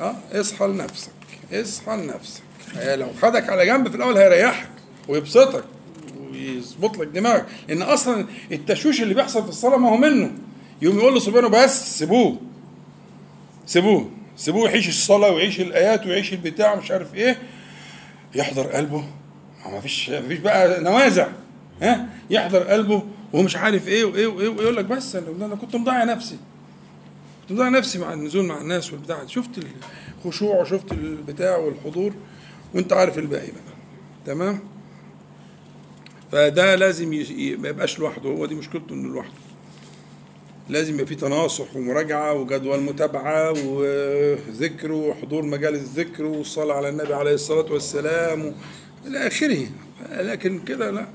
آه 0.00 0.16
اصحى 0.32 0.66
لنفسك 0.66 1.10
اصحى 1.52 1.96
لنفسك. 1.96 2.42
لو 2.76 3.08
خدك 3.22 3.48
على 3.50 3.66
جنب 3.66 3.88
في 3.88 3.96
الأول 3.96 4.16
هيريحك 4.16 4.70
ويبسطك 5.08 5.64
ويظبط 6.30 6.98
لك 6.98 7.06
دماغك. 7.06 7.46
لأن 7.68 7.82
أصلا 7.82 8.26
التشويش 8.52 9.02
اللي 9.02 9.14
بيحصل 9.14 9.42
في 9.42 9.48
الصلاة 9.48 9.76
ما 9.76 9.88
هو 9.88 9.96
منه. 9.96 10.30
يقوم 10.82 10.98
يقول 10.98 11.16
لصبيانه 11.16 11.48
بس 11.48 11.98
سيبوه. 11.98 12.36
سيبوه. 13.66 14.10
سيبوه 14.36 14.68
يعيش 14.68 14.88
الصلاة 14.88 15.32
ويعيش 15.32 15.60
الآيات 15.60 16.06
ويعيش 16.06 16.32
البتاع 16.32 16.74
مش 16.74 16.90
عارف 16.90 17.14
إيه. 17.14 17.38
يحضر 18.34 18.62
قلبه. 18.66 19.04
ما 19.66 19.80
فيش 19.80 20.10
ما 20.10 20.28
فيش 20.28 20.38
بقى 20.38 20.80
نوازع. 20.80 21.28
ها؟ 21.82 22.08
يحضر 22.30 22.62
قلبه 22.62 23.02
ومش 23.32 23.56
عارف 23.56 23.88
إيه 23.88 24.04
وإيه 24.04 24.26
وإيه 24.26 24.48
ويقول 24.48 24.76
لك 24.76 24.84
بس 24.84 25.16
أنا 25.16 25.54
كنت 25.54 25.76
مضيع 25.76 26.04
نفسي. 26.04 26.36
كنت 27.42 27.52
مضيع 27.52 27.68
نفسي 27.68 27.98
مع 27.98 28.12
النزول 28.12 28.44
مع 28.44 28.60
الناس 28.60 28.92
والبتاع. 28.92 29.26
شفت 29.26 29.50
الخشوع 30.24 30.60
وشفت 30.60 30.92
البتاع 30.92 31.56
والحضور؟ 31.56 32.14
وانت 32.74 32.92
عارف 32.92 33.18
الباقي 33.18 33.46
بقى. 33.50 33.74
تمام؟ 34.26 34.58
فده 36.32 36.74
لازم 36.74 37.10
ما 37.60 37.68
يبقاش 37.68 37.98
لوحده. 37.98 38.28
هو 38.30 38.46
دي 38.46 38.54
مشكلته 38.54 38.92
إنه 38.92 39.08
لوحده. 39.08 39.32
لازم 40.68 40.94
يبقى 40.94 41.06
في 41.06 41.14
تناصح 41.14 41.76
ومراجعة 41.76 42.32
وجدول 42.34 42.80
متابعة 42.80 43.54
وذكر 43.66 44.92
وحضور 44.92 45.42
مجالس 45.44 45.82
ذكر 45.94 46.24
والصلاة 46.24 46.74
على 46.74 46.88
النبي 46.88 47.14
عليه 47.14 47.34
الصلاة 47.34 47.72
والسلام 47.72 48.54
إلى 49.06 49.26
آخره. 49.26 49.66
لكن 50.10 50.58
كده 50.64 50.90
لا. 50.90 51.08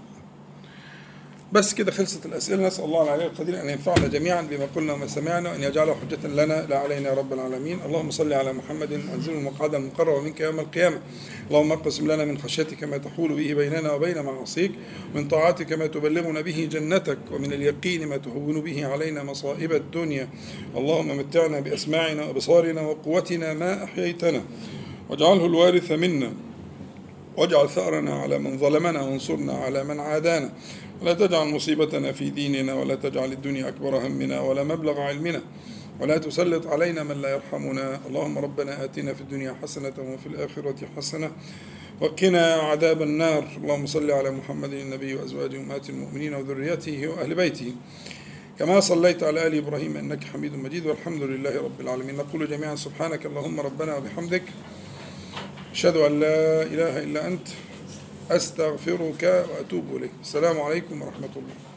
بس 1.54 1.74
كده 1.74 1.92
خلصت 1.92 2.26
الأسئلة. 2.26 2.68
نسأل 2.68 2.86
الله 2.86 3.04
العلي 3.04 3.26
القدير 3.26 3.62
أن 3.62 3.70
ينفعنا 3.70 4.08
جميعا 4.08 4.42
بما 4.42 4.68
قلنا 4.76 4.94
وما 4.94 5.08
سمعنا 5.08 5.52
وأن 5.52 5.64
يجعله 5.64 5.96
حجة 5.96 6.28
لنا. 6.28 6.66
لا 6.70 6.78
علينا 6.80 7.10
يا 7.10 7.14
رب 7.14 7.34
العالمين. 7.34 7.80
اللهم 7.86 8.12
صل 8.12 8.34
على 8.34 8.54
محمد 8.54 8.94
أنزل 8.94 9.34
المقعد 9.34 9.76
المقرب 9.76 10.24
منك 10.24 10.40
يوم 10.40 10.60
القيامة. 10.60 11.00
اللهم 11.48 11.72
اقسم 11.72 12.12
لنا 12.12 12.26
من 12.26 12.38
خشيتك 12.38 12.84
ما 12.84 12.98
تحول 12.98 13.34
به 13.34 13.54
بيننا 13.54 13.92
وبين 13.92 14.22
معاصيك 14.22 14.72
من 15.16 15.28
طاعتك 15.28 15.74
ما 15.74 15.88
تبلغنا 15.88 16.42
به 16.42 16.68
جنتك 16.72 17.18
ومن 17.32 17.54
اليقين 17.54 18.08
ما 18.08 18.18
تهون 18.18 18.62
به 18.62 18.86
علينا 18.86 19.24
مصائب 19.24 19.72
الدنيا. 19.72 20.28
اللهم 20.78 21.18
متعنا 21.18 21.60
بأسماعنا 21.60 22.26
وأبصارنا 22.26 22.82
وقوتنا 22.82 23.54
ما 23.54 23.84
أحييتنا. 23.84 24.44
واجعله 25.10 25.46
الوارث 25.46 25.92
منا. 25.92 26.34
واجعل 27.38 27.70
ثأرنا 27.70 28.14
على 28.22 28.40
من 28.40 28.58
ظلمنا 28.58 29.02
وانصرنا 29.02 29.54
على 29.54 29.84
من 29.84 30.00
عادانا. 30.00 30.50
ولا 31.02 31.14
تجعل 31.14 31.48
مصيبتنا 31.48 32.12
في 32.12 32.30
ديننا 32.30 32.74
ولا 32.74 32.96
تجعل 32.96 33.32
الدنيا 33.32 33.68
أكبر 33.68 34.08
همنا 34.08 34.42
ولا 34.42 34.64
مبلغ 34.64 35.00
علمنا 35.00 35.42
ولا 36.00 36.18
تسلط 36.18 36.68
علينا 36.68 37.04
من 37.04 37.22
لا 37.22 37.30
يرحمنا. 37.30 38.00
اللهم 38.08 38.38
ربنا 38.38 38.84
آتنا 38.84 39.14
في 39.14 39.22
الدنيا 39.22 39.56
حسنة 39.62 39.94
وفي 40.00 40.26
الآخرة 40.26 40.76
حسنة 40.98 41.32
وقنا 42.02 42.54
عذاب 42.54 43.02
النار. 43.02 43.48
اللهم 43.58 43.86
صل 43.86 44.12
على 44.12 44.32
محمد 44.32 44.74
النبي 44.74 45.16
وأزواجه 45.16 45.58
أمهات 45.58 45.90
المؤمنين 45.90 46.34
وذريته 46.34 47.08
وأهل 47.08 47.36
بيته. 47.36 47.74
كما 48.60 48.80
صليت 48.80 49.24
على 49.24 49.48
آل 49.48 49.58
إبراهيم 49.58 49.98
إنك 49.98 50.24
حميد 50.24 50.56
مجيد. 50.56 50.86
والحمد 50.86 51.24
لله 51.24 51.62
رب 51.62 51.82
العالمين. 51.82 52.16
نقول 52.16 52.50
جميعا 52.50 52.76
سبحانك 52.76 53.26
اللهم 53.26 53.60
ربنا 53.60 53.96
وبحمدك. 53.96 54.44
أشهد 55.72 55.98
أن 55.98 56.20
لا 56.20 56.64
إله 56.64 57.04
إلا 57.04 57.28
أنت. 57.28 57.48
أستغفرك 58.32 59.24
وأتوب 59.24 59.96
إليك. 59.96 60.12
السلام 60.22 60.62
عليكم 60.62 61.02
ورحمة 61.02 61.30
الله. 61.36 61.73